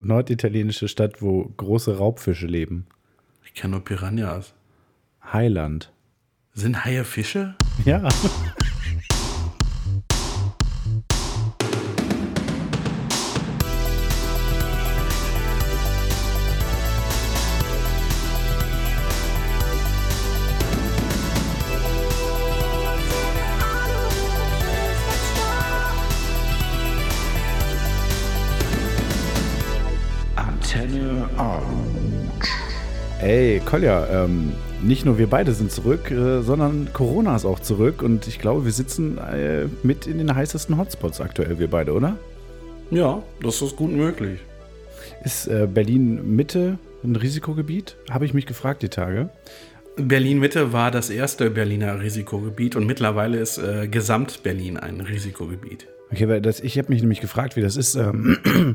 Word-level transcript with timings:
norditalienische 0.00 0.88
Stadt, 0.88 1.22
wo 1.22 1.44
große 1.56 1.98
Raubfische 1.98 2.46
leben? 2.46 2.86
Ich 3.44 3.54
kenne 3.54 3.72
nur 3.72 3.84
Piranhas. 3.84 4.54
Highland. 5.32 5.92
Sind 6.54 6.84
Haie 6.84 7.04
Fische? 7.04 7.54
Ja. 7.84 8.08
Kolja, 33.70 34.24
ähm, 34.24 34.52
nicht 34.82 35.04
nur 35.04 35.16
wir 35.16 35.28
beide 35.28 35.52
sind 35.52 35.70
zurück, 35.70 36.10
äh, 36.10 36.42
sondern 36.42 36.88
Corona 36.92 37.36
ist 37.36 37.44
auch 37.44 37.60
zurück 37.60 38.02
und 38.02 38.26
ich 38.26 38.40
glaube, 38.40 38.64
wir 38.64 38.72
sitzen 38.72 39.16
äh, 39.18 39.66
mit 39.84 40.08
in 40.08 40.18
den 40.18 40.34
heißesten 40.34 40.76
Hotspots 40.76 41.20
aktuell, 41.20 41.60
wir 41.60 41.70
beide, 41.70 41.92
oder? 41.92 42.16
Ja, 42.90 43.22
das 43.40 43.62
ist 43.62 43.76
gut 43.76 43.92
möglich. 43.92 44.40
Ist 45.22 45.46
äh, 45.46 45.68
Berlin 45.72 46.34
Mitte 46.34 46.80
ein 47.04 47.14
Risikogebiet? 47.14 47.96
Habe 48.10 48.24
ich 48.24 48.34
mich 48.34 48.46
gefragt 48.46 48.82
die 48.82 48.88
Tage. 48.88 49.30
Berlin-Mitte 49.96 50.72
war 50.72 50.90
das 50.90 51.08
erste 51.08 51.48
Berliner 51.48 52.00
Risikogebiet 52.00 52.74
und 52.74 52.86
mittlerweile 52.86 53.38
ist 53.38 53.58
äh, 53.58 53.86
Gesamt-Berlin 53.86 54.78
ein 54.78 55.00
Risikogebiet. 55.00 55.86
Okay, 56.10 56.26
weil 56.26 56.40
das, 56.40 56.58
ich 56.58 56.76
habe 56.76 56.92
mich 56.92 57.02
nämlich 57.02 57.20
gefragt, 57.20 57.54
wie 57.54 57.60
das 57.60 57.76
ist, 57.76 57.94
ähm, 57.94 58.74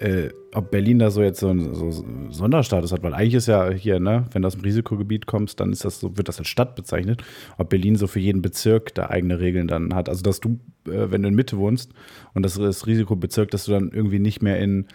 äh, 0.00 0.30
ob 0.54 0.70
Berlin 0.70 0.98
da 0.98 1.10
so 1.10 1.22
jetzt 1.22 1.40
so 1.40 1.48
einen 1.48 1.74
so 1.74 2.04
Sonderstatus 2.30 2.92
hat, 2.92 3.02
weil 3.02 3.14
eigentlich 3.14 3.34
ist 3.34 3.48
ja 3.48 3.70
hier, 3.70 4.00
ne, 4.00 4.24
wenn 4.32 4.42
du 4.42 4.46
aus 4.46 4.54
dem 4.54 4.62
Risikogebiet 4.62 5.26
kommst, 5.26 5.60
dann 5.60 5.72
ist 5.72 5.84
das 5.84 6.00
so, 6.00 6.16
wird 6.16 6.28
das 6.28 6.38
als 6.38 6.48
Stadt 6.48 6.74
bezeichnet. 6.76 7.22
Ob 7.58 7.68
Berlin 7.68 7.96
so 7.96 8.06
für 8.06 8.20
jeden 8.20 8.42
Bezirk 8.42 8.94
da 8.94 9.10
eigene 9.10 9.40
Regeln 9.40 9.68
dann 9.68 9.94
hat. 9.94 10.08
Also 10.08 10.22
dass 10.22 10.40
du, 10.40 10.60
äh, 10.86 11.10
wenn 11.10 11.22
du 11.22 11.28
in 11.28 11.34
Mitte 11.34 11.58
wohnst 11.58 11.92
und 12.34 12.44
das 12.44 12.52
ist 12.52 12.62
das 12.62 12.86
Risikobezirk, 12.86 13.50
dass 13.50 13.64
du 13.64 13.72
dann 13.72 13.90
irgendwie 13.90 14.20
nicht 14.20 14.40
mehr 14.40 14.58
in, 14.60 14.86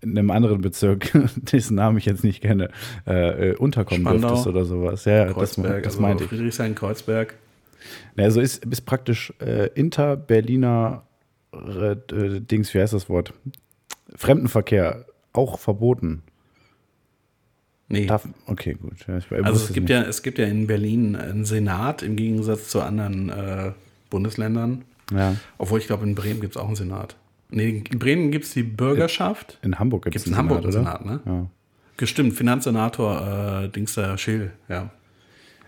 in 0.00 0.18
einem 0.18 0.30
anderen 0.30 0.60
Bezirk, 0.60 1.12
dessen 1.36 1.74
Namen 1.74 1.98
ich 1.98 2.06
jetzt 2.06 2.24
nicht 2.24 2.40
kenne, 2.40 2.70
äh, 3.06 3.50
äh, 3.50 3.56
unterkommen 3.56 4.02
Spandau, 4.02 4.28
dürftest 4.28 4.46
oder 4.46 4.64
sowas. 4.64 5.04
Ja, 5.04 5.26
das, 5.26 5.34
Kreuzberg, 5.34 5.82
das 5.82 5.94
also 5.94 6.02
meinte 6.02 6.24
ich. 6.24 6.30
Friedrichshain-Kreuzberg. 6.30 7.34
Ja, 8.16 8.24
also 8.24 8.40
ist, 8.40 8.64
ist 8.64 8.86
praktisch 8.86 9.34
äh, 9.40 9.68
Inter-Berliner 9.74 11.02
äh, 11.52 11.92
äh, 11.92 12.40
Dings, 12.40 12.72
wie 12.74 12.80
heißt 12.80 12.92
das 12.92 13.08
Wort? 13.08 13.32
Fremdenverkehr 14.14 15.06
auch 15.32 15.58
verboten. 15.58 16.22
Nee. 17.88 18.06
Darf, 18.06 18.26
okay, 18.46 18.74
gut. 18.80 19.06
Also 19.08 19.66
es 19.66 19.72
gibt, 19.72 19.88
nicht. 19.88 19.90
ja, 19.90 20.02
es 20.02 20.22
gibt 20.22 20.38
ja 20.38 20.46
in 20.46 20.66
Berlin 20.66 21.16
einen 21.16 21.44
Senat 21.44 22.02
im 22.02 22.16
Gegensatz 22.16 22.68
zu 22.68 22.80
anderen 22.80 23.28
äh, 23.28 23.72
Bundesländern. 24.10 24.84
Ja. 25.12 25.36
Obwohl 25.58 25.80
ich 25.80 25.86
glaube, 25.86 26.04
in 26.04 26.14
Bremen 26.14 26.40
gibt 26.40 26.56
es 26.56 26.60
auch 26.60 26.66
einen 26.66 26.76
Senat. 26.76 27.16
Nee, 27.50 27.84
in 27.90 27.98
Bremen 27.98 28.30
gibt 28.30 28.46
es 28.46 28.54
die 28.54 28.62
Bürgerschaft. 28.62 29.58
In 29.62 29.78
Hamburg 29.78 30.04
gibt 30.04 30.16
es 30.16 30.22
es 30.22 30.28
in 30.28 30.36
Hamburg 30.36 30.62
einen 30.62 30.72
Senat, 30.72 31.04
ne? 31.04 31.20
Ja. 31.24 31.46
Gestimmt, 31.96 32.34
Finanzsenator 32.34 33.64
äh, 33.64 33.68
Dingster 33.68 34.18
Schill, 34.18 34.50
ja. 34.68 34.90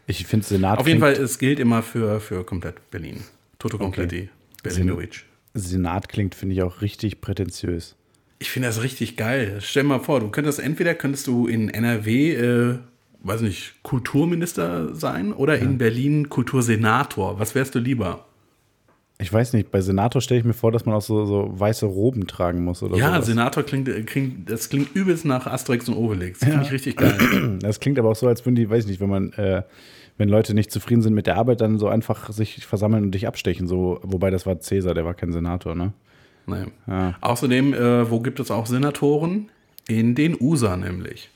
Ich 0.07 0.27
finde 0.27 0.47
Senat 0.47 0.79
Auf 0.79 0.87
jeden 0.87 1.01
Fall, 1.01 1.13
es 1.13 1.39
gilt 1.39 1.61
immer 1.61 1.83
für, 1.83 2.21
für 2.21 2.45
komplett 2.45 2.91
Berlin. 2.91 3.23
Toto 3.59 3.79
Completi, 3.79 4.29
Berlinovic. 4.63 5.25
Senat 5.55 6.09
klingt, 6.09 6.35
finde 6.35 6.55
ich, 6.55 6.63
auch 6.63 6.81
richtig 6.81 7.21
prätentiös. 7.21 7.97
Ich 8.39 8.51
finde 8.51 8.69
das 8.69 8.83
richtig 8.83 9.17
geil. 9.17 9.59
Stell 9.61 9.83
dir 9.83 9.89
mal 9.89 10.01
vor, 10.01 10.21
du 10.21 10.29
könntest 10.29 10.59
entweder 10.59 10.95
könntest 10.95 11.27
du 11.27 11.47
in 11.47 11.69
NRW, 11.71 12.35
äh, 12.35 12.79
weiß 13.23 13.41
nicht, 13.41 13.83
Kulturminister 13.83 14.95
sein 14.95 15.33
oder 15.33 15.59
in 15.59 15.79
Berlin 15.79 16.29
Kultursenator. 16.29 17.39
Was 17.39 17.55
wärst 17.55 17.75
du 17.75 17.79
lieber? 17.79 18.27
Ich 19.19 19.33
weiß 19.33 19.55
nicht, 19.55 19.71
bei 19.71 19.81
Senator 19.81 20.21
stelle 20.21 20.41
ich 20.41 20.45
mir 20.45 20.53
vor, 20.53 20.73
dass 20.73 20.85
man 20.85 20.95
auch 20.95 21.01
so, 21.01 21.25
so 21.25 21.51
weiße 21.55 21.87
Roben 21.87 22.27
tragen 22.27 22.63
muss 22.63 22.83
oder 22.83 22.99
Ja, 22.99 23.15
sowas. 23.15 23.27
Senator 23.27 23.63
klingt, 23.63 23.89
äh, 23.89 24.03
klingt, 24.03 24.51
das 24.51 24.69
klingt 24.69 24.95
übelst 24.95 25.25
nach 25.25 25.47
Asterix 25.47 25.89
und 25.89 25.95
Obelix. 25.95 26.41
Finde 26.41 26.63
ich 26.63 26.73
richtig 26.73 26.97
geil. 26.97 27.17
Das 27.61 27.81
klingt 27.81 27.99
aber 27.99 28.11
auch 28.11 28.17
so, 28.17 28.29
als 28.29 28.45
würden 28.45 28.57
die, 28.57 28.69
weiß 28.69 28.85
ich 28.85 28.91
nicht, 28.91 29.01
wenn 29.01 29.09
man, 29.09 29.33
äh, 29.33 29.63
wenn 30.19 30.29
Leute 30.29 30.53
nicht 30.53 30.71
zufrieden 30.71 31.01
sind 31.01 31.15
mit 31.15 31.27
der 31.27 31.37
Arbeit, 31.37 31.63
dann 31.63 31.79
so 31.79 31.89
einfach 31.89 32.31
sich 32.31 32.67
versammeln 32.67 33.05
und 33.05 33.13
dich 33.13 33.27
abstechen. 33.27 33.67
So, 33.67 34.01
wobei 34.03 34.31
das 34.31 34.45
war 34.45 34.61
Cäsar, 34.61 34.93
der 34.93 35.07
war 35.07 35.15
kein 35.15 35.33
Senator, 35.33 35.75
ne? 35.75 35.95
Nee. 36.47 36.65
Außerdem, 37.21 37.75
äh, 37.75 38.11
wo 38.11 38.21
gibt 38.21 38.41
es 38.41 38.51
auch 38.51 38.67
Senatoren? 38.67 39.51
In 39.89 40.15
den 40.15 40.37
USA 40.41 40.77
nämlich. 40.77 41.31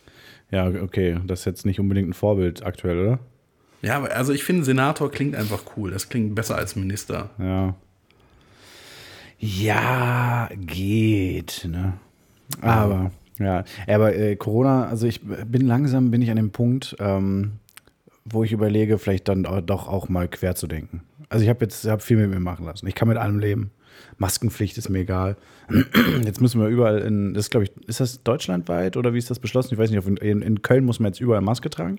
Ja, 0.51 0.69
okay, 0.69 1.19
das 1.27 1.41
ist 1.41 1.45
jetzt 1.45 1.67
nicht 1.67 1.79
unbedingt 1.79 2.09
ein 2.09 2.15
Vorbild 2.15 2.65
aktuell, 2.65 2.99
oder? 2.99 3.19
Ja, 3.83 4.03
also 4.03 4.33
ich 4.33 4.45
finde, 4.45 4.65
Senator 4.65 5.11
klingt 5.11 5.35
einfach 5.35 5.63
cool. 5.77 5.91
Das 5.91 6.09
klingt 6.09 6.35
besser 6.35 6.57
als 6.57 6.77
Minister. 6.77 7.31
Ja. 7.39 7.75
Ja, 9.39 10.51
geht, 10.55 11.67
ne? 11.71 11.95
Aber, 12.61 13.11
ja. 13.39 13.65
Aber 13.87 14.15
äh, 14.15 14.37
Corona, 14.37 14.87
also 14.87 15.07
ich 15.07 15.23
bin 15.23 15.67
langsam, 15.67 16.11
bin 16.11 16.21
ich 16.21 16.31
an 16.31 16.37
dem 16.37 16.51
Punkt, 16.51 16.97
ähm, 16.99 17.53
wo 18.27 18.45
ich 18.45 18.53
überlege, 18.53 18.99
vielleicht 18.99 19.29
dann 19.29 19.45
doch 19.65 19.89
auch 19.89 20.09
mal 20.09 20.29
quer 20.29 20.57
zu 20.57 20.67
denken. 20.67 21.03
Also 21.31 21.45
ich 21.45 21.49
habe 21.49 21.65
jetzt 21.65 21.87
hab 21.87 22.03
viel 22.03 22.19
mit 22.19 22.29
mir 22.29 22.41
machen 22.41 22.67
lassen. 22.67 22.87
Ich 22.87 22.95
kann 22.95 23.09
mit 23.09 23.17
allem 23.17 23.39
leben. 23.39 23.71
Maskenpflicht 24.19 24.77
ist 24.79 24.89
mir 24.89 25.01
egal. 25.01 25.37
Jetzt 26.25 26.41
müssen 26.41 26.61
wir 26.61 26.69
überall 26.69 26.99
in, 26.99 27.35
das 27.35 27.51
glaube 27.51 27.65
ich, 27.65 27.73
ist 27.87 28.01
das 28.01 28.23
deutschlandweit 28.23 28.97
oder 28.97 29.15
wie 29.15 29.19
ist 29.19 29.31
das 29.31 29.39
beschlossen? 29.39 29.75
Ich 29.75 29.79
weiß 29.79 29.91
nicht, 29.91 30.07
in, 30.23 30.43
in 30.43 30.63
Köln 30.63 30.85
muss 30.85 31.01
man 31.01 31.13
jetzt 31.13 31.21
überall 31.21 31.41
Maske 31.43 31.71
tragen. 31.71 31.99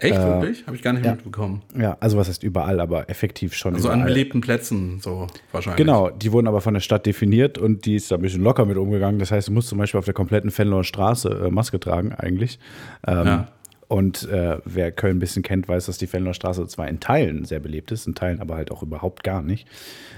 Echt, 0.00 0.16
wirklich? 0.16 0.64
Habe 0.66 0.76
ich 0.76 0.82
gar 0.82 0.92
nicht 0.92 1.04
ja. 1.04 1.12
mitbekommen. 1.12 1.62
Ja, 1.76 1.96
also 1.98 2.16
was 2.18 2.28
heißt 2.28 2.44
überall, 2.44 2.78
aber 2.80 3.10
effektiv 3.10 3.54
schon 3.54 3.74
Also 3.74 3.88
an 3.88 3.98
überall. 4.00 4.12
belebten 4.14 4.40
Plätzen, 4.40 5.00
so 5.00 5.26
wahrscheinlich. 5.50 5.78
Genau, 5.84 6.10
die 6.10 6.30
wurden 6.32 6.46
aber 6.46 6.60
von 6.60 6.74
der 6.74 6.80
Stadt 6.80 7.04
definiert 7.04 7.58
und 7.58 7.84
die 7.84 7.96
ist 7.96 8.10
da 8.10 8.14
ein 8.14 8.22
bisschen 8.22 8.42
locker 8.42 8.64
mit 8.64 8.76
umgegangen. 8.76 9.18
Das 9.18 9.32
heißt, 9.32 9.48
du 9.48 9.52
musst 9.52 9.68
zum 9.68 9.78
Beispiel 9.78 9.98
auf 9.98 10.04
der 10.04 10.14
kompletten 10.14 10.50
Fenloer 10.52 10.84
Straße 10.84 11.46
äh, 11.46 11.50
Maske 11.50 11.80
tragen, 11.80 12.12
eigentlich. 12.12 12.58
Ähm, 13.06 13.26
Ja. 13.26 13.48
Und 13.88 14.28
äh, 14.28 14.58
wer 14.66 14.92
Köln 14.92 15.16
ein 15.16 15.18
bisschen 15.18 15.42
kennt, 15.42 15.66
weiß, 15.66 15.86
dass 15.86 15.96
die 15.96 16.06
Fenloer 16.06 16.34
Straße 16.34 16.66
zwar 16.66 16.88
in 16.88 17.00
Teilen 17.00 17.46
sehr 17.46 17.58
belebt 17.58 17.90
ist, 17.90 18.06
in 18.06 18.14
Teilen 18.14 18.40
aber 18.40 18.54
halt 18.54 18.70
auch 18.70 18.82
überhaupt 18.82 19.24
gar 19.24 19.42
nicht. 19.42 19.66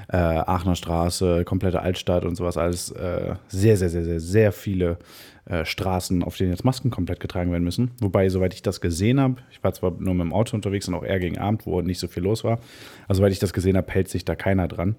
Äh, 0.08 0.16
Aachener 0.16 0.74
Straße, 0.74 1.44
komplette 1.44 1.80
Altstadt 1.80 2.24
und 2.24 2.34
sowas, 2.34 2.56
alles 2.56 2.90
äh, 2.90 3.36
sehr, 3.46 3.76
sehr, 3.76 3.88
sehr, 3.88 4.04
sehr, 4.04 4.18
sehr 4.18 4.50
viele 4.50 4.98
äh, 5.44 5.64
Straßen, 5.64 6.24
auf 6.24 6.36
denen 6.36 6.50
jetzt 6.50 6.64
Masken 6.64 6.90
komplett 6.90 7.20
getragen 7.20 7.52
werden 7.52 7.62
müssen. 7.62 7.92
Wobei, 8.00 8.28
soweit 8.28 8.54
ich 8.54 8.62
das 8.62 8.80
gesehen 8.80 9.20
habe, 9.20 9.36
ich 9.52 9.62
war 9.62 9.72
zwar 9.72 9.92
nur 9.92 10.14
mit 10.14 10.24
dem 10.24 10.32
Auto 10.32 10.56
unterwegs 10.56 10.88
und 10.88 10.94
auch 10.94 11.04
eher 11.04 11.20
gegen 11.20 11.38
Abend, 11.38 11.64
wo 11.64 11.80
nicht 11.80 12.00
so 12.00 12.08
viel 12.08 12.24
los 12.24 12.42
war, 12.42 12.58
aber 13.04 13.14
soweit 13.14 13.30
ich 13.32 13.38
das 13.38 13.52
gesehen 13.52 13.76
habe, 13.76 13.90
hält 13.92 14.08
sich 14.08 14.24
da 14.24 14.34
keiner 14.34 14.66
dran. 14.66 14.96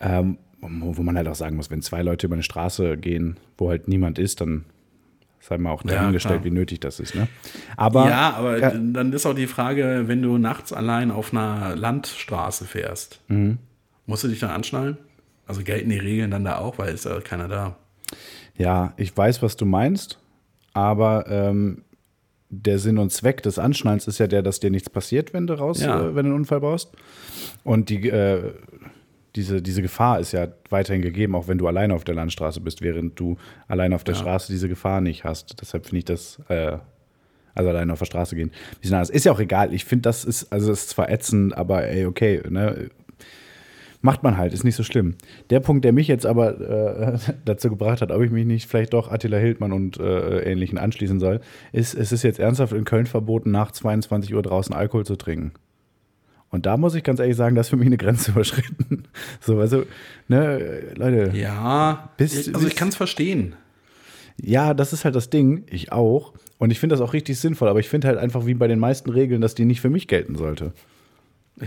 Ähm, 0.00 0.36
wo 0.60 1.02
man 1.02 1.16
halt 1.16 1.26
auch 1.26 1.34
sagen 1.34 1.56
muss, 1.56 1.70
wenn 1.70 1.82
zwei 1.82 2.02
Leute 2.02 2.26
über 2.26 2.34
eine 2.34 2.44
Straße 2.44 2.96
gehen, 2.96 3.36
wo 3.58 3.70
halt 3.70 3.88
niemand 3.88 4.18
ist, 4.18 4.40
dann 4.40 4.64
sei 5.42 5.58
mal 5.58 5.70
auch 5.72 5.84
Ja, 5.84 5.96
dahingestellt, 5.96 6.42
klar. 6.42 6.44
wie 6.44 6.54
nötig 6.54 6.80
das 6.80 7.00
ist. 7.00 7.14
Ne? 7.14 7.28
Aber 7.76 8.08
ja, 8.08 8.32
aber 8.34 8.58
Ja. 8.58 8.70
dann 8.70 9.12
ist 9.12 9.26
auch 9.26 9.34
die 9.34 9.46
Frage, 9.48 10.04
wenn 10.06 10.22
du 10.22 10.38
nachts 10.38 10.72
allein 10.72 11.10
auf 11.10 11.32
einer 11.32 11.76
Landstraße 11.76 12.64
fährst, 12.64 13.20
Mhm. 13.28 13.58
musst 14.06 14.24
du 14.24 14.28
dich 14.28 14.38
dann 14.38 14.50
anschnallen? 14.50 14.96
Also 15.46 15.62
gelten 15.64 15.90
die 15.90 15.98
Regeln 15.98 16.30
dann 16.30 16.44
da 16.44 16.58
auch, 16.58 16.78
weil 16.78 16.94
ist 16.94 17.04
ja 17.04 17.20
keiner 17.20 17.48
da. 17.48 17.76
ja, 18.56 18.94
ich 18.96 19.14
weiß, 19.16 19.42
was 19.42 19.56
du 19.56 19.66
meinst, 19.66 20.18
aber 20.72 21.26
ähm, 21.28 21.82
der 22.54 22.78
Sinn 22.78 22.98
und 22.98 23.10
Zweck 23.10 23.42
des 23.42 23.58
Anschnallens 23.58 24.06
ist 24.06 24.18
ja 24.18 24.26
der, 24.26 24.42
dass 24.42 24.60
dir 24.60 24.70
nichts 24.70 24.90
passiert, 24.90 25.32
wenn 25.32 25.46
du 25.46 25.54
raus, 25.54 25.80
Ja. 25.80 26.00
äh, 26.00 26.14
wenn 26.14 26.26
du 26.26 26.30
einen 26.32 26.34
Unfall 26.40 26.60
baust. 26.60 26.92
Und 27.64 27.88
die, 27.88 28.08
äh, 28.10 28.52
diese, 29.36 29.62
diese 29.62 29.82
Gefahr 29.82 30.20
ist 30.20 30.32
ja 30.32 30.48
weiterhin 30.68 31.02
gegeben, 31.02 31.34
auch 31.34 31.48
wenn 31.48 31.58
du 31.58 31.66
alleine 31.66 31.94
auf 31.94 32.04
der 32.04 32.14
Landstraße 32.14 32.60
bist, 32.60 32.82
während 32.82 33.18
du 33.18 33.36
alleine 33.68 33.94
auf 33.94 34.04
der 34.04 34.14
Ja. 34.14 34.20
Straße 34.20 34.52
diese 34.52 34.68
Gefahr 34.68 35.00
nicht 35.00 35.24
hast. 35.24 35.60
Deshalb 35.60 35.86
finde 35.86 35.98
ich 35.98 36.04
das, 36.04 36.40
äh, 36.48 36.78
also 37.54 37.70
alleine 37.70 37.92
auf 37.92 37.98
der 37.98 38.06
Straße 38.06 38.36
gehen, 38.36 38.50
ein 38.50 38.80
bisschen 38.80 38.94
anders. 38.94 39.10
Ist 39.10 39.24
ja 39.24 39.32
auch 39.32 39.40
egal. 39.40 39.72
Ich 39.72 39.84
finde, 39.84 40.02
das 40.02 40.24
ist, 40.24 40.52
also 40.52 40.68
das 40.68 40.80
ist 40.82 40.90
zwar 40.90 41.10
ätzend, 41.10 41.56
aber 41.56 41.86
ey, 41.86 42.06
okay, 42.06 42.42
ne? 42.48 42.90
Macht 44.04 44.24
man 44.24 44.36
halt, 44.36 44.52
ist 44.52 44.64
nicht 44.64 44.74
so 44.74 44.82
schlimm. 44.82 45.14
Der 45.50 45.60
Punkt, 45.60 45.84
der 45.84 45.92
mich 45.92 46.08
jetzt 46.08 46.26
aber 46.26 46.60
äh, 46.60 47.18
dazu 47.44 47.70
gebracht 47.70 48.02
hat, 48.02 48.10
ob 48.10 48.20
ich 48.22 48.32
mich 48.32 48.44
nicht 48.44 48.68
vielleicht 48.68 48.94
doch 48.94 49.12
Attila 49.12 49.36
Hildmann 49.38 49.70
und 49.70 49.98
äh, 50.00 50.40
Ähnlichen 50.40 50.76
anschließen 50.76 51.20
soll, 51.20 51.40
ist, 51.70 51.94
es 51.94 52.10
ist 52.10 52.24
jetzt 52.24 52.40
ernsthaft 52.40 52.72
in 52.72 52.84
Köln 52.84 53.06
verboten, 53.06 53.52
nach 53.52 53.70
22 53.70 54.34
Uhr 54.34 54.42
draußen 54.42 54.74
Alkohol 54.74 55.06
zu 55.06 55.14
trinken. 55.14 55.52
Und 56.52 56.66
da 56.66 56.76
muss 56.76 56.94
ich 56.94 57.02
ganz 57.02 57.18
ehrlich 57.18 57.34
sagen, 57.36 57.56
das 57.56 57.66
ist 57.66 57.70
für 57.70 57.76
mich 57.76 57.86
eine 57.86 57.96
Grenze 57.96 58.30
überschritten. 58.32 59.04
So, 59.40 59.58
also, 59.58 59.84
ne, 60.28 60.82
Leute, 60.94 61.36
Ja, 61.36 62.10
Bis- 62.16 62.54
also 62.54 62.66
ich 62.68 62.76
kann 62.76 62.88
es 62.88 62.96
verstehen. 62.96 63.54
ja, 64.40 64.72
das 64.74 64.92
ist 64.92 65.04
halt 65.04 65.16
das 65.16 65.28
Ding, 65.30 65.64
ich 65.68 65.90
auch. 65.92 66.32
Und 66.58 66.70
ich 66.70 66.78
finde 66.78 66.94
das 66.94 67.00
auch 67.00 67.12
richtig 67.12 67.40
sinnvoll, 67.40 67.68
aber 67.68 67.80
ich 67.80 67.88
finde 67.88 68.06
halt 68.06 68.18
einfach 68.18 68.46
wie 68.46 68.54
bei 68.54 68.68
den 68.68 68.78
meisten 68.78 69.10
Regeln, 69.10 69.40
dass 69.40 69.54
die 69.56 69.64
nicht 69.64 69.80
für 69.80 69.90
mich 69.90 70.06
gelten 70.06 70.36
sollte. 70.36 70.72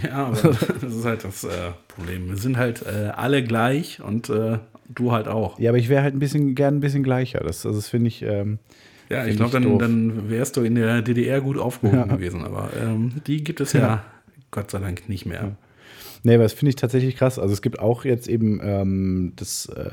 Ja, 0.01 0.27
aber 0.27 0.37
das 0.81 0.95
ist 0.95 1.03
halt 1.05 1.23
das 1.25 1.43
äh, 1.43 1.49
Problem. 1.89 2.29
Wir 2.29 2.37
sind 2.37 2.55
halt 2.57 2.83
äh, 2.85 3.09
alle 3.15 3.43
gleich 3.43 4.01
und 4.01 4.29
äh, 4.29 4.59
du 4.87 5.11
halt 5.11 5.27
auch. 5.27 5.59
Ja, 5.59 5.71
aber 5.71 5.77
ich 5.79 5.89
wäre 5.89 6.01
halt 6.03 6.15
ein 6.15 6.19
bisschen 6.19 6.55
gern 6.55 6.77
ein 6.77 6.79
bisschen 6.79 7.03
gleicher. 7.03 7.39
Das, 7.39 7.65
also 7.65 7.77
das 7.77 7.89
finde 7.89 8.07
ich. 8.07 8.21
Ähm, 8.21 8.59
Ja, 9.09 9.21
Find 9.21 9.31
ich 9.31 9.37
glaube, 9.37 9.51
dann, 9.59 9.79
dann 9.79 10.29
wärst 10.29 10.55
du 10.57 10.61
in 10.61 10.75
der 10.75 11.01
DDR 11.01 11.41
gut 11.41 11.57
aufgehoben 11.57 11.97
Ja. 12.09 12.15
gewesen. 12.15 12.43
Aber 12.45 12.69
ähm, 12.79 13.13
die 13.27 13.43
gibt 13.43 13.59
es 13.61 13.73
ja, 13.73 13.79
Ja. 13.79 14.05
Gott 14.55 14.71
sei 14.71 14.79
Dank 14.79 15.09
nicht 15.09 15.25
mehr. 15.25 15.57
Nee, 16.23 16.35
aber 16.35 16.43
das 16.43 16.53
finde 16.53 16.69
ich 16.69 16.75
tatsächlich 16.75 17.17
krass. 17.17 17.37
Also 17.37 17.53
es 17.53 17.61
gibt 17.61 17.77
auch 17.79 18.05
jetzt 18.05 18.27
eben 18.27 18.59
ähm, 18.63 19.33
das 19.35 19.67
äh, 19.67 19.91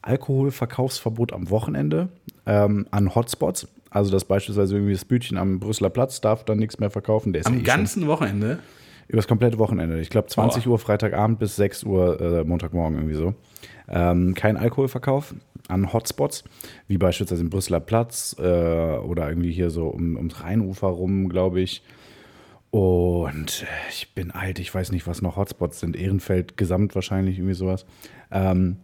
Alkoholverkaufsverbot 0.00 1.32
am 1.34 1.50
Wochenende 1.50 2.08
ähm, 2.46 2.86
an 2.90 3.14
Hotspots. 3.14 3.68
Also 3.90 4.12
dass 4.12 4.24
beispielsweise 4.24 4.76
irgendwie 4.76 4.94
das 4.94 5.04
Bütchen 5.04 5.36
am 5.36 5.58
Brüsseler 5.58 5.90
Platz 5.90 6.20
darf 6.20 6.44
dann 6.44 6.58
nichts 6.58 6.78
mehr 6.78 6.90
verkaufen. 6.90 7.30
Am 7.30 7.34
eh 7.34 7.42
schon 7.42 7.62
ganzen 7.64 8.06
Wochenende. 8.06 8.60
über 9.08 9.16
das 9.16 9.26
komplette 9.28 9.58
Wochenende. 9.58 10.00
Ich 10.00 10.08
glaube 10.08 10.28
20 10.28 10.64
Boah. 10.64 10.70
Uhr 10.70 10.78
Freitagabend 10.78 11.40
bis 11.40 11.56
6 11.56 11.82
Uhr 11.82 12.20
äh, 12.20 12.44
Montagmorgen 12.44 12.96
irgendwie 12.96 13.16
so. 13.16 13.34
Ähm, 13.88 14.34
kein 14.34 14.56
Alkoholverkauf 14.56 15.34
an 15.68 15.92
Hotspots, 15.92 16.44
wie 16.88 16.96
beispielsweise 16.96 17.42
im 17.42 17.50
Brüsseler 17.50 17.80
Platz 17.80 18.36
äh, 18.38 18.42
oder 18.42 19.28
irgendwie 19.28 19.52
hier 19.52 19.70
so 19.70 19.88
um, 19.88 20.16
ums 20.16 20.42
Rheinufer 20.42 20.86
rum, 20.86 21.28
glaube 21.28 21.60
ich. 21.60 21.82
Und 22.70 23.62
äh, 23.62 23.90
ich 23.90 24.14
bin 24.14 24.30
alt, 24.30 24.58
ich 24.58 24.72
weiß 24.74 24.92
nicht, 24.92 25.06
was 25.06 25.22
noch 25.22 25.36
Hotspots 25.36 25.80
sind. 25.80 25.96
Ehrenfeld 25.96 26.56
gesamt 26.56 26.94
wahrscheinlich, 26.94 27.38
irgendwie 27.38 27.54
sowas. 27.54 27.84
Ähm, 28.30 28.76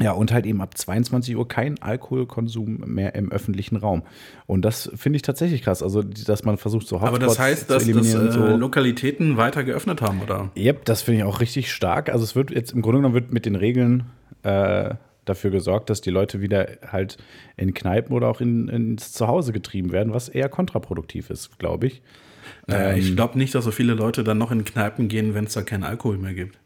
ja, 0.00 0.12
und 0.12 0.32
halt 0.32 0.46
eben 0.46 0.62
ab 0.62 0.78
22 0.78 1.36
Uhr 1.36 1.46
kein 1.46 1.80
Alkoholkonsum 1.82 2.82
mehr 2.86 3.14
im 3.14 3.30
öffentlichen 3.30 3.76
Raum. 3.76 4.02
Und 4.46 4.64
das 4.64 4.90
finde 4.94 5.16
ich 5.16 5.22
tatsächlich 5.22 5.62
krass. 5.62 5.82
Also, 5.82 6.02
dass 6.02 6.44
man 6.44 6.56
versucht, 6.56 6.86
so 6.86 7.02
Hotspots 7.02 7.16
Aber 7.16 7.26
das 7.26 7.38
heißt, 7.38 7.68
dass 7.68 7.84
zu 7.84 7.92
das, 7.92 8.06
eliminieren. 8.14 8.28
äh, 8.28 8.50
so. 8.52 8.56
Lokalitäten 8.56 9.36
weiter 9.36 9.64
geöffnet 9.64 10.00
haben, 10.00 10.22
oder? 10.22 10.50
Yep, 10.56 10.86
das 10.86 11.02
finde 11.02 11.18
ich 11.20 11.24
auch 11.24 11.40
richtig 11.40 11.70
stark. 11.70 12.08
Also 12.08 12.24
es 12.24 12.34
wird 12.34 12.50
jetzt 12.50 12.72
im 12.72 12.80
Grunde 12.80 12.98
genommen 13.00 13.14
wird 13.14 13.32
mit 13.32 13.44
den 13.44 13.56
Regeln 13.56 14.04
äh, 14.42 14.94
dafür 15.26 15.50
gesorgt, 15.50 15.90
dass 15.90 16.00
die 16.00 16.10
Leute 16.10 16.40
wieder 16.40 16.66
halt 16.86 17.18
in 17.58 17.74
Kneipen 17.74 18.14
oder 18.16 18.28
auch 18.28 18.40
in, 18.40 18.68
ins 18.68 19.12
Zuhause 19.12 19.52
getrieben 19.52 19.92
werden, 19.92 20.14
was 20.14 20.30
eher 20.30 20.48
kontraproduktiv 20.48 21.28
ist, 21.28 21.58
glaube 21.58 21.88
ich. 21.88 22.02
Naja, 22.66 22.92
Ähm. 22.92 22.98
ich 22.98 23.16
glaube 23.16 23.38
nicht, 23.38 23.54
dass 23.54 23.64
so 23.64 23.70
viele 23.70 23.94
Leute 23.94 24.24
dann 24.24 24.38
noch 24.38 24.50
in 24.50 24.64
Kneipen 24.64 25.08
gehen, 25.08 25.34
wenn 25.34 25.44
es 25.44 25.54
da 25.54 25.62
keinen 25.62 25.84
Alkohol 25.84 26.18
mehr 26.18 26.34
gibt. 26.34 26.58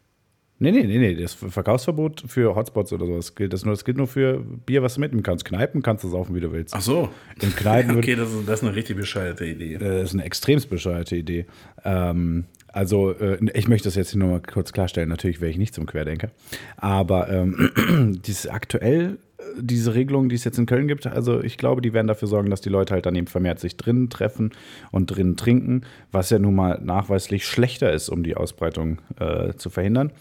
Nee, 0.57 0.71
nee, 0.71 0.83
nee, 0.83 0.97
nee. 0.97 1.15
Das 1.15 1.33
Verkaufsverbot 1.33 2.23
für 2.27 2.55
Hotspots 2.55 2.93
oder 2.93 3.05
sowas 3.05 3.35
gilt 3.35 3.51
das 3.51 3.65
nur. 3.65 3.73
Das 3.73 3.83
gilt 3.83 3.97
nur 3.97 4.07
für 4.07 4.39
Bier, 4.65 4.81
was 4.81 4.93
du 4.95 5.01
mitnehmen 5.01 5.21
kannst. 5.21 5.43
Kneipen 5.43 5.81
kannst 5.81 6.05
du 6.05 6.07
saufen, 6.07 6.33
wie 6.33 6.39
du 6.39 6.53
willst. 6.53 6.73
Ach 6.73 6.81
so. 6.81 7.09
In 7.41 7.53
Kneipen 7.53 7.97
Okay, 7.97 8.15
das 8.15 8.29
ist, 8.31 8.47
das 8.47 8.61
ist 8.61 8.67
eine 8.67 8.73
richtig 8.75 8.95
bescheuerte 8.95 9.45
Idee. 9.45 9.77
Das 9.77 10.03
ist 10.03 10.13
eine 10.13 10.23
extremst 10.23 10.69
bescheuerte 10.69 11.17
Idee. 11.17 11.45
Ähm, 11.83 12.45
also, 12.69 13.11
äh, 13.11 13.37
ich 13.53 13.67
möchte 13.67 13.89
das 13.89 13.95
jetzt 13.95 14.11
hier 14.11 14.19
nur 14.19 14.29
mal 14.29 14.41
kurz 14.41 14.71
klarstellen. 14.71 15.09
Natürlich 15.09 15.41
wäre 15.41 15.51
ich 15.51 15.57
nicht 15.57 15.73
zum 15.75 15.85
Querdenker. 15.85 16.29
Aber 16.77 17.29
ähm, 17.29 18.17
dieses 18.25 18.47
aktuell, 18.47 19.17
äh, 19.23 19.24
diese 19.59 19.93
Regelung, 19.95 20.29
die 20.29 20.35
es 20.35 20.43
jetzt 20.43 20.57
in 20.57 20.65
Köln 20.65 20.87
gibt, 20.87 21.07
also 21.07 21.41
ich 21.41 21.57
glaube, 21.57 21.81
die 21.81 21.93
werden 21.93 22.07
dafür 22.07 22.27
sorgen, 22.27 22.49
dass 22.49 22.61
die 22.61 22.69
Leute 22.69 22.93
halt 22.93 23.05
dann 23.05 23.15
eben 23.15 23.27
vermehrt 23.27 23.59
sich 23.59 23.77
drinnen 23.77 24.09
treffen 24.09 24.51
und 24.91 25.07
drinnen 25.07 25.37
trinken, 25.37 25.81
was 26.11 26.29
ja 26.29 26.39
nun 26.39 26.55
mal 26.55 26.79
nachweislich 26.83 27.45
schlechter 27.45 27.91
ist, 27.91 28.09
um 28.09 28.23
die 28.23 28.35
Ausbreitung 28.35 28.99
äh, 29.19 29.53
zu 29.53 29.69
verhindern. 29.69 30.11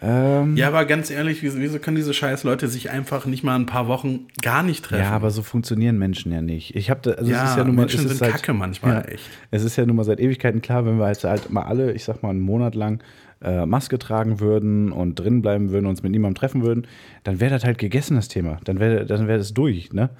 Ähm, 0.00 0.56
Ja, 0.56 0.68
aber 0.68 0.84
ganz 0.84 1.10
ehrlich, 1.10 1.42
wieso, 1.42 1.78
können 1.78 1.96
diese 1.96 2.12
scheiß 2.12 2.44
Leute 2.44 2.68
sich 2.68 2.90
einfach 2.90 3.26
nicht 3.26 3.42
mal 3.44 3.56
ein 3.56 3.66
paar 3.66 3.88
Wochen 3.88 4.26
gar 4.42 4.62
nicht 4.62 4.84
treffen? 4.84 5.02
Ja, 5.02 5.12
aber 5.12 5.30
so 5.30 5.42
funktionieren 5.42 5.98
Menschen 5.98 6.32
ja 6.32 6.42
nicht. 6.42 6.76
Ich 6.76 6.90
habe 6.90 7.00
da, 7.02 7.10
also 7.12 7.30
Ja, 7.30 7.44
es 7.44 7.50
ist 7.50 7.56
ja 7.56 7.64
nun 7.64 7.76
mal, 7.76 7.82
Menschen 7.82 8.08
sind 8.08 8.20
halt, 8.20 8.32
kacke 8.32 8.52
manchmal, 8.52 8.94
ja, 8.94 9.00
echt. 9.02 9.24
Es 9.50 9.64
ist 9.64 9.76
ja 9.76 9.86
nun 9.86 9.96
mal 9.96 10.04
seit 10.04 10.20
Ewigkeiten 10.20 10.60
klar, 10.60 10.84
wenn 10.84 10.98
wir 10.98 11.08
jetzt 11.08 11.24
halt 11.24 11.50
mal 11.50 11.62
alle, 11.62 11.92
ich 11.92 12.04
sag 12.04 12.22
mal, 12.22 12.30
einen 12.30 12.40
Monat 12.40 12.74
lang 12.74 13.00
äh, 13.42 13.66
Maske 13.66 13.98
tragen 13.98 14.40
würden 14.40 14.92
und 14.92 15.16
drin 15.16 15.42
bleiben 15.42 15.70
würden, 15.70 15.86
uns 15.86 16.02
mit 16.02 16.12
niemandem 16.12 16.36
treffen 16.38 16.62
würden, 16.62 16.86
dann 17.24 17.40
wäre 17.40 17.50
das 17.50 17.64
halt 17.64 17.78
gegessen, 17.78 18.16
das 18.16 18.28
Thema. 18.28 18.58
Dann 18.64 18.78
wäre 18.80 19.04
dann 19.06 19.28
wär 19.28 19.38
das 19.38 19.52
durch, 19.54 19.92
ne? 19.92 20.10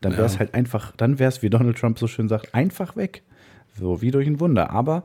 Dann 0.00 0.12
wäre 0.12 0.26
es 0.26 0.34
Ja. 0.34 0.40
halt 0.40 0.54
einfach, 0.54 0.92
dann 0.96 1.18
wäre 1.18 1.28
es, 1.28 1.42
wie 1.42 1.50
Donald 1.50 1.78
Trump 1.78 1.98
so 1.98 2.06
schön 2.06 2.28
sagt, 2.28 2.54
einfach 2.54 2.96
weg. 2.96 3.22
So 3.78 4.02
wie 4.02 4.10
durch 4.10 4.26
ein 4.26 4.38
Wunder. 4.40 4.70
Aber 4.70 5.04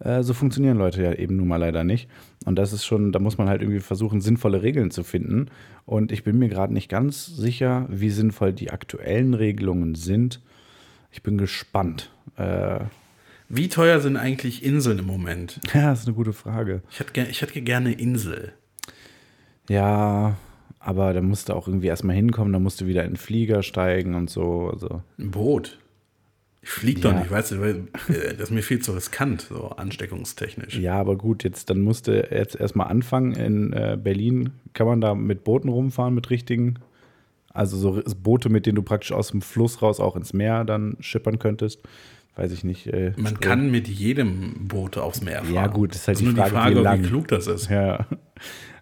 äh, 0.00 0.22
so 0.22 0.34
funktionieren 0.34 0.76
Leute 0.78 1.02
ja 1.02 1.12
eben 1.12 1.36
nun 1.36 1.46
mal 1.46 1.58
leider 1.58 1.84
nicht. 1.84 2.08
Und 2.46 2.56
das 2.56 2.72
ist 2.72 2.84
schon, 2.84 3.12
da 3.12 3.18
muss 3.18 3.38
man 3.38 3.48
halt 3.48 3.62
irgendwie 3.62 3.80
versuchen, 3.80 4.20
sinnvolle 4.20 4.62
Regeln 4.62 4.90
zu 4.90 5.04
finden. 5.04 5.46
Und 5.86 6.10
ich 6.10 6.24
bin 6.24 6.38
mir 6.38 6.48
gerade 6.48 6.72
nicht 6.72 6.88
ganz 6.88 7.26
sicher, 7.26 7.86
wie 7.90 8.10
sinnvoll 8.10 8.52
die 8.52 8.70
aktuellen 8.70 9.34
Regelungen 9.34 9.94
sind. 9.94 10.40
Ich 11.12 11.22
bin 11.22 11.38
gespannt. 11.38 12.10
Äh, 12.36 12.80
Wie 13.52 13.68
teuer 13.68 13.98
sind 14.00 14.16
eigentlich 14.16 14.64
Inseln 14.64 15.00
im 15.00 15.06
Moment? 15.06 15.60
ja, 15.74 15.90
das 15.90 16.00
ist 16.00 16.06
eine 16.06 16.14
gute 16.14 16.32
Frage. 16.32 16.82
Ich 16.90 17.00
hätte, 17.00 17.20
ich 17.28 17.42
hätte 17.42 17.60
gerne 17.60 17.92
Insel. 17.92 18.52
Ja, 19.68 20.36
aber 20.78 21.12
da 21.12 21.20
musst 21.20 21.48
du 21.48 21.54
auch 21.54 21.66
irgendwie 21.68 21.88
erstmal 21.88 22.16
hinkommen, 22.16 22.52
da 22.52 22.58
musst 22.60 22.80
du 22.80 22.86
wieder 22.86 23.04
in 23.04 23.12
den 23.12 23.16
Flieger 23.16 23.62
steigen 23.62 24.14
und 24.14 24.30
so. 24.30 24.70
Also. 24.72 25.02
Ein 25.18 25.30
Boot. 25.32 25.78
Ich 26.62 26.68
fliege 26.70 27.00
Ja. 27.00 27.10
doch 27.10 27.18
nicht, 27.18 27.30
weißt 27.30 27.52
du, 27.52 27.62
äh, 27.64 27.74
das 28.32 28.48
ist 28.48 28.50
mir 28.50 28.62
viel 28.62 28.80
zu 28.80 28.92
riskant, 28.92 29.42
so 29.42 29.70
ansteckungstechnisch. 29.70 30.78
Ja, 30.78 30.94
aber 30.94 31.16
gut, 31.16 31.42
jetzt 31.42 31.70
dann 31.70 31.80
musst 31.80 32.06
du 32.06 32.12
jetzt 32.30 32.54
erstmal 32.54 32.88
anfangen. 32.88 33.32
In 33.32 33.72
äh, 33.72 33.98
Berlin 34.00 34.50
kann 34.74 34.86
man 34.86 35.00
da 35.00 35.14
mit 35.14 35.42
Booten 35.42 35.68
rumfahren, 35.70 36.14
mit 36.14 36.30
richtigen. 36.30 36.74
Also 37.52 37.76
so 37.78 38.02
Boote, 38.22 38.48
mit 38.48 38.66
denen 38.66 38.76
du 38.76 38.82
praktisch 38.82 39.10
aus 39.12 39.32
dem 39.32 39.42
Fluss 39.42 39.82
raus 39.82 39.98
auch 39.98 40.14
ins 40.16 40.32
Meer 40.32 40.64
dann 40.64 40.96
schippern 41.00 41.38
könntest. 41.38 41.80
Weiß 42.36 42.52
ich 42.52 42.64
nicht. 42.64 42.86
Äh, 42.86 43.12
Man 43.16 43.26
Strom- 43.36 43.40
kann 43.40 43.70
mit 43.70 43.88
jedem 43.88 44.68
Boot 44.68 44.96
aufs 44.96 45.20
Meer 45.20 45.42
fahren. 45.42 45.54
Ja, 45.54 45.66
gut, 45.66 45.94
ist 45.94 46.06
halt 46.08 46.16
ist 46.16 46.20
die 46.22 46.26
nur 46.26 46.34
Frage, 46.36 46.50
die 46.50 46.54
Frage, 46.56 46.74
wie 46.74 46.78
wie, 46.78 46.82
lang. 46.84 47.02
klug 47.02 47.28
das 47.28 47.46
ist. 47.46 47.68
Ja. 47.70 48.06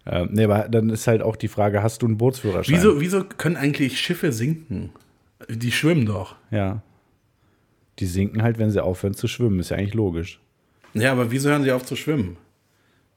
Ähm, 0.05 0.29
nee, 0.31 0.45
aber 0.45 0.69
dann 0.69 0.89
ist 0.89 1.05
halt 1.05 1.21
auch 1.21 1.35
die 1.35 1.49
Frage, 1.49 1.83
hast 1.83 2.01
du 2.01 2.07
einen 2.07 2.17
Bootsführerschein? 2.17 2.73
Wieso, 2.73 2.99
wieso 2.99 3.23
können 3.25 3.57
eigentlich 3.57 3.99
Schiffe 3.99 4.31
sinken? 4.31 4.89
Die 5.49 5.71
schwimmen 5.71 6.05
doch. 6.07 6.35
Ja. 6.49 6.81
Die 7.99 8.05
sinken 8.07 8.41
halt, 8.41 8.57
wenn 8.57 8.71
sie 8.71 8.81
aufhören 8.83 9.13
zu 9.13 9.27
schwimmen. 9.27 9.59
Ist 9.59 9.69
ja 9.69 9.77
eigentlich 9.77 9.93
logisch. 9.93 10.39
Ja, 10.95 11.11
aber 11.11 11.29
wieso 11.29 11.49
hören 11.49 11.63
sie 11.63 11.71
auf 11.73 11.85
zu 11.85 11.95
schwimmen? 11.95 12.37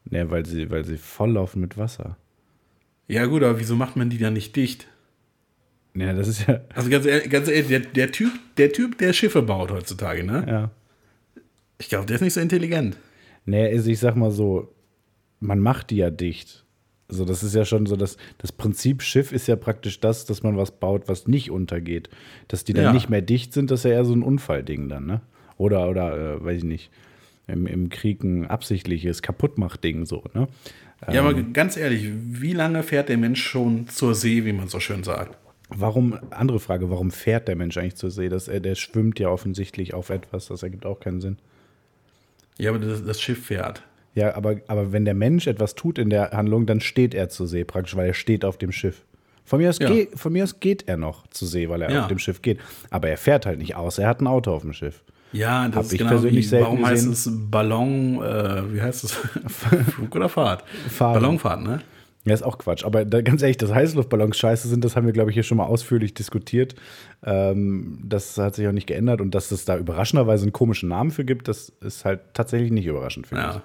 Nee, 0.04 0.24
weil 0.28 0.44
sie, 0.44 0.68
weil 0.70 0.84
sie 0.84 0.98
volllaufen 0.98 1.62
mit 1.62 1.78
Wasser. 1.78 2.18
Ja, 3.08 3.24
gut, 3.26 3.42
aber 3.42 3.58
wieso 3.58 3.74
macht 3.76 3.96
man 3.96 4.10
die 4.10 4.18
dann 4.18 4.34
nicht 4.34 4.54
dicht? 4.56 4.86
Ja, 5.94 6.12
das 6.12 6.28
ist 6.28 6.46
ja. 6.46 6.60
Also 6.74 6.88
ganz 6.90 7.04
ehrlich, 7.06 7.28
ganz 7.30 7.48
ehrlich 7.48 7.68
der, 7.68 7.80
der, 7.80 8.12
typ, 8.12 8.32
der 8.56 8.72
Typ, 8.72 8.98
der 8.98 9.12
Schiffe 9.12 9.42
baut 9.42 9.70
heutzutage, 9.70 10.24
ne? 10.24 10.44
ja. 10.48 10.70
Ich 11.78 11.88
glaube, 11.88 12.06
der 12.06 12.16
ist 12.16 12.22
nicht 12.22 12.34
so 12.34 12.40
intelligent. 12.40 12.96
Nee, 13.44 13.66
also 13.66 13.90
ich 13.90 13.98
sag 13.98 14.14
mal 14.14 14.30
so, 14.30 14.72
man 15.40 15.58
macht 15.58 15.90
die 15.90 15.96
ja 15.96 16.10
dicht. 16.10 16.64
Also 17.08 17.24
das 17.24 17.42
ist 17.42 17.54
ja 17.54 17.64
schon 17.64 17.84
so, 17.86 17.96
das, 17.96 18.16
das 18.38 18.52
Prinzip 18.52 19.02
Schiff 19.02 19.32
ist 19.32 19.48
ja 19.48 19.56
praktisch 19.56 20.00
das, 20.00 20.24
dass 20.24 20.42
man 20.42 20.56
was 20.56 20.70
baut, 20.78 21.08
was 21.08 21.26
nicht 21.26 21.50
untergeht. 21.50 22.08
Dass 22.48 22.64
die 22.64 22.72
dann 22.72 22.84
Ja. 22.84 22.92
nicht 22.92 23.10
mehr 23.10 23.20
dicht 23.20 23.52
sind, 23.52 23.70
das 23.70 23.80
ist 23.80 23.84
ja 23.84 23.90
eher 23.90 24.04
so 24.04 24.14
ein 24.14 24.22
Unfallding 24.22 24.88
dann, 24.88 25.06
ne? 25.06 25.20
Oder, 25.58 25.90
oder, 25.90 26.36
äh, 26.36 26.44
weiß 26.44 26.58
ich 26.58 26.64
nicht, 26.64 26.90
im, 27.48 27.66
im 27.66 27.88
Krieg 27.90 28.22
ein 28.24 28.46
absichtliches 28.46 29.20
Kaputtmachding 29.20 30.06
so, 30.06 30.22
ne? 30.34 30.48
Ja, 31.12 31.20
aber 31.22 31.34
ganz 31.34 31.76
ehrlich, 31.76 32.08
wie 32.14 32.52
lange 32.52 32.84
fährt 32.84 33.08
der 33.08 33.18
Mensch 33.18 33.42
schon 33.42 33.88
zur 33.88 34.14
See, 34.14 34.44
wie 34.44 34.52
man 34.52 34.68
so 34.68 34.78
schön 34.78 35.02
sagt? 35.02 35.36
Warum, 35.76 36.18
andere 36.30 36.60
Frage, 36.60 36.90
warum 36.90 37.10
fährt 37.10 37.48
der 37.48 37.56
Mensch 37.56 37.76
eigentlich 37.76 37.96
zur 37.96 38.10
See? 38.10 38.28
Das, 38.28 38.48
äh, 38.48 38.60
der 38.60 38.74
schwimmt 38.74 39.18
ja 39.18 39.28
offensichtlich 39.28 39.94
auf 39.94 40.10
etwas, 40.10 40.46
das 40.46 40.62
ergibt 40.62 40.86
auch 40.86 41.00
keinen 41.00 41.20
Sinn. 41.20 41.38
Ja, 42.58 42.70
aber 42.70 42.78
das, 42.78 43.04
das 43.04 43.20
Schiff 43.20 43.46
fährt. 43.46 43.82
Ja, 44.14 44.34
aber, 44.36 44.56
aber 44.66 44.92
wenn 44.92 45.04
der 45.04 45.14
Mensch 45.14 45.46
etwas 45.46 45.74
tut 45.74 45.98
in 45.98 46.10
der 46.10 46.32
Handlung, 46.32 46.66
dann 46.66 46.80
steht 46.80 47.14
er 47.14 47.28
zur 47.30 47.46
See 47.48 47.64
praktisch, 47.64 47.96
weil 47.96 48.08
er 48.08 48.14
steht 48.14 48.44
auf 48.44 48.58
dem 48.58 48.70
Schiff. 48.72 49.02
Von 49.44 49.58
mir 49.60 49.70
aus, 49.70 49.78
Ja. 49.78 49.88
geh, 49.88 50.08
von 50.14 50.32
mir 50.32 50.44
aus 50.44 50.60
geht 50.60 50.86
er 50.86 50.96
noch 50.98 51.26
zur 51.28 51.48
See, 51.48 51.68
weil 51.68 51.82
er 51.82 51.90
Ja. 51.90 52.02
auf 52.02 52.08
dem 52.08 52.18
Schiff 52.18 52.42
geht. 52.42 52.58
Aber 52.90 53.08
er 53.08 53.16
fährt 53.16 53.46
halt 53.46 53.58
nicht 53.58 53.74
aus, 53.74 53.98
er 53.98 54.08
hat 54.08 54.20
ein 54.20 54.26
Auto 54.26 54.52
auf 54.52 54.62
dem 54.62 54.72
Schiff. 54.72 55.02
Ja, 55.32 55.66
das 55.68 55.76
Hab 55.76 55.84
ist 55.84 55.92
ich 55.94 55.98
genau 55.98 56.10
persönlich 56.10 56.52
wie, 56.52 56.60
warum 56.60 56.84
heißt 56.86 57.08
gesehen. 57.08 57.32
es 57.34 57.50
Ballon, 57.50 58.22
äh, 58.22 58.74
wie 58.74 58.82
heißt 58.82 59.04
es? 59.04 59.12
Flug 59.94 60.14
oder 60.14 60.28
Fahrt? 60.28 60.62
Fahrt. 60.90 61.14
Ballonfahrt, 61.14 61.62
ne? 61.62 61.80
Ja, 62.24 62.34
ist 62.34 62.42
auch 62.42 62.58
Quatsch. 62.58 62.84
Aber 62.84 63.04
da, 63.04 63.20
ganz 63.20 63.42
ehrlich, 63.42 63.56
dass 63.56 63.72
Heißluftballons 63.72 64.36
scheiße 64.38 64.68
sind, 64.68 64.84
das 64.84 64.94
haben 64.94 65.06
wir, 65.06 65.12
glaube 65.12 65.30
ich, 65.30 65.34
hier 65.34 65.42
schon 65.42 65.58
mal 65.58 65.66
ausführlich 65.66 66.14
diskutiert. 66.14 66.76
Ähm, 67.24 67.98
das 68.04 68.38
hat 68.38 68.54
sich 68.54 68.68
auch 68.68 68.72
nicht 68.72 68.86
geändert. 68.86 69.20
Und 69.20 69.34
dass 69.34 69.50
es 69.50 69.64
da 69.64 69.76
überraschenderweise 69.76 70.44
einen 70.44 70.52
komischen 70.52 70.88
Namen 70.88 71.10
für 71.10 71.24
gibt, 71.24 71.48
das 71.48 71.72
ist 71.80 72.04
halt 72.04 72.20
tatsächlich 72.32 72.70
nicht 72.70 72.86
überraschend, 72.86 73.26
finde 73.26 73.42
ich. 73.48 73.54
Ja. 73.56 73.62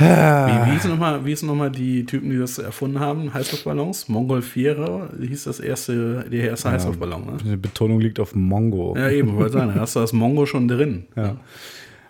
Wie, 0.00 0.70
wie 0.70 0.74
hießen 0.74 0.90
nochmal 0.90 1.20
noch 1.20 1.54
mal 1.56 1.70
die 1.70 2.06
Typen, 2.06 2.30
die 2.30 2.38
das 2.38 2.58
erfunden 2.58 3.00
haben? 3.00 3.34
Heißluftballons? 3.34 4.08
Mongolfiere 4.08 5.10
hieß 5.20 5.44
das 5.44 5.58
erste, 5.58 6.24
der 6.30 6.50
erste 6.50 6.70
Heißluftballon, 6.70 7.26
ne? 7.26 7.36
Die 7.44 7.56
Betonung 7.56 8.00
liegt 8.00 8.20
auf 8.20 8.32
Mongo. 8.32 8.94
Ja, 8.96 9.10
eben, 9.10 9.34
wollte 9.34 9.54
sagen, 9.54 9.72
da 9.74 9.80
hast 9.80 9.96
du 9.96 10.00
das 10.00 10.12
Mongo 10.12 10.46
schon 10.46 10.68
drin. 10.68 11.06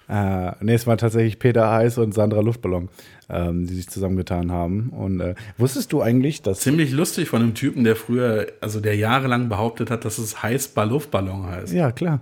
Äh, 0.08 0.52
nee, 0.60 0.74
es 0.74 0.86
waren 0.86 0.96
tatsächlich 0.98 1.38
Peter 1.38 1.70
Heiß 1.70 1.98
und 1.98 2.14
Sandra 2.14 2.40
Luftballon, 2.40 2.88
ähm, 3.28 3.66
die 3.66 3.74
sich 3.74 3.88
zusammengetan 3.88 4.50
haben. 4.50 4.88
Und 4.90 5.20
äh, 5.20 5.34
wusstest 5.58 5.92
du 5.92 6.00
eigentlich, 6.00 6.40
dass. 6.40 6.60
Ziemlich 6.60 6.92
lustig 6.92 7.28
von 7.28 7.42
einem 7.42 7.54
Typen, 7.54 7.84
der 7.84 7.94
früher, 7.94 8.46
also 8.60 8.80
der 8.80 8.96
jahrelang 8.96 9.48
behauptet 9.48 9.90
hat, 9.90 10.04
dass 10.04 10.18
es 10.18 10.42
Heißball-Luftballon 10.42 11.46
heißt. 11.46 11.74
Ja, 11.74 11.92
klar. 11.92 12.20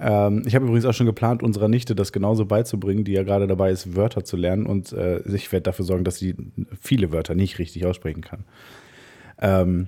Ähm, 0.00 0.42
ich 0.46 0.54
habe 0.54 0.64
übrigens 0.64 0.84
auch 0.86 0.94
schon 0.94 1.06
geplant, 1.06 1.42
unserer 1.42 1.68
Nichte 1.68 1.94
das 1.94 2.12
genauso 2.12 2.44
beizubringen, 2.46 3.04
die 3.04 3.12
ja 3.12 3.22
gerade 3.22 3.46
dabei 3.46 3.70
ist, 3.70 3.94
Wörter 3.94 4.24
zu 4.24 4.36
lernen. 4.36 4.66
Und 4.66 4.92
äh, 4.92 5.20
ich 5.32 5.52
werde 5.52 5.64
dafür 5.64 5.84
sorgen, 5.84 6.02
dass 6.02 6.16
sie 6.16 6.34
viele 6.80 7.12
Wörter 7.12 7.34
nicht 7.34 7.58
richtig 7.58 7.86
aussprechen 7.86 8.22
kann. 8.22 8.44
Ähm, 9.38 9.86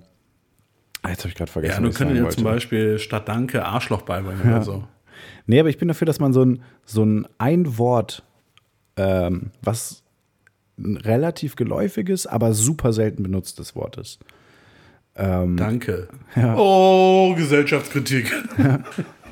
jetzt 1.07 1.21
habe 1.21 1.31
ich 1.31 1.35
gerade 1.35 1.51
vergessen. 1.51 1.83
Ja, 1.83 1.91
du 1.91 1.97
könntest 1.97 2.23
ja 2.23 2.29
zum. 2.29 2.45
Beispiel 2.45 2.99
statt 2.99 3.29
Danke 3.29 3.65
Arschloch 3.65 4.03
beibringen 4.03 4.43
Ja. 4.45 4.57
oder 4.57 4.63
so. 4.63 4.85
Nee, 5.47 5.61
aber 5.61 5.69
ich 5.69 5.79
bin 5.79 5.89
dafür, 5.89 6.07
dass 6.07 6.21
man 6.21 6.33
so 6.33 6.45
ein, 6.45 6.63
so 6.85 7.05
ein, 7.05 7.27
ein 7.39 7.79
Wort, 7.79 8.23
ähm, 8.97 9.51
was 9.63 10.03
ein 10.79 10.97
relativ 10.97 11.57
geläufiges, 11.57 12.27
aber 12.27 12.53
super 12.55 12.93
selten 12.93 13.23
benutztes 13.23 13.75
Wort 13.75 13.97
ist. 13.97 14.21
Ähm, 15.17 15.57
Danke. 15.57 16.09
Oh, 16.57 17.35
Gesellschaftskritik. 17.35 18.33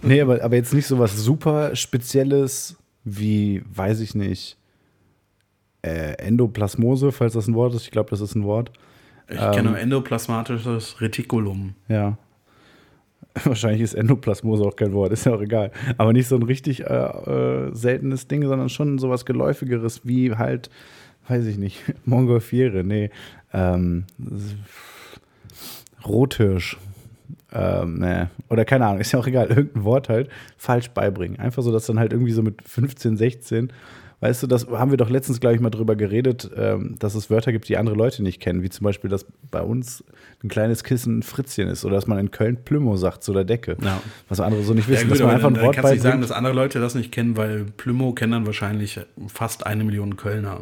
Nee, 0.02 0.20
aber, 0.20 0.42
aber 0.42 0.56
jetzt 0.56 0.74
nicht 0.74 0.86
so 0.86 0.98
was 0.98 1.16
super 1.16 1.74
Spezielles 1.74 2.76
wie, 3.02 3.62
weiß 3.74 4.00
ich 4.00 4.14
nicht, 4.14 4.56
äh, 5.82 6.12
Endoplasmose, 6.18 7.12
falls 7.12 7.34
das 7.34 7.46
ein 7.46 7.54
Wort 7.54 7.74
ist. 7.74 7.84
Ich 7.84 7.90
glaube, 7.90 8.10
das 8.10 8.20
ist 8.20 8.34
ein 8.34 8.44
Wort. 8.44 8.72
Ich 9.28 9.38
kenne 9.38 9.70
nur 9.70 9.78
endoplasmatisches 9.78 11.00
Retikulum. 11.00 11.74
Ja. 11.88 12.18
Wahrscheinlich 13.44 13.82
ist 13.82 13.94
Endoplasmose 13.94 14.64
auch 14.64 14.76
kein 14.76 14.92
Wort, 14.92 15.12
ist 15.12 15.26
ja 15.26 15.34
auch 15.34 15.40
egal. 15.40 15.70
Aber 15.98 16.12
nicht 16.12 16.28
so 16.28 16.36
ein 16.36 16.42
richtig 16.42 16.84
äh, 16.84 16.86
äh, 16.86 17.74
seltenes 17.74 18.28
Ding, 18.28 18.46
sondern 18.46 18.68
schon 18.68 18.98
sowas 18.98 19.26
Geläufigeres 19.26 20.02
wie 20.04 20.34
halt, 20.34 20.70
weiß 21.28 21.46
ich 21.46 21.58
nicht, 21.58 21.82
Montgolfiere, 22.04 22.84
nee, 22.84 23.10
ähm, 23.52 24.04
Rothirsch. 26.04 26.78
Ähm, 27.52 28.00
nee. 28.00 28.26
Oder 28.48 28.64
keine 28.64 28.86
Ahnung, 28.86 29.00
ist 29.00 29.12
ja 29.12 29.18
auch 29.18 29.26
egal, 29.26 29.46
irgendein 29.48 29.84
Wort 29.84 30.08
halt 30.08 30.28
falsch 30.56 30.90
beibringen. 30.90 31.38
Einfach 31.38 31.62
so, 31.62 31.72
dass 31.72 31.86
dann 31.86 31.98
halt 31.98 32.12
irgendwie 32.12 32.32
so 32.32 32.42
mit 32.42 32.62
15, 32.62 33.16
16, 33.16 33.72
weißt 34.20 34.42
du, 34.42 34.46
das 34.46 34.66
haben 34.68 34.90
wir 34.90 34.96
doch 34.98 35.10
letztens, 35.10 35.40
glaube 35.40 35.54
ich, 35.56 35.60
mal 35.60 35.70
drüber 35.70 35.94
geredet, 35.96 36.50
ähm, 36.56 36.96
dass 36.98 37.14
es 37.14 37.28
Wörter 37.30 37.52
gibt, 37.52 37.68
die 37.68 37.76
andere 37.76 37.94
Leute 37.96 38.22
nicht 38.22 38.40
kennen, 38.40 38.62
wie 38.62 38.70
zum 38.70 38.84
Beispiel, 38.84 39.10
dass 39.10 39.26
bei 39.50 39.60
uns 39.60 40.02
ein 40.42 40.48
kleines 40.48 40.84
Kissen 40.84 41.18
ein 41.18 41.22
Fritzchen 41.22 41.68
ist 41.68 41.84
oder 41.84 41.94
dass 41.96 42.06
man 42.06 42.18
in 42.18 42.30
Köln 42.30 42.56
Plümo 42.64 42.96
sagt, 42.96 43.22
so 43.24 43.32
der 43.34 43.44
Decke. 43.44 43.76
Ja. 43.82 44.00
Was 44.28 44.40
andere 44.40 44.62
so 44.62 44.72
nicht 44.74 44.88
Ja, 44.88 44.94
wissen, 44.94 45.08
gut, 45.08 45.18
dass 45.18 45.26
man 45.26 45.34
einfach 45.34 45.48
ein 45.48 45.60
Wort 45.60 45.74
kannst 45.74 45.90
du 45.90 45.94
nicht 45.94 46.02
sagen, 46.02 46.20
dass 46.20 46.32
andere 46.32 46.54
Leute 46.54 46.80
das 46.80 46.94
nicht 46.94 47.12
kennen, 47.12 47.36
weil 47.36 47.64
Plümo 47.76 48.12
kennen 48.12 48.32
dann 48.32 48.46
wahrscheinlich 48.46 48.98
fast 49.28 49.66
eine 49.66 49.84
Million 49.84 50.16
Kölner. 50.16 50.60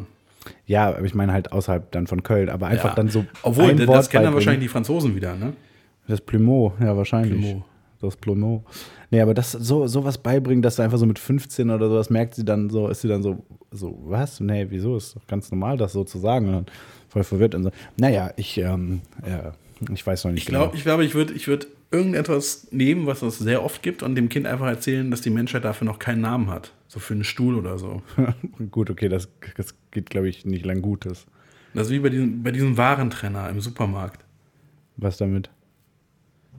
Ja, 0.67 0.89
aber 0.89 1.01
ich 1.05 1.15
meine 1.15 1.31
halt 1.33 1.51
außerhalb 1.51 1.91
dann 1.91 2.07
von 2.07 2.21
Köln, 2.23 2.49
aber 2.49 2.67
einfach 2.67 2.89
Ja. 2.89 2.95
dann 2.95 3.09
so 3.09 3.25
Obwohl, 3.41 3.65
ein 3.71 3.77
das 3.77 3.87
Wort 3.87 4.09
kennen 4.09 4.25
dann 4.25 4.33
wahrscheinlich 4.33 4.63
die 4.63 4.69
Franzosen 4.69 5.15
wieder, 5.15 5.35
ne? 5.35 5.53
Das 6.07 6.21
Plumeau, 6.21 6.73
ja, 6.79 6.95
wahrscheinlich. 6.95 7.41
Plumeau. 7.41 7.65
Das 8.05 8.15
Plumeau. 8.15 8.63
Nee, 9.11 9.21
aber 9.21 9.33
das 9.33 9.51
so 9.51 9.87
sowas 9.87 10.17
beibringen, 10.17 10.61
dass 10.61 10.77
du 10.77 10.83
einfach 10.83 10.97
so 10.97 11.05
mit 11.05 11.19
15 11.19 11.69
oder 11.69 11.89
sowas 11.89 12.09
merkt 12.09 12.35
sie 12.35 12.45
dann 12.45 12.69
so, 12.69 12.87
ist 12.87 13.01
sie 13.01 13.07
dann 13.07 13.23
so, 13.23 13.43
so, 13.71 13.97
was? 14.05 14.39
Nee, 14.39 14.67
wieso? 14.69 14.97
Ist 14.97 15.15
doch 15.15 15.27
ganz 15.27 15.51
normal, 15.51 15.77
das 15.77 15.93
so 15.93 16.03
zu 16.03 16.19
sagen. 16.19 16.47
Und 16.47 16.53
dann 16.53 16.65
voll 17.09 17.23
verwirrt 17.23 17.55
und 17.55 17.63
so. 17.63 17.71
Naja, 17.97 18.31
ich, 18.35 18.57
ähm, 18.57 19.01
ja, 19.27 19.53
ich 19.93 20.05
weiß 20.05 20.25
noch 20.25 20.31
nicht 20.31 20.43
Ich 20.43 20.47
glaube, 20.47 20.75
ich, 20.75 20.83
glaube, 20.83 21.05
ich 21.05 21.15
würde 21.15 21.33
ich 21.33 21.47
würd 21.47 21.67
irgendetwas 21.91 22.67
nehmen, 22.71 23.05
was 23.05 23.21
es 23.21 23.39
sehr 23.39 23.63
oft 23.63 23.81
gibt 23.83 24.03
und 24.03 24.15
dem 24.15 24.29
Kind 24.29 24.47
einfach 24.47 24.67
erzählen, 24.67 25.09
dass 25.11 25.21
die 25.21 25.29
Menschheit 25.29 25.63
dafür 25.63 25.85
noch 25.85 25.99
keinen 25.99 26.21
Namen 26.21 26.49
hat. 26.49 26.73
So 26.87 26.99
für 26.99 27.13
einen 27.13 27.23
Stuhl 27.23 27.55
oder 27.55 27.77
so. 27.77 28.01
genau. 28.15 28.33
gut, 28.71 28.89
okay, 28.89 29.09
das, 29.09 29.29
das 29.55 29.75
geht, 29.91 30.09
glaube 30.09 30.29
ich, 30.29 30.45
nicht 30.45 30.65
lang 30.65 30.81
Gutes. 30.81 31.25
Das 31.73 31.87
ist 31.87 31.93
wie 31.93 31.99
bei 31.99 32.09
diesem, 32.09 32.41
bei 32.41 32.51
diesem 32.51 32.77
Warentrenner 32.77 33.49
im 33.49 33.59
Supermarkt. 33.59 34.23
Was 34.97 35.17
damit? 35.17 35.49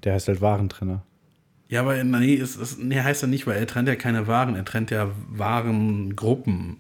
Der 0.05 0.12
heißt 0.12 0.29
halt 0.29 0.41
Warentrenner. 0.41 1.03
Ja, 1.68 1.80
aber 1.80 2.02
nee, 2.04 2.37
es, 2.37 2.56
es, 2.56 2.78
nee, 2.78 3.00
heißt 3.00 3.23
er 3.23 3.28
nicht, 3.28 3.46
weil 3.46 3.56
er 3.56 3.66
trennt 3.66 3.88
ja 3.88 3.96
keine 3.96 4.26
Waren, 4.26 4.54
er 4.54 4.64
trennt 4.64 4.90
ja 4.90 5.11
Warengruppen. 5.28 6.76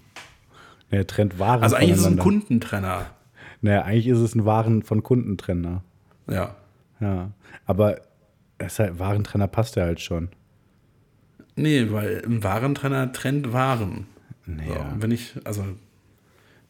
Nee, 0.90 0.98
er 0.98 1.06
trennt 1.06 1.38
Waren 1.38 1.62
Also 1.62 1.76
eigentlich 1.76 1.92
ist 1.92 2.00
es 2.00 2.06
ein. 2.06 2.18
Kundentrenner. 2.18 3.06
Naja, 3.62 3.82
eigentlich 3.82 4.06
ist 4.06 4.18
es 4.18 4.34
ein 4.34 4.44
Waren 4.44 4.82
von 4.82 5.02
Kundentrenner. 5.02 5.82
Ja. 6.28 6.54
Ja. 7.00 7.30
Aber 7.64 8.00
es 8.58 8.74
ist 8.74 8.78
halt, 8.78 8.98
Warentrenner 8.98 9.48
passt 9.48 9.76
ja 9.76 9.84
halt 9.84 10.00
schon. 10.00 10.28
Nee, 11.56 11.90
weil 11.90 12.22
ein 12.24 12.44
Warentrenner 12.44 13.12
trennt 13.12 13.52
Waren. 13.52 14.06
Naja. 14.44 14.92
So, 14.94 15.02
wenn 15.02 15.10
ich, 15.10 15.34
also, 15.44 15.64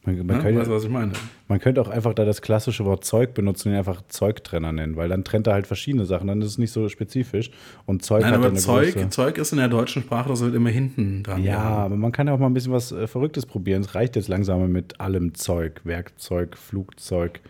Man, 0.07 0.17
man, 0.19 0.37
ne, 0.37 0.43
könnte, 0.43 0.61
weißt 0.61 0.71
du, 0.71 0.75
was 0.75 0.85
ich 0.85 0.91
meine? 0.91 1.13
man 1.49 1.59
könnte 1.59 1.81
auch 1.81 1.89
einfach 1.89 2.15
da 2.15 2.25
das 2.25 2.41
klassische 2.41 2.85
Wort 2.85 3.05
Zeug 3.05 3.35
benutzen 3.35 3.69
und 3.69 3.75
ihn 3.75 3.79
einfach 3.79 4.03
Zeugtrenner 4.09 4.71
nennen, 4.73 4.95
weil 4.97 5.09
dann 5.09 5.25
trennt 5.25 5.47
er 5.49 5.55
halt 5.55 5.67
verschiedene 5.67 6.07
Sachen, 6.07 6.29
dann 6.29 6.41
ist 6.41 6.47
es 6.47 6.59
nicht 6.59 6.71
so 6.71 6.89
spezifisch. 6.89 7.51
Und 7.87 8.05
Zeug 8.05 8.23
Nein, 8.23 8.33
ja 8.33 8.39
aber 8.39 8.55
Zeug, 8.55 8.95
große- 8.95 9.11
Zeug 9.11 9.37
ist 9.39 9.51
in 9.53 9.59
der 9.59 9.69
deutschen 9.69 10.03
Sprache, 10.03 10.29
das 10.29 10.41
wird 10.41 10.55
immer 10.55 10.71
hinten 10.71 11.25
dran. 11.25 11.43
Ja, 11.43 11.55
gehangen. 11.57 11.77
aber 11.79 11.97
man 11.97 12.13
kann 12.13 12.29
ja 12.29 12.35
auch 12.35 12.39
mal 12.39 12.47
ein 12.47 12.55
bisschen 12.55 12.73
was 12.73 12.93
äh, 12.93 13.07
Verrücktes 13.09 13.47
probieren. 13.47 13.83
Es 13.83 13.95
reicht 13.97 14.15
jetzt 14.17 14.29
langsam 14.29 14.71
mit 14.71 15.01
allem 15.01 15.35
Zeug, 15.35 15.81
Werkzeug, 15.85 16.57
Flugzeug, 16.57 17.41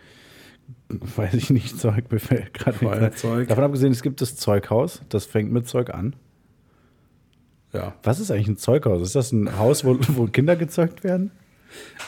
weiß 0.88 1.34
ich 1.34 1.50
nicht, 1.50 1.78
Zeug 1.78 2.08
befällt 2.08 2.54
gerade 2.54 2.82
nicht. 2.82 2.94
Feuerzeug. 2.94 3.48
Davon 3.48 3.64
abgesehen, 3.64 3.92
es 3.92 4.02
gibt 4.02 4.20
das 4.22 4.34
Zeughaus, 4.36 5.02
das 5.10 5.26
fängt 5.26 5.52
mit 5.52 5.68
Zeug 5.68 5.90
an. 5.92 6.16
ja. 7.72 7.94
Was 8.02 8.18
ist 8.18 8.30
eigentlich 8.30 8.48
ein 8.48 8.56
Zeughaus? 8.56 9.02
Ist 9.02 9.14
das 9.14 9.32
ein 9.32 9.58
Haus, 9.58 9.84
wo, 9.84 9.98
wo 10.14 10.26
Kinder 10.26 10.56
gezeugt 10.56 11.04
werden? 11.04 11.30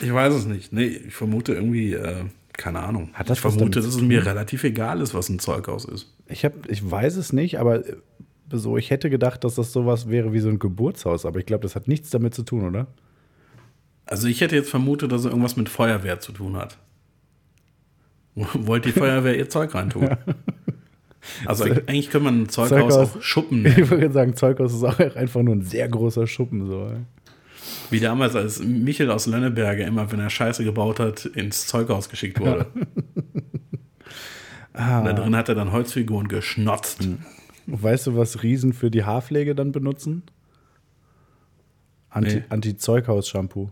Ich 0.00 0.12
weiß 0.12 0.34
es 0.34 0.46
nicht. 0.46 0.72
Nee, 0.72 0.87
ich 0.87 1.14
vermute 1.14 1.54
irgendwie, 1.54 1.92
äh, 1.94 2.25
keine 2.52 2.80
Ahnung. 2.80 3.10
Hat 3.14 3.28
das 3.30 3.38
ich 3.38 3.42
vermute, 3.42 3.80
dass 3.80 3.87
es 3.87 4.00
mir 4.00 4.25
relativ 4.26 4.64
egal 4.64 5.00
ist, 5.00 5.14
was 5.14 5.28
ein 5.28 5.38
Zeughaus 5.38 5.84
ist. 5.84 6.12
Ich, 6.26 6.44
hab, 6.44 6.68
ich 6.68 6.88
weiß 6.88 7.16
es 7.16 7.32
nicht, 7.32 7.58
aber 7.58 7.87
äh, 7.87 7.96
so, 8.50 8.76
ich 8.76 8.90
hätte 8.90 9.10
gedacht, 9.10 9.44
dass 9.44 9.56
das 9.56 9.72
sowas 9.72 10.08
wäre 10.08 10.32
wie 10.32 10.40
so 10.40 10.48
ein 10.48 10.58
Geburtshaus, 10.58 11.26
aber 11.26 11.38
ich 11.38 11.46
glaube, 11.46 11.62
das 11.62 11.75
hat 11.75 11.87
nichts 11.88 12.10
damit 12.10 12.34
zu 12.34 12.42
tun, 12.42 12.66
oder? 12.66 12.87
Also 14.06 14.26
ich 14.26 14.40
hätte 14.40 14.56
jetzt 14.56 14.70
vermutet, 14.70 15.12
dass 15.12 15.20
es 15.22 15.26
irgendwas 15.26 15.56
mit 15.56 15.68
Feuerwehr 15.68 16.18
zu 16.20 16.32
tun 16.32 16.56
hat. 16.56 16.78
Wollte 18.34 18.90
die 18.92 18.98
Feuerwehr 18.98 19.37
ihr 19.37 19.48
Zeug 19.48 19.75
reintun? 19.75 20.08
Also 21.44 21.64
eigentlich 21.64 22.08
könnte 22.10 22.25
man 22.25 22.42
ein 22.42 22.48
Zeughaus 22.48 22.94
Zeughaus- 22.94 23.16
auch 23.16 23.22
Schuppen 23.22 23.66
Ich 23.66 23.76
nennen. 23.76 23.90
würde 23.90 24.12
sagen, 24.12 24.34
Zeughaus 24.37 24.72
ist 24.72 24.84
auch 24.84 24.98
einfach 24.98 25.42
nur 25.42 25.56
ein 25.56 25.62
sehr 25.62 25.88
großer 25.88 26.26
Schuppen. 26.26 26.66
So. 26.66 26.92
Wie 27.90 28.00
damals, 28.00 28.35
als 28.37 28.61
Michel 28.61 29.11
aus 29.11 29.26
Lönneberge 29.26 29.83
immer, 29.85 30.11
wenn 30.12 30.21
er 30.21 30.30
Scheiße 30.30 30.62
gebaut 30.64 31.00
hat, 31.00 31.25
ins 31.26 31.66
Zeughaus 31.66 32.09
geschickt 32.09 32.40
wurde. 32.40 32.66
Ah. 34.75 35.00
Und 35.00 35.07
da 35.07 35.12
drin 35.12 35.35
hat 35.35 35.49
er 35.49 35.57
dann 35.57 35.73
Holzfiguren 35.73 36.28
geschnotzt. 36.28 37.00
Und 37.00 37.18
weißt 37.66 38.07
du, 38.07 38.16
was 38.16 38.45
Riesen 38.45 38.73
für 38.73 38.92
die 38.92 39.02
Haarpflege 39.02 39.57
dann 39.57 39.73
benutzen? 39.73 40.23
Anti- 42.11 42.37
Nee. 42.37 42.45
Anti-Zeughaus-Shampoo. 42.49 43.71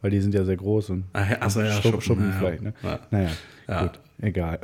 Weil 0.00 0.10
die 0.12 0.20
sind 0.20 0.32
ja 0.34 0.44
sehr 0.44 0.56
groß 0.56 0.90
und 0.90 1.04
Ach 1.12 1.28
ja, 1.28 1.42
achso, 1.42 1.60
ja, 1.60 1.72
Schuppen, 1.72 2.00
Schuppen, 2.00 2.02
Schuppen 2.02 2.26
ja, 2.30 2.38
vielleicht. 2.38 2.62
Ne? 2.62 2.74
ja. 2.84 2.98
Naja, 3.10 3.30
Ja. 3.68 3.82
gut, 3.82 4.00
egal. 4.20 4.60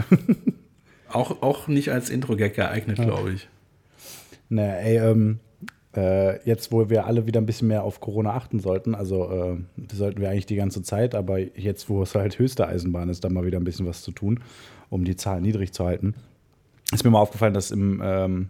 Auch, 1.10 1.42
auch 1.42 1.66
nicht 1.68 1.90
als 1.90 2.08
Intro-Gag 2.10 2.54
geeignet, 2.54 2.96
glaube 2.98 3.32
ich. 3.32 3.48
naja, 4.48 4.74
ey, 4.74 4.96
ähm, 4.98 5.40
äh, 5.98 6.40
jetzt, 6.44 6.70
wo 6.70 6.88
wir 6.88 7.06
alle 7.06 7.26
wieder 7.26 7.40
ein 7.40 7.46
bisschen 7.46 7.68
mehr 7.68 7.82
auf 7.82 8.00
Corona 8.00 8.34
achten 8.34 8.60
sollten, 8.60 8.94
also 8.94 9.30
äh, 9.30 9.56
sollten 9.92 10.20
wir 10.20 10.30
eigentlich 10.30 10.46
die 10.46 10.56
ganze 10.56 10.82
Zeit, 10.82 11.14
aber 11.14 11.38
jetzt, 11.38 11.88
wo 11.88 12.02
es 12.02 12.14
halt 12.14 12.38
höchste 12.38 12.66
Eisenbahn 12.68 13.08
ist, 13.08 13.24
da 13.24 13.28
mal 13.28 13.44
wieder 13.44 13.58
ein 13.58 13.64
bisschen 13.64 13.86
was 13.86 14.02
zu 14.02 14.12
tun, 14.12 14.40
um 14.90 15.04
die 15.04 15.16
Zahlen 15.16 15.42
niedrig 15.42 15.72
zu 15.72 15.84
halten, 15.84 16.14
ist 16.92 17.04
mir 17.04 17.10
mal 17.10 17.20
aufgefallen, 17.20 17.54
dass 17.54 17.70
im 17.70 18.00
ähm, 18.04 18.48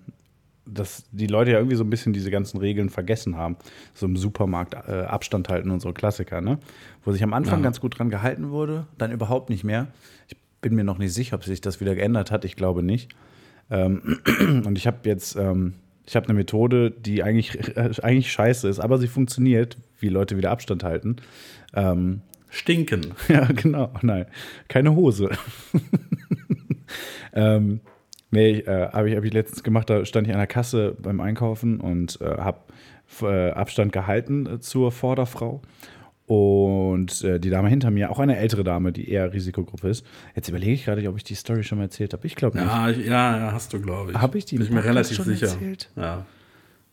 dass 0.71 1.05
die 1.12 1.26
Leute 1.26 1.52
ja 1.52 1.57
irgendwie 1.59 1.76
so 1.76 1.85
ein 1.85 1.88
bisschen 1.88 2.12
diese 2.12 2.31
ganzen 2.31 2.59
Regeln 2.59 2.90
vergessen 2.90 3.38
haben. 3.38 3.57
So 3.95 4.05
im 4.05 4.17
Supermarkt 4.17 4.75
äh, 4.75 5.00
Abstand 5.02 5.49
halten 5.49 5.71
und 5.71 5.81
so 5.81 5.93
Klassiker, 5.95 6.43
ne? 6.43 6.59
Wo 7.05 7.12
sich 7.12 7.23
am 7.23 7.33
Anfang 7.33 7.61
Ja. 7.61 7.64
ganz 7.64 7.81
gut 7.81 7.99
dran 7.99 8.11
gehalten 8.11 8.50
wurde, 8.50 8.87
dann 8.99 9.11
überhaupt 9.11 9.49
nicht 9.49 9.64
mehr. 9.64 9.87
Ich 10.26 10.37
bin 10.61 10.75
mir 10.75 10.85
noch 10.85 10.99
nicht 10.99 11.14
sicher, 11.14 11.37
ob 11.37 11.45
sich 11.45 11.62
das 11.62 11.81
wieder 11.81 11.95
geändert 11.95 12.31
hat. 12.31 12.45
Ich 12.45 12.55
glaube 12.55 12.83
nicht. 12.83 13.14
Ähm, 13.71 14.19
und 14.67 14.76
ich 14.76 14.87
habe 14.87 14.99
jetzt, 15.05 15.37
ähm, 15.37 15.73
ich 16.09 16.17
habe 16.17 16.27
eine 16.27 16.35
Methode, 16.35 16.91
die 16.91 17.23
eigentlich, 17.23 17.77
eigentlich 18.03 18.33
scheiße 18.33 18.67
ist, 18.67 18.81
aber 18.81 18.97
sie 18.99 19.09
funktioniert, 19.09 19.77
wie 20.00 20.09
Leute 20.09 20.38
wieder 20.38 20.50
Abstand 20.50 20.83
halten. 20.83 21.17
Ähm, 21.75 22.23
Stinken. 22.49 23.12
ja, 23.29 23.45
genau. 23.45 23.93
Nein, 24.00 24.25
keine 24.69 24.97
Hose. 24.97 25.29
ähm, 27.35 27.81
nee, 28.31 28.61
äh, 28.61 28.88
habe 28.91 29.11
ich, 29.11 29.17
hab 29.17 29.25
ich 29.25 29.35
letztens 29.35 29.62
gemacht, 29.62 29.91
da 29.91 30.07
stand 30.07 30.27
ich 30.27 30.33
an 30.33 30.38
der 30.38 30.47
Kasse 30.47 30.97
beim 30.99 31.21
Einkaufen 31.21 31.79
und 31.79 32.19
äh, 32.23 32.38
habe 32.38 32.61
äh, 33.21 33.50
Abstand 33.50 33.93
gehalten 33.93 34.47
äh, 34.47 34.61
zur 34.61 34.91
Vorderfrau. 34.91 35.61
Und 36.29 37.25
äh, 37.25 37.41
die 37.41 37.49
Dame 37.49 37.69
hinter 37.71 37.91
mir, 37.91 38.11
auch 38.11 38.19
eine 38.19 38.37
ältere 38.37 38.63
Dame, 38.63 38.93
die 38.93 39.11
eher 39.11 39.33
Risikogruppe 39.33 39.89
ist. 39.89 40.05
Jetzt 40.37 40.49
überlege 40.51 40.73
ich 40.73 40.85
gerade, 40.85 41.09
ob 41.09 41.17
ich 41.17 41.25
die 41.25 41.35
Story 41.35 41.65
schon 41.65 41.79
mal 41.79 41.85
erzählt 41.85 42.13
habe. 42.13 42.27
Ich 42.27 42.35
glaube 42.37 42.59
nicht. 42.59 42.67
Ja, 42.69 42.91
ja, 43.39 43.53
hast 43.53 43.73
du, 43.73 43.81
glaube 43.81 44.13
ich. 44.13 44.19
Hab 44.19 44.35
ich 44.35 44.45
die 44.45 44.57
Bin 44.57 44.67
ich 44.67 44.71
mir 44.71 44.85
relativ 44.85 45.17
schon 45.17 45.25
sicher. 45.25 45.47
erzählt? 45.47 45.91
Ja. 45.97 46.27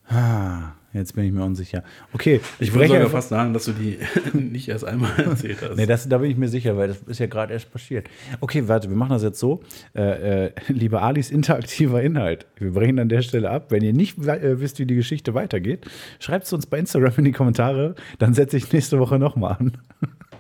Ah, 0.07 0.71
Jetzt 0.95 1.13
bin 1.13 1.25
ich 1.25 1.33
mir 1.33 1.43
unsicher. 1.43 1.83
Okay, 2.13 2.39
Ich 2.59 2.69
ich 2.69 2.73
würde 2.73 2.87
sogar 2.87 3.09
fast 3.09 3.27
sagen, 3.29 3.53
dass 3.53 3.65
du 3.65 3.73
die 3.73 3.97
nicht 4.33 4.69
erst 4.69 4.85
einmal 4.85 5.11
erzählt 5.17 5.57
hast. 5.61 5.75
Nee, 5.75 5.85
das, 5.85 6.07
da 6.07 6.19
bin 6.19 6.31
ich 6.31 6.37
mir 6.37 6.47
sicher, 6.47 6.77
weil 6.77 6.87
das 6.87 6.99
ist 7.05 7.19
ja 7.19 7.25
gerade 7.25 7.51
erst 7.51 7.69
passiert. 7.71 8.07
Okay, 8.39 8.67
warte, 8.67 8.89
wir 8.89 8.95
machen 8.95 9.09
das 9.11 9.21
jetzt 9.21 9.39
so. 9.39 9.61
Äh, 9.93 10.45
äh, 10.45 10.51
liebe 10.69 11.01
Alis, 11.01 11.31
interaktiver 11.31 12.01
Inhalt. 12.01 12.45
Wir 12.57 12.71
brechen 12.71 12.97
an 12.99 13.09
der 13.09 13.21
Stelle 13.23 13.49
ab. 13.49 13.65
Wenn 13.71 13.83
ihr 13.83 13.91
nicht 13.91 14.17
äh, 14.25 14.61
wisst, 14.61 14.79
wie 14.79 14.85
die 14.85 14.95
Geschichte 14.95 15.33
weitergeht, 15.33 15.85
schreibt 16.19 16.45
es 16.45 16.53
uns 16.53 16.65
bei 16.65 16.79
Instagram 16.79 17.13
in 17.17 17.25
die 17.25 17.31
Kommentare. 17.33 17.95
Dann 18.19 18.33
setze 18.33 18.55
ich 18.55 18.71
nächste 18.71 18.97
Woche 18.97 19.19
nochmal 19.19 19.57
an. 19.59 19.77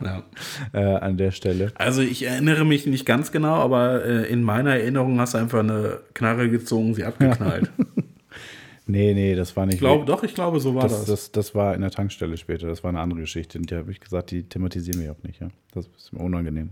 ja. 0.03 0.23
Äh, 0.73 0.79
an 0.79 1.17
der 1.17 1.31
Stelle. 1.31 1.71
Also 1.75 2.01
ich 2.01 2.25
erinnere 2.25 2.65
mich 2.65 2.85
nicht 2.85 3.05
ganz 3.05 3.31
genau, 3.31 3.55
aber 3.55 4.03
äh, 4.05 4.29
in 4.29 4.41
meiner 4.43 4.71
Erinnerung 4.71 5.19
hast 5.19 5.33
du 5.33 5.37
einfach 5.37 5.59
eine 5.59 5.99
Knarre 6.13 6.49
gezogen, 6.49 6.93
sie 6.93 7.03
abgeknallt. 7.03 7.69
Nee, 8.87 9.13
nee, 9.13 9.33
das 9.35 9.55
war 9.55 9.65
nicht. 9.65 9.75
Ich 9.75 9.79
glaube, 9.79 10.05
doch, 10.05 10.23
ich 10.23 10.35
glaube, 10.35 10.59
so 10.59 10.75
war 10.75 10.83
das, 10.83 10.91
das. 10.99 11.05
das, 11.07 11.31
das 11.31 11.55
war 11.55 11.73
in 11.73 11.81
der 11.81 11.89
Tankstelle 11.91 12.37
später. 12.37 12.67
Das 12.67 12.83
war 12.83 12.89
eine 12.89 12.99
andere 12.99 13.21
Geschichte. 13.21 13.57
Und 13.57 13.71
die 13.71 13.75
habe 13.75 13.91
ich 13.91 13.99
gesagt, 13.99 14.29
die 14.31 14.43
thematisieren 14.43 15.01
wir 15.01 15.11
auch 15.11 15.23
nicht. 15.23 15.41
Ja? 15.41 15.47
Das 15.73 15.87
ist 15.97 16.13
mir 16.13 16.19
unangenehm. 16.19 16.69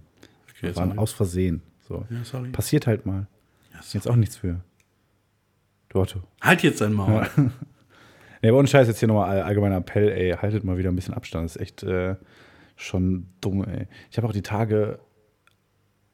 Okay, 0.56 0.68
Das 0.68 0.76
war 0.78 0.98
aus 1.00 1.12
Versehen. 1.12 1.62
So. 1.88 2.06
Ja, 2.10 2.24
sorry. 2.24 2.50
Passiert 2.50 2.86
halt 2.88 3.06
mal. 3.08 3.26
Ja. 3.74 3.80
Jetzt 3.94 4.08
auch 4.08 4.16
nichts 4.16 4.38
für. 4.38 4.60
Du 5.90 6.00
Otto. 6.00 6.20
Halt 6.42 6.62
jetzt 6.64 6.82
dein 6.82 6.94
Maul. 6.94 7.28
Nee, 8.42 8.50
aber 8.50 8.58
ohne 8.60 8.68
Scheiß 8.68 8.90
jetzt 8.90 9.00
hier 9.00 9.08
nochmal 9.08 9.30
all- 9.30 9.44
allgemeiner 9.44 9.78
Appell, 9.78 10.10
ey, 10.10 10.32
haltet 10.34 10.66
mal 10.66 10.78
wieder 10.78 10.90
ein 10.92 10.98
bisschen 10.98 11.14
Abstand. 11.14 11.46
Das 11.46 11.56
ist 11.56 11.62
echt 11.62 11.82
äh, 11.84 12.18
schon 12.76 13.28
dumm, 13.40 13.64
ey. 13.64 13.88
Ich 14.12 14.18
habe 14.18 14.28
auch 14.28 14.34
die 14.34 14.42
Tage, 14.42 15.00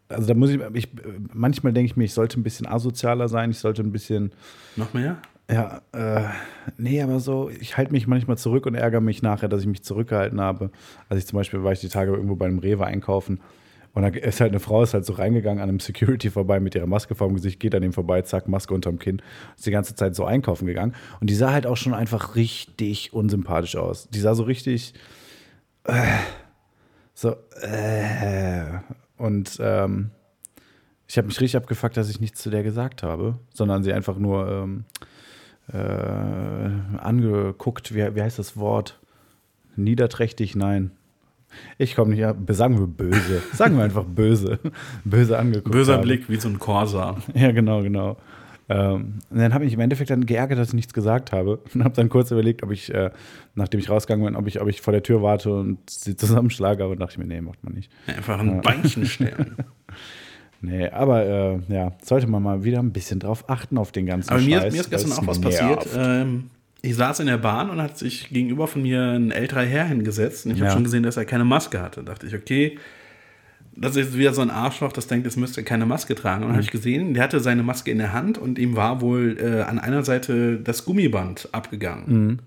also 0.09 0.27
da 0.27 0.35
muss 0.35 0.51
ich, 0.51 0.59
ich 0.73 0.89
manchmal 1.33 1.73
denke 1.73 1.87
ich 1.89 1.97
mir, 1.97 2.03
ich 2.03 2.13
sollte 2.13 2.39
ein 2.39 2.43
bisschen 2.43 2.67
asozialer 2.67 3.29
sein, 3.29 3.49
ich 3.49 3.57
sollte 3.57 3.81
ein 3.81 3.91
bisschen, 3.91 4.31
Noch 4.75 4.93
mehr? 4.93 5.19
Ja, 5.49 5.81
äh, 5.93 6.29
nee, 6.77 7.01
aber 7.01 7.19
so, 7.19 7.49
ich 7.49 7.75
halte 7.75 7.91
mich 7.91 8.05
manchmal 8.05 8.37
zurück 8.37 8.65
und 8.65 8.75
ärgere 8.75 9.01
mich 9.01 9.23
nachher, 9.23 9.49
dass 9.49 9.61
ich 9.61 9.67
mich 9.67 9.83
zurückgehalten 9.83 10.39
habe. 10.39 10.69
Also 11.09 11.19
ich 11.19 11.25
zum 11.25 11.37
Beispiel 11.37 11.63
war 11.63 11.71
ich 11.71 11.79
die 11.79 11.89
Tage 11.89 12.11
irgendwo 12.11 12.35
bei 12.35 12.45
einem 12.45 12.59
Rewe 12.59 12.85
einkaufen 12.85 13.39
und 13.93 14.03
da 14.03 14.09
ist 14.09 14.39
halt 14.39 14.51
eine 14.51 14.59
Frau, 14.59 14.83
ist 14.83 14.93
halt 14.93 15.05
so 15.05 15.13
reingegangen 15.13 15.61
an 15.61 15.69
einem 15.69 15.79
Security 15.79 16.29
vorbei 16.29 16.59
mit 16.59 16.75
ihrer 16.75 16.85
Maske 16.85 17.15
vor 17.15 17.27
dem 17.27 17.35
Gesicht, 17.35 17.59
geht 17.59 17.73
an 17.73 17.81
ihm 17.81 17.93
vorbei, 17.93 18.21
zack, 18.21 18.47
Maske 18.47 18.73
unterm 18.73 18.99
Kinn, 18.99 19.21
ist 19.57 19.65
die 19.65 19.71
ganze 19.71 19.95
Zeit 19.95 20.15
so 20.15 20.25
einkaufen 20.25 20.67
gegangen 20.67 20.93
und 21.19 21.29
die 21.29 21.35
sah 21.35 21.51
halt 21.51 21.65
auch 21.65 21.77
schon 21.77 21.95
einfach 21.95 22.35
richtig 22.35 23.11
unsympathisch 23.13 23.75
aus. 23.75 24.07
Die 24.09 24.19
sah 24.19 24.35
so 24.35 24.43
richtig 24.43 24.93
äh, 25.85 25.93
so 27.15 27.35
äh, 27.61 28.79
und 29.17 29.57
ähm, 29.59 30.11
ich 31.07 31.17
habe 31.17 31.27
mich 31.27 31.41
richtig 31.41 31.57
abgefuckt, 31.57 31.97
dass 31.97 32.09
ich 32.09 32.21
nichts 32.21 32.39
zu 32.39 32.51
der 32.51 32.61
gesagt 32.61 33.01
habe, 33.01 33.39
sondern 33.51 33.83
sie 33.83 33.91
einfach 33.91 34.19
nur 34.19 34.47
ähm, 34.47 34.85
äh, 35.73 36.97
angeguckt, 36.97 37.93
wie, 37.93 38.15
wie 38.15 38.21
heißt 38.21 38.39
das 38.39 38.57
Wort? 38.57 38.99
Niederträchtig, 39.75 40.55
nein. 40.55 40.91
Ich 41.77 41.95
komme 41.95 42.11
nicht 42.11 42.23
ab. 42.25 42.37
Sagen 42.49 42.79
wir 42.79 42.87
böse. 42.87 43.41
Sagen 43.53 43.77
wir 43.77 43.83
einfach 43.83 44.03
böse. 44.03 44.59
Böse 45.03 45.37
angeguckt. 45.37 45.71
Böser 45.71 45.93
habe. 45.93 46.03
Blick, 46.03 46.29
wie 46.29 46.37
so 46.37 46.49
ein 46.49 46.59
Corsa. 46.59 47.17
Ja, 47.33 47.51
genau, 47.51 47.81
genau. 47.81 48.17
Ähm, 48.67 49.15
und 49.31 49.39
dann 49.39 49.53
habe 49.53 49.65
ich 49.65 49.73
im 49.73 49.79
Endeffekt 49.79 50.11
dann 50.11 50.27
geärgert, 50.27 50.59
dass 50.59 50.69
ich 50.69 50.73
nichts 50.75 50.93
gesagt 50.93 51.31
habe. 51.31 51.59
Und 51.73 51.83
habe 51.83 51.95
dann 51.95 52.09
kurz 52.09 52.29
überlegt, 52.29 52.61
ob 52.61 52.71
ich, 52.71 52.93
äh, 52.93 53.09
nachdem 53.55 53.79
ich 53.79 53.89
rausgegangen 53.89 54.25
bin, 54.25 54.35
ob 54.35 54.47
ich, 54.47 54.61
ob 54.61 54.67
ich 54.67 54.81
vor 54.81 54.91
der 54.91 55.01
Tür 55.01 55.23
warte 55.23 55.51
und 55.51 55.89
sie 55.89 56.15
zusammenschlage. 56.15 56.83
Aber 56.83 56.95
dachte 56.95 57.13
ich 57.13 57.17
mir, 57.17 57.25
nee, 57.25 57.41
macht 57.41 57.63
man 57.63 57.73
nicht. 57.73 57.91
Einfach 58.05 58.39
ein 58.39 58.61
Beinchen 58.61 59.05
stellen. 59.05 59.55
Nee, 60.61 60.89
aber 60.89 61.25
äh, 61.25 61.59
ja, 61.73 61.93
sollte 62.03 62.27
man 62.27 62.43
mal 62.43 62.63
wieder 62.63 62.79
ein 62.79 62.91
bisschen 62.91 63.19
drauf 63.19 63.49
achten 63.49 63.77
auf 63.77 63.91
den 63.91 64.05
ganzen 64.05 64.29
Aber 64.31 64.41
mir, 64.41 64.59
Scheiß. 64.61 64.73
mir 64.73 64.81
ist 64.81 64.89
gestern 64.91 65.13
auch 65.13 65.25
was 65.27 65.39
passiert. 65.39 65.87
Ähm, 65.95 66.49
ich 66.81 66.95
saß 66.95 67.21
in 67.21 67.27
der 67.27 67.37
Bahn 67.37 67.69
und 67.69 67.81
hat 67.81 67.97
sich 67.97 68.29
gegenüber 68.29 68.67
von 68.67 68.81
mir 68.81 69.01
ein 69.01 69.31
älterer 69.31 69.63
Herr 69.63 69.85
hingesetzt. 69.85 70.45
Und 70.45 70.53
ich 70.53 70.57
Ja. 70.59 70.65
habe 70.65 70.73
schon 70.73 70.83
gesehen, 70.83 71.03
dass 71.03 71.17
er 71.17 71.25
keine 71.25 71.45
Maske 71.45 71.81
hatte. 71.81 72.03
Da 72.03 72.11
dachte 72.11 72.27
ich, 72.27 72.35
okay, 72.35 72.77
das 73.75 73.95
ist 73.95 74.17
wieder 74.17 74.33
so 74.33 74.41
ein 74.41 74.49
Arschloch, 74.49 74.91
das 74.91 75.07
denkt, 75.07 75.25
es 75.27 75.37
müsste 75.37 75.63
keine 75.63 75.85
Maske 75.85 76.13
tragen. 76.15 76.43
Und 76.43 76.49
dann 76.49 76.55
habe 76.57 76.63
ich 76.63 76.71
gesehen, 76.71 77.13
der 77.13 77.23
hatte 77.23 77.39
seine 77.39 77.63
Maske 77.63 77.91
in 77.91 77.97
der 77.97 78.11
Hand 78.11 78.37
und 78.37 78.59
ihm 78.59 78.75
war 78.75 78.99
wohl 78.99 79.37
äh, 79.41 79.61
an 79.61 79.79
einer 79.79 80.03
Seite 80.03 80.57
das 80.57 80.83
Gummiband 80.83 81.47
abgegangen. 81.53 82.41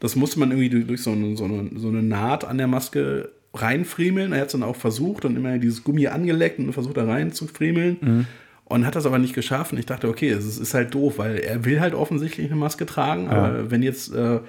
Das 0.00 0.16
musste 0.16 0.40
man 0.40 0.50
irgendwie 0.50 0.70
durch, 0.70 0.86
durch 0.86 1.02
so, 1.02 1.12
eine, 1.12 1.36
so, 1.36 1.44
eine, 1.44 1.70
so 1.76 1.88
eine 1.88 2.02
Naht 2.02 2.44
an 2.46 2.56
der 2.58 2.66
Maske 2.66 3.30
reinfriemeln. 3.54 4.32
Er 4.32 4.40
hat 4.40 4.46
es 4.46 4.52
dann 4.52 4.62
auch 4.62 4.76
versucht 4.76 5.24
und 5.24 5.36
immer 5.36 5.58
dieses 5.58 5.84
Gummi 5.84 6.06
angeleckt 6.06 6.58
und 6.58 6.72
versucht 6.72 6.96
da 6.96 7.04
reinzufriemeln. 7.04 8.26
Und 8.64 8.86
hat 8.86 8.96
das 8.96 9.04
aber 9.04 9.18
nicht 9.18 9.34
geschafft. 9.34 9.72
Und 9.72 9.78
ich 9.78 9.86
dachte, 9.86 10.08
okay, 10.08 10.30
es 10.30 10.58
ist, 10.58 10.72
halt 10.72 10.94
doof, 10.94 11.18
weil 11.18 11.38
er 11.38 11.64
will 11.64 11.80
halt 11.80 11.94
offensichtlich 11.94 12.46
eine 12.46 12.56
Maske 12.56 12.86
tragen. 12.86 13.28
Aber 13.28 13.70
wenn 13.70 13.82
jetzt, 13.82 14.14
äh, 14.14 14.40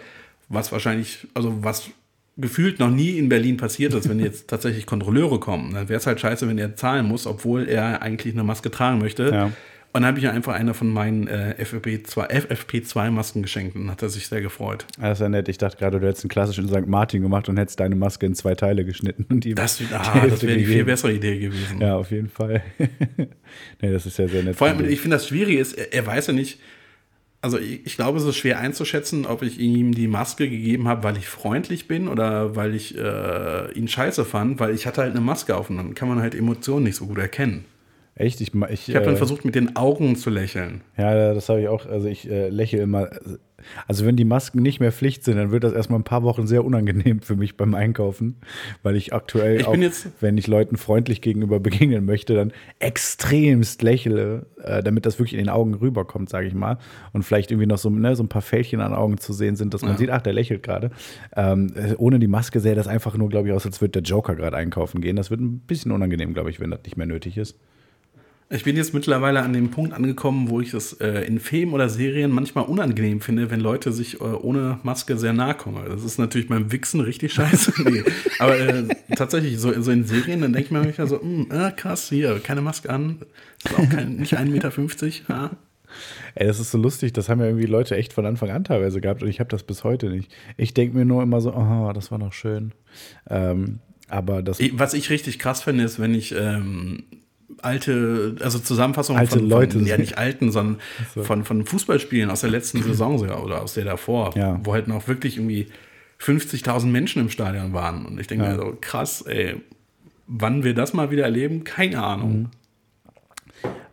was 0.47 0.71
wahrscheinlich, 0.71 1.27
also 1.33 1.63
was 1.63 1.89
gefühlt 2.37 2.79
noch 2.79 2.89
nie 2.89 3.17
in 3.17 3.29
Berlin 3.29 3.57
passiert 3.57 3.93
ist, 3.93 4.09
wenn 4.09 4.19
jetzt 4.19 4.47
tatsächlich 4.49 4.85
Kontrolleure 4.85 5.39
kommen, 5.39 5.73
dann 5.73 5.89
wäre 5.89 5.99
es 5.99 6.07
halt 6.07 6.19
scheiße, 6.19 6.47
wenn 6.47 6.57
er 6.57 6.75
zahlen 6.75 7.05
muss, 7.05 7.27
obwohl 7.27 7.67
er 7.67 8.01
eigentlich 8.01 8.33
eine 8.33 8.43
Maske 8.43 8.71
tragen 8.71 8.99
möchte. 8.99 9.29
Ja. 9.29 9.51
Und 9.95 10.01
dann 10.01 10.07
habe 10.07 10.17
ich 10.17 10.25
ihm 10.25 10.31
einfach 10.31 10.55
eine 10.55 10.73
von 10.73 10.91
meinen 10.91 11.27
äh, 11.27 11.53
FFP2 11.59 12.27
FFP2-Masken 12.27 13.43
geschenkt 13.43 13.75
und 13.75 13.91
hat 13.91 14.01
er 14.01 14.09
sich 14.09 14.27
sehr 14.27 14.41
gefreut. 14.41 14.87
Ah, 14.97 15.09
Das 15.09 15.19
ist 15.19 15.21
ja 15.21 15.29
nett. 15.29 15.47
Ich 15.49 15.59
dachte 15.59 15.77
gerade, 15.77 15.99
du 15.99 16.07
hättest 16.07 16.23
einen 16.23 16.29
klassischen 16.29 16.67
St. 16.67 16.87
Martin 16.87 17.21
gemacht 17.21 17.47
und 17.47 17.57
hättest 17.57 17.79
deine 17.79 17.95
Maske 17.95 18.25
in 18.25 18.33
zwei 18.33 18.55
Teile 18.55 18.85
geschnitten. 18.85 19.27
Und 19.29 19.43
die 19.43 19.53
Das, 19.53 19.79
ah, 19.93 20.25
das 20.27 20.41
wäre 20.41 20.57
die 20.57 20.65
viel 20.65 20.83
bessere 20.83 21.13
Idee 21.13 21.37
gewesen. 21.37 21.79
Ja, 21.79 21.95
auf 21.95 22.09
jeden 22.09 22.29
Fall. 22.29 22.63
nee, 23.81 23.91
das 23.91 24.07
ist 24.07 24.17
ja 24.17 24.27
sehr 24.27 24.41
nett. 24.41 24.55
Vor 24.55 24.67
allem, 24.67 24.83
ich 24.89 24.99
finde 24.99 25.17
das 25.17 25.27
Schwierige 25.27 25.59
ist, 25.59 25.73
er, 25.73 25.93
er 25.93 26.07
weiß 26.07 26.25
ja 26.25 26.33
nicht, 26.33 26.59
also 27.41 27.59
ich, 27.59 27.85
ich 27.85 27.95
glaube, 27.95 28.17
es 28.17 28.23
ist 28.23 28.37
schwer 28.37 28.57
einzuschätzen, 28.59 29.27
ob 29.27 29.43
ich 29.43 29.59
ihm 29.59 29.93
die 29.93 30.07
Maske 30.07 30.49
gegeben 30.49 30.87
habe, 30.87 31.03
weil 31.03 31.17
ich 31.17 31.27
freundlich 31.27 31.87
bin 31.87 32.07
oder 32.07 32.55
weil 32.55 32.73
ich 32.73 32.97
äh, 32.97 33.71
ihn 33.73 33.87
scheiße 33.87 34.25
fand, 34.25 34.59
weil 34.59 34.73
ich 34.73 34.87
hatte 34.87 35.01
halt 35.01 35.11
eine 35.11 35.21
Maske 35.21 35.55
auf 35.55 35.69
und 35.69 35.77
dann 35.77 35.93
kann 35.93 36.07
man 36.07 36.19
halt 36.19 36.33
Emotionen 36.33 36.85
nicht 36.85 36.95
so 36.95 37.05
gut 37.05 37.19
erkennen. 37.19 37.65
Echt? 38.15 38.41
Ich, 38.41 38.53
ich, 38.53 38.89
Ich 38.89 38.95
habe 38.95 39.05
dann 39.05 39.15
äh, 39.15 39.17
versucht, 39.17 39.43
mit 39.43 39.55
den 39.55 39.75
Augen 39.75 40.15
zu 40.15 40.29
lächeln. 40.29 40.81
Ja, 40.97 41.33
das 41.33 41.49
habe 41.49 41.61
ich 41.61 41.67
auch. 41.67 41.85
Also 41.87 42.07
ich 42.07 42.29
äh, 42.29 42.49
lächle 42.49 42.81
immer. 42.81 43.09
Also 43.87 44.05
wenn 44.05 44.17
die 44.17 44.25
Masken 44.25 44.61
nicht 44.61 44.81
mehr 44.81 44.91
Pflicht 44.91 45.23
sind, 45.23 45.37
dann 45.37 45.49
wird 45.51 45.63
das 45.63 45.71
erstmal 45.71 45.97
ein 45.97 46.03
paar 46.03 46.21
Wochen 46.23 46.45
sehr 46.47 46.65
unangenehm 46.65 47.21
für 47.21 47.37
mich 47.37 47.55
beim 47.55 47.73
Einkaufen, 47.75 48.35
weil 48.83 48.97
ich 48.97 49.13
aktuell 49.13 49.61
Ich 49.61 49.65
auch, 49.65 49.75
wenn 50.19 50.37
ich 50.37 50.47
Leuten 50.47 50.75
freundlich 50.75 51.21
gegenüber 51.21 51.59
begegnen 51.61 52.03
möchte, 52.05 52.35
dann 52.35 52.51
extremst 52.79 53.81
lächle, 53.81 54.45
äh, 54.61 54.83
damit 54.83 55.05
das 55.05 55.17
wirklich 55.17 55.33
in 55.33 55.39
den 55.39 55.49
Augen 55.49 55.73
rüberkommt, 55.75 56.29
sage 56.29 56.45
ich 56.47 56.53
mal. 56.53 56.77
Und 57.13 57.23
vielleicht 57.23 57.51
irgendwie 57.51 57.67
noch 57.67 57.77
so, 57.77 57.89
ne, 57.89 58.15
so 58.15 58.23
ein 58.23 58.29
paar 58.29 58.41
Fältchen 58.41 58.81
an 58.81 58.93
Augen 58.93 59.17
zu 59.17 59.33
sehen 59.33 59.55
sind, 59.55 59.73
dass 59.73 59.81
man 59.81 59.91
Ja. 59.91 59.97
sieht, 59.97 60.09
ach, 60.09 60.21
der 60.21 60.33
lächelt 60.33 60.61
gerade. 60.61 60.91
Ähm, 61.35 61.71
äh, 61.75 61.95
ohne 61.97 62.19
die 62.19 62.27
Maske 62.27 62.59
sähe 62.59 62.75
das 62.75 62.87
einfach 62.87 63.15
nur, 63.17 63.29
glaube 63.29 63.47
ich, 63.47 63.53
aus, 63.53 63.65
als 63.65 63.79
würde 63.81 64.01
der 64.01 64.03
Joker 64.03 64.35
gerade 64.35 64.57
einkaufen 64.57 65.01
gehen. 65.01 65.15
Das 65.15 65.31
wird 65.31 65.39
ein 65.39 65.59
bisschen 65.59 65.91
unangenehm, 65.91 66.33
glaube 66.33 66.49
ich, 66.49 66.59
wenn 66.59 66.69
das 66.69 66.83
nicht 66.83 66.97
mehr 66.97 67.07
nötig 67.07 67.37
ist. 67.37 67.57
Ich 68.49 68.63
bin 68.63 68.75
jetzt 68.75 68.93
mittlerweile 68.93 69.41
an 69.41 69.53
dem 69.53 69.71
Punkt 69.71 69.93
angekommen, 69.93 70.49
wo 70.49 70.59
ich 70.61 70.71
das 70.71 70.93
äh, 70.93 71.21
in 71.25 71.39
Filmen 71.39 71.73
oder 71.73 71.89
Serien 71.89 72.29
manchmal 72.29 72.65
unangenehm 72.65 73.21
finde, 73.21 73.49
wenn 73.49 73.59
Leute 73.59 73.91
sich 73.91 74.21
äh, 74.21 74.23
ohne 74.23 74.79
Maske 74.83 75.17
sehr 75.17 75.33
nahe 75.33 75.55
kommen. 75.55 75.83
Das 75.87 76.03
ist 76.03 76.19
natürlich 76.19 76.47
beim 76.47 76.71
Wichsen 76.71 76.99
richtig 76.99 77.33
scheiße. 77.33 77.73
nee. 77.89 78.03
Aber 78.39 78.59
äh, 78.59 78.87
tatsächlich, 79.15 79.57
so, 79.59 79.73
so 79.81 79.91
in 79.91 80.03
Serien, 80.03 80.41
dann 80.41 80.53
denke 80.53 80.67
ich 80.67 80.71
mir 80.71 80.79
manchmal 80.79 81.07
so, 81.07 81.21
hm, 81.21 81.47
äh, 81.51 81.71
krass, 81.71 82.09
hier, 82.09 82.39
keine 82.39 82.61
Maske 82.61 82.89
an, 82.89 83.21
ist 83.63 83.77
auch 83.77 83.89
kein, 83.89 84.17
nicht 84.17 84.37
1,50 84.37 84.45
Meter. 84.49 84.71
Ja. 85.29 85.51
Ey, 86.35 86.47
das 86.47 86.59
ist 86.59 86.71
so 86.71 86.77
lustig, 86.77 87.13
das 87.13 87.29
haben 87.29 87.39
ja 87.39 87.45
irgendwie 87.47 87.65
Leute 87.65 87.95
echt 87.95 88.13
von 88.13 88.25
Anfang 88.25 88.49
an 88.49 88.63
teilweise 88.63 89.01
gehabt 89.01 89.23
und 89.23 89.29
ich 89.29 89.39
habe 89.39 89.49
das 89.49 89.63
bis 89.63 89.83
heute 89.83 90.09
nicht. 90.09 90.31
Ich 90.57 90.73
denke 90.73 90.97
mir 90.97 91.05
nur 91.05 91.23
immer 91.23 91.41
so, 91.41 91.53
oh, 91.53 91.91
das 91.93 92.11
war 92.11 92.17
noch 92.17 92.33
schön. 92.33 92.73
Ähm, 93.29 93.79
aber 94.09 94.41
das 94.43 94.59
Was 94.73 94.93
ich 94.93 95.09
richtig 95.09 95.39
krass 95.39 95.63
finde, 95.63 95.83
ist, 95.83 95.99
wenn 95.99 96.13
ich 96.13 96.35
ähm, 96.37 97.03
alte, 97.61 98.35
also 98.41 98.59
Zusammenfassungen 98.59 99.19
Alte 99.19 99.39
von, 99.39 99.47
Leute 99.49 99.77
von 99.79 99.87
ja 99.87 99.97
nicht 99.97 100.17
alten, 100.17 100.51
sondern 100.51 100.79
von, 101.21 101.43
von 101.45 101.65
Fußballspielen 101.65 102.29
aus 102.29 102.41
der 102.41 102.49
letzten 102.49 102.81
Saison 102.83 103.19
oder 103.19 103.61
aus 103.61 103.73
der 103.75 103.85
davor, 103.85 104.35
Ja. 104.37 104.59
wo 104.63 104.73
halt 104.73 104.87
noch 104.87 105.07
wirklich 105.07 105.37
irgendwie 105.37 105.67
50.000 106.19 106.85
Menschen 106.87 107.21
im 107.21 107.29
Stadion 107.29 107.73
waren. 107.73 108.05
Und 108.05 108.19
ich 108.19 108.27
denke 108.27 108.45
Ja. 108.45 108.51
mir 108.51 108.57
so, 108.57 108.77
krass, 108.79 109.21
ey, 109.23 109.55
wann 110.27 110.63
wir 110.63 110.73
das 110.73 110.93
mal 110.93 111.11
wieder 111.11 111.23
erleben, 111.23 111.63
keine 111.63 112.01
Ahnung. 112.01 112.33
Mhm. 112.33 112.49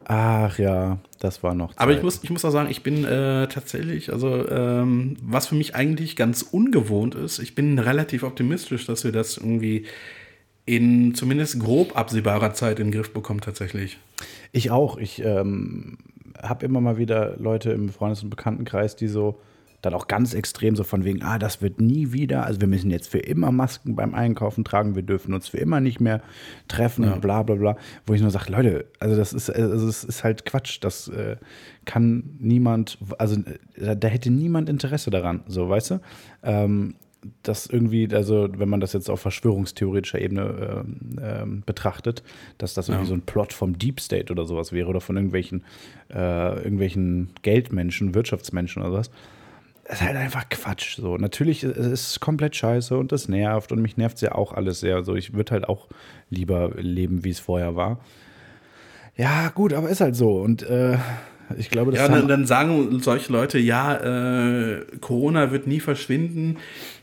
Ach 0.04 0.58
ja, 0.58 0.98
das 1.20 1.42
war 1.44 1.54
noch. 1.54 1.72
Aber 1.76 1.92
ich 1.92 1.98
Zeit. 1.98 2.04
muss, 2.04 2.20
ich 2.24 2.30
muss 2.30 2.44
auch 2.44 2.50
sagen, 2.50 2.68
ich 2.68 2.82
bin 2.82 3.04
äh, 3.04 3.46
tatsächlich, 3.46 4.12
also 4.12 4.48
ähm, 4.48 5.16
was 5.22 5.46
für 5.46 5.54
mich 5.54 5.76
eigentlich 5.76 6.16
ganz 6.16 6.42
ungewohnt 6.42 7.14
ist, 7.14 7.38
ich 7.38 7.54
bin 7.54 7.78
relativ 7.78 8.24
optimistisch, 8.24 8.86
dass 8.86 9.04
wir 9.04 9.12
das 9.12 9.36
irgendwie 9.36 9.86
in 10.70 11.14
zumindest 11.16 11.58
grob 11.58 11.96
absehbarer 11.96 12.54
Zeit 12.54 12.78
in 12.78 12.86
den 12.90 12.92
Griff 12.92 13.12
bekommen 13.12 13.40
tatsächlich. 13.40 13.98
Ich 14.52 14.70
auch. 14.70 14.98
Ich 14.98 15.20
ähm, 15.24 15.98
habe 16.40 16.64
immer 16.64 16.80
mal 16.80 16.96
wieder 16.96 17.36
Leute 17.38 17.72
im 17.72 17.88
Freundes- 17.88 18.22
und 18.22 18.30
Bekanntenkreis, 18.30 18.94
die 18.94 19.08
so 19.08 19.40
dann 19.82 19.94
auch 19.94 20.06
ganz 20.08 20.34
extrem 20.34 20.76
so 20.76 20.84
von 20.84 21.04
wegen, 21.04 21.22
ah, 21.22 21.38
das 21.38 21.62
wird 21.62 21.80
nie 21.80 22.12
wieder, 22.12 22.44
also 22.44 22.60
wir 22.60 22.68
müssen 22.68 22.90
jetzt 22.90 23.08
für 23.08 23.18
immer 23.18 23.50
Masken 23.50 23.96
beim 23.96 24.14
Einkaufen 24.14 24.62
tragen, 24.62 24.94
wir 24.94 25.02
dürfen 25.02 25.32
uns 25.32 25.48
für 25.48 25.56
immer 25.56 25.80
nicht 25.80 26.00
mehr 26.00 26.20
treffen 26.68 27.04
Ja. 27.04 27.14
und 27.14 27.22
bla 27.22 27.42
bla 27.42 27.56
bla. 27.56 27.76
Wo 28.06 28.12
ich 28.14 28.20
nur 28.20 28.30
sage, 28.30 28.52
Leute, 28.52 28.84
also 29.00 29.16
das 29.16 29.32
ist, 29.32 29.50
also 29.50 29.88
es 29.88 30.04
ist 30.04 30.22
halt 30.22 30.44
Quatsch, 30.44 30.78
das 30.82 31.08
äh, 31.08 31.36
kann 31.84 32.36
niemand, 32.38 32.98
also 33.18 33.40
äh, 33.74 33.96
da 33.96 34.06
hätte 34.06 34.30
niemand 34.30 34.68
Interesse 34.68 35.10
daran, 35.10 35.42
so, 35.48 35.68
weißt 35.68 35.90
du? 35.92 36.00
Ähm, 36.44 36.94
das 37.42 37.66
irgendwie, 37.66 38.08
also 38.14 38.48
wenn 38.56 38.68
man 38.68 38.80
das 38.80 38.92
jetzt 38.92 39.10
auf 39.10 39.20
verschwörungstheoretischer 39.20 40.20
Ebene 40.20 40.84
ähm, 40.84 40.96
ähm, 41.22 41.62
betrachtet, 41.66 42.22
dass 42.58 42.74
das 42.74 42.88
irgendwie 42.88 43.04
Ja. 43.04 43.08
so 43.08 43.14
ein 43.14 43.22
Plot 43.22 43.52
vom 43.52 43.78
Deep 43.78 44.00
State 44.00 44.32
oder 44.32 44.46
sowas 44.46 44.72
wäre 44.72 44.88
oder 44.88 45.00
von 45.00 45.16
irgendwelchen, 45.16 45.64
äh, 46.10 46.56
irgendwelchen 46.56 47.30
Geldmenschen, 47.42 48.14
Wirtschaftsmenschen 48.14 48.80
oder 48.82 48.90
sowas. 48.92 49.10
Das 49.84 50.00
ist 50.00 50.06
halt 50.06 50.16
einfach 50.16 50.48
Quatsch. 50.48 50.96
So, 50.98 51.16
natürlich 51.16 51.64
es 51.64 51.76
ist 51.76 52.20
komplett 52.20 52.54
scheiße 52.56 52.96
und 52.96 53.10
das 53.12 53.28
nervt 53.28 53.72
und 53.72 53.82
mich 53.82 53.96
nervt 53.96 54.16
es 54.16 54.22
ja 54.22 54.32
auch 54.36 54.52
alles 54.52 54.80
sehr. 54.80 55.02
So, 55.02 55.16
ich 55.16 55.34
würde 55.34 55.50
halt 55.52 55.68
auch 55.68 55.88
lieber 56.30 56.70
leben, 56.76 57.24
wie 57.24 57.30
es 57.30 57.40
vorher 57.40 57.74
war. 57.74 57.98
Ja, 59.16 59.48
gut, 59.48 59.72
aber 59.72 59.88
ist 59.90 60.00
halt 60.00 60.14
so. 60.16 60.40
Und 60.40 60.62
äh, 60.62 60.96
ich 61.58 61.68
glaube, 61.70 61.90
das 61.90 62.00
Ja, 62.00 62.08
dann, 62.08 62.28
dann 62.28 62.46
sagen 62.46 63.00
solche 63.00 63.32
Leute, 63.32 63.58
ja, 63.58 63.96
äh, 64.76 64.84
Corona 65.00 65.50
wird 65.50 65.66
nie 65.66 65.80
verschwinden. 65.80 66.58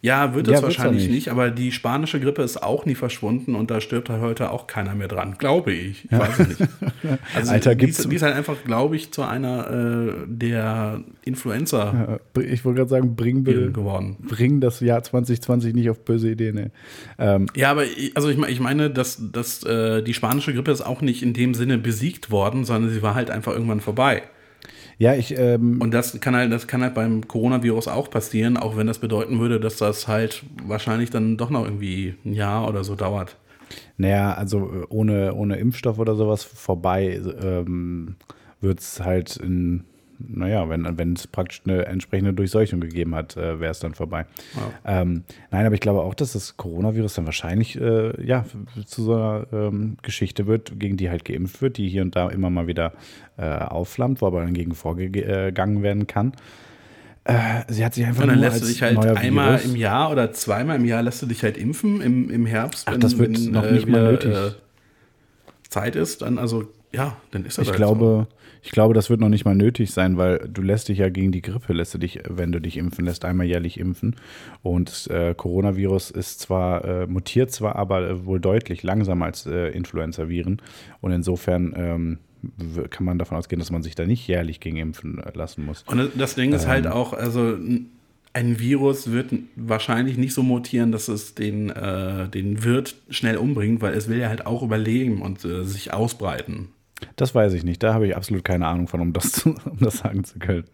Ja, 0.08 0.34
wird 0.34 0.48
Ja, 0.48 0.56
es 0.56 0.64
wahrscheinlich 0.64 1.04
nicht. 1.04 1.12
nicht. 1.14 1.30
aber 1.32 1.52
die 1.52 1.72
spanische 1.72 2.20
Grippe 2.20 2.42
ist 2.42 2.64
auch 2.64 2.86
nie 2.86 2.96
verschwunden 2.96 3.54
und 3.56 3.70
da 3.70 3.82
stirbt 3.82 4.10
halt 4.10 4.22
heute 4.22 4.52
auch 4.52 4.66
keiner 4.68 4.96
mehr 4.96 5.08
dran, 5.08 5.36
glaube 5.38 5.74
ich. 5.74 6.06
Ich 6.06 6.12
weiß 6.12 6.40
es 6.40 6.48
nicht. 6.60 6.72
Also 7.36 7.52
Alter, 7.52 7.76
die, 7.76 7.86
gibt's- 7.86 8.00
ist- 8.00 8.12
die 8.12 8.16
ist 8.16 8.22
halt 8.24 8.36
einfach, 8.36 8.56
glaube 8.66 8.96
ich, 8.96 9.12
zu 9.12 9.22
einer 9.24 9.70
äh, 9.70 10.14
der 10.28 11.02
Influenza 11.24 12.20
Äh, 12.38 12.42
ich 12.44 12.66
wollte 12.66 12.78
gerade 12.80 12.90
sagen, 12.90 13.16
bring, 13.16 13.44
geworden. 13.44 14.18
bring 14.28 14.60
das 14.62 14.80
Jahr 14.80 15.04
2020 15.04 15.74
nicht 15.74 15.90
auf 15.90 16.04
böse 16.04 16.32
Ideen. 16.32 16.58
ey. 16.58 16.68
Ähm, 17.20 17.48
Ja, 17.56 17.72
aber 17.72 17.86
ich, 17.86 18.16
also 18.16 18.30
ich, 18.30 18.38
ich 18.48 18.60
meine, 18.60 18.90
dass, 18.90 19.22
dass 19.32 19.64
äh, 19.64 20.02
die 20.02 20.14
spanische 20.14 20.54
Grippe 20.54 20.72
ist 20.72 20.82
auch 20.82 21.02
nicht 21.02 21.22
in 21.24 21.34
dem 21.34 21.54
Sinne 21.54 21.78
besiegt 21.78 22.32
worden, 22.32 22.66
sondern 22.66 22.92
sie 22.92 23.02
war 23.02 23.16
halt 23.16 23.30
einfach 23.32 23.54
irgendwann 23.54 23.82
vorbei. 23.82 24.24
Ja, 24.98 25.14
ich, 25.14 25.38
ähm, 25.38 25.80
Und 25.82 25.94
das 25.94 26.20
kann 26.20 26.36
halt, 26.36 26.52
das 26.52 26.68
kann 26.68 26.82
halt 26.82 26.94
beim 26.94 27.28
Coronavirus 27.28 27.88
auch 27.88 28.10
passieren, 28.10 28.58
auch 28.58 28.78
wenn 28.78 28.88
das 28.88 29.00
bedeuten 29.00 29.40
würde, 29.40 29.60
dass 29.60 29.78
das 29.78 30.08
halt 30.08 30.44
wahrscheinlich 30.66 31.10
dann 31.10 31.38
doch 31.38 31.50
noch 31.50 31.66
irgendwie 31.66 32.16
ein 32.26 32.34
Jahr 32.34 32.68
oder 32.68 32.84
so 32.84 32.96
dauert. 32.96 33.38
naja, 33.98 34.34
also 34.34 34.60
äh, 34.60 34.86
ohne, 34.90 35.34
ohne 35.34 35.58
Impfstoff 35.58 36.00
oder 36.00 36.16
sowas 36.16 36.44
vorbei 36.44 37.22
ähm, 37.42 38.16
wird 38.62 38.80
es 38.80 39.00
halt 39.02 39.38
in, 39.38 39.84
naja, 40.20 40.70
wenn 40.70 40.98
wenn 40.98 41.14
es 41.14 41.28
praktisch 41.28 41.62
eine 41.66 41.86
entsprechende 41.86 42.34
Durchseuchung 42.34 42.82
gegeben 42.82 43.16
hat, 43.16 43.38
äh, 43.38 43.60
wäre 43.60 43.72
es 43.72 43.80
dann 43.80 43.94
vorbei. 43.94 44.26
Ähm, 44.86 45.24
nein, 45.52 45.66
aber 45.66 45.76
ich 45.76 45.82
glaube 45.82 46.02
auch, 46.02 46.14
dass 46.14 46.34
das 46.34 46.58
Coronavirus 46.58 47.16
dann 47.16 47.26
wahrscheinlich 47.26 47.80
äh, 47.80 48.26
ja, 48.26 48.46
zu 48.86 49.04
so 49.04 49.14
einer 49.14 49.48
ähm, 49.52 49.98
Geschichte 50.02 50.48
wird, 50.48 50.80
gegen 50.80 50.98
die 50.98 51.10
halt 51.10 51.26
geimpft 51.26 51.62
wird, 51.62 51.78
die 51.78 51.88
hier 51.90 52.02
und 52.02 52.16
da 52.16 52.30
immer 52.30 52.50
mal 52.50 52.68
wieder 52.68 52.94
äh, 53.38 53.46
aufflammt, 53.46 54.22
wo 54.22 54.28
aber 54.28 54.42
dann 54.42 54.54
gegen 54.54 54.74
vorgegangen 54.74 55.84
werden 55.84 56.08
kann. 56.08 56.34
Äh, 57.24 57.64
sie 57.68 57.84
hat 57.84 57.94
sich 57.94 58.06
einfach 58.06 58.24
Und 58.24 58.30
dann 58.30 58.40
nur 58.40 58.50
lässt 58.50 58.64
du 58.64 58.68
dich 58.68 58.82
halt 58.82 58.98
einmal 58.98 59.60
Virus- 59.60 59.66
im 59.66 59.76
Jahr 59.76 60.12
oder 60.12 60.32
zweimal 60.32 60.78
im 60.78 60.86
Jahr 60.86 61.04
lässt 61.04 61.22
du 61.22 61.26
dich 61.26 61.44
halt 61.44 61.58
impfen 61.58 62.00
im, 62.02 62.30
im 62.30 62.46
Herbst. 62.46 62.88
Ach, 62.88 62.98
das 62.98 63.18
wird 63.18 63.38
noch 63.52 63.70
nicht 63.70 63.86
mal 63.86 64.04
nötig. 64.12 64.34
Zeit 65.68 65.98
ist, 65.98 66.22
dann 66.22 66.38
also, 66.38 66.64
ja, 66.94 67.18
dann 67.32 67.46
ist 67.46 67.58
das 67.58 67.64
Ich 67.64 67.70
halt 67.72 67.78
glaube, 67.78 68.28
ich 68.68 68.72
glaube, 68.72 68.94
das 68.94 69.10
wird 69.10 69.22
noch 69.22 69.30
nicht 69.30 69.46
mal 69.46 69.56
nötig 69.56 69.92
sein, 69.92 70.18
weil 70.18 70.40
du 70.40 70.62
lässt 70.62 70.90
dich 70.90 70.98
ja 70.98 71.08
gegen 71.08 71.32
die 71.32 71.42
Grippe, 71.42 71.72
lässt 71.72 71.94
du 71.94 72.00
dich, 72.00 72.20
wenn 72.28 72.52
du 72.52 72.60
dich 72.60 72.76
impfen 72.76 73.06
lässt, 73.06 73.24
einmal 73.24 73.48
jährlich 73.48 73.80
impfen. 73.80 74.18
Und 74.62 74.90
das 74.90 75.08
äh, 75.08 75.34
Coronavirus 75.36 76.12
ist 76.12 76.42
zwar, 76.42 76.84
äh, 76.84 77.08
mutiert 77.08 77.50
zwar, 77.50 77.78
aber 77.78 78.10
äh, 78.10 78.26
wohl 78.26 78.42
deutlich 78.42 78.84
langsamer 78.84 79.24
als 79.24 79.46
äh, 79.46 79.70
Influenza-Viren. 79.70 80.62
Und 81.00 81.12
insofern 81.14 81.74
ähm, 81.78 82.18
kann 82.90 83.06
man 83.06 83.18
davon 83.18 83.38
ausgehen, 83.38 83.60
dass 83.60 83.72
man 83.72 83.84
sich 83.84 83.96
da 83.96 84.06
nicht 84.06 84.28
jährlich 84.28 84.60
gegen 84.60 84.76
impfen 84.76 85.20
äh, 85.20 85.32
lassen 85.34 85.66
muss. 85.66 85.84
Und 85.88 86.12
das 86.18 86.36
Ding 86.36 86.52
ist 86.52 86.64
Ähm. 86.64 86.70
halt 86.70 86.88
auch, 86.88 87.14
also 87.14 87.58
ein 88.34 88.60
Virus 88.60 89.14
wird 89.14 89.32
wahrscheinlich 89.56 90.18
nicht 90.18 90.34
so 90.34 90.44
mutieren, 90.44 90.92
dass 90.92 91.08
es 91.08 91.36
den, 91.36 91.70
äh, 91.70 92.28
den 92.28 92.66
Wirt 92.66 92.96
schnell 93.10 93.38
umbringt, 93.38 93.82
weil 93.82 93.94
es 93.94 94.10
will 94.10 94.20
ja 94.20 94.28
halt 94.28 94.46
auch 94.46 94.62
überleben 94.62 95.22
und 95.22 95.46
äh, 95.46 95.64
sich 95.64 95.94
ausbreiten. 95.94 96.68
Das 97.16 97.34
weiß 97.36 97.54
ich 97.54 97.64
nicht. 97.64 97.82
Da 97.84 97.94
habe 97.94 98.08
ich 98.08 98.16
absolut 98.16 98.44
keine 98.44 98.66
Ahnung 98.68 98.88
von, 98.88 99.02
um 99.02 99.14
das, 99.14 99.32
zu, 99.32 99.50
um 99.66 99.78
das 99.80 99.98
sagen 100.00 100.24
zu 100.24 100.40
können. 100.40 100.66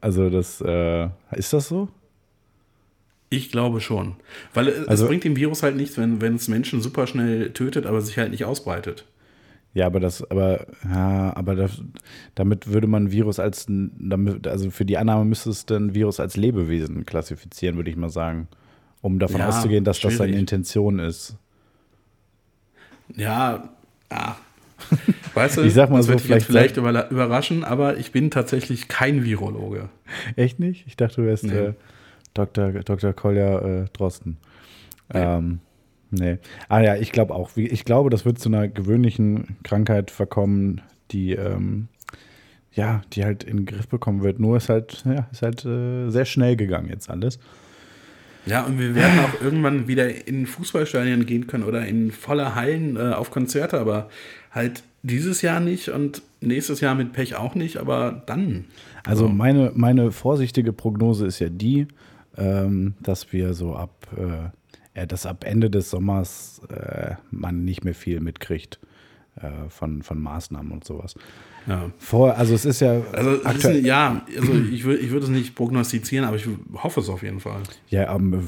Also 0.00 0.30
das, 0.30 0.60
äh, 0.60 1.08
ist 1.32 1.52
das 1.52 1.68
so? 1.68 1.88
Ich 3.30 3.50
glaube 3.50 3.80
schon. 3.80 4.16
Weil 4.52 4.68
es 4.68 4.86
Also- 4.88 5.06
bringt 5.06 5.24
dem 5.24 5.36
Virus 5.36 5.62
halt 5.62 5.76
nichts, 5.76 5.96
wenn, 5.98 6.20
wenn 6.20 6.36
es 6.36 6.48
Menschen 6.48 6.80
super 6.80 7.06
schnell 7.06 7.50
tötet, 7.52 7.86
aber 7.86 8.00
sich 8.00 8.16
halt 8.18 8.30
nicht 8.30 8.44
ausbreitet. 8.44 9.06
Ja, 9.72 9.86
aber 9.86 9.98
das, 9.98 10.22
aber, 10.30 10.68
ja, 10.88 11.34
aber 11.36 11.56
das, 11.56 11.82
damit 12.36 12.68
würde 12.72 12.86
man 12.86 13.10
Virus 13.10 13.40
als, 13.40 13.66
damit, 13.68 14.46
also 14.46 14.70
für 14.70 14.84
die 14.84 14.98
Annahme 14.98 15.24
müsste 15.24 15.50
es 15.50 15.66
dann 15.66 15.94
Virus 15.94 16.20
als 16.20 16.36
Lebewesen 16.36 17.04
klassifizieren, 17.06 17.74
würde 17.74 17.90
ich 17.90 17.96
mal 17.96 18.08
sagen. 18.10 18.46
Um 19.02 19.18
davon 19.18 19.40
Ja, 19.40 19.48
auszugehen, 19.48 19.82
dass 19.82 19.98
das 19.98 20.16
seine 20.16 20.28
schwierig. 20.28 20.40
Intention 20.42 21.00
ist. 21.00 21.36
Ja, 23.16 23.68
ah. 24.10 24.36
Weißt 25.34 25.56
du, 25.56 25.62
Ich 25.62 25.74
sag 25.74 25.90
mal 25.90 25.96
das 25.98 26.06
so, 26.06 26.12
wird 26.12 26.20
vielleicht 26.20 26.46
vielleicht 26.46 26.76
überraschen, 26.76 27.64
aber 27.64 27.96
ich 27.96 28.12
bin 28.12 28.30
tatsächlich 28.30 28.88
kein 28.88 29.24
Virologe. 29.24 29.88
Echt 30.36 30.60
nicht? 30.60 30.84
Ich 30.86 30.96
dachte, 30.96 31.16
du 31.22 31.26
wärst 31.26 31.44
Nee. 31.44 31.52
äh, 31.52 31.72
Dr. 32.34 32.70
Dr. 32.72 33.12
Kolja 33.12 33.58
äh, 33.60 33.84
Drosten. 33.92 34.36
Nee. 35.12 35.20
Ähm, 35.20 35.60
nee. 36.10 36.38
Ah 36.68 36.80
ja, 36.80 36.96
ich 36.96 37.12
glaube 37.12 37.34
auch. 37.34 37.50
Ich 37.56 37.84
glaube, 37.84 38.10
das 38.10 38.24
wird 38.24 38.38
zu 38.38 38.48
einer 38.48 38.68
gewöhnlichen 38.68 39.56
Krankheit 39.64 40.10
verkommen, 40.10 40.80
die, 41.10 41.32
ähm, 41.32 41.88
ja, 42.72 43.02
die 43.12 43.24
halt 43.24 43.44
in 43.44 43.58
den 43.58 43.66
Griff 43.66 43.88
bekommen 43.88 44.22
wird. 44.22 44.38
Nur 44.40 44.56
ist 44.56 44.68
halt, 44.68 45.04
ja, 45.04 45.28
ist 45.32 45.42
halt 45.42 45.64
äh, 45.64 46.10
sehr 46.10 46.24
schnell 46.24 46.56
gegangen 46.56 46.88
jetzt 46.90 47.10
alles. 47.10 47.38
Ja, 48.46 48.64
und 48.64 48.78
wir 48.78 48.94
werden 48.94 49.20
auch 49.20 49.40
irgendwann 49.42 49.88
wieder 49.88 50.26
in 50.28 50.46
Fußballstadien 50.46 51.24
gehen 51.24 51.46
können 51.46 51.64
oder 51.64 51.86
in 51.86 52.10
volle 52.10 52.54
Hallen 52.54 52.96
äh, 52.96 53.12
auf 53.14 53.30
Konzerte, 53.30 53.80
aber 53.80 54.10
halt 54.54 54.82
dieses 55.02 55.42
Jahr 55.42 55.60
nicht 55.60 55.88
und 55.88 56.22
nächstes 56.40 56.80
Jahr 56.80 56.94
mit 56.94 57.12
Pech 57.12 57.36
auch 57.36 57.54
nicht, 57.54 57.76
aber 57.76 58.22
dann. 58.26 58.64
Also 59.04 59.26
So. 59.26 59.32
meine, 59.32 59.72
meine 59.74 60.12
vorsichtige 60.12 60.72
Prognose 60.72 61.26
ist 61.26 61.40
ja 61.40 61.48
die, 61.48 61.86
ähm, 62.36 62.94
dass 63.00 63.32
wir 63.32 63.54
so 63.54 63.74
ab, 63.74 64.06
äh, 64.16 65.00
äh, 65.00 65.06
dass 65.06 65.26
ab 65.26 65.44
Ende 65.44 65.70
des 65.70 65.90
Sommers 65.90 66.62
äh, 66.70 67.16
man 67.30 67.64
nicht 67.64 67.84
mehr 67.84 67.94
viel 67.94 68.20
mitkriegt 68.20 68.78
äh, 69.36 69.68
von, 69.68 70.02
von 70.02 70.20
Maßnahmen 70.20 70.72
und 70.72 70.84
sowas. 70.84 71.14
Ja. 71.66 71.90
Vor, 71.98 72.36
also 72.36 72.54
es 72.54 72.64
ist 72.64 72.80
ja 72.80 73.00
Also, 73.12 73.30
es 73.30 73.38
ist, 73.40 73.46
aktuell, 73.46 73.86
ja, 73.86 74.22
also 74.36 74.52
ich, 74.52 74.84
wür- 74.84 74.98
ich 74.98 75.10
würde 75.10 75.24
es 75.24 75.30
nicht 75.30 75.54
prognostizieren, 75.54 76.26
aber 76.26 76.36
ich 76.36 76.46
hoffe 76.74 77.00
es 77.00 77.08
auf 77.08 77.22
jeden 77.22 77.40
Fall. 77.40 77.62
ja, 77.88 78.14
ähm, 78.14 78.38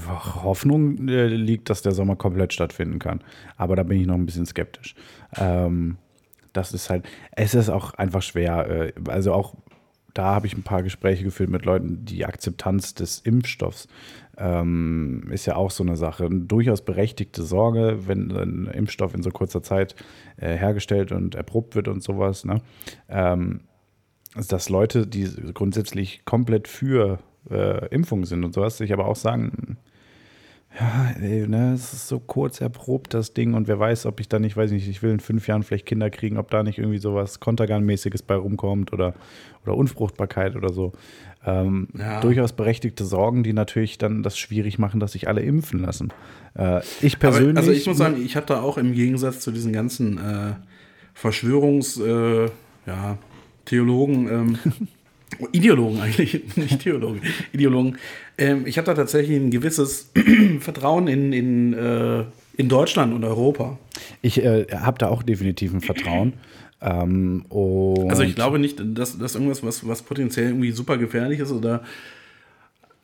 Hoffnung 0.42 1.08
äh, 1.08 1.26
liegt, 1.26 1.70
dass 1.70 1.82
der 1.82 1.92
Sommer 1.92 2.16
komplett 2.16 2.52
stattfinden 2.52 2.98
kann. 2.98 3.20
Aber 3.56 3.74
da 3.76 3.82
bin 3.84 4.00
ich 4.00 4.06
noch 4.06 4.14
ein 4.16 4.26
bisschen 4.26 4.44
skeptisch. 4.46 4.94
Ähm, 5.36 5.96
das 6.52 6.72
ist 6.72 6.90
halt, 6.90 7.04
es 7.32 7.54
ist 7.54 7.68
auch 7.70 7.94
einfach 7.94 8.22
schwer. 8.22 8.68
Äh, 8.68 8.92
also 9.08 9.32
auch 9.32 9.54
da 10.14 10.34
habe 10.34 10.46
ich 10.46 10.56
ein 10.56 10.62
paar 10.62 10.82
Gespräche 10.82 11.24
geführt 11.24 11.50
mit 11.50 11.64
Leuten, 11.66 12.04
die 12.06 12.24
Akzeptanz 12.24 12.94
des 12.94 13.18
Impfstoffs 13.20 13.86
ähm, 14.38 15.28
ist 15.30 15.46
ja 15.46 15.56
auch 15.56 15.70
so 15.70 15.82
eine 15.82 15.96
Sache. 15.96 16.26
Eine 16.26 16.40
durchaus 16.40 16.82
berechtigte 16.82 17.42
Sorge, 17.42 18.06
wenn 18.06 18.30
ein 18.30 18.66
Impfstoff 18.66 19.14
in 19.14 19.22
so 19.22 19.30
kurzer 19.30 19.62
Zeit 19.62 19.94
äh, 20.36 20.56
hergestellt 20.56 21.12
und 21.12 21.34
erprobt 21.34 21.74
wird 21.74 21.88
und 21.88 22.02
sowas. 22.02 22.44
Ne? 22.44 22.60
Ähm, 23.08 23.60
dass 24.48 24.68
Leute, 24.68 25.06
die 25.06 25.28
grundsätzlich 25.54 26.24
komplett 26.24 26.68
für 26.68 27.18
äh, 27.50 27.86
Impfung 27.88 28.24
sind 28.24 28.44
und 28.44 28.52
sowas, 28.52 28.76
sich 28.76 28.92
aber 28.92 29.06
auch 29.06 29.16
sagen, 29.16 29.78
ja, 30.78 31.14
ey, 31.22 31.48
ne, 31.48 31.72
es 31.72 31.94
ist 31.94 32.08
so 32.08 32.18
kurz 32.20 32.60
erprobt, 32.60 33.14
das 33.14 33.32
Ding, 33.32 33.54
und 33.54 33.66
wer 33.66 33.78
weiß, 33.78 34.04
ob 34.04 34.20
ich 34.20 34.28
da 34.28 34.38
nicht, 34.38 34.56
weiß 34.56 34.72
ich 34.72 34.82
nicht, 34.82 34.90
ich 34.90 35.02
will 35.02 35.12
in 35.12 35.20
fünf 35.20 35.48
Jahren 35.48 35.62
vielleicht 35.62 35.86
Kinder 35.86 36.10
kriegen, 36.10 36.36
ob 36.36 36.50
da 36.50 36.62
nicht 36.62 36.78
irgendwie 36.78 36.98
sowas 36.98 37.40
Kontergan-mäßiges 37.40 38.22
bei 38.22 38.34
rumkommt 38.34 38.92
oder, 38.92 39.14
oder 39.64 39.74
Unfruchtbarkeit 39.74 40.54
oder 40.54 40.72
so. 40.72 40.92
Ähm, 41.46 41.88
Ja. 41.96 42.20
Durchaus 42.20 42.52
berechtigte 42.52 43.04
Sorgen, 43.04 43.44
die 43.44 43.52
natürlich 43.52 43.98
dann 43.98 44.22
das 44.22 44.36
schwierig 44.36 44.78
machen, 44.78 45.00
dass 45.00 45.12
sich 45.12 45.28
alle 45.28 45.42
impfen 45.42 45.80
lassen. 45.80 46.12
Äh, 46.58 46.80
ich 47.00 47.18
persönlich. 47.18 47.50
Aber, 47.50 47.60
also 47.60 47.72
ich 47.72 47.86
muss 47.86 47.98
sagen, 47.98 48.20
ich 48.22 48.36
habe 48.36 48.46
da 48.46 48.60
auch 48.60 48.78
im 48.78 48.92
Gegensatz 48.92 49.40
zu 49.40 49.52
diesen 49.52 49.72
ganzen 49.72 50.18
äh, 50.18 50.54
Verschwörungs, 51.14 51.98
äh, 51.98 52.46
ja, 52.86 53.18
Theologen, 53.64 54.28
ähm, 54.28 54.58
Ideologen 55.52 56.00
eigentlich, 56.00 56.42
nicht 56.56 56.80
Theologen, 56.80 57.20
Ideologen. 57.52 57.96
Ähm, 58.38 58.66
ich 58.66 58.78
habe 58.78 58.86
da 58.86 58.94
tatsächlich 58.94 59.36
ein 59.38 59.50
gewisses 59.50 60.10
Vertrauen 60.60 61.08
in, 61.08 61.32
in, 61.32 61.74
äh, 61.74 62.24
in 62.56 62.68
Deutschland 62.68 63.12
und 63.14 63.24
Europa. 63.24 63.78
ich 64.22 64.42
äh, 64.42 64.66
habe 64.72 64.98
da 64.98 65.08
auch 65.08 65.22
definitiv 65.22 65.72
ein 65.74 65.80
Vertrauen. 65.80 66.32
Ähm, 66.80 67.44
Also 68.08 68.22
ich 68.22 68.34
glaube 68.34 68.58
nicht, 68.58 68.80
dass 68.84 69.18
das 69.18 69.34
irgendwas, 69.34 69.62
was, 69.62 69.86
was 69.86 70.02
potenziell 70.02 70.48
irgendwie 70.48 70.72
super 70.72 70.98
gefährlich 70.98 71.40
ist 71.40 71.50
oder 71.52 71.82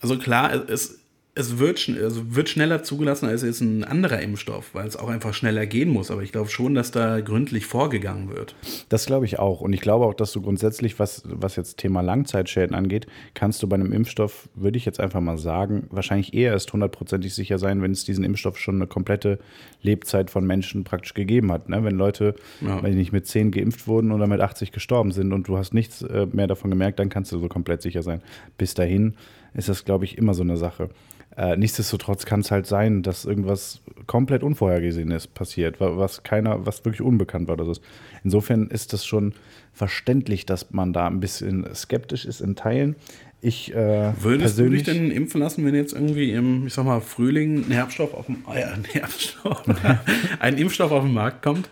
Also 0.01 0.19
klar, 0.19 0.69
es, 0.69 0.99
es 1.35 1.59
wird, 1.59 1.89
also 2.03 2.35
wird 2.35 2.51
schneller 2.51 2.83
zugelassen 2.83 3.27
als 3.27 3.43
jetzt 3.43 3.63
ein 3.63 3.85
anderer 3.85 4.21
Impfstoff, 4.21 4.75
weil 4.75 4.87
es 4.87 4.97
auch 4.97 5.09
einfach 5.09 5.33
schneller 5.33 5.65
gehen 5.65 5.89
muss. 5.89 6.11
Aber 6.11 6.23
ich 6.23 6.31
glaube 6.31 6.51
schon, 6.51 6.75
dass 6.75 6.91
da 6.91 7.21
gründlich 7.23 7.65
vorgegangen 7.65 8.29
wird. 8.29 8.55
Das 8.91 9.07
glaube 9.07 9.25
ich 9.25 9.39
auch. 9.39 9.63
Und 9.63 9.73
ich 9.73 9.81
glaube 9.81 10.05
auch, 10.05 10.13
dass 10.13 10.33
du 10.33 10.43
grundsätzlich, 10.43 10.99
was, 10.99 11.23
was 11.25 11.57
jetzt 11.57 11.79
Thema 11.79 12.03
Langzeitschäden 12.03 12.77
angeht, 12.77 13.07
kannst 13.33 13.63
du 13.63 13.67
bei 13.67 13.77
einem 13.77 13.93
Impfstoff, 13.93 14.51
würde 14.55 14.77
ich 14.77 14.85
jetzt 14.85 15.01
einfach 15.01 15.23
mal 15.23 15.39
sagen, 15.39 15.87
wahrscheinlich 15.89 16.35
eher 16.35 16.53
erst 16.53 16.71
hundertprozentig 16.75 17.35
sicher 17.35 17.59
sein, 17.59 17.81
wenn 17.81 17.93
es 17.93 18.05
diesen 18.05 18.25
Impfstoff 18.25 18.59
schon 18.59 18.75
eine 18.75 18.87
komplette 18.87 19.39
Lebzeit 19.81 20.29
von 20.31 20.47
Menschen 20.47 20.85
praktisch 20.85 21.15
gegeben 21.15 21.51
hat. 21.51 21.67
Ne? 21.71 21.83
Wenn 21.83 21.97
Leute, 21.97 22.35
Ja. 22.61 22.83
wenn 22.83 22.93
die 22.93 22.99
nicht 22.99 23.13
mit 23.13 23.27
10 23.27 23.53
geimpft 23.53 23.87
wurden 23.87 24.13
oder 24.13 24.27
mit 24.27 24.43
80 24.43 24.71
gestorben 24.71 25.13
sind 25.13 25.33
und 25.33 25.49
du 25.49 25.57
hast 25.57 25.73
nichts 25.73 26.03
äh, 26.03 26.27
mehr 26.31 26.47
davon 26.47 26.69
gemerkt, 26.71 26.99
dann 26.99 27.09
kannst 27.09 27.33
du 27.33 27.39
so 27.39 27.49
komplett 27.49 27.81
sicher 27.81 28.03
sein. 28.03 28.21
Bis 28.59 28.75
dahin 28.75 29.15
ist 29.55 29.69
das, 29.69 29.85
glaube 29.85 30.05
ich, 30.07 30.17
immer 30.17 30.35
so 30.35 30.43
eine 30.43 30.57
Sache. 30.57 30.89
Äh, 31.37 31.57
nichtsdestotrotz 31.57 32.27
kann 32.27 32.41
es 32.41 32.51
halt 32.51 32.67
sein, 32.67 33.03
dass 33.03 33.25
irgendwas 33.25 33.81
komplett 34.07 34.43
Unvorhergesehenes 34.43 35.27
passiert, 35.27 35.81
wa- 35.81 35.97
was 35.97 36.23
keiner, 36.23 36.67
was 36.67 36.85
wirklich 36.85 37.01
unbekannt 37.01 37.49
war. 37.49 37.55
Oder 37.55 37.65
so. 37.65 37.81
Insofern 38.23 38.67
ist 38.69 38.93
das 38.93 39.07
schon 39.07 39.33
verständlich, 39.73 40.45
dass 40.45 40.71
man 40.73 40.93
da 40.93 41.07
ein 41.07 41.21
bisschen 41.21 41.67
skeptisch 41.75 42.27
ist 42.27 42.41
in 42.41 42.55
Teilen. 42.55 42.97
Ich 43.41 43.75
äh, 43.75 44.13
Würdest 44.23 44.59
du 44.59 44.69
dich 44.71 44.83
denn 44.85 45.11
impfen 45.11 45.41
lassen, 45.41 45.65
wenn 45.65 45.75
jetzt 45.75 45.95
irgendwie 45.95 46.33
im, 46.33 46.67
ich 46.67 46.75
sag 46.75 46.85
mal, 46.85 47.01
Frühling 47.01 47.65
ein 47.67 47.71
Herbststoff 47.73 48.15
auf 48.15 48.27
dem, 48.27 48.45
oh 48.47 48.53
ja, 48.55 48.69
ein 48.69 48.85
Herbststoff, 48.85 49.63
ein 50.39 50.59
Impfstoff 50.59 50.93
auf 50.93 51.03
den 51.03 51.13
Markt 51.15 51.43
kommt? 51.43 51.69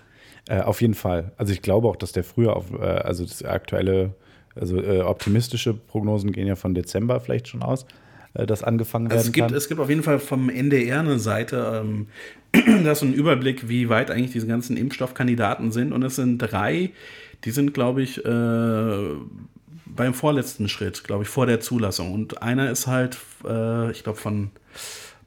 äh, 0.49 0.61
auf 0.63 0.81
jeden 0.81 0.95
Fall. 0.95 1.33
Also 1.37 1.53
ich 1.53 1.63
glaube 1.63 1.87
auch, 1.87 1.97
dass 1.97 2.13
der 2.13 2.25
früher 2.25 2.57
auf, 2.57 2.73
äh, 2.73 2.83
also 2.83 3.25
das 3.25 3.45
aktuelle, 3.45 4.15
also 4.57 4.81
äh, 4.83 5.03
optimistische 5.03 5.75
Prognosen 5.75 6.33
gehen 6.33 6.49
ja 6.49 6.57
von 6.57 6.75
Dezember 6.75 7.21
vielleicht 7.21 7.47
schon 7.47 7.63
aus, 7.63 7.87
äh, 8.35 8.47
dass 8.47 8.63
angefangen 8.63 9.07
werden 9.07 9.19
Also 9.19 9.29
es, 9.29 9.33
gibt, 9.33 9.49
kann. 9.49 9.57
es 9.57 9.69
gibt 9.69 9.81
auf 9.81 9.89
jeden 9.89 10.03
Fall 10.03 10.19
vom 10.19 10.49
NDR 10.51 11.01
eine 11.01 11.19
Seite, 11.19 11.83
ähm, 11.85 12.07
da 12.85 12.93
ist 12.93 13.01
so 13.01 13.07
ein 13.07 13.15
Überblick, 13.15 13.69
wie 13.69 13.89
weit 13.89 14.11
eigentlich 14.11 14.33
diese 14.33 14.47
ganzen 14.47 14.77
Impfstoffkandidaten 14.77 15.71
sind. 15.73 15.93
Und 15.93 16.03
es 16.03 16.17
sind 16.17 16.39
drei, 16.39 16.91
die 17.45 17.51
sind, 17.53 17.75
glaube 17.75 18.03
ich, 18.03 18.25
äh, 18.25 18.99
beim 19.87 20.15
vorletzten 20.15 20.69
Schritt, 20.69 21.05
glaube 21.05 21.25
ich, 21.25 21.29
vor 21.29 21.47
der 21.47 21.61
Zulassung. 21.61 22.13
Und 22.13 22.43
einer 22.43 22.71
ist 22.71 22.87
halt, 22.87 23.19
äh, 23.49 23.91
ich 23.91 24.03
glaube, 24.05 24.19
von 24.19 24.51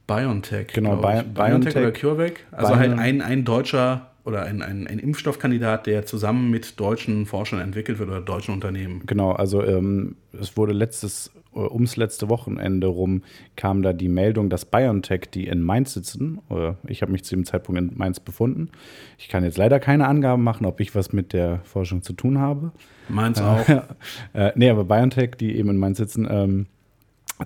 BioNTech. 0.07 0.67
Genau, 0.73 0.97
glaub. 0.97 1.23
Bi- 1.23 1.29
BioNTech 1.41 1.73
oder 1.75 1.81
BioNTech. 1.91 2.01
CureVac. 2.01 2.33
Also 2.51 2.73
Bio- 2.73 2.79
halt 2.79 2.99
ein, 2.99 3.21
ein 3.21 3.45
deutscher 3.45 4.09
oder 4.25 4.43
ein, 4.43 4.61
ein, 4.61 4.87
ein 4.87 4.99
Impfstoffkandidat, 4.99 5.85
der 5.85 6.05
zusammen 6.05 6.49
mit 6.49 6.79
deutschen 6.79 7.25
Forschern 7.25 7.59
entwickelt 7.59 7.99
wird 7.99 8.09
oder 8.09 8.21
deutschen 8.21 8.53
Unternehmen. 8.53 9.03
Genau, 9.05 9.31
also 9.31 9.63
ähm, 9.63 10.15
es 10.39 10.55
wurde 10.55 10.71
letztes, 10.71 11.31
äh, 11.53 11.59
ums 11.59 11.97
letzte 11.97 12.29
Wochenende 12.29 12.87
rum, 12.87 13.23
kam 13.57 13.81
da 13.81 13.91
die 13.91 14.07
Meldung, 14.07 14.49
dass 14.49 14.63
BioNTech, 14.63 15.29
die 15.33 15.47
in 15.47 15.61
Mainz 15.61 15.93
sitzen, 15.93 16.39
oder 16.47 16.77
ich 16.87 17.01
habe 17.01 17.11
mich 17.11 17.25
zu 17.25 17.35
dem 17.35 17.45
Zeitpunkt 17.45 17.81
in 17.81 17.91
Mainz 17.97 18.21
befunden. 18.21 18.69
Ich 19.17 19.27
kann 19.27 19.43
jetzt 19.43 19.57
leider 19.57 19.79
keine 19.81 20.07
Angaben 20.07 20.43
machen, 20.43 20.65
ob 20.65 20.79
ich 20.79 20.95
was 20.95 21.11
mit 21.11 21.33
der 21.33 21.59
Forschung 21.65 22.01
zu 22.01 22.13
tun 22.13 22.39
habe. 22.39 22.71
Meins 23.09 23.41
auch. 23.41 23.67
äh, 24.33 24.53
nee, 24.55 24.69
aber 24.69 24.85
BioNTech, 24.85 25.31
die 25.37 25.57
eben 25.57 25.69
in 25.69 25.77
Mainz 25.77 25.97
sitzen, 25.97 26.27
ähm, 26.29 26.67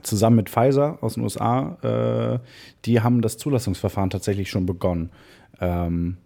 zusammen 0.03 0.35
mit 0.35 0.49
Pfizer 0.49 0.99
aus 1.01 1.15
den 1.15 1.23
USA, 1.23 1.77
äh, 1.81 2.39
die 2.85 3.01
haben 3.01 3.21
das 3.21 3.37
Zulassungsverfahren 3.37 4.11
tatsächlich 4.11 4.51
schon 4.51 4.67
begonnen. 4.67 5.09
Ähm, 5.59 6.17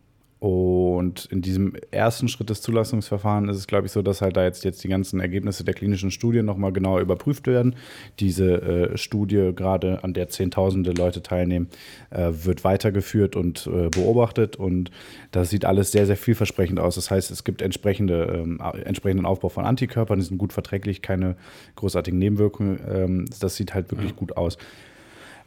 und 0.42 1.26
in 1.26 1.44
diesem 1.44 1.74
ersten 1.92 2.28
Schritt 2.28 2.50
des 2.50 2.64
Zulassungsverfahrens 2.64 3.52
ist 3.52 3.58
es, 3.58 3.68
glaube 3.68 3.86
ich, 3.86 3.92
so, 3.92 4.02
dass 4.02 4.22
halt 4.22 4.36
da 4.36 4.44
jetzt, 4.44 4.64
jetzt 4.64 4.84
die 4.84 4.88
ganzen 4.88 5.20
Ergebnisse 5.20 5.64
der 5.64 5.76
klinischen 5.76 6.10
Studien 6.10 6.48
nochmal 6.48 6.74
genauer 6.74 7.00
überprüft 7.00 7.46
werden. 7.46 7.76
Diese 8.20 8.60
äh, 8.60 8.98
Studie, 8.98 9.52
gerade 9.56 10.04
an 10.04 10.16
der 10.16 10.30
Zehntausende 10.30 10.94
Leute 10.94 11.22
teilnehmen, 11.22 11.70
äh, 12.10 12.32
wird 12.32 12.64
weitergeführt 12.64 13.36
und 13.36 13.68
äh, 13.68 13.90
beobachtet. 13.90 14.56
Und 14.56 14.90
das 15.30 15.52
sieht 15.52 15.64
alles 15.64 15.92
sehr, 15.92 16.08
sehr 16.08 16.18
vielversprechend 16.18 16.80
aus. 16.80 16.96
Das 16.96 17.12
heißt, 17.12 17.30
es 17.30 17.44
gibt 17.44 17.62
entsprechende, 17.62 18.42
ähm, 18.44 18.60
entsprechenden 18.84 19.28
Aufbau 19.28 19.50
von 19.50 19.66
Antikörpern, 19.66 20.18
die 20.18 20.26
sind 20.26 20.40
gut 20.40 20.54
verträglich, 20.54 21.04
keine 21.04 21.36
großartigen 21.76 22.18
Nebenwirkungen. 22.18 22.80
Ähm, 22.92 23.26
das 23.40 23.58
sieht 23.58 23.76
halt 23.76 23.92
wirklich 23.92 24.16
gut 24.16 24.36
aus. 24.38 24.58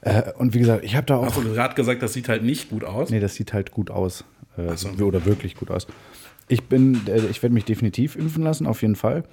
Äh, 0.03 0.33
und 0.37 0.55
wie 0.55 0.59
gesagt, 0.59 0.85
ich 0.85 0.95
habe 0.95 1.07
da 1.07 1.17
auch. 1.17 1.27
Hast 1.27 1.37
du 1.37 1.43
gerade 1.43 1.75
gesagt, 1.75 2.03
das 2.03 2.13
sieht 2.13 2.29
halt 2.29 2.45
nicht 2.45 2.71
gut 2.71 2.85
aus? 2.85 3.11
Nee, 3.11 3.21
das 3.21 3.35
sieht 3.35 3.53
halt 3.53 3.71
gut 3.73 3.91
aus. 3.91 4.25
Äh, 4.57 4.77
so. 4.77 4.89
Oder 5.05 5.25
wirklich 5.25 5.57
gut 5.57 5.71
aus. 5.71 5.87
Ich 6.49 6.65
bin, 6.65 7.01
äh, 7.07 7.27
ich 7.31 7.43
werde 7.43 7.55
mich 7.55 7.65
definitiv 7.65 8.17
impfen 8.17 8.43
lassen, 8.43 8.67
auf 8.67 8.83
jeden 8.83 8.97
Fall. 8.97 9.25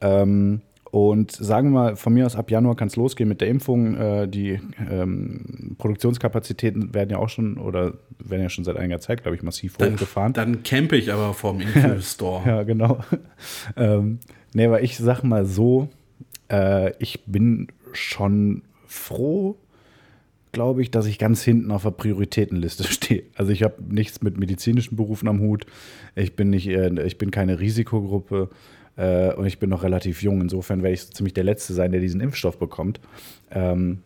Ähm, 0.00 0.62
und 0.90 1.32
sagen 1.32 1.70
wir 1.70 1.74
mal, 1.74 1.96
von 1.96 2.14
mir 2.14 2.24
aus 2.24 2.34
ab 2.34 2.50
Januar 2.50 2.74
kann 2.74 2.88
es 2.88 2.96
losgehen 2.96 3.28
mit 3.28 3.40
der 3.40 3.48
Impfung. 3.48 3.94
Äh, 3.96 4.28
die 4.28 4.58
ähm, 4.90 5.76
Produktionskapazitäten 5.76 6.94
werden 6.94 7.10
ja 7.10 7.18
auch 7.18 7.28
schon 7.28 7.58
oder 7.58 7.94
werden 8.18 8.42
ja 8.42 8.48
schon 8.48 8.64
seit 8.64 8.76
einiger 8.76 9.00
Zeit, 9.00 9.22
glaube 9.22 9.36
ich, 9.36 9.42
massiv 9.42 9.76
hochgefahren. 9.78 10.32
Dann 10.32 10.62
campe 10.62 10.96
ich 10.96 11.12
aber 11.12 11.34
vorm 11.34 11.60
Impfstore. 11.74 12.42
Ja, 12.46 12.62
genau. 12.62 13.00
ähm, 13.76 14.20
nee, 14.54 14.66
aber 14.66 14.82
ich 14.82 14.96
sag 14.96 15.22
mal 15.24 15.44
so, 15.44 15.88
äh, 16.50 16.92
ich 16.98 17.24
bin 17.26 17.68
schon 17.92 18.62
froh, 18.86 19.58
glaube 20.52 20.82
ich, 20.82 20.90
dass 20.90 21.06
ich 21.06 21.18
ganz 21.18 21.42
hinten 21.42 21.70
auf 21.70 21.82
der 21.82 21.90
Prioritätenliste 21.90 22.84
stehe. 22.92 23.24
Also 23.34 23.52
ich 23.52 23.62
habe 23.62 23.82
nichts 23.88 24.22
mit 24.22 24.38
medizinischen 24.38 24.96
Berufen 24.96 25.28
am 25.28 25.40
Hut. 25.40 25.66
Ich 26.14 26.36
bin 26.36 26.50
nicht, 26.50 26.68
ich 26.68 27.18
bin 27.18 27.30
keine 27.30 27.60
Risikogruppe 27.60 28.50
äh, 28.96 29.32
und 29.32 29.46
ich 29.46 29.58
bin 29.58 29.70
noch 29.70 29.82
relativ 29.82 30.22
jung. 30.22 30.40
Insofern 30.40 30.82
werde 30.82 30.94
ich 30.94 31.02
so 31.02 31.12
ziemlich 31.12 31.34
der 31.34 31.44
Letzte 31.44 31.72
sein, 31.72 31.92
der 31.92 32.00
diesen 32.00 32.20
Impfstoff 32.20 32.58
bekommt. 32.58 33.00
Ähm, 33.50 34.02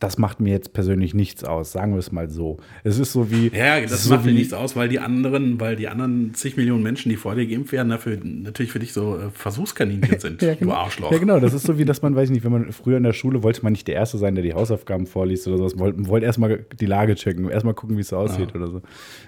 das 0.00 0.18
macht 0.18 0.40
mir 0.40 0.50
jetzt 0.50 0.72
persönlich 0.72 1.14
nichts 1.14 1.44
aus, 1.44 1.72
sagen 1.72 1.92
wir 1.92 1.98
es 1.98 2.10
mal 2.10 2.28
so. 2.30 2.56
Es 2.84 2.98
ist 2.98 3.12
so 3.12 3.30
wie. 3.30 3.48
Ja, 3.54 3.80
das 3.80 4.08
macht 4.08 4.22
so 4.22 4.28
dir 4.28 4.34
wie- 4.34 4.38
nichts 4.38 4.52
aus, 4.52 4.74
weil 4.74 4.88
die 4.88 4.98
anderen, 4.98 5.60
weil 5.60 5.76
die 5.76 5.86
anderen 5.88 6.34
zig 6.34 6.56
Millionen 6.56 6.82
Menschen, 6.82 7.10
die 7.10 7.16
vor 7.16 7.34
dir 7.34 7.46
geimpft 7.46 7.70
werden, 7.72 7.90
dafür 7.90 8.18
natürlich 8.24 8.72
für 8.72 8.78
dich 8.78 8.92
so 8.92 9.16
äh, 9.18 9.30
Versuchskaninchen 9.32 10.18
sind, 10.18 10.42
Ja, 10.42 10.54
genau. 10.54 10.72
du 10.72 10.76
Arschloch. 10.78 11.12
Ja, 11.12 11.18
genau. 11.18 11.38
Das 11.38 11.52
ist 11.54 11.64
so 11.66 11.78
wie, 11.78 11.84
dass 11.84 12.00
man, 12.02 12.16
weiß 12.16 12.30
ich 12.30 12.34
nicht, 12.34 12.44
wenn 12.44 12.52
man 12.52 12.72
früher 12.72 12.96
in 12.96 13.02
der 13.02 13.12
Schule 13.12 13.42
wollte 13.42 13.62
man 13.62 13.72
nicht 13.72 13.86
der 13.88 13.94
Erste 13.94 14.16
sein, 14.18 14.34
der 14.34 14.42
die 14.42 14.54
Hausaufgaben 14.54 15.06
vorliest 15.06 15.46
oder 15.46 15.58
sowas. 15.58 15.74
Man 15.76 15.80
wollte, 15.84 16.08
wollte 16.08 16.26
erstmal 16.26 16.64
die 16.80 16.86
Lage 16.86 17.14
checken, 17.14 17.48
erstmal 17.50 17.74
gucken, 17.74 17.96
wie 17.96 18.00
es 18.00 18.08
so 18.08 18.16
aussieht 18.16 18.54
oder 18.54 18.68
so. 18.68 18.80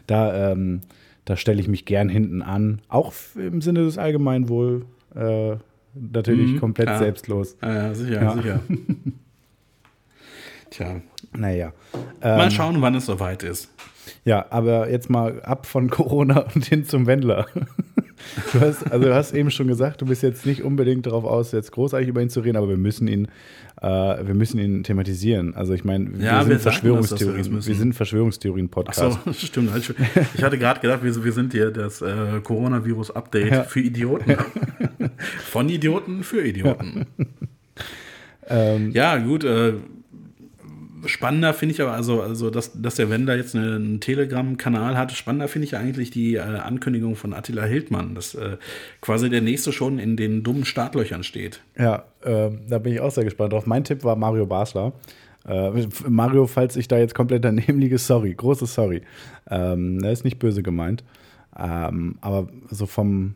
Da, 0.07 0.53
ähm, 0.53 0.81
da 1.27 1.37
stelle 1.37 1.61
ich 1.61 1.69
mich 1.69 1.85
gern 1.85 2.09
hinten 2.09 2.41
an. 2.43 2.81
Auch 2.89 3.13
im 3.37 3.61
Sinne 3.61 3.85
des 3.85 3.99
Allgemeinwohl. 3.99 4.87
Äh, 5.15 5.57
natürlich 5.95 6.53
Mhm, 6.53 6.61
komplett 6.61 6.89
ja. 6.89 6.99
selbstlos. 6.99 7.59
Ja, 7.61 7.75
ja, 7.75 7.95
sicher, 7.95 8.23
Ja. 8.23 8.33
sicher. 8.35 8.61
Tja, 10.73 11.01
Naja. 11.37 11.73
mal 12.23 12.45
Ähm, 12.47 12.51
schauen, 12.51 12.81
wann 12.83 12.95
es 12.95 13.07
soweit 13.07 13.43
ist. 13.43 13.69
Ja, 14.25 14.47
aber 14.51 14.91
jetzt 14.91 15.09
mal 15.11 15.41
ab 15.43 15.67
von 15.67 15.89
Corona 15.91 16.47
und 16.55 16.65
hin 16.65 16.85
zum 16.85 17.07
Wendler. 17.07 17.47
Du 18.53 18.61
hast, 18.61 18.89
also 18.93 19.07
du 19.07 19.13
hast 19.17 19.33
eben 19.33 19.51
schon 19.51 19.67
gesagt, 19.67 20.01
du 20.01 20.07
bist 20.07 20.23
jetzt 20.23 20.47
nicht 20.47 20.63
unbedingt 20.63 21.07
darauf 21.07 21.25
aus, 21.25 21.51
jetzt 21.51 21.73
großartig 21.73 22.07
über 22.09 22.23
ihn 22.23 22.31
zu 22.31 22.39
reden, 22.39 22.57
aber 22.57 22.69
wir 22.69 22.77
müssen 22.77 23.09
ihn, 23.09 23.27
äh, 23.81 23.89
wir 23.89 24.35
müssen 24.35 24.61
ihn 24.61 24.85
thematisieren. 24.85 25.57
Also 25.57 25.73
ich 25.75 25.83
meine, 25.83 26.13
wir 26.17 26.25
Ja, 26.27 26.39
sind 26.43 26.51
wir 26.51 26.55
wir 26.55 26.61
Verschwörungstheorien, 26.61 27.53
müssen. 27.53 27.67
wir 27.69 27.75
sind 27.75 27.95
Verschwörungstheorien-Podcast. 27.95 29.19
so, 29.25 29.33
stimmt. 29.33 29.77
Ich, 29.77 29.93
ich 30.37 30.43
hatte 30.45 30.57
gerade 30.57 30.79
gedacht, 30.79 31.03
wir, 31.03 31.25
wir 31.25 31.33
sind 31.33 31.51
hier 31.53 31.73
das 31.73 32.01
äh, 32.01 32.39
Coronavirus-Update 32.45 33.51
Ja. 33.51 33.65
für 33.65 33.81
Idioten. 33.81 34.37
Von 35.51 35.69
Idioten 35.69 36.23
für 36.23 36.47
Idioten. 36.47 37.07
Ähm, 38.47 38.93
Ja, 38.93 39.19
gut. 39.19 39.43
Äh, 39.43 39.73
spannender 41.07 41.55
finde 41.55 41.75
ich 41.75 41.81
aber, 41.83 41.93
also, 41.93 42.23
also 42.23 42.51
dass, 42.51 42.73
dass 42.81 42.95
der 42.97 43.11
Wender 43.11 43.37
jetzt 43.37 43.55
eine- 43.57 43.77
einen 43.77 44.01
Telegram-Kanal 44.01 44.97
hat, 44.97 45.13
spannender 45.13 45.49
finde 45.49 45.67
ich 45.67 45.77
eigentlich 45.77 46.11
die 46.11 46.35
äh, 46.35 46.41
Ankündigung 46.41 47.17
von 47.17 47.33
Attila 47.35 47.65
Hildmann, 47.65 48.15
dass 48.15 48.35
äh, 48.35 48.57
quasi 49.01 49.29
der 49.31 49.41
nächste 49.41 49.73
schon 49.73 49.99
in 49.99 50.17
den 50.17 50.43
dummen 50.43 50.65
Startlöchern 50.65 51.23
steht. 51.25 51.61
Ja, 51.79 52.05
ähm, 52.25 52.61
da 52.69 52.79
bin 52.79 52.93
ich 52.93 53.01
auch 53.01 53.11
sehr 53.11 53.25
gespannt 53.25 53.53
drauf. 53.53 53.67
Mein 53.67 53.85
Tipp 53.85 54.05
war 54.05 54.17
Mario 54.17 54.47
Basler. 54.47 54.93
Äh, 55.47 55.71
Mario, 56.09 56.47
falls 56.47 56.77
ich 56.77 56.87
da 56.89 56.99
jetzt 56.99 57.15
komplett 57.15 57.45
daneben 57.45 57.81
liege, 57.81 57.99
sorry, 57.99 58.33
großes 58.35 58.75
Sorry. 58.75 59.03
Ähm, 59.51 59.99
er 60.05 60.13
ist 60.13 60.25
nicht 60.25 60.39
böse 60.39 60.63
gemeint. 60.63 61.03
Ähm, 61.59 62.17
aber 62.21 62.49
so 62.71 62.87
vom 62.87 63.35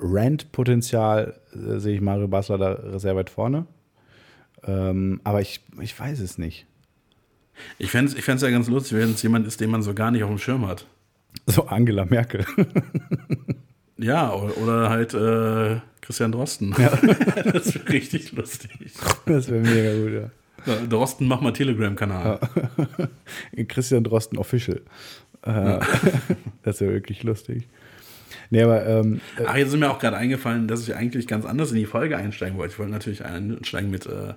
Rant-Potenzial 0.00 1.34
äh, 1.52 1.78
sehe 1.78 1.94
ich 1.96 2.00
Mario 2.00 2.28
Basler 2.28 2.58
da 2.58 2.98
sehr 2.98 3.16
weit 3.16 3.30
vorne. 3.30 3.66
Ähm, 4.64 5.20
aber 5.24 5.40
ich, 5.40 5.60
ich 5.80 5.98
weiß 5.98 6.20
es 6.20 6.38
nicht. 6.38 6.66
Ich 7.78 7.90
fände 7.90 8.12
es 8.12 8.18
ich 8.18 8.24
fänd's 8.24 8.42
ja 8.42 8.50
ganz 8.50 8.68
lustig, 8.68 8.98
wenn 8.98 9.12
es 9.12 9.22
jemand 9.22 9.46
ist, 9.46 9.60
den 9.60 9.70
man 9.70 9.82
so 9.82 9.94
gar 9.94 10.10
nicht 10.10 10.22
auf 10.22 10.30
dem 10.30 10.38
Schirm 10.38 10.66
hat. 10.66 10.86
So 11.46 11.66
Angela 11.66 12.04
Merkel. 12.04 12.44
Ja, 14.02 14.32
oder, 14.32 14.90
halt 14.90 15.14
äh, 15.14 15.80
Christian 16.00 16.32
Drosten. 16.32 16.74
das 17.52 17.74
wäre 17.74 17.88
richtig 17.88 18.32
lustig. 18.32 18.70
Das 19.26 19.48
wäre 19.48 19.60
mega 19.60 19.94
gut, 19.94 20.12
ja. 20.12 20.30
Ja, 20.66 20.86
Drosten, 20.86 21.28
mach 21.28 21.40
mal 21.40 21.52
Telegram-Kanal. 21.52 22.40
Christian 23.68 24.02
Drosten 24.02 24.38
Official. 24.38 24.80
Äh, 25.42 25.78
das 26.62 26.80
wäre 26.80 26.92
wirklich 26.92 27.22
lustig. 27.22 27.68
Nee, 28.50 28.62
aber 28.62 28.84
ähm, 28.86 29.20
äh, 29.38 29.44
Ach, 29.46 29.56
jetzt 29.56 29.68
ist 29.68 29.78
mir 29.78 29.90
auch 29.90 29.98
gerade 29.98 30.16
eingefallen, 30.16 30.68
dass 30.68 30.82
ich 30.82 30.94
eigentlich 30.94 31.26
ganz 31.26 31.44
anders 31.44 31.70
in 31.70 31.76
die 31.76 31.86
Folge 31.86 32.16
einsteigen 32.16 32.58
wollte. 32.58 32.72
Ich 32.72 32.78
wollte 32.78 32.92
natürlich 32.92 33.24
einsteigen 33.24 33.90
mit 33.90 34.06
äh, 34.06 34.34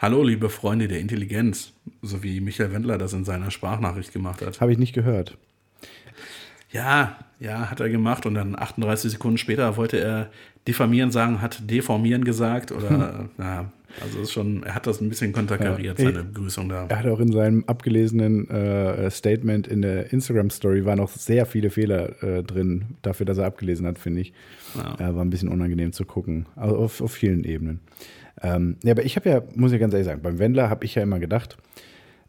Hallo, 0.00 0.22
liebe 0.22 0.48
Freunde 0.48 0.88
der 0.88 0.98
Intelligenz, 0.98 1.74
so 2.00 2.22
wie 2.22 2.40
Michael 2.40 2.72
Wendler 2.72 2.96
das 2.96 3.12
in 3.12 3.26
seiner 3.26 3.50
Sprachnachricht 3.50 4.14
gemacht 4.14 4.40
hat. 4.40 4.58
Habe 4.58 4.72
ich 4.72 4.78
nicht 4.78 4.94
gehört. 4.94 5.36
Ja, 6.72 7.18
ja, 7.38 7.70
hat 7.70 7.80
er 7.80 7.90
gemacht 7.90 8.24
und 8.24 8.32
dann 8.32 8.58
38 8.58 9.10
Sekunden 9.10 9.36
später 9.36 9.76
wollte 9.76 9.98
er 10.00 10.30
diffamieren 10.66 11.10
sagen, 11.10 11.42
hat 11.42 11.68
deformieren 11.70 12.24
gesagt 12.24 12.72
oder 12.72 13.28
ja, 13.38 13.70
also 14.00 14.20
ist 14.20 14.32
schon, 14.32 14.62
er 14.62 14.74
hat 14.74 14.86
das 14.86 15.02
ein 15.02 15.10
bisschen 15.10 15.34
konterkariert, 15.34 15.98
Ja. 15.98 16.06
seine 16.06 16.24
Begrüßung 16.24 16.70
da. 16.70 16.86
Er 16.88 16.98
hat 17.00 17.06
auch 17.06 17.20
in 17.20 17.32
seinem 17.32 17.64
abgelesenen 17.66 18.48
äh, 18.48 19.10
Statement 19.10 19.66
in 19.66 19.82
der 19.82 20.14
Instagram-Story 20.14 20.86
war 20.86 20.96
noch 20.96 21.10
sehr 21.10 21.44
viele 21.44 21.68
Fehler 21.68 22.22
äh, 22.22 22.42
drin, 22.42 22.96
dafür, 23.02 23.26
dass 23.26 23.36
er 23.36 23.44
abgelesen 23.44 23.86
hat, 23.86 23.98
finde 23.98 24.22
ich. 24.22 24.32
Ja. 24.74 25.10
Äh, 25.10 25.14
war 25.14 25.22
ein 25.22 25.30
bisschen 25.30 25.50
unangenehm 25.50 25.92
zu 25.92 26.06
gucken, 26.06 26.46
also 26.56 26.76
auf, 26.76 27.02
auf 27.02 27.12
vielen 27.12 27.44
Ebenen. 27.44 27.80
Ähm, 28.42 28.76
ja, 28.82 28.92
aber 28.92 29.04
ich 29.04 29.16
habe 29.16 29.28
ja, 29.28 29.42
muss 29.54 29.72
ich 29.72 29.80
ganz 29.80 29.92
ehrlich 29.92 30.06
sagen, 30.06 30.22
beim 30.22 30.38
Wendler 30.38 30.70
habe 30.70 30.84
ich 30.84 30.94
ja 30.94 31.02
immer 31.02 31.18
gedacht, 31.18 31.56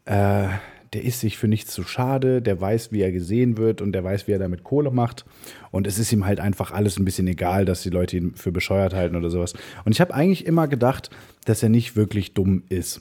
äh, 0.04 0.48
der 0.92 1.04
ist 1.04 1.20
sich 1.20 1.38
für 1.38 1.48
nichts 1.48 1.72
zu 1.72 1.84
schade, 1.84 2.42
der 2.42 2.60
weiß, 2.60 2.92
wie 2.92 3.00
er 3.00 3.12
gesehen 3.12 3.56
wird 3.56 3.80
und 3.80 3.92
der 3.92 4.04
weiß, 4.04 4.28
wie 4.28 4.32
er 4.32 4.38
damit 4.38 4.62
Kohle 4.62 4.90
macht. 4.90 5.24
Und 5.70 5.86
es 5.86 5.98
ist 5.98 6.12
ihm 6.12 6.26
halt 6.26 6.38
einfach 6.38 6.70
alles 6.70 6.98
ein 6.98 7.04
bisschen 7.04 7.26
egal, 7.28 7.64
dass 7.64 7.82
die 7.82 7.90
Leute 7.90 8.16
ihn 8.18 8.34
für 8.34 8.52
bescheuert 8.52 8.94
halten 8.94 9.16
oder 9.16 9.30
sowas. 9.30 9.54
Und 9.84 9.92
ich 9.92 10.00
habe 10.00 10.12
eigentlich 10.12 10.46
immer 10.46 10.68
gedacht, 10.68 11.08
dass 11.46 11.62
er 11.62 11.70
nicht 11.70 11.96
wirklich 11.96 12.34
dumm 12.34 12.64
ist. 12.68 13.00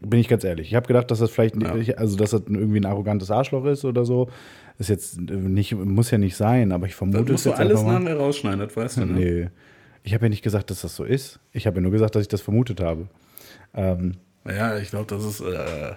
Bin 0.00 0.20
ich 0.20 0.28
ganz 0.28 0.44
ehrlich. 0.44 0.68
Ich 0.68 0.74
habe 0.74 0.86
gedacht, 0.86 1.10
dass 1.10 1.18
das 1.18 1.30
vielleicht, 1.30 1.56
nicht, 1.56 1.98
also 1.98 2.16
dass 2.16 2.30
das 2.30 2.42
irgendwie 2.46 2.80
ein 2.80 2.86
arrogantes 2.86 3.30
Arschloch 3.30 3.66
ist 3.66 3.84
oder 3.84 4.04
so. 4.04 4.30
Ist 4.78 4.88
jetzt 4.88 5.20
nicht, 5.20 5.74
muss 5.74 6.10
ja 6.10 6.16
nicht 6.16 6.36
sein, 6.36 6.72
aber 6.72 6.86
ich 6.86 6.94
vermute 6.94 7.24
Das 7.24 7.32
musst 7.32 7.46
es 7.46 7.52
du 7.52 7.58
alles 7.58 7.82
nachher 7.82 8.16
rausschneiden, 8.16 8.60
das 8.60 8.74
weißt 8.74 8.98
du, 8.98 9.04
ne? 9.04 9.12
Nee. 9.12 9.48
Ich 10.02 10.14
habe 10.14 10.26
ja 10.26 10.28
nicht 10.30 10.42
gesagt, 10.42 10.70
dass 10.70 10.80
das 10.82 10.96
so 10.96 11.04
ist. 11.04 11.40
Ich 11.52 11.66
habe 11.66 11.76
ja 11.76 11.82
nur 11.82 11.92
gesagt, 11.92 12.14
dass 12.14 12.22
ich 12.22 12.28
das 12.28 12.40
vermutet 12.40 12.80
habe. 12.80 13.08
Ähm, 13.74 14.14
Ja, 14.46 14.78
ich 14.78 14.90
glaube, 14.90 15.06
das 15.14 15.24
ist 15.24 15.40
äh, 15.40 15.92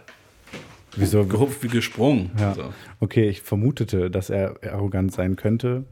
wieso? 0.95 1.25
gehupft 1.25 1.63
wie 1.63 1.69
gesprungen. 1.69 2.31
Ja. 2.39 2.53
So. 2.53 2.73
Okay, 2.99 3.29
ich 3.29 3.41
vermutete, 3.41 4.09
dass 4.11 4.29
er 4.29 4.55
arrogant 4.63 5.13
sein 5.13 5.35
könnte, 5.35 5.85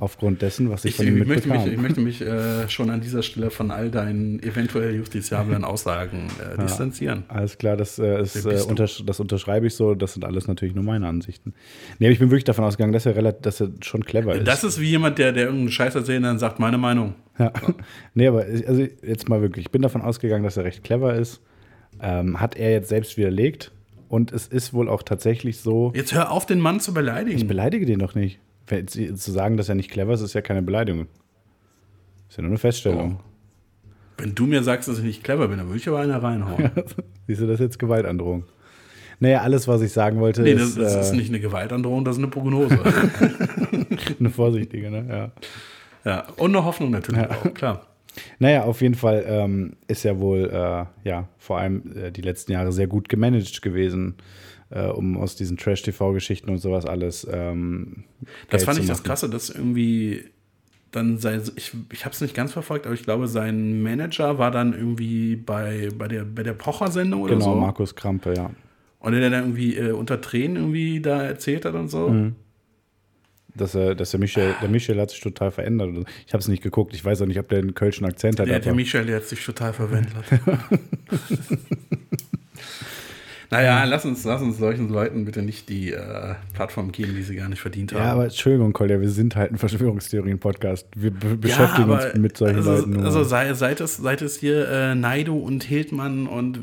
aufgrund 0.00 0.42
dessen, 0.42 0.68
was 0.68 0.84
ich, 0.84 0.90
Ich, 0.90 0.96
von 0.96 1.06
ihm 1.06 1.22
ich, 1.22 1.28
möchte 1.28 1.48
mich, 1.48 1.66
ich 1.66 1.78
möchte 1.78 2.00
mich 2.00 2.20
äh, 2.20 2.68
schon 2.68 2.90
an 2.90 3.00
dieser 3.00 3.22
Stelle 3.22 3.50
von 3.50 3.70
all 3.70 3.88
deinen 3.88 4.42
eventuell 4.42 4.96
justiziablen 4.96 5.62
Aussagen 5.62 6.26
äh, 6.40 6.60
distanzieren. 6.60 7.22
Alles 7.28 7.56
klar, 7.56 7.76
das, 7.76 8.00
äh, 8.00 8.20
ist, 8.20 8.44
äh, 8.44 8.60
untersch 8.68 9.04
das 9.06 9.20
unterschreibe 9.20 9.68
ich 9.68 9.76
so. 9.76 9.94
Das 9.94 10.14
sind 10.14 10.24
alles 10.24 10.48
natürlich 10.48 10.74
nur 10.74 10.82
meine 10.82 11.06
Ansichten. 11.06 11.54
Nee, 12.00 12.06
aber 12.06 12.12
ich 12.12 12.18
bin 12.18 12.30
wirklich 12.30 12.42
davon 12.44 12.64
ausgegangen, 12.64 12.92
dass 12.92 13.06
er, 13.06 13.14
relativ, 13.14 13.42
dass 13.42 13.60
er 13.60 13.68
schon 13.80 14.04
clever 14.04 14.34
ist. 14.34 14.46
Das 14.48 14.64
ist 14.64 14.80
wie 14.80 14.90
jemand, 14.90 15.18
der, 15.18 15.30
der 15.30 15.44
irgendeinen 15.44 15.70
Scheiß 15.70 15.94
erzählt 15.94 16.18
und 16.18 16.24
dann 16.24 16.38
sagt, 16.40 16.58
meine 16.58 16.78
Meinung. 16.78 17.14
Ja. 17.38 17.52
Nee, 18.14 18.26
aber 18.26 18.40
also 18.40 18.86
jetzt 19.02 19.28
mal 19.28 19.40
wirklich, 19.40 19.66
ich 19.66 19.72
bin 19.72 19.82
davon 19.82 20.02
ausgegangen, 20.02 20.44
dass 20.44 20.56
er 20.56 20.64
recht 20.64 20.84
clever 20.84 21.14
ist. 21.14 21.40
Ähm, 22.00 22.40
hat 22.40 22.56
er 22.56 22.70
jetzt 22.70 22.88
selbst 22.88 23.16
widerlegt. 23.16 23.72
Und 24.08 24.32
es 24.32 24.46
ist 24.46 24.74
wohl 24.74 24.88
auch 24.88 25.02
tatsächlich 25.02 25.58
so. 25.58 25.92
Jetzt 25.94 26.12
hör 26.12 26.30
auf, 26.30 26.44
den 26.44 26.60
Mann 26.60 26.80
zu 26.80 26.92
beleidigen. 26.92 27.38
Ich 27.38 27.46
beleidige 27.46 27.86
den 27.86 27.98
doch 27.98 28.14
nicht. 28.14 28.40
Zu 28.86 29.30
sagen, 29.32 29.56
dass 29.56 29.68
er 29.68 29.74
nicht 29.74 29.90
clever 29.90 30.12
ist, 30.12 30.20
ist 30.20 30.34
ja 30.34 30.42
keine 30.42 30.62
Beleidigung. 30.62 31.06
Ist 32.28 32.36
ja 32.36 32.42
nur 32.42 32.50
eine 32.50 32.58
Feststellung. 32.58 33.20
Wenn 34.18 34.34
du 34.34 34.46
mir 34.46 34.62
sagst, 34.62 34.88
dass 34.88 34.98
ich 34.98 35.04
nicht 35.04 35.24
clever 35.24 35.48
bin, 35.48 35.58
dann 35.58 35.68
würde 35.68 35.78
ich 35.78 35.88
aber 35.88 36.00
eine 36.00 36.22
reinhauen. 36.22 36.70
Siehst 37.26 37.40
du, 37.40 37.46
das 37.46 37.54
ist 37.54 37.60
jetzt 37.60 37.78
Gewaltandrohung. 37.78 38.44
Naja, 39.20 39.40
alles, 39.40 39.68
was 39.68 39.82
ich 39.82 39.92
sagen 39.92 40.20
wollte, 40.20 40.42
Nee, 40.42 40.54
das, 40.54 40.70
ist, 40.70 40.78
das 40.78 41.06
ist 41.06 41.12
äh, 41.12 41.16
nicht 41.16 41.28
eine 41.28 41.40
Gewaltandrohung, 41.40 42.04
das 42.04 42.16
ist 42.16 42.22
eine 42.22 42.30
Prognose. 42.30 42.78
eine 44.18 44.30
vorsichtige, 44.30 44.90
ne? 44.90 45.06
Ja. 45.08 45.32
Ja. 46.04 46.26
Und 46.36 46.54
eine 46.54 46.64
Hoffnung 46.64 46.90
natürlich 46.90 47.28
auch, 47.28 47.54
klar. 47.54 47.86
Naja, 48.38 48.64
auf 48.64 48.82
jeden 48.82 48.94
Fall 48.94 49.24
ähm, 49.26 49.72
ist 49.88 50.04
er 50.04 50.20
wohl, 50.20 50.50
äh, 50.50 51.08
ja, 51.08 51.28
vor 51.38 51.58
allem 51.58 51.82
äh, 51.96 52.10
die 52.10 52.20
letzten 52.20 52.52
Jahre 52.52 52.70
sehr 52.72 52.86
gut 52.86 53.08
gemanagt 53.08 53.62
gewesen, 53.62 54.16
äh, 54.70 54.86
um 54.86 55.16
aus 55.16 55.34
diesen 55.34 55.56
Trash-TV-Geschichten 55.56 56.50
und 56.50 56.58
sowas 56.58 56.84
alles. 56.84 57.26
Ähm, 57.30 58.04
Das 58.50 58.64
fand 58.64 58.78
ich 58.80 58.86
das. 58.86 59.02
Krasse, 59.02 59.30
dass 59.30 59.48
irgendwie 59.48 60.24
dann 60.90 61.16
sein, 61.16 61.40
ich, 61.56 61.72
ich 61.90 62.04
habe 62.04 62.14
es 62.14 62.20
nicht 62.20 62.34
ganz 62.34 62.52
verfolgt, 62.52 62.84
aber 62.84 62.94
ich 62.94 63.02
glaube, 63.02 63.26
sein 63.28 63.82
Manager 63.82 64.38
war 64.38 64.50
dann 64.50 64.74
irgendwie 64.74 65.36
bei, 65.36 65.88
bei 65.96 66.06
der, 66.06 66.24
bei 66.24 66.42
der 66.42 66.52
Pocher-Sendung 66.52 67.22
oder 67.22 67.34
Genau, 67.34 67.54
so. 67.54 67.54
Markus 67.54 67.94
Krampe, 67.94 68.34
ja. 68.34 68.50
Und 69.00 69.12
der 69.12 69.30
dann 69.30 69.44
irgendwie 69.44 69.76
äh, 69.76 69.92
unter 69.92 70.20
Tränen 70.20 70.56
irgendwie 70.56 71.00
da 71.00 71.22
erzählt 71.22 71.64
hat 71.64 71.74
und 71.74 71.88
so. 71.88 72.10
Mhm. 72.10 72.36
Dass, 73.54 73.74
er, 73.74 73.94
dass 73.94 74.10
der, 74.10 74.20
Michel, 74.20 74.54
der 74.62 74.68
Michel 74.70 74.98
hat 74.98 75.10
sich 75.10 75.20
total 75.20 75.50
verändert. 75.50 75.90
Ich 76.26 76.32
habe 76.32 76.40
es 76.40 76.48
nicht 76.48 76.62
geguckt. 76.62 76.94
Ich 76.94 77.04
weiß 77.04 77.20
auch 77.20 77.26
nicht, 77.26 77.38
ob 77.38 77.48
der 77.48 77.58
einen 77.58 77.74
kölschen 77.74 78.06
Akzent 78.06 78.40
hat. 78.40 78.48
Der, 78.48 78.60
der 78.60 78.74
Michel, 78.74 79.04
der 79.04 79.16
hat 79.16 79.24
sich 79.24 79.44
total 79.44 79.74
verwendet. 79.74 80.12
naja, 83.50 83.84
lass 83.84 84.06
uns, 84.06 84.24
lass 84.24 84.40
uns 84.40 84.56
solchen 84.56 84.88
Leuten 84.88 85.26
bitte 85.26 85.42
nicht 85.42 85.68
die 85.68 85.92
äh, 85.92 86.34
Plattform 86.54 86.92
geben, 86.92 87.14
die 87.14 87.22
sie 87.22 87.36
gar 87.36 87.50
nicht 87.50 87.60
verdient 87.60 87.92
haben. 87.92 88.00
ja, 88.00 88.12
aber 88.12 88.24
Entschuldigung, 88.24 88.72
Kolja, 88.72 88.98
wir 89.02 89.10
sind 89.10 89.36
halt 89.36 89.52
ein 89.52 89.58
Verschwörungstheorien-Podcast. 89.58 90.86
Wir 90.96 91.10
be 91.10 91.36
beschäftigen 91.36 91.90
aber, 91.90 92.06
uns 92.06 92.14
mit 92.16 92.38
solchen 92.38 92.56
also, 92.56 92.72
Leuten 92.72 92.92
nur. 92.92 93.04
Also 93.04 93.22
sei, 93.24 93.52
seit, 93.52 93.82
es, 93.82 93.98
seit 93.98 94.22
es 94.22 94.38
hier 94.38 94.66
äh, 94.66 94.94
Naido 94.94 95.36
und 95.36 95.64
Hildmann 95.64 96.26
und 96.26 96.60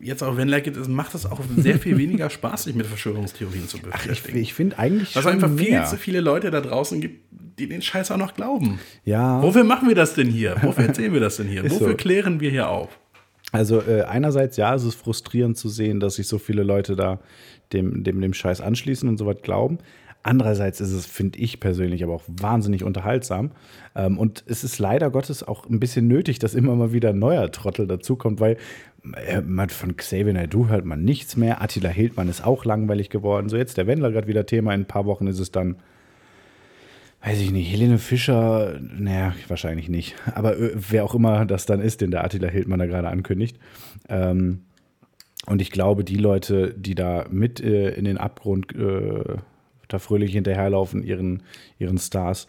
jetzt 0.00 0.22
auch 0.22 0.36
Wendler 0.36 0.60
gibt, 0.60 0.76
es 0.76 0.88
macht 0.88 1.14
es 1.14 1.26
auch 1.26 1.40
sehr 1.56 1.78
viel 1.78 1.96
weniger 1.98 2.30
Spaß, 2.30 2.64
sich 2.64 2.74
mit 2.74 2.86
Verschwörungstheorien 2.86 3.68
zu 3.68 3.76
ich 3.76 3.82
beschäftigen. 3.82 4.38
ich 4.38 4.54
finde 4.54 4.78
eigentlich 4.78 5.12
Dass 5.12 5.24
es 5.24 5.30
einfach 5.30 5.50
viel 5.56 5.70
mehr. 5.70 5.84
zu 5.84 5.96
viele 5.96 6.20
Leute 6.20 6.50
da 6.50 6.60
draußen 6.60 7.00
gibt, 7.00 7.24
die 7.58 7.68
den 7.68 7.82
Scheiß 7.82 8.10
auch 8.10 8.16
noch 8.16 8.34
glauben. 8.34 8.78
Ja, 9.04 9.42
Wofür 9.42 9.64
machen 9.64 9.88
wir 9.88 9.94
das 9.94 10.14
denn 10.14 10.28
hier? 10.28 10.56
Wofür 10.62 10.84
erzählen 10.88 11.12
wir 11.12 11.20
das 11.20 11.36
denn 11.36 11.46
hier? 11.46 11.62
Ist 11.64 11.72
Wofür 11.74 11.90
so. 11.90 11.94
klären 11.96 12.40
wir 12.40 12.50
hier 12.50 12.68
auf? 12.68 12.88
also 13.52 13.80
äh, 13.82 14.02
einerseits 14.02 14.56
ja, 14.56 14.74
es 14.74 14.84
ist 14.84 14.94
frustrierend 14.94 15.58
zu 15.58 15.68
sehen, 15.68 15.98
dass 15.98 16.14
sich 16.14 16.28
so 16.28 16.38
viele 16.38 16.62
Leute 16.62 16.94
da 16.94 17.18
dem, 17.72 18.04
dem, 18.04 18.20
dem 18.20 18.32
Scheiß 18.32 18.60
anschließen 18.60 19.08
und 19.08 19.18
so 19.18 19.26
was 19.26 19.42
glauben. 19.42 19.78
Andererseits 20.22 20.80
ist 20.80 20.92
es, 20.92 21.06
finde 21.06 21.38
ich 21.38 21.60
persönlich, 21.60 22.04
aber 22.04 22.12
auch 22.12 22.24
wahnsinnig 22.26 22.84
unterhaltsam. 22.84 23.52
Ähm, 23.94 24.18
und 24.18 24.44
es 24.46 24.64
ist 24.64 24.78
leider 24.78 25.10
Gottes 25.10 25.42
auch 25.42 25.66
ein 25.66 25.80
bisschen 25.80 26.08
nötig, 26.08 26.38
dass 26.38 26.54
immer 26.54 26.74
mal 26.76 26.92
wieder 26.92 27.10
ein 27.10 27.18
neuer 27.18 27.50
Trottel 27.50 27.86
dazukommt, 27.86 28.38
weil 28.38 28.58
äh, 29.26 29.40
man 29.40 29.70
von 29.70 29.96
Xavier 29.96 30.34
Naidoo 30.34 30.68
hört 30.68 30.84
man 30.84 31.04
nichts 31.04 31.36
mehr. 31.36 31.62
Attila 31.62 31.88
Hildmann 31.88 32.28
ist 32.28 32.44
auch 32.44 32.66
langweilig 32.66 33.08
geworden. 33.08 33.48
So 33.48 33.56
jetzt 33.56 33.78
der 33.78 33.86
Wendler 33.86 34.12
gerade 34.12 34.26
wieder 34.26 34.44
Thema. 34.44 34.74
In 34.74 34.82
ein 34.82 34.86
paar 34.86 35.06
Wochen 35.06 35.26
ist 35.26 35.40
es 35.40 35.52
dann, 35.52 35.76
weiß 37.24 37.40
ich 37.40 37.50
nicht, 37.50 37.72
Helene 37.72 37.96
Fischer, 37.96 38.78
naja, 38.78 39.34
wahrscheinlich 39.48 39.88
nicht. 39.88 40.16
Aber 40.34 40.58
äh, 40.58 40.72
wer 40.74 41.04
auch 41.04 41.14
immer 41.14 41.46
das 41.46 41.64
dann 41.64 41.80
ist, 41.80 42.02
den 42.02 42.10
der 42.10 42.24
Attila 42.24 42.48
Hildmann 42.48 42.78
da 42.78 42.84
gerade 42.84 43.08
ankündigt. 43.08 43.58
Ähm, 44.10 44.64
und 45.46 45.62
ich 45.62 45.70
glaube, 45.70 46.04
die 46.04 46.16
Leute, 46.16 46.74
die 46.76 46.94
da 46.94 47.24
mit 47.30 47.60
äh, 47.60 47.92
in 47.92 48.04
den 48.04 48.18
Abgrund 48.18 48.74
äh, 48.74 49.38
da 49.92 49.98
fröhlich 49.98 50.32
hinterherlaufen, 50.32 51.02
ihren, 51.02 51.42
ihren 51.78 51.98
Stars, 51.98 52.46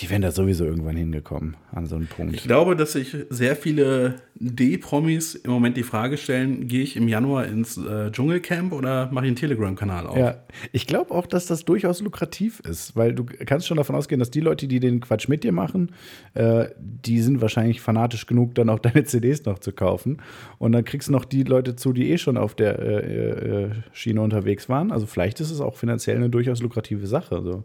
die 0.00 0.10
wären 0.10 0.22
da 0.22 0.32
sowieso 0.32 0.64
irgendwann 0.64 0.96
hingekommen 0.96 1.56
an 1.70 1.86
so 1.86 1.94
einen 1.94 2.04
Ich 2.04 2.10
Punkt. 2.16 2.42
glaube, 2.42 2.74
dass 2.74 2.94
sich 2.94 3.16
sehr 3.30 3.54
viele 3.54 4.16
D-Promis 4.34 5.36
im 5.36 5.52
Moment 5.52 5.76
die 5.76 5.84
Frage 5.84 6.16
stellen, 6.16 6.66
gehe 6.66 6.82
ich 6.82 6.96
im 6.96 7.06
Januar 7.06 7.46
ins 7.46 7.76
äh, 7.76 8.10
Dschungelcamp 8.10 8.72
oder 8.72 9.08
mache 9.12 9.26
ich 9.26 9.28
einen 9.28 9.36
Telegram-Kanal 9.36 10.08
auf? 10.08 10.16
Ja, 10.16 10.42
ich 10.72 10.88
glaube 10.88 11.12
auch, 11.12 11.26
dass 11.26 11.46
das 11.46 11.64
durchaus 11.64 12.00
lukrativ 12.00 12.58
ist, 12.60 12.96
weil 12.96 13.14
du 13.14 13.24
kannst 13.24 13.68
schon 13.68 13.76
davon 13.76 13.94
ausgehen, 13.94 14.18
dass 14.18 14.32
die 14.32 14.40
Leute, 14.40 14.66
die 14.66 14.80
den 14.80 15.00
Quatsch 15.00 15.28
mit 15.28 15.44
dir 15.44 15.52
machen, 15.52 15.92
äh, 16.34 16.66
die 16.76 17.20
sind 17.20 17.40
wahrscheinlich 17.40 17.80
fanatisch 17.80 18.26
genug, 18.26 18.56
dann 18.56 18.70
auch 18.70 18.78
deine 18.80 19.04
CDs 19.04 19.44
noch 19.44 19.60
zu 19.60 19.70
kaufen. 19.70 20.20
Und 20.58 20.72
dann 20.72 20.84
kriegst 20.84 21.06
du 21.06 21.12
noch 21.12 21.24
die 21.24 21.44
Leute 21.44 21.76
zu, 21.76 21.92
die 21.92 22.10
eh 22.10 22.18
schon 22.18 22.36
auf 22.36 22.56
der 22.56 22.80
äh, 22.80 23.64
äh, 23.64 23.70
Schiene 23.92 24.20
unterwegs 24.22 24.68
waren. 24.68 24.90
Also 24.90 25.06
vielleicht 25.06 25.38
ist 25.38 25.52
es 25.52 25.60
auch 25.60 25.76
finanziell 25.76 26.16
eine 26.16 26.30
durchaus 26.30 26.60
lukrative 26.60 27.06
Sache. 27.06 27.40
So. 27.42 27.62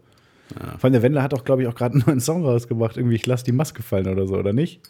Vor 0.54 0.84
allem 0.84 0.92
der 0.92 1.02
Wendler 1.02 1.22
hat 1.22 1.34
auch, 1.34 1.44
glaube 1.44 1.62
ich, 1.62 1.68
auch 1.68 1.74
gerade 1.74 1.94
einen 1.94 2.04
neuen 2.06 2.20
Song 2.20 2.44
rausgebracht. 2.44 2.96
Irgendwie, 2.96 3.16
ich 3.16 3.26
lass 3.26 3.44
die 3.44 3.52
Maske 3.52 3.82
fallen 3.82 4.08
oder 4.08 4.26
so, 4.26 4.34
oder 4.36 4.52
nicht? 4.52 4.80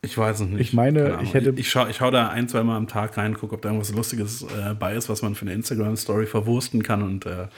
Ich 0.00 0.16
weiß 0.16 0.40
es 0.40 0.46
nicht. 0.48 0.60
Ich 0.60 0.72
meine, 0.74 1.18
ich 1.22 1.34
hätte- 1.34 1.50
Ich, 1.50 1.58
ich, 1.60 1.70
schau, 1.70 1.86
ich 1.88 1.96
schau 1.96 2.10
da 2.12 2.28
ein, 2.28 2.48
zwei 2.48 2.62
Mal 2.62 2.76
am 2.76 2.86
Tag 2.86 3.16
rein, 3.16 3.34
gucke, 3.34 3.54
ob 3.56 3.62
da 3.62 3.68
irgendwas 3.70 3.92
Lustiges 3.92 4.42
äh, 4.42 4.74
bei 4.78 4.94
ist, 4.94 5.08
was 5.08 5.22
man 5.22 5.34
für 5.34 5.42
eine 5.42 5.54
Instagram-Story 5.54 6.26
verwursten 6.26 6.82
kann 6.84 7.02
und 7.02 7.26
äh, 7.26 7.48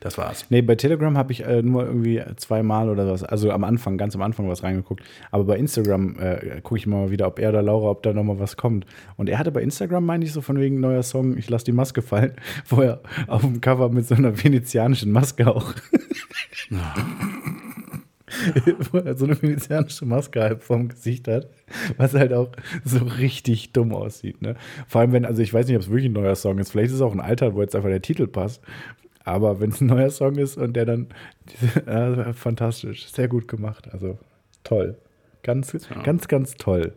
das 0.00 0.18
war's. 0.18 0.46
Nee, 0.50 0.62
bei 0.62 0.74
Telegram 0.74 1.16
habe 1.16 1.32
ich 1.32 1.44
äh, 1.44 1.62
nur 1.62 1.84
irgendwie 1.84 2.22
zweimal 2.36 2.88
oder 2.88 3.10
was, 3.10 3.24
also 3.24 3.50
am 3.50 3.64
Anfang, 3.64 3.98
ganz 3.98 4.14
am 4.14 4.22
Anfang 4.22 4.48
was 4.48 4.62
reingeguckt. 4.62 5.02
Aber 5.30 5.44
bei 5.44 5.56
Instagram 5.56 6.16
äh, 6.18 6.60
gucke 6.62 6.78
ich 6.78 6.86
mal 6.86 7.10
wieder, 7.10 7.26
ob 7.26 7.38
er 7.38 7.50
oder 7.50 7.62
Laura, 7.62 7.90
ob 7.90 8.02
da 8.02 8.12
nochmal 8.12 8.38
was 8.38 8.56
kommt. 8.56 8.86
Und 9.16 9.28
er 9.28 9.38
hatte 9.38 9.52
bei 9.52 9.62
Instagram, 9.62 10.06
meine 10.06 10.24
ich, 10.24 10.32
so 10.32 10.40
von 10.40 10.58
wegen 10.60 10.80
neuer 10.80 11.02
Song, 11.02 11.36
ich 11.36 11.50
lass 11.50 11.64
die 11.64 11.72
Maske 11.72 12.02
fallen, 12.02 12.32
wo 12.68 12.82
er 12.82 13.00
auf 13.26 13.42
dem 13.42 13.60
Cover 13.60 13.88
mit 13.88 14.06
so 14.06 14.14
einer 14.14 14.42
venezianischen 14.42 15.12
Maske 15.12 15.46
auch. 15.46 15.74
wo 18.92 18.98
er 18.98 19.16
so 19.16 19.24
eine 19.24 19.40
venezianische 19.40 20.04
Maske 20.04 20.42
halb 20.42 20.62
vorm 20.62 20.88
Gesicht 20.88 21.28
hat, 21.28 21.48
was 21.96 22.14
halt 22.14 22.32
auch 22.32 22.50
so 22.84 22.98
richtig 22.98 23.72
dumm 23.72 23.92
aussieht. 23.92 24.42
Ne? 24.42 24.54
Vor 24.86 25.00
allem, 25.00 25.12
wenn, 25.12 25.24
also 25.24 25.42
ich 25.42 25.52
weiß 25.52 25.66
nicht, 25.66 25.76
ob 25.76 25.82
es 25.82 25.88
wirklich 25.88 26.06
ein 26.06 26.12
neuer 26.12 26.34
Song 26.34 26.58
ist, 26.58 26.70
vielleicht 26.70 26.88
ist 26.88 26.96
es 26.96 27.00
auch 27.00 27.12
ein 27.12 27.20
alter, 27.20 27.54
wo 27.54 27.62
jetzt 27.62 27.74
einfach 27.74 27.88
der 27.88 28.02
Titel 28.02 28.26
passt. 28.26 28.62
Aber 29.28 29.60
wenn 29.60 29.70
es 29.70 29.80
ein 29.80 29.86
neuer 29.88 30.10
Song 30.10 30.36
ist 30.36 30.56
und 30.56 30.72
der 30.74 30.86
dann, 30.86 31.08
äh, 31.86 32.32
fantastisch, 32.32 33.06
sehr 33.12 33.28
gut 33.28 33.46
gemacht, 33.48 33.88
also 33.92 34.18
toll. 34.64 34.96
Ganz, 35.42 35.76
ganz, 36.04 36.28
ganz 36.28 36.54
toll. 36.54 36.94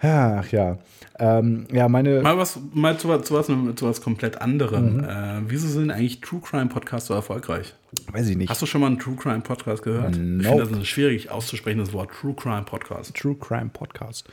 Ach 0.00 0.48
ja. 0.52 0.78
Ähm, 1.18 1.66
ja, 1.72 1.88
meine. 1.88 2.20
Mal 2.22 2.38
was, 2.38 2.60
mal 2.72 2.96
zu, 2.98 3.08
was- 3.08 3.24
zu, 3.24 3.34
was, 3.34 3.46
zu 3.46 3.86
was 3.86 4.00
komplett 4.00 4.40
anderem. 4.40 4.98
Mhm. 4.98 5.04
Äh, 5.04 5.40
wieso 5.50 5.66
sind 5.66 5.90
eigentlich 5.90 6.20
True 6.20 6.40
Crime 6.40 6.66
Podcasts 6.66 7.08
so 7.08 7.14
erfolgreich? 7.14 7.74
Weiß 8.12 8.28
ich 8.28 8.36
nicht. 8.36 8.48
Hast 8.48 8.62
du 8.62 8.66
schon 8.66 8.80
mal 8.80 8.86
einen 8.86 9.00
True 9.00 9.16
Crime 9.16 9.40
Podcast 9.40 9.82
gehört? 9.82 10.14
Ich 10.14 10.20
Nope. 10.22 10.48
finde 10.48 10.64
das 10.68 10.72
ein 10.78 10.84
schwierig 10.84 11.30
auszusprechendes 11.32 11.92
Wort. 11.92 12.10
True 12.12 12.34
Crime 12.34 12.62
Podcast. 12.62 13.12
True 13.16 13.34
Crime 13.34 13.70
Podcast. 13.72 14.28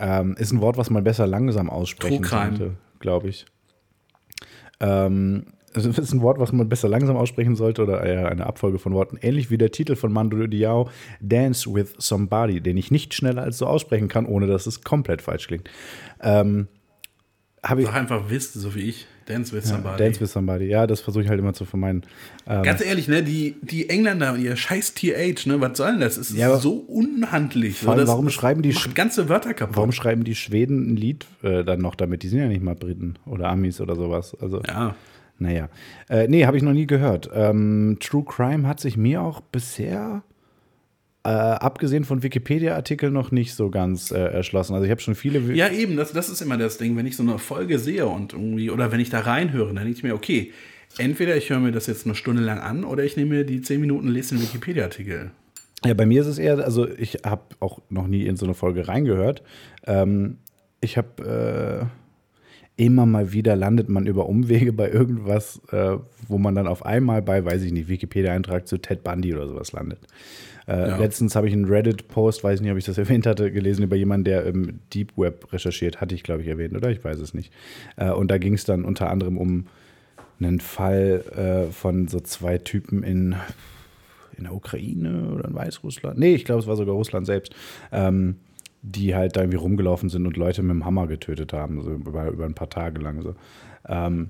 Ähm, 0.00 0.34
ist 0.38 0.50
ein 0.52 0.60
Wort, 0.60 0.76
was 0.76 0.90
man 0.90 1.04
besser 1.04 1.26
langsam 1.28 1.70
aussprechen 1.70 2.22
True 2.22 2.48
Crime. 2.48 2.76
glaube 2.98 3.28
ich. 3.28 3.46
Ähm, 4.80 5.46
also 5.74 5.90
ist 5.90 6.12
ein 6.12 6.22
Wort, 6.22 6.38
was 6.38 6.52
man 6.52 6.68
besser 6.68 6.88
langsam 6.88 7.16
aussprechen 7.16 7.56
sollte 7.56 7.82
oder 7.82 8.00
eine 8.00 8.46
Abfolge 8.46 8.78
von 8.78 8.92
Worten. 8.92 9.18
Ähnlich 9.20 9.50
wie 9.50 9.58
der 9.58 9.70
Titel 9.72 9.96
von 9.96 10.12
Mando 10.12 10.46
Diao, 10.46 10.88
Dance 11.20 11.72
with 11.74 11.94
Somebody, 11.98 12.60
den 12.60 12.76
ich 12.76 12.90
nicht 12.90 13.14
schneller 13.14 13.42
als 13.42 13.58
so 13.58 13.66
aussprechen 13.66 14.08
kann, 14.08 14.26
ohne 14.26 14.46
dass 14.46 14.66
es 14.66 14.82
komplett 14.82 15.22
falsch 15.22 15.46
klingt. 15.46 15.68
Ähm, 16.22 16.68
ich. 17.62 17.86
Sag 17.86 17.94
einfach 17.94 18.24
wisst, 18.28 18.54
so 18.54 18.74
wie 18.74 18.80
ich. 18.80 19.06
Dance 19.26 19.56
with 19.56 19.64
somebody. 19.64 19.96
Dance 19.96 20.20
with 20.20 20.32
Somebody, 20.32 20.66
ja, 20.66 20.86
das 20.86 21.00
versuche 21.00 21.24
ich 21.24 21.30
halt 21.30 21.38
immer 21.38 21.54
zu 21.54 21.64
vermeiden. 21.64 22.02
Ähm, 22.46 22.62
Ganz 22.62 22.84
ehrlich, 22.84 23.08
ne, 23.08 23.22
die, 23.22 23.56
die 23.62 23.88
Engländer 23.88 24.36
ihr 24.36 24.54
scheiß 24.54 24.92
TH, 24.92 25.46
ne, 25.46 25.60
was 25.60 25.78
soll 25.78 25.92
denn 25.92 26.00
das? 26.00 26.18
Es 26.18 26.30
ist 26.30 26.36
Ja, 26.36 26.56
so 26.58 26.74
unhandlich. 26.74 27.78
So, 27.78 27.86
Vor 27.86 27.92
allem, 27.94 28.00
das, 28.00 28.08
warum 28.10 28.26
das 28.26 28.34
schreiben 28.34 28.60
die 28.60 28.76
ganze 28.94 29.28
Wörter 29.30 29.54
kaputt? 29.54 29.76
warum 29.76 29.92
schreiben 29.92 30.24
die 30.24 30.34
Schweden 30.34 30.92
ein 30.92 30.96
Lied 30.96 31.26
äh, 31.42 31.64
dann 31.64 31.80
noch 31.80 31.94
damit? 31.94 32.22
Die 32.22 32.28
sind 32.28 32.40
ja 32.40 32.48
nicht 32.48 32.62
mal 32.62 32.74
Briten 32.74 33.14
oder 33.24 33.48
Amis 33.48 33.80
oder 33.80 33.96
sowas. 33.96 34.36
Also, 34.40 34.60
Ja. 34.66 34.94
Naja. 35.38 35.68
Äh, 36.08 36.28
nee, 36.28 36.46
habe 36.46 36.56
ich 36.56 36.62
noch 36.62 36.72
nie 36.72 36.86
gehört. 36.86 37.30
Ähm, 37.34 37.98
True 38.00 38.24
Crime 38.24 38.66
hat 38.66 38.80
sich 38.80 38.96
mir 38.96 39.22
auch 39.22 39.40
bisher, 39.40 40.22
äh, 41.24 41.28
abgesehen 41.28 42.04
von 42.04 42.22
Wikipedia-Artikeln, 42.22 43.12
noch 43.12 43.30
nicht 43.30 43.54
so 43.54 43.70
ganz 43.70 44.10
äh, 44.10 44.18
erschlossen. 44.18 44.74
Also 44.74 44.84
ich 44.84 44.90
habe 44.90 45.00
schon 45.00 45.14
viele. 45.14 45.40
Ja, 45.54 45.70
eben, 45.70 45.96
das, 45.96 46.12
das 46.12 46.28
ist 46.28 46.40
immer 46.40 46.56
das 46.56 46.78
Ding, 46.78 46.96
wenn 46.96 47.06
ich 47.06 47.16
so 47.16 47.22
eine 47.22 47.38
Folge 47.38 47.78
sehe 47.78 48.06
und 48.06 48.32
irgendwie, 48.32 48.70
oder 48.70 48.92
wenn 48.92 49.00
ich 49.00 49.10
da 49.10 49.20
reinhöre, 49.20 49.68
dann 49.68 49.84
denke 49.84 49.98
ich 49.98 50.02
mir, 50.02 50.14
okay, 50.14 50.52
entweder 50.98 51.36
ich 51.36 51.50
höre 51.50 51.60
mir 51.60 51.72
das 51.72 51.86
jetzt 51.86 52.06
eine 52.06 52.14
Stunde 52.14 52.42
lang 52.42 52.58
an 52.58 52.84
oder 52.84 53.04
ich 53.04 53.16
nehme 53.16 53.36
mir 53.36 53.44
die 53.44 53.60
10 53.60 53.80
Minuten, 53.80 54.08
lese 54.08 54.36
den 54.36 54.42
Wikipedia-Artikel. 54.42 55.30
Ja, 55.84 55.94
bei 55.94 56.06
mir 56.06 56.22
ist 56.22 56.28
es 56.28 56.38
eher, 56.38 56.58
also 56.64 56.88
ich 56.88 57.18
habe 57.26 57.42
auch 57.60 57.80
noch 57.90 58.06
nie 58.06 58.24
in 58.24 58.36
so 58.36 58.46
eine 58.46 58.54
Folge 58.54 58.88
reingehört. 58.88 59.42
Ähm, 59.86 60.38
ich 60.80 60.96
habe 60.96 61.88
äh, 61.90 62.03
immer 62.76 63.06
mal 63.06 63.32
wieder 63.32 63.54
landet 63.56 63.88
man 63.88 64.06
über 64.06 64.26
Umwege 64.28 64.72
bei 64.72 64.90
irgendwas, 64.90 65.60
äh, 65.70 65.96
wo 66.28 66.38
man 66.38 66.54
dann 66.54 66.66
auf 66.66 66.84
einmal 66.84 67.22
bei, 67.22 67.44
weiß 67.44 67.62
ich 67.62 67.72
nicht, 67.72 67.88
Wikipedia-Eintrag 67.88 68.66
zu 68.66 68.78
Ted 68.78 69.04
Bundy 69.04 69.34
oder 69.34 69.46
sowas 69.46 69.72
landet. 69.72 70.00
Äh, 70.66 70.88
Ja. 70.88 70.96
Letztens 70.96 71.36
habe 71.36 71.46
ich 71.46 71.52
einen 71.52 71.66
Reddit-Post, 71.66 72.42
weiß 72.42 72.60
nicht, 72.60 72.72
ob 72.72 72.78
ich 72.78 72.84
das 72.84 72.98
erwähnt 73.04 73.26
hatte, 73.26 73.52
gelesen 73.52 73.84
über 73.84 73.96
jemanden, 73.96 74.24
der 74.24 74.44
im 74.44 74.80
Deep 74.92 75.16
Web 75.16 75.52
recherchiert, 75.52 76.00
hatte 76.00 76.14
ich, 76.14 76.22
glaube 76.24 76.42
ich, 76.42 76.48
erwähnt, 76.48 76.74
oder? 76.74 76.90
Ich 76.90 77.04
weiß 77.04 77.20
es 77.20 77.32
nicht. 77.34 77.52
Äh, 77.96 78.10
und 78.10 78.30
da 78.30 78.38
ging 78.38 78.54
es 78.54 78.64
dann 78.64 78.84
unter 78.84 79.08
anderem 79.10 79.38
um 79.38 79.66
einen 80.40 80.58
Fall 80.60 81.22
äh, 81.68 81.72
von 81.72 82.08
so 82.08 82.18
zwei 82.20 82.58
Typen 82.58 83.02
in 83.02 83.36
in 84.36 84.44
der 84.44 84.52
Ukraine 84.54 85.30
oder 85.32 85.48
in 85.48 85.54
Weißrussland. 85.54 86.18
Nee, 86.18 86.34
ich 86.34 86.44
glaube, 86.44 86.60
es 86.60 86.66
war 86.66 86.74
sogar 86.74 86.96
Russland 86.96 87.24
selbst, 87.24 87.54
ähm, 87.92 88.34
die 88.86 89.14
halt 89.14 89.34
da 89.36 89.40
irgendwie 89.40 89.56
rumgelaufen 89.56 90.10
sind 90.10 90.26
und 90.26 90.36
Leute 90.36 90.62
mit 90.62 90.70
dem 90.72 90.84
Hammer 90.84 91.06
getötet 91.06 91.54
haben, 91.54 91.80
so 91.80 91.90
über, 91.90 92.28
über 92.28 92.44
ein 92.44 92.54
paar 92.54 92.68
Tage 92.68 93.00
lang. 93.00 93.22
So. 93.22 93.34
Ähm, 93.88 94.28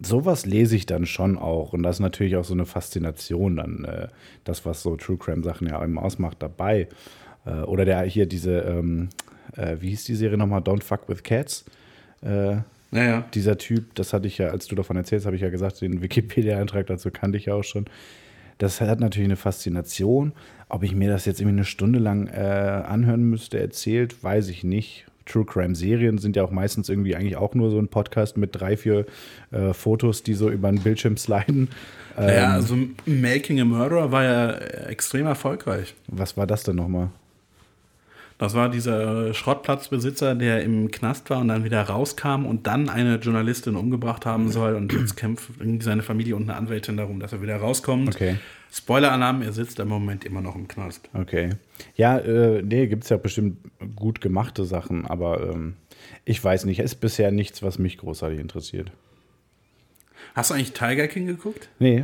sowas 0.00 0.46
lese 0.46 0.76
ich 0.76 0.86
dann 0.86 1.04
schon 1.04 1.36
auch. 1.36 1.74
Und 1.74 1.82
das 1.82 1.96
ist 1.96 2.00
natürlich 2.00 2.36
auch 2.36 2.44
so 2.44 2.54
eine 2.54 2.64
Faszination 2.64 3.56
dann, 3.56 3.84
äh, 3.84 4.08
das, 4.44 4.64
was 4.64 4.82
so 4.82 4.96
True 4.96 5.18
Crime-Sachen 5.18 5.68
ja 5.68 5.82
eben 5.84 5.98
ausmacht, 5.98 6.38
dabei. 6.40 6.88
Äh, 7.44 7.60
oder 7.62 7.84
der 7.84 8.02
hier 8.04 8.24
diese, 8.24 8.60
ähm, 8.60 9.10
äh, 9.56 9.76
wie 9.80 9.90
hieß 9.90 10.04
die 10.04 10.14
Serie 10.14 10.38
nochmal? 10.38 10.62
Don't 10.62 10.82
Fuck 10.82 11.08
with 11.08 11.22
Cats. 11.22 11.66
Äh, 12.22 12.56
Naja. 12.90 13.24
dieser 13.34 13.58
Typ, 13.58 13.94
das 13.94 14.14
hatte 14.14 14.26
ich 14.26 14.38
ja, 14.38 14.48
als 14.48 14.68
du 14.68 14.74
davon 14.74 14.96
erzählst, 14.96 15.26
habe 15.26 15.36
ich 15.36 15.42
ja 15.42 15.50
gesagt, 15.50 15.82
den 15.82 16.00
Wikipedia-Eintrag 16.00 16.86
dazu 16.86 17.10
kannte 17.10 17.36
ich 17.36 17.44
ja 17.44 17.54
auch 17.54 17.64
schon. 17.64 17.84
Das 18.58 18.80
hat 18.80 19.00
natürlich 19.00 19.28
eine 19.28 19.36
Faszination. 19.36 20.32
Ob 20.68 20.82
ich 20.82 20.94
mir 20.94 21.10
das 21.10 21.26
jetzt 21.26 21.40
irgendwie 21.40 21.58
eine 21.58 21.64
Stunde 21.64 21.98
lang 21.98 22.28
äh, 22.28 22.40
anhören 22.86 23.22
müsste, 23.22 23.60
erzählt, 23.60 24.22
weiß 24.22 24.48
ich 24.48 24.64
nicht. 24.64 25.06
True 25.26 25.44
Crime-Serien 25.44 26.18
sind 26.18 26.36
ja 26.36 26.44
auch 26.44 26.50
meistens 26.50 26.88
irgendwie 26.88 27.16
eigentlich 27.16 27.36
auch 27.36 27.54
nur 27.54 27.70
so 27.70 27.78
ein 27.78 27.88
Podcast 27.88 28.36
mit 28.36 28.58
drei, 28.58 28.76
vier 28.76 29.06
äh, 29.50 29.72
Fotos, 29.72 30.22
die 30.22 30.34
so 30.34 30.50
über 30.50 30.70
den 30.70 30.80
Bildschirm 30.80 31.16
sliden. 31.18 31.68
Ähm, 32.16 32.26
Naja, 32.26 32.52
also 32.52 32.76
Making 33.04 33.60
a 33.60 33.64
Murderer 33.64 34.12
war 34.12 34.24
ja 34.24 34.52
extrem 34.88 35.26
erfolgreich. 35.26 35.94
Was 36.08 36.36
war 36.36 36.46
das 36.46 36.62
denn 36.62 36.76
nochmal? 36.76 37.10
Das 38.38 38.52
war 38.54 38.68
dieser 38.68 39.32
Schrottplatzbesitzer, 39.32 40.34
der 40.34 40.62
im 40.62 40.90
Knast 40.90 41.30
war 41.30 41.38
und 41.38 41.48
dann 41.48 41.64
wieder 41.64 41.82
rauskam 41.82 42.44
und 42.44 42.66
dann 42.66 42.90
eine 42.90 43.16
Journalistin 43.16 43.76
umgebracht 43.76 44.26
haben 44.26 44.50
soll. 44.50 44.74
Und 44.74 44.92
jetzt 44.92 45.16
kämpft 45.16 45.50
seine 45.80 46.02
Familie 46.02 46.36
und 46.36 46.42
eine 46.42 46.56
Anwältin 46.56 46.98
darum, 46.98 47.18
dass 47.18 47.32
er 47.32 47.40
wieder 47.40 47.56
rauskommt. 47.56 48.14
Okay. 48.14 48.36
Spoiler-Alarm, 48.70 49.40
er 49.40 49.52
sitzt 49.52 49.80
im 49.80 49.88
Moment 49.88 50.26
immer 50.26 50.42
noch 50.42 50.54
im 50.54 50.68
Knast. 50.68 51.08
Okay. 51.14 51.50
Ja, 51.94 52.18
äh, 52.18 52.60
nee, 52.62 52.88
gibt 52.88 53.04
es 53.04 53.08
ja 53.08 53.16
bestimmt 53.16 53.56
gut 53.94 54.20
gemachte 54.20 54.66
Sachen, 54.66 55.06
aber 55.06 55.50
ähm, 55.50 55.76
ich 56.26 56.42
weiß 56.42 56.66
nicht. 56.66 56.80
Ist 56.80 56.96
bisher 56.96 57.30
nichts, 57.30 57.62
was 57.62 57.78
mich 57.78 57.96
großartig 57.96 58.38
interessiert. 58.38 58.92
Hast 60.34 60.50
du 60.50 60.54
eigentlich 60.54 60.72
Tiger 60.72 61.08
King 61.08 61.26
geguckt? 61.26 61.70
Nee. 61.78 62.02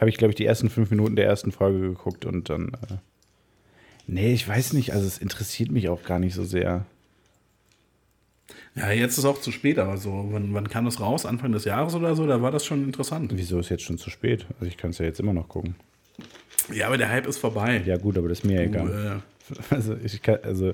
Habe 0.00 0.10
ich, 0.10 0.16
glaube 0.16 0.30
ich, 0.30 0.36
die 0.36 0.46
ersten 0.46 0.70
fünf 0.70 0.90
Minuten 0.90 1.14
der 1.14 1.26
ersten 1.26 1.52
Folge 1.52 1.78
geguckt 1.78 2.24
und 2.24 2.50
dann. 2.50 2.72
Äh, 2.90 2.96
nee, 4.06 4.32
ich 4.32 4.46
weiß 4.46 4.72
nicht. 4.74 4.92
Also, 4.92 5.06
es 5.06 5.18
interessiert 5.18 5.70
mich 5.70 5.88
auch 5.88 6.02
gar 6.04 6.18
nicht 6.18 6.34
so 6.34 6.44
sehr. 6.44 6.86
Ja, 8.74 8.90
jetzt 8.90 9.18
ist 9.18 9.24
auch 9.24 9.40
zu 9.40 9.52
spät, 9.52 9.78
aber 9.78 9.98
so, 9.98 10.28
wann, 10.30 10.54
wann 10.54 10.68
kam 10.68 10.86
das 10.86 11.00
raus? 11.00 11.26
Anfang 11.26 11.52
des 11.52 11.64
Jahres 11.64 11.94
oder 11.94 12.16
so? 12.16 12.26
Da 12.26 12.40
war 12.40 12.50
das 12.50 12.64
schon 12.64 12.84
interessant. 12.84 13.32
Wieso 13.34 13.58
ist 13.58 13.68
jetzt 13.68 13.82
schon 13.82 13.98
zu 13.98 14.10
spät? 14.10 14.46
Also, 14.54 14.66
ich 14.66 14.76
kann 14.76 14.90
es 14.90 14.98
ja 14.98 15.04
jetzt 15.04 15.20
immer 15.20 15.32
noch 15.32 15.48
gucken. 15.48 15.74
Ja, 16.72 16.86
aber 16.86 16.96
der 16.96 17.08
Hype 17.08 17.26
ist 17.26 17.38
vorbei. 17.38 17.82
Ja, 17.84 17.96
gut, 17.96 18.16
aber 18.16 18.28
das 18.28 18.38
ist 18.38 18.44
mir 18.44 18.62
egal. 18.62 19.22
äh, 19.50 19.54
Also, 19.74 19.96
ich 20.02 20.22
kann, 20.22 20.38
also, 20.42 20.72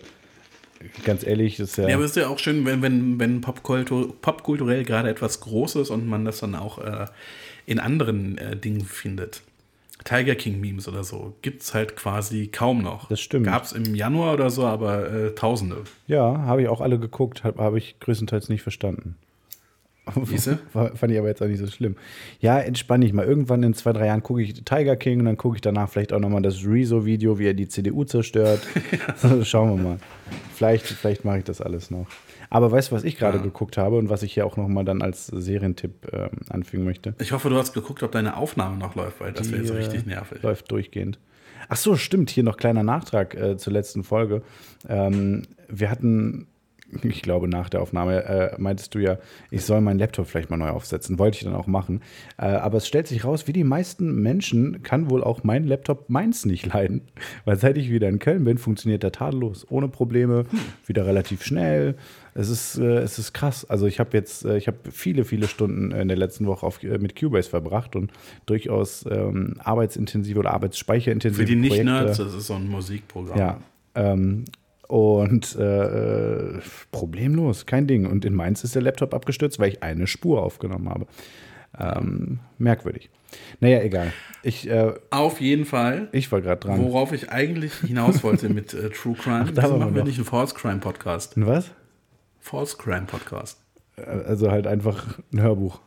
ganz 1.04 1.26
ehrlich, 1.26 1.56
das 1.56 1.70
ist 1.70 1.76
ja. 1.78 1.88
Ja, 1.88 1.96
aber 1.96 2.04
es 2.04 2.12
ist 2.12 2.16
ja 2.16 2.28
auch 2.28 2.38
schön, 2.38 2.64
wenn, 2.66 2.82
wenn, 2.82 3.18
wenn 3.18 3.40
Popkultur, 3.40 4.20
popkulturell 4.20 4.84
gerade 4.84 5.08
etwas 5.08 5.40
Großes 5.40 5.90
und 5.90 6.06
man 6.06 6.24
das 6.24 6.38
dann 6.38 6.54
auch 6.54 6.78
äh, 6.78 7.06
in 7.66 7.80
anderen 7.80 8.38
äh, 8.38 8.56
Dingen 8.56 8.84
findet. 8.84 9.42
Tiger 10.08 10.34
King 10.36 10.58
Memes 10.60 10.88
oder 10.88 11.04
so 11.04 11.34
gibt 11.42 11.62
es 11.62 11.74
halt 11.74 11.94
quasi 11.96 12.46
kaum 12.46 12.80
noch. 12.82 13.08
Das 13.08 13.20
stimmt. 13.20 13.44
Gab 13.44 13.64
es 13.64 13.72
im 13.72 13.94
Januar 13.94 14.32
oder 14.34 14.48
so, 14.48 14.64
aber 14.64 15.12
äh, 15.12 15.34
Tausende. 15.34 15.82
ja, 16.06 16.38
habe 16.46 16.62
ich 16.62 16.68
auch 16.68 16.80
alle 16.80 16.98
geguckt, 16.98 17.44
habe 17.44 17.62
hab 17.62 17.74
ich 17.76 18.00
größtenteils 18.00 18.48
nicht 18.48 18.62
verstanden. 18.62 19.16
War- 20.72 20.96
Fand 20.96 21.12
ich 21.12 21.18
aber 21.18 21.28
jetzt 21.28 21.42
auch 21.42 21.46
nicht 21.46 21.58
so 21.58 21.66
schlimm. 21.66 21.96
Ja, 22.40 22.58
entspann 22.58 23.02
dich 23.02 23.12
mal. 23.12 23.26
Irgendwann 23.26 23.62
in 23.62 23.74
zwei, 23.74 23.92
drei 23.92 24.06
Jahren 24.06 24.22
gucke 24.22 24.40
ich 24.42 24.54
Tiger 24.64 24.96
King 24.96 25.18
und 25.20 25.26
dann 25.26 25.36
gucke 25.36 25.56
ich 25.56 25.60
danach 25.60 25.90
vielleicht 25.90 26.14
auch 26.14 26.20
nochmal 26.20 26.40
das 26.40 26.64
Rezo-Video, 26.64 27.38
wie 27.38 27.46
er 27.48 27.52
die 27.54 27.68
CDU 27.68 28.04
zerstört. 28.04 28.66
So, 29.16 29.44
Schauen 29.44 29.76
wir 29.76 29.82
mal. 29.82 29.98
Vielleicht, 30.54 30.86
vielleicht 30.86 31.26
mache 31.26 31.38
ich 31.38 31.44
das 31.44 31.60
alles 31.60 31.90
noch. 31.90 32.06
Aber 32.50 32.70
weißt 32.72 32.90
du, 32.90 32.94
was 32.96 33.04
ich 33.04 33.16
gerade 33.18 33.38
Ja. 33.38 33.42
geguckt 33.44 33.76
habe 33.76 33.96
und 33.96 34.08
was 34.08 34.22
ich 34.22 34.32
hier 34.34 34.46
auch 34.46 34.56
nochmal 34.56 34.84
dann 34.84 35.02
als 35.02 35.26
Serientipp 35.26 36.12
ähm, 36.12 36.30
anfügen 36.48 36.84
möchte? 36.84 37.14
Ich 37.20 37.32
hoffe, 37.32 37.50
du 37.50 37.56
hast 37.56 37.72
geguckt, 37.74 38.02
ob 38.02 38.12
deine 38.12 38.36
Aufnahme 38.36 38.76
noch 38.78 38.94
läuft, 38.94 39.20
weil 39.20 39.32
das 39.32 39.50
wäre 39.50 39.62
jetzt 39.62 39.70
äh, 39.70 39.76
richtig 39.76 40.06
nervig. 40.06 40.42
Läuft 40.42 40.70
durchgehend. 40.70 41.18
Ach 41.68 41.76
so, 41.76 41.96
stimmt. 41.96 42.30
Hier 42.30 42.44
noch 42.44 42.56
kleiner 42.56 42.82
Nachtrag 42.82 43.34
äh, 43.34 43.56
zur 43.58 43.72
letzten 43.74 44.02
Folge. 44.04 44.42
Ähm, 44.88 45.42
wir 45.68 45.90
hatten, 45.90 46.46
ich 47.02 47.22
glaube, 47.22 47.48
nach 47.48 47.68
der 47.68 47.82
Aufnahme 47.82 48.24
äh, 48.24 48.54
meintest 48.58 48.94
du 48.94 48.98
ja, 48.98 49.18
ich 49.50 49.64
soll 49.64 49.80
meinen 49.80 49.98
Laptop 49.98 50.26
vielleicht 50.26 50.50
mal 50.50 50.56
neu 50.56 50.70
aufsetzen. 50.70 51.18
Wollte 51.18 51.38
ich 51.38 51.44
dann 51.44 51.54
auch 51.54 51.66
machen. 51.66 52.00
Äh, 52.38 52.46
aber 52.46 52.78
es 52.78 52.86
stellt 52.86 53.06
sich 53.06 53.24
raus, 53.24 53.46
wie 53.46 53.52
die 53.52 53.64
meisten 53.64 54.22
Menschen 54.22 54.82
kann 54.82 55.10
wohl 55.10 55.22
auch 55.22 55.44
mein 55.44 55.66
Laptop 55.66 56.08
meins 56.08 56.46
nicht 56.46 56.66
leiden. 56.66 57.02
Weil 57.44 57.58
seit 57.58 57.76
ich 57.76 57.90
wieder 57.90 58.08
in 58.08 58.18
Köln 58.18 58.44
bin, 58.44 58.58
funktioniert 58.58 59.02
der 59.02 59.12
tadellos, 59.12 59.66
ohne 59.70 59.88
Probleme, 59.88 60.46
wieder 60.86 61.06
relativ 61.06 61.44
schnell. 61.44 61.96
Es 62.34 62.48
ist, 62.48 62.78
äh, 62.78 62.98
es 62.98 63.18
ist 63.18 63.32
krass. 63.32 63.64
Also 63.68 63.86
ich 63.86 64.00
habe 64.00 64.16
jetzt, 64.16 64.44
äh, 64.44 64.56
ich 64.56 64.66
habe 64.66 64.78
viele, 64.90 65.24
viele 65.24 65.48
Stunden 65.48 65.90
in 65.90 66.08
der 66.08 66.16
letzten 66.16 66.46
Woche 66.46 66.64
auf, 66.64 66.82
äh, 66.82 66.98
mit 66.98 67.18
Cubase 67.18 67.50
verbracht 67.50 67.96
und 67.96 68.12
durchaus 68.46 69.04
ähm, 69.10 69.54
arbeitsintensive 69.58 70.38
oder 70.38 70.52
arbeitsspeicherintensive 70.52 71.42
Für 71.42 71.44
die. 71.44 71.56
Nicht-Nerds, 71.56 72.18
das 72.18 72.34
ist 72.34 72.46
so 72.46 72.54
ein 72.54 72.68
Musikprogramm. 72.68 73.38
Ja. 73.38 73.60
Ähm, 73.94 74.44
und 74.88 75.54
äh, 75.56 76.56
äh, 76.56 76.60
problemlos, 76.90 77.66
kein 77.66 77.86
Ding. 77.86 78.06
Und 78.06 78.24
in 78.24 78.34
Mainz 78.34 78.64
ist 78.64 78.74
der 78.74 78.82
Laptop 78.82 79.14
abgestürzt, 79.14 79.58
weil 79.58 79.68
ich 79.68 79.82
eine 79.82 80.06
Spur 80.06 80.42
aufgenommen 80.42 80.88
habe. 80.88 81.06
Ähm, 81.78 82.40
merkwürdig. 82.56 83.10
Naja, 83.60 83.82
egal. 83.82 84.12
Ich, 84.42 84.68
äh, 84.68 84.94
Auf 85.10 85.40
jeden 85.40 85.66
Fall. 85.66 86.08
ich 86.12 86.32
war 86.32 86.40
gerade 86.40 86.60
dran. 86.60 86.82
Worauf 86.82 87.12
ich 87.12 87.30
eigentlich 87.30 87.74
hinaus 87.74 88.24
wollte 88.24 88.48
mit 88.48 88.72
äh, 88.72 88.88
True 88.88 89.14
Crime. 89.18 89.52
da 89.52 89.64
Wieso 89.64 89.76
machen 89.76 89.94
wir 89.94 90.04
nicht 90.04 90.16
einen 90.16 90.24
False 90.24 90.54
Crime 90.54 90.78
Podcast? 90.78 91.36
Und 91.36 91.46
was? 91.46 91.70
False 92.40 92.76
Crime 92.78 93.06
Podcast. 93.06 93.60
Also 93.96 94.50
halt 94.50 94.66
einfach 94.66 95.18
ein 95.32 95.42
Hörbuch. 95.42 95.80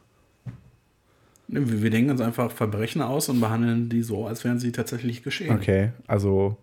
Wir 1.47 1.81
wir 1.81 1.89
denken 1.89 2.11
uns 2.11 2.21
einfach 2.21 2.51
Verbrechen 2.51 3.01
aus 3.01 3.29
und 3.29 3.39
behandeln 3.39 3.89
die 3.89 4.03
so, 4.03 4.27
als 4.27 4.43
wären 4.43 4.59
sie 4.59 4.71
tatsächlich 4.71 5.23
geschehen. 5.23 5.55
Okay, 5.55 5.91
also 6.07 6.57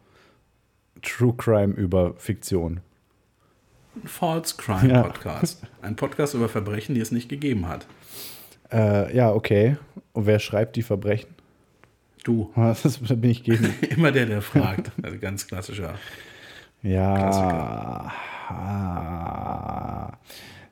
True 1.02 1.34
Crime 1.36 1.74
über 1.74 2.14
Fiktion. 2.18 2.80
False 4.04 4.56
Crime 4.56 4.88
Ja. 4.92 5.02
Podcast. 5.02 5.62
Ein 5.82 5.96
Podcast 5.96 6.34
über 6.34 6.48
Verbrechen, 6.48 6.94
die 6.94 7.00
es 7.00 7.10
nicht 7.10 7.28
gegeben 7.28 7.68
hat. 7.68 7.86
Äh, 8.70 9.14
ja, 9.16 9.32
okay. 9.32 9.76
Und 10.12 10.26
wer 10.26 10.38
schreibt 10.38 10.76
die 10.76 10.82
Verbrechen? 10.82 11.30
Du, 12.24 12.52
Das 12.56 13.00
da 13.02 13.14
bin 13.14 13.30
ich 13.30 13.42
gegen. 13.44 13.74
immer 13.90 14.12
der, 14.12 14.26
der 14.26 14.42
fragt. 14.42 14.92
Also 15.02 15.18
ganz 15.18 15.46
klassischer. 15.46 15.94
Ja. 16.82 18.12
Ah, 18.48 20.12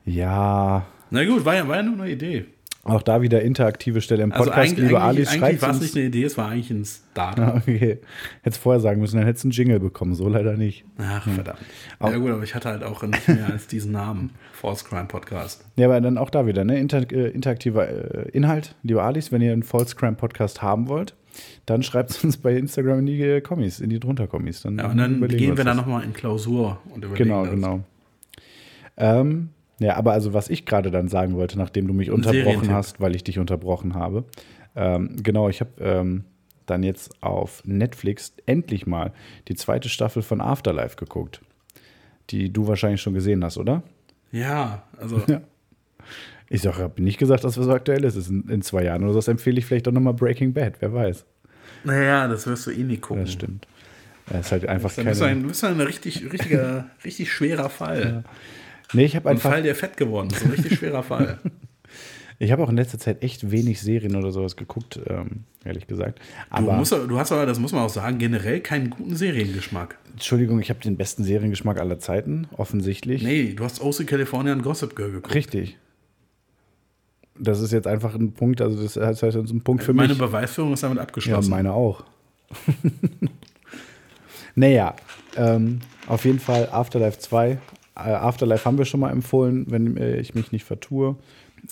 ja. 0.05 0.85
Na 1.09 1.25
gut, 1.25 1.43
war 1.45 1.55
ja, 1.55 1.67
war 1.67 1.77
ja 1.77 1.83
nur 1.83 1.95
eine 2.01 2.11
Idee. 2.11 2.45
Auch 2.87 3.01
da 3.03 3.21
wieder 3.21 3.41
interaktive 3.41 4.01
Stelle 4.01 4.23
im 4.23 4.31
Also 4.31 4.45
Podcast. 4.45 4.71
eigentlich, 4.71 4.85
Liebe 4.87 5.01
eigentlich 5.01 5.29
schreibt 5.29 5.61
war 5.61 5.69
es 5.71 5.81
nicht 5.81 5.95
eine 5.95 6.05
Idee, 6.05 6.23
es 6.23 6.37
war 6.37 6.49
eigentlich 6.49 6.69
ein 6.71 6.85
Startup. 6.85 7.47
Ah, 7.55 7.57
Okay. 7.57 7.99
Hättest 8.43 8.61
vorher 8.61 8.79
sagen 8.79 9.01
müssen, 9.01 9.17
dann 9.17 9.25
hättest 9.25 9.43
du 9.43 9.47
einen 9.47 9.51
Jingle 9.53 9.79
bekommen. 9.79 10.15
So 10.15 10.27
leider 10.29 10.57
nicht. 10.57 10.85
Ach, 10.97 11.27
verdammt. 11.27 11.59
Auch- 11.99 12.11
Ja 12.11 12.17
gut, 12.17 12.31
aber 12.31 12.43
ich 12.43 12.55
hatte 12.55 12.69
halt 12.69 12.83
auch 12.83 13.03
nicht 13.03 13.27
mehr 13.27 13.47
als 13.51 13.67
diesen 13.67 13.91
Namen. 13.91 14.31
False 14.53 14.85
Crime 14.85 15.05
Podcast. 15.05 15.65
Ja, 15.75 15.87
aber 15.87 16.01
dann 16.01 16.17
auch 16.17 16.29
da 16.29 16.45
wieder, 16.47 16.63
ne? 16.65 16.79
Inter 16.79 17.11
äh, 17.11 17.29
interaktiver 17.29 17.87
äh, 17.89 18.29
Inhalt. 18.29 18.75
Liebe 18.83 19.01
Alice, 19.03 19.31
wenn 19.31 19.41
ihr 19.41 19.53
einen 19.53 19.63
False 19.63 19.95
Crime 19.95 20.15
Podcast 20.15 20.61
haben 20.61 20.87
wollt, 20.87 21.15
dann 21.67 21.83
schreibt 21.83 22.09
es 22.11 22.23
uns 22.23 22.37
bei 22.37 22.55
Instagram 22.55 22.99
in 22.99 23.05
die 23.05 23.21
äh, 23.21 23.41
Kommis, 23.41 23.79
in 23.79 23.89
die 23.91 23.99
drunter 23.99 24.25
Kommis. 24.27 24.61
Dann, 24.63 24.77
Ja, 24.79 24.87
und 24.89 24.97
dann 24.97 25.27
gehen 25.27 25.55
wir 25.57 25.63
das. 25.63 25.75
nochmal 25.77 26.03
in 26.03 26.13
Klausur 26.13 26.79
und 26.89 27.03
überlegen 27.03 27.25
Genau, 27.25 27.43
das. 27.45 27.53
genau. 27.53 27.79
Ähm, 28.97 29.49
ja, 29.79 29.95
aber 29.95 30.13
also 30.13 30.33
was 30.33 30.49
ich 30.49 30.65
gerade 30.65 30.91
dann 30.91 31.07
sagen 31.07 31.35
wollte, 31.35 31.57
nachdem 31.57 31.87
du 31.87 31.93
mich 31.93 32.11
unterbrochen 32.11 32.71
hast, 32.71 32.99
weil 32.99 33.15
ich 33.15 33.23
dich 33.23 33.39
unterbrochen 33.39 33.93
habe. 33.93 34.25
Ähm, 34.75 35.15
genau, 35.21 35.49
ich 35.49 35.59
habe 35.59 35.71
ähm, 35.79 36.23
dann 36.65 36.83
jetzt 36.83 37.11
auf 37.21 37.63
Netflix 37.65 38.33
endlich 38.45 38.87
mal 38.87 39.13
die 39.47 39.55
zweite 39.55 39.89
Staffel 39.89 40.21
von 40.21 40.41
Afterlife 40.41 40.95
geguckt. 40.95 41.41
Die 42.29 42.51
du 42.51 42.67
wahrscheinlich 42.67 43.01
schon 43.01 43.13
gesehen 43.13 43.43
hast, 43.43 43.57
oder? 43.57 43.83
Ja, 44.31 44.83
also 44.99 45.21
Ja. 45.27 45.41
Ich 46.49 46.65
habe 46.65 47.01
nicht 47.01 47.17
gesagt, 47.17 47.43
dass 47.43 47.57
was 47.57 47.65
so 47.65 47.71
aktuell 47.71 48.03
ist. 48.05 48.15
Es 48.15 48.25
ist 48.25 48.29
in, 48.29 48.47
in 48.49 48.61
zwei 48.61 48.83
Jahren 48.83 49.03
oder 49.03 49.21
so 49.21 49.31
empfehle 49.31 49.59
ich 49.59 49.65
vielleicht 49.65 49.87
auch 49.87 49.91
nochmal 49.91 50.13
Breaking 50.13 50.53
Bad, 50.53 50.75
wer 50.79 50.93
weiß. 50.93 51.25
naja, 51.83 52.27
das 52.27 52.47
wirst 52.47 52.67
du 52.67 52.71
eh 52.71 52.83
nie 52.83 52.97
gucken. 52.97 53.23
Das 53.23 53.33
stimmt. 53.33 53.67
Ja, 54.31 54.39
ist 54.39 54.51
halt 54.51 54.67
einfach 54.67 54.89
bist 54.89 54.97
du 54.97 55.03
keine. 55.03 55.25
ein, 55.25 55.41
du 55.41 55.47
bist 55.49 55.63
ein 55.63 55.79
richtig, 55.79 56.31
richtiger, 56.31 56.89
richtig 57.05 57.31
schwerer 57.31 57.69
Fall. 57.69 58.23
Nee, 58.93 59.05
ich 59.05 59.15
habe 59.15 59.29
Ein 59.29 59.35
einfach. 59.35 59.51
Fall, 59.51 59.63
der 59.63 59.75
fett 59.75 59.97
geworden 59.97 60.29
ist. 60.31 60.43
Ein 60.43 60.51
richtig 60.51 60.77
schwerer 60.77 61.03
Fall. 61.03 61.39
Ich 62.39 62.51
habe 62.51 62.61
auch 62.63 62.69
in 62.69 62.75
letzter 62.75 62.99
Zeit 62.99 63.23
echt 63.23 63.49
wenig 63.49 63.81
Serien 63.81 64.15
oder 64.15 64.31
sowas 64.31 64.55
geguckt, 64.55 64.99
ähm, 65.07 65.45
ehrlich 65.65 65.87
gesagt. 65.87 66.19
Du, 66.19 66.55
Aber 66.57 66.73
musst, 66.73 66.91
du 66.91 67.17
hast 67.17 67.31
aber, 67.31 67.47
das 67.47 67.57
muss 67.57 67.71
man 67.71 67.81
auch 67.81 67.89
sagen, 67.89 68.19
generell 68.19 68.59
keinen 68.59 68.91
guten 68.91 69.15
Seriengeschmack. 69.15 69.97
Entschuldigung, 70.11 70.59
ich 70.59 70.69
habe 70.69 70.79
den 70.79 70.97
besten 70.97 71.23
Seriengeschmack 71.23 71.79
aller 71.79 71.97
Zeiten, 71.97 72.47
offensichtlich. 72.55 73.23
Nee, 73.23 73.53
du 73.53 73.63
hast 73.63 73.81
OC 73.81 74.05
California 74.05 74.53
und 74.53 74.61
Gossip 74.61 74.95
Girl 74.95 75.09
geguckt. 75.13 75.33
Richtig. 75.33 75.77
Das 77.39 77.59
ist 77.59 77.71
jetzt 77.71 77.87
einfach 77.87 78.13
ein 78.13 78.33
Punkt, 78.33 78.61
also 78.61 78.83
das 78.83 78.97
ist 78.97 79.23
halt 79.23 79.33
so 79.33 79.39
ein 79.39 79.61
Punkt 79.61 79.83
für 79.83 79.93
Meine 79.93 80.09
mich. 80.09 80.19
Beweisführung 80.19 80.73
ist 80.73 80.83
damit 80.83 80.97
Ja, 80.97 81.03
abgeschlossen. 81.05 81.49
meine 81.49 81.73
auch. 81.73 82.03
naja, 84.55 84.95
ähm, 85.35 85.79
auf 86.05 86.23
jeden 86.25 86.39
Fall 86.39 86.69
Afterlife 86.71 87.17
2. 87.17 87.57
Äh, 87.97 88.11
Afterlife 88.13 88.65
haben 88.65 88.77
wir 88.77 88.85
schon 88.85 88.99
mal 88.99 89.11
empfohlen, 89.11 89.65
wenn 89.69 89.97
äh, 89.97 90.17
ich 90.17 90.35
mich 90.35 90.51
nicht 90.51 90.65
vertue. 90.65 91.15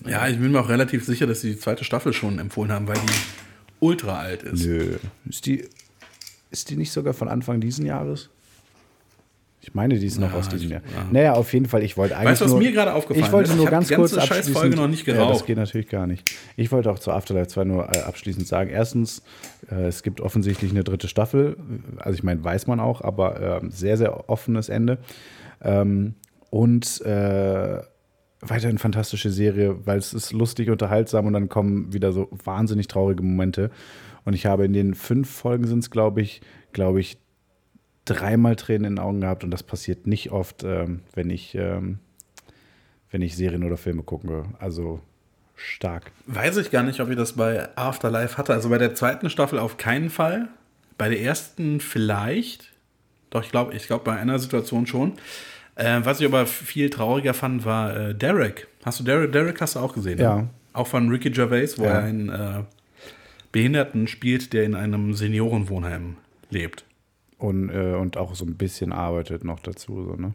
Ja, 0.05 0.28
ich 0.28 0.38
bin 0.39 0.51
mir 0.51 0.59
auch 0.59 0.69
relativ 0.69 1.05
sicher, 1.05 1.28
dass 1.28 1.41
sie 1.41 1.51
die 1.53 1.59
zweite 1.59 1.84
Staffel 1.84 2.11
schon 2.13 2.39
empfohlen 2.39 2.71
haben, 2.71 2.88
weil 2.88 2.95
die 2.97 3.13
ultra 3.80 4.19
alt 4.19 4.43
ist. 4.43 4.65
Nö. 4.65 4.97
Ist 5.30 5.45
die, 5.45 5.63
ist 6.51 6.69
die 6.69 6.76
nicht 6.76 6.91
sogar 6.91 7.13
von 7.13 7.28
Anfang 7.28 7.61
diesen 7.61 7.86
Jahres? 7.86 8.30
Ich 9.61 9.73
meine, 9.73 9.97
die 9.97 10.05
ist 10.05 10.19
noch 10.19 10.32
Ja, 10.32 10.38
aus 10.38 10.47
diesem 10.47 10.69
Jahr. 10.69 10.82
ja. 10.95 11.05
Naja, 11.11 11.34
auf 11.34 11.51
jeden 11.51 11.65
Fall, 11.65 11.82
ich 11.84 11.97
wollte 11.97 12.15
eigentlich. 12.15 12.32
Weißt 12.34 12.41
du, 12.41 12.45
was 12.45 12.51
nur, 12.51 12.59
mir 12.61 12.71
gerade 12.71 12.93
aufgefallen 12.93 13.26
Ich 13.26 13.32
wollte 13.32 13.49
ist? 13.49 13.55
nur 13.55 13.65
Ich 13.65 13.71
ganz 13.71 13.88
die 13.88 13.95
kurz 13.95 14.11
ganze 14.11 14.28
scheiß 14.28 14.38
abschließend. 14.38 14.57
Folge 14.57 14.76
noch 14.76 14.88
nicht 14.88 15.07
Ja, 15.07 15.13
das 15.15 15.23
geraucht. 15.28 15.45
geht 15.47 15.57
natürlich 15.57 15.88
gar 15.88 16.05
nicht. 16.05 16.30
Ich 16.55 16.71
wollte 16.71 16.91
auch 16.91 16.99
zu 16.99 17.11
Afterlife 17.11 17.47
2 17.47 17.63
nur 17.63 17.95
äh, 17.95 18.01
abschließend 18.01 18.47
sagen: 18.47 18.69
Erstens, 18.69 19.23
äh, 19.71 19.88
es 19.88 20.03
gibt 20.03 20.21
offensichtlich 20.21 20.69
eine 20.69 20.84
dritte 20.84 21.07
Staffel. 21.07 21.57
Also, 21.97 22.15
ich 22.15 22.23
meine, 22.23 22.43
weiß 22.43 22.67
man 22.67 22.80
auch, 22.80 23.01
aber 23.01 23.61
ähm, 23.63 23.71
sehr, 23.71 23.97
sehr 23.97 24.30
offenes 24.30 24.69
Ende. 24.69 24.99
Ähm, 25.66 26.16
und 26.49 27.01
äh, 27.01 27.82
weiterhin 28.39 28.78
fantastische 28.78 29.30
Serie, 29.30 29.86
weil 29.86 29.97
es 29.97 30.13
ist 30.13 30.32
lustig, 30.32 30.70
unterhaltsam 30.70 31.26
und 31.26 31.34
dann 31.34 31.49
kommen 31.49 31.91
wieder 31.91 32.13
so 32.13 32.30
wahnsinnig 32.32 32.88
traurige 32.88 33.24
Momente. 33.24 33.72
Und 34.24 34.34
ich 34.34 34.45
habe 34.45 34.66
in 34.66 34.74
den 34.74 34.93
fünf 34.93 35.30
Folgen 35.30 35.68
sind 35.68 35.80
es, 35.80 35.91
glaube 35.91 36.22
ich, 36.22 36.41
glaube 36.72 36.99
ich, 36.99 37.18
dreimal 38.05 38.55
Tränen 38.55 38.86
in 38.86 38.95
den 38.95 39.03
Augen 39.03 39.22
gehabt 39.22 39.43
und 39.43 39.51
das 39.51 39.63
passiert 39.63 40.07
nicht 40.07 40.32
oft, 40.32 40.63
ähm, 40.63 41.01
wenn 41.13 41.30
ich 41.30 41.55
ähm, 41.55 41.99
wenn 43.11 43.22
ich 43.22 43.36
Serien 43.36 43.63
oder 43.63 43.78
Filme 43.78 44.03
gucke. 44.03 44.43
Also 44.59 44.99
stark. 45.55 46.11
Weiß 46.26 46.57
ich 46.57 46.70
gar 46.70 46.84
nicht, 46.84 46.99
ob 46.99 47.09
ich 47.09 47.16
das 47.16 47.34
bei 47.34 47.70
Afterlife 47.78 48.38
hatte. 48.38 48.53
Also 48.53 48.70
bei 48.70 48.78
der 48.78 48.93
zweiten 48.93 49.30
Staffel 49.30 49.57
auf 49.57 49.78
keinen 49.78 50.09
Fall. 50.09 50.49
Bei 50.97 51.09
der 51.09 51.22
ersten 51.22 51.80
vielleicht. 51.80 52.74
Doch, 53.30 53.43
ich 53.43 53.51
glaube, 53.51 53.74
ich 53.74 53.88
glaube 53.88 54.03
bei 54.03 54.18
einer 54.18 54.38
Situation 54.39 54.86
schon. 54.86 55.13
Äh, 55.76 56.01
was 56.03 56.19
ich 56.21 56.26
aber 56.28 56.45
viel 56.45 56.89
trauriger 56.89 57.34
fand, 57.34 57.65
war 57.65 57.95
äh, 57.95 58.15
Derek. 58.15 58.67
Hast 58.84 58.99
du 58.99 59.03
Derek? 59.03 59.32
Derek 59.32 59.59
hast 59.61 59.76
du 59.76 59.80
auch 59.80 59.93
gesehen? 59.93 60.19
Ja. 60.19 60.36
Ne? 60.38 60.49
Auch 60.73 60.88
von 60.88 61.09
Ricky 61.09 61.30
Gervais, 61.32 61.78
wo 61.78 61.84
Ja. 61.84 61.91
er 61.91 62.03
einen 62.03 62.30
äh, 62.30 62.63
Behinderten 63.51 64.07
spielt, 64.07 64.53
der 64.53 64.63
in 64.63 64.76
einem 64.76 65.13
Seniorenwohnheim 65.13 66.17
lebt. 66.49 66.86
Und, 67.38 67.69
äh, 67.69 67.93
und 67.95 68.17
auch 68.17 68.36
so 68.36 68.45
ein 68.45 68.55
bisschen 68.55 68.91
arbeitet 68.93 69.43
noch 69.43 69.59
dazu. 69.59 70.03
So, 70.05 70.15
ne? 70.15 70.34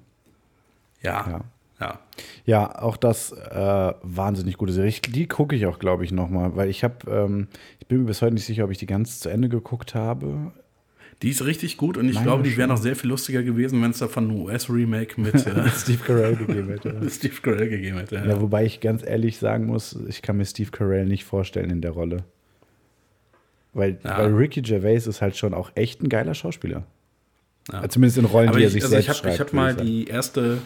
Ja. 1.03 1.27
Ja. 1.29 1.41
Ja. 1.81 1.99
Ja, 2.45 2.83
auch 2.83 2.99
das 2.99 3.33
äh, 3.33 3.93
wahnsinnig 4.03 4.59
gute 4.59 4.73
Serie. 4.75 4.91
Ich, 4.91 5.01
die 5.01 5.27
gucke 5.27 5.57
ich 5.57 5.65
auch, 5.65 5.79
glaube 5.79 6.05
ich, 6.05 6.13
nochmal, 6.13 6.55
weil 6.55 6.69
ich 6.69 6.85
habe, 6.85 7.11
ähm, 7.11 7.49
ich 7.79 7.87
bin 7.87 8.01
mir 8.01 8.05
bis 8.05 8.21
heute 8.21 8.35
nicht 8.35 8.45
sicher, 8.45 8.65
ob 8.65 8.71
ich 8.71 8.77
die 8.77 8.85
ganz 8.87 9.21
zu 9.21 9.31
Ende 9.31 9.49
geguckt 9.49 9.95
habe. 9.95 10.53
Die 11.23 11.29
ist 11.31 11.45
richtig 11.45 11.77
gut 11.77 11.99
und 11.99 12.09
ich 12.09 12.15
Meine 12.15 12.25
glaube, 12.27 12.43
die 12.45 12.57
wäre 12.57 12.67
noch 12.69 12.79
sehr 12.79 12.97
viel 12.97 13.11
lustiger 13.11 13.43
gewesen, 13.43 13.83
wenn 13.83 13.91
es 13.91 13.99
davon 13.99 14.29
ein 14.31 14.41
US-Remake 14.41 15.21
mit 15.21 15.35
äh, 15.47 15.69
Steve 15.71 15.99
Carell 16.05 16.37
gegeben 16.37 16.69
hätte. 16.69 16.99
Steve 17.11 17.35
Carell 17.43 17.69
gegeben 17.69 17.99
hätte. 17.99 18.15
Ja. 18.17 18.25
Ja, 18.27 18.41
wobei 18.41 18.65
ich 18.65 18.81
ganz 18.81 19.03
ehrlich 19.05 19.37
sagen 19.39 19.67
muss, 19.67 19.99
ich 20.09 20.23
kann 20.23 20.39
mir 20.39 20.47
Steve 20.47 20.71
Carell 20.71 21.05
nicht 21.05 21.25
vorstellen 21.25 21.69
in 21.71 21.83
der 21.83 21.91
Rolle. 21.91 22.25
Weil, 23.73 23.99
Ja. 24.03 24.19
weil 24.19 24.35
Ricky 24.35 24.63
Gervais 24.63 25.07
ist 25.07 25.21
halt 25.21 25.37
schon 25.37 25.55
auch 25.55 25.71
echt 25.75 26.03
ein 26.03 26.09
geiler 26.09 26.35
Schauspieler. 26.35 26.85
Ja. 27.71 27.89
Zumindest 27.89 28.19
in 28.19 28.25
Rollen, 28.25 28.49
Aber 28.49 28.59
die 28.59 28.65
er 28.65 28.69
ich, 28.69 28.73
sich 28.73 28.85
also 28.85 28.97
ich 28.97 29.05
selbst 29.05 29.21
habe 29.23 29.31
ich 29.31 29.37
schreibt. 29.37 29.51
hab 29.51 29.55
mal 29.55 29.77
würde 29.77 29.83
ich 29.85 29.89
sagen. 29.91 30.05
die 30.07 30.11
erste, 30.11 30.59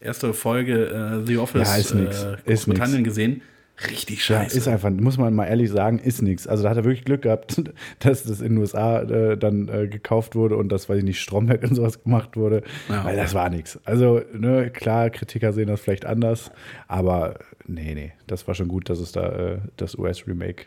erste 0.00 0.32
Folge 0.34 0.86
äh, 0.86 1.26
The 1.26 1.36
Office 1.38 1.68
Ja, 1.68 1.76
ist 1.76 1.94
nix. 1.94 2.22
äh, 2.22 2.32
Ist 2.32 2.64
Großbritannien 2.66 3.04
gesehen. 3.04 3.42
Richtig 3.90 4.26
Ja, 4.28 4.40
scheiße. 4.42 4.56
ist 4.56 4.68
einfach, 4.68 4.90
muss 4.90 5.18
man 5.18 5.34
mal 5.34 5.46
ehrlich 5.46 5.70
sagen, 5.70 5.98
ist 5.98 6.22
nichts. 6.22 6.46
Also 6.46 6.62
da 6.62 6.70
hat 6.70 6.76
er 6.78 6.84
wirklich 6.84 7.04
Glück 7.04 7.22
gehabt, 7.22 7.62
dass 7.98 8.24
das 8.24 8.40
in 8.40 8.54
den 8.54 8.58
USA 8.58 9.02
äh, 9.02 9.36
dann 9.36 9.68
äh, 9.68 9.86
gekauft 9.86 10.34
wurde 10.34 10.56
und 10.56 10.70
das, 10.70 10.88
weiß 10.88 10.98
ich 10.98 11.04
nicht, 11.04 11.20
Stromberg 11.20 11.62
und 11.62 11.74
sowas 11.74 12.02
gemacht 12.02 12.36
wurde, 12.36 12.62
Ja. 12.88 13.04
weil 13.04 13.16
das 13.16 13.34
war 13.34 13.50
nichts. 13.50 13.78
Also, 13.84 14.22
ne, 14.32 14.70
klar, 14.70 15.10
Kritiker 15.10 15.52
sehen 15.52 15.68
das 15.68 15.80
vielleicht 15.80 16.06
anders, 16.06 16.50
aber 16.88 17.38
nee, 17.66 17.94
nee, 17.94 18.12
das 18.26 18.46
war 18.48 18.54
schon 18.54 18.68
gut, 18.68 18.88
dass 18.88 18.98
es 18.98 19.12
da 19.12 19.28
äh, 19.30 19.58
das 19.76 19.96
US-Remake 19.98 20.64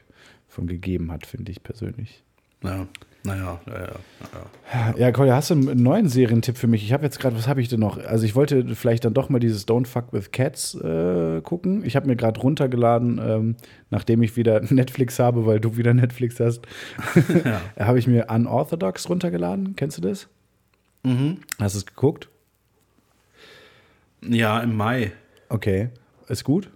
von 0.47 0.67
gegeben 0.67 1.11
hat, 1.11 1.25
finde 1.25 1.51
ich 1.51 1.63
persönlich. 1.63 2.23
ja, 2.63 2.87
naja, 3.23 3.59
ja, 3.67 3.73
ja, 3.73 3.87
ja. 4.73 4.95
Ja, 4.97 5.11
Kolja, 5.11 5.35
hast 5.35 5.49
du 5.49 5.55
einen 5.55 5.83
neuen 5.83 6.07
Serientipp 6.07 6.57
für 6.57 6.67
mich? 6.67 6.83
Ich 6.83 6.93
habe 6.93 7.03
jetzt 7.03 7.19
gerade, 7.19 7.35
was 7.35 7.47
habe 7.47 7.61
ich 7.61 7.67
denn 7.67 7.79
noch? 7.79 7.97
Also 7.97 8.25
ich 8.25 8.35
wollte 8.35 8.75
vielleicht 8.75 9.03
dann 9.05 9.13
doch 9.13 9.29
mal 9.29 9.39
dieses 9.39 9.67
Don't 9.67 9.87
Fuck 9.87 10.13
with 10.13 10.31
Cats 10.31 10.75
äh, 10.75 11.41
gucken. 11.41 11.83
Ich 11.83 11.95
habe 11.95 12.07
mir 12.07 12.15
gerade 12.15 12.39
runtergeladen, 12.39 13.19
ähm, 13.23 13.55
nachdem 13.89 14.21
ich 14.23 14.37
wieder 14.37 14.61
Netflix 14.69 15.19
habe, 15.19 15.45
weil 15.45 15.59
du 15.59 15.75
wieder 15.77 15.93
Netflix 15.93 16.39
hast, 16.39 16.61
Ja. 17.45 17.85
habe 17.85 17.99
ich 17.99 18.07
mir 18.07 18.27
Unorthodox 18.29 19.09
runtergeladen. 19.09 19.75
Kennst 19.75 19.97
du 19.97 20.01
das? 20.01 20.27
Mhm. 21.03 21.37
Hast 21.59 21.75
du 21.75 21.79
es 21.79 21.85
geguckt? 21.85 22.29
ja, 24.21 24.59
im 24.59 24.75
Mai. 24.75 25.11
Okay. 25.49 25.89
Ist 26.27 26.43
gut? 26.43 26.69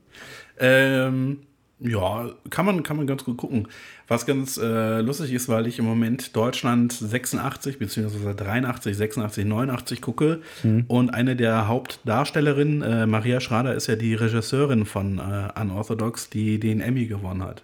Ähm, 0.59 1.39
ja, 1.83 2.29
kann 2.49 2.65
man, 2.65 2.81
kann 2.83 2.97
man 2.97 3.05
ganz 3.07 3.23
gut 3.23 3.37
gucken. 3.37 3.67
Was 4.07 4.25
ganz 4.25 4.57
äh, 4.57 5.01
lustig 5.01 5.31
ist, 5.33 5.49
weil 5.49 5.67
ich 5.67 5.79
im 5.79 5.85
Moment 5.85 6.35
Deutschland 6.35 6.93
86 6.93 7.77
beziehungsweise 7.77 8.33
83, 8.35 8.95
86, 8.95 9.45
89 9.45 10.01
gucke 10.01 10.41
und 10.87 11.09
eine 11.13 11.35
der 11.35 11.67
Hauptdarstellerinnen, 11.67 12.81
äh, 12.81 13.05
Maria 13.05 13.39
Schrader, 13.39 13.75
ist 13.75 13.87
ja 13.87 13.95
die 13.95 14.15
Regisseurin 14.15 14.85
von 14.85 15.19
äh, 15.19 15.59
Unorthodox, 15.59 16.29
die 16.29 16.59
den 16.59 16.79
Emmy 16.81 17.05
gewonnen 17.05 17.43
hat. 17.43 17.63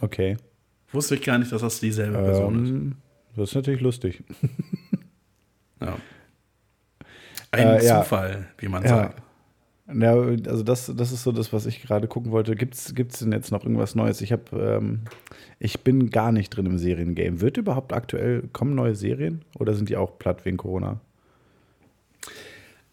Okay. 0.00 0.36
Wusste 0.92 1.14
ich 1.14 1.22
gar 1.22 1.38
nicht, 1.38 1.52
dass 1.52 1.62
das 1.62 1.80
dieselbe 1.80 2.18
Person 2.18 2.64
ist. 2.64 2.68
Ähm, 2.70 2.96
das 3.36 3.48
ist 3.50 3.54
natürlich 3.54 3.80
lustig. 3.80 4.22
Ja. 5.80 5.96
Ein 7.50 7.66
Äh, 7.66 7.84
ja. 7.84 8.02
Zufall, 8.02 8.46
wie 8.58 8.68
man 8.68 8.82
Ja. 8.82 8.88
sagt. 8.88 9.22
Ja, 9.92 10.12
also 10.14 10.62
das, 10.62 10.92
das 10.96 11.12
ist 11.12 11.24
so 11.24 11.32
das, 11.32 11.52
was 11.52 11.66
ich 11.66 11.82
gerade 11.82 12.06
gucken 12.06 12.30
wollte. 12.30 12.54
Gibt 12.54 12.74
es 12.76 12.94
denn 13.18 13.32
jetzt 13.32 13.50
noch 13.50 13.64
irgendwas 13.64 13.94
Neues? 13.94 14.20
Ich 14.20 14.30
habe, 14.32 14.78
ähm, 14.80 15.00
ich 15.58 15.80
bin 15.80 16.10
gar 16.10 16.30
nicht 16.32 16.50
drin 16.50 16.66
im 16.66 16.78
Seriengame. 16.78 17.40
Wird 17.40 17.56
überhaupt 17.56 17.92
aktuell, 17.92 18.44
kommen 18.52 18.74
neue 18.74 18.94
Serien 18.94 19.42
oder 19.58 19.74
sind 19.74 19.88
die 19.88 19.96
auch 19.96 20.18
platt 20.18 20.44
wegen 20.44 20.56
Corona? 20.56 21.00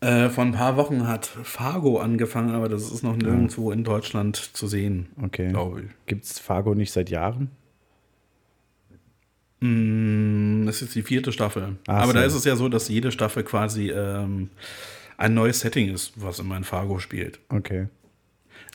Äh, 0.01 0.29
vor 0.29 0.43
ein 0.45 0.53
paar 0.53 0.77
Wochen 0.77 1.07
hat 1.07 1.25
Fargo 1.25 1.99
angefangen, 1.99 2.51
aber 2.55 2.69
das 2.69 2.89
ist 2.91 3.03
noch 3.03 3.15
nirgendwo 3.17 3.71
in 3.71 3.83
Deutschland 3.83 4.37
zu 4.37 4.65
sehen, 4.67 5.07
Okay. 5.21 5.49
glaube 5.49 5.81
ich. 5.81 5.87
Gibt 6.07 6.23
es 6.23 6.39
Fargo 6.39 6.73
nicht 6.73 6.91
seit 6.91 7.09
Jahren? 7.09 7.51
Mm, 9.59 10.65
Das 10.65 10.75
ist 10.75 10.81
jetzt 10.81 10.95
die 10.95 11.01
vierte 11.03 11.31
Staffel. 11.31 11.75
Ach 11.87 12.03
aber 12.03 12.13
da 12.13 12.21
so. 12.21 12.27
ist 12.27 12.33
es 12.35 12.45
ja 12.45 12.55
so, 12.55 12.69
dass 12.69 12.87
jede 12.87 13.11
Staffel 13.11 13.43
quasi 13.43 13.89
ähm, 13.91 14.49
ein 15.19 15.33
neues 15.33 15.59
Setting 15.59 15.93
ist, 15.93 16.13
was 16.15 16.39
immer 16.39 16.55
in 16.55 16.63
Fargo 16.63 16.97
spielt. 16.99 17.39
Okay. 17.49 17.87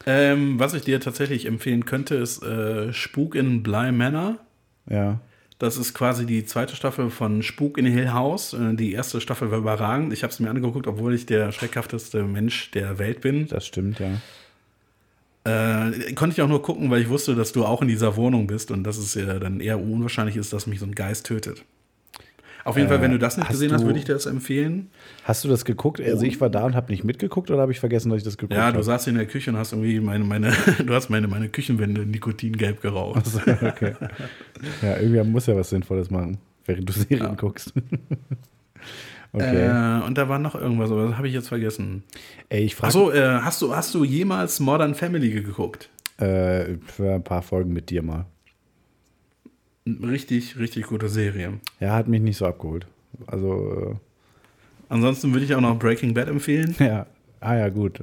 Ähm, 0.06 0.58
was 0.58 0.74
ich 0.74 0.82
dir 0.82 1.00
tatsächlich 1.00 1.46
empfehlen 1.46 1.86
könnte, 1.86 2.16
ist 2.16 2.42
äh, 2.42 2.92
Spuk 2.92 3.34
in 3.34 3.62
Bly 3.62 3.92
Manor. 3.92 4.36
Ja. 4.88 5.20
Das 5.58 5.78
ist 5.78 5.94
quasi 5.94 6.26
die 6.26 6.44
zweite 6.44 6.76
Staffel 6.76 7.08
von 7.08 7.42
Spuk 7.42 7.78
in 7.78 7.86
Hill 7.86 8.12
House. 8.12 8.52
Äh, 8.52 8.74
Die 8.74 8.92
erste 8.92 9.20
Staffel 9.22 9.50
war 9.50 9.58
überragend. 9.58 10.12
Ich 10.12 10.22
habe 10.22 10.32
es 10.32 10.38
mir 10.40 10.50
angeguckt, 10.50 10.86
obwohl 10.86 11.14
ich 11.14 11.24
der 11.24 11.50
schreckhafteste 11.52 12.24
Mensch 12.24 12.70
der 12.72 12.98
Welt 12.98 13.22
bin. 13.22 13.48
Das 13.48 13.66
stimmt, 13.66 13.98
ja. 14.00 14.20
Äh, 15.46 16.12
konnte 16.14 16.34
ich 16.34 16.42
auch 16.42 16.48
nur 16.48 16.62
gucken, 16.62 16.90
weil 16.90 17.00
ich 17.00 17.08
wusste, 17.08 17.34
dass 17.34 17.52
du 17.52 17.64
auch 17.64 17.80
in 17.80 17.88
dieser 17.88 18.16
Wohnung 18.16 18.46
bist 18.46 18.70
und 18.70 18.84
dass 18.84 18.98
es 18.98 19.14
ja 19.14 19.38
dann 19.38 19.60
eher 19.60 19.80
unwahrscheinlich 19.80 20.36
ist, 20.36 20.52
dass 20.52 20.66
mich 20.66 20.80
so 20.80 20.86
ein 20.86 20.94
Geist 20.94 21.26
tötet. 21.26 21.64
Auf 22.64 22.76
jeden 22.76 22.86
Äh, 22.86 22.92
Fall, 22.92 23.02
wenn 23.02 23.10
du 23.10 23.18
das 23.18 23.36
nicht 23.36 23.44
hast 23.46 23.52
gesehen 23.52 23.72
hast, 23.72 23.84
würde 23.84 23.98
ich 23.98 24.04
dir 24.06 24.14
das 24.14 24.26
empfehlen. 24.26 24.88
Hast 25.24 25.44
du 25.44 25.48
das 25.48 25.64
geguckt? 25.64 26.00
Also 26.00 26.24
ich 26.24 26.40
war 26.40 26.48
da 26.50 26.64
und 26.64 26.74
habe 26.74 26.90
nicht 26.90 27.04
mitgeguckt 27.04 27.50
oder 27.50 27.60
habe 27.60 27.72
ich 27.72 27.80
vergessen, 27.80 28.08
dass 28.10 28.18
ich 28.18 28.24
das 28.24 28.38
geguckt 28.38 28.54
Ja, 28.56 28.66
habe? 28.66 28.78
du 28.78 28.82
saßt 28.82 29.06
in 29.08 29.16
der 29.16 29.26
Küche 29.26 29.50
und 29.50 29.56
hast 29.58 29.72
irgendwie 29.72 30.00
meine, 30.00 30.24
meine, 30.24 30.52
du 30.84 30.94
hast 30.94 31.10
meine, 31.10 31.28
meine 31.28 31.48
Küchenwände 31.50 32.06
nikotingelb 32.06 32.80
geraucht. 32.80 33.26
okay. 33.62 33.94
Ja, 34.82 34.96
irgendwie 34.98 35.22
muss 35.24 35.46
ja 35.46 35.54
was 35.56 35.68
Sinnvolles 35.70 36.10
machen, 36.10 36.38
während 36.64 36.88
du 36.88 36.92
Serien 36.94 37.18
Ja. 37.26 37.34
guckst. 37.34 37.72
okay. 39.32 39.66
Äh, 39.66 40.06
und 40.06 40.16
da 40.18 40.28
war 40.28 40.38
noch 40.38 40.54
irgendwas, 40.54 40.90
aber 40.90 41.08
das 41.08 41.16
habe 41.16 41.28
ich 41.28 41.34
jetzt 41.34 41.48
vergessen. 41.48 42.04
Ey, 42.48 42.64
ich 42.64 42.74
frage 42.74 42.88
Achso, 42.88 43.10
äh, 43.10 43.40
hast, 43.40 43.60
du, 43.62 43.74
hast 43.74 43.94
du 43.94 44.04
jemals 44.04 44.60
Modern 44.60 44.94
Family 44.94 45.30
geguckt? 45.30 45.90
äh, 46.18 46.76
für 46.86 47.12
ein 47.14 47.24
paar 47.24 47.42
Folgen 47.42 47.72
mit 47.72 47.90
dir 47.90 48.02
mal. 48.02 48.26
Richtig, 49.86 50.58
richtig 50.58 50.86
gute 50.86 51.08
Serie. 51.08 51.54
Ja, 51.80 51.94
hat 51.94 52.08
mich 52.08 52.22
nicht 52.22 52.36
so 52.38 52.46
abgeholt. 52.46 52.86
Also, 53.26 53.98
Ansonsten 54.88 55.32
würde 55.32 55.44
ich 55.44 55.54
auch 55.54 55.60
noch 55.60 55.78
Breaking 55.78 56.14
Bad 56.14 56.28
empfehlen. 56.28 56.74
äh, 56.78 56.86
ja. 56.88 57.06
Ah 57.40 57.56
ja, 57.56 57.68
gut. 57.68 58.00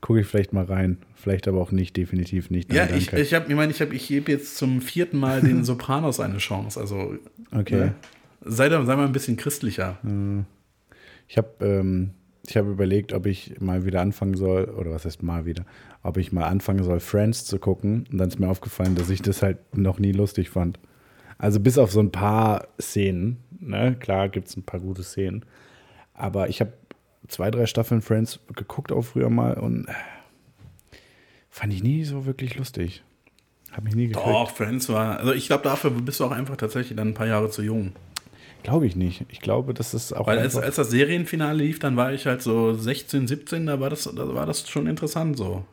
Gucke 0.00 0.20
ich 0.20 0.26
vielleicht 0.26 0.52
mal 0.52 0.64
rein. 0.64 0.98
Vielleicht 1.14 1.46
aber 1.46 1.60
auch 1.60 1.70
nicht, 1.70 1.96
definitiv 1.96 2.50
nicht. 2.50 2.72
Ja, 2.72 2.86
Nein, 2.86 2.98
ich, 2.98 3.12
ich 3.12 3.32
habe, 3.34 3.48
ich 3.48 3.54
meine, 3.54 3.70
ich 3.72 3.80
habe, 3.80 3.94
ich 3.94 4.08
gebe 4.08 4.30
jetzt 4.32 4.56
zum 4.56 4.80
vierten 4.80 5.18
Mal 5.18 5.40
den 5.40 5.64
Sopranos 5.64 6.18
eine 6.20 6.38
Chance. 6.38 6.80
Also 6.80 7.14
Okay. 7.52 7.76
ne? 7.76 7.94
sei, 8.44 8.68
da, 8.68 8.84
sei 8.84 8.96
mal 8.96 9.06
ein 9.06 9.12
bisschen 9.12 9.36
christlicher. 9.36 9.98
Ich 11.28 11.38
habe 11.38 11.48
ähm, 11.60 12.10
ich 12.46 12.56
hab 12.56 12.66
überlegt, 12.66 13.12
ob 13.12 13.26
ich 13.26 13.60
mal 13.60 13.84
wieder 13.86 14.00
anfangen 14.00 14.34
soll, 14.34 14.64
oder 14.64 14.90
was 14.90 15.04
heißt 15.04 15.22
mal 15.22 15.46
wieder, 15.46 15.64
ob 16.02 16.16
ich 16.16 16.32
mal 16.32 16.44
anfangen 16.44 16.82
soll, 16.82 16.98
Friends 16.98 17.44
zu 17.44 17.58
gucken. 17.58 18.06
Und 18.10 18.18
dann 18.18 18.28
ist 18.28 18.40
mir 18.40 18.48
aufgefallen, 18.48 18.96
dass 18.96 19.08
ich 19.10 19.22
das 19.22 19.42
halt 19.42 19.58
noch 19.76 20.00
nie 20.00 20.12
lustig 20.12 20.50
fand. 20.50 20.78
Also 21.42 21.58
bis 21.58 21.76
auf 21.76 21.90
so 21.90 21.98
ein 21.98 22.12
paar 22.12 22.68
Szenen, 22.80 23.38
ne? 23.58 23.96
Klar 23.98 24.28
gibt 24.28 24.46
es 24.46 24.56
ein 24.56 24.62
paar 24.62 24.78
gute 24.78 25.02
Szenen. 25.02 25.44
Aber 26.14 26.48
ich 26.48 26.60
habe 26.60 26.72
zwei, 27.26 27.50
drei 27.50 27.66
Staffeln 27.66 28.00
Friends 28.00 28.38
geguckt 28.54 28.92
auch 28.92 29.02
früher 29.02 29.28
mal 29.28 29.54
und 29.54 29.88
äh, 29.88 29.92
fand 31.50 31.72
ich 31.72 31.82
nie 31.82 32.04
so 32.04 32.26
wirklich 32.26 32.54
lustig. 32.54 33.02
Hab 33.72 33.82
mich 33.82 33.96
nie 33.96 34.06
gekriegt. 34.06 34.24
Doch, 34.24 34.50
Friends 34.52 34.88
war. 34.88 35.18
Also 35.18 35.32
ich 35.32 35.48
glaube, 35.48 35.64
dafür 35.64 35.90
bist 35.90 36.20
du 36.20 36.26
auch 36.26 36.30
einfach 36.30 36.56
tatsächlich 36.56 36.96
dann 36.96 37.08
ein 37.08 37.14
paar 37.14 37.26
Jahre 37.26 37.50
zu 37.50 37.62
jung. 37.62 37.90
Glaube 38.62 38.86
ich 38.86 38.94
nicht. 38.94 39.24
Ich 39.28 39.40
glaube, 39.40 39.74
das 39.74 39.94
ist 39.94 40.12
auch 40.12 40.28
Weil 40.28 40.38
als, 40.38 40.54
als 40.54 40.76
das 40.76 40.90
Serienfinale 40.90 41.58
lief, 41.58 41.80
dann 41.80 41.96
war 41.96 42.12
ich 42.12 42.26
halt 42.26 42.42
so 42.42 42.72
16, 42.72 43.26
17, 43.26 43.66
da 43.66 43.80
war 43.80 43.90
das, 43.90 44.04
da 44.04 44.32
war 44.32 44.46
das 44.46 44.68
schon 44.68 44.86
interessant 44.86 45.36
so. 45.36 45.64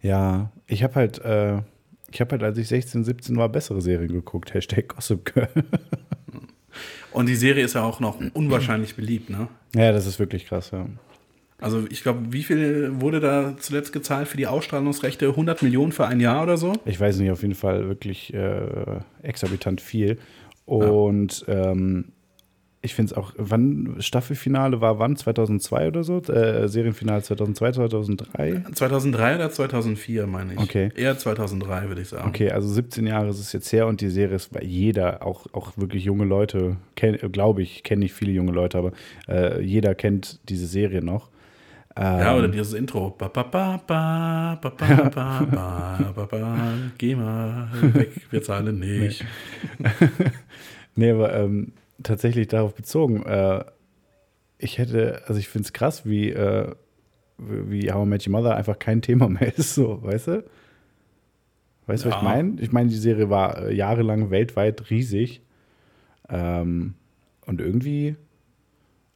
Ja, 0.00 0.52
ich 0.68 0.84
habe 0.84 0.94
halt, 0.94 1.18
äh, 1.18 1.62
ich 2.12 2.20
habe 2.20 2.32
halt, 2.32 2.42
als 2.42 2.58
ich 2.58 2.68
16, 2.68 3.04
17 3.04 3.36
war, 3.36 3.48
bessere 3.48 3.80
Serien 3.80 4.12
geguckt. 4.12 4.54
Hashtag 4.54 4.88
Gossip 4.88 5.32
Girl. 5.32 5.48
Und 7.12 7.26
die 7.26 7.36
Serie 7.36 7.64
ist 7.64 7.74
ja 7.74 7.82
auch 7.82 8.00
noch 8.00 8.18
unwahrscheinlich 8.32 8.94
beliebt, 8.96 9.28
ne? 9.28 9.48
ja, 9.74 9.92
das 9.92 10.06
ist 10.06 10.18
wirklich 10.18 10.46
krass, 10.46 10.70
ja. 10.70 10.86
Also 11.58 11.84
ich 11.90 12.02
glaube, 12.02 12.32
wie 12.32 12.42
viel 12.42 13.00
wurde 13.00 13.20
da 13.20 13.54
zuletzt 13.58 13.92
gezahlt 13.92 14.26
für 14.26 14.36
die 14.36 14.48
Ausstrahlungsrechte? 14.48 15.28
100 15.28 15.62
Millionen 15.62 15.92
für 15.92 16.06
ein 16.06 16.18
Jahr 16.18 16.42
oder 16.42 16.56
so? 16.56 16.72
Ich 16.86 16.98
weiß 16.98 17.18
nicht, 17.18 17.30
auf 17.30 17.42
jeden 17.42 17.54
Fall 17.54 17.86
wirklich 17.86 18.34
äh, 18.34 19.00
exorbitant 19.22 19.80
viel. 19.80 20.18
Und 20.64 21.44
ähm, 21.46 22.06
ich 22.84 22.94
finde 22.94 23.12
es 23.12 23.16
auch, 23.16 23.32
wann 23.36 23.96
Staffelfinale 24.00 24.80
war, 24.80 24.98
wann? 24.98 25.14
2002 25.16 25.86
oder 25.86 26.02
so? 26.02 26.20
Äh, 26.22 26.68
Serienfinale 26.68 27.22
2002, 27.22 27.72
2003? 27.72 28.64
2003 28.74 29.34
oder 29.36 29.50
2004, 29.50 30.26
meine 30.26 30.54
ich. 30.54 30.58
Okay. 30.58 30.90
Eher 30.96 31.16
2003, 31.16 31.86
würde 31.88 32.00
ich 32.02 32.08
sagen. 32.08 32.28
Okay, 32.28 32.50
also 32.50 32.68
17 32.68 33.06
Jahre 33.06 33.28
ist 33.28 33.38
es 33.38 33.52
jetzt 33.52 33.72
her 33.72 33.86
und 33.86 34.00
die 34.00 34.08
Serie 34.08 34.34
ist 34.34 34.52
bei 34.52 34.62
jeder, 34.62 35.24
auch, 35.24 35.46
auch 35.52 35.72
wirklich 35.76 36.04
junge 36.04 36.24
Leute, 36.24 36.76
glaube 36.96 37.62
ich, 37.62 37.84
kenne 37.84 38.00
nicht 38.00 38.14
viele 38.14 38.32
junge 38.32 38.50
Leute, 38.52 38.78
aber 38.78 38.92
äh, 39.28 39.62
jeder 39.62 39.94
kennt 39.94 40.40
diese 40.48 40.66
Serie 40.66 41.02
noch. 41.04 41.30
Ja, 41.96 42.32
Ähm, 42.32 42.38
oder 42.38 42.48
dieses 42.48 42.72
Intro. 42.72 43.10
Ba, 43.10 43.28
ba, 43.28 43.42
ba, 43.44 43.80
ba, 43.86 44.58
ba, 44.60 44.70
ba, 44.70 45.04
ba, 45.14 45.46
ba, 45.50 46.12
ba, 46.16 46.24
ba, 46.26 46.58
geh 46.98 47.14
mal 47.14 47.68
weg, 47.92 48.10
wir 48.30 48.42
zahlen 48.42 48.80
nicht. 48.80 49.24
Nee, 50.94 51.10
aber 51.12 51.34
ähm, 51.34 51.72
tatsächlich 52.02 52.48
darauf 52.48 52.74
bezogen, 52.74 53.22
äh, 53.24 53.64
ich 54.58 54.78
hätte, 54.78 55.22
also 55.26 55.38
ich 55.40 55.48
finde 55.48 55.66
es 55.66 55.72
krass, 55.72 56.06
wie, 56.06 56.30
äh, 56.30 56.72
wie 57.38 57.92
How 57.92 58.06
I 58.06 58.08
Met 58.08 58.26
Your 58.26 58.32
Mother 58.32 58.56
einfach 58.56 58.78
kein 58.78 59.02
Thema 59.02 59.28
mehr 59.28 59.52
ist, 59.58 59.74
so, 59.74 60.02
weißt 60.02 60.28
du? 60.28 60.44
Weißt 61.86 62.04
du, 62.04 62.08
was 62.10 62.16
ich 62.16 62.22
Ja. 62.22 62.28
meine? 62.28 62.60
Ich 62.60 62.70
meine, 62.72 62.88
die 62.90 62.96
Serie 62.96 63.28
war 63.28 63.66
äh, 63.66 63.74
jahrelang 63.74 64.30
weltweit 64.30 64.88
riesig. 64.90 65.42
Ähm, 66.28 66.94
und 67.44 67.60
irgendwie, 67.60 68.14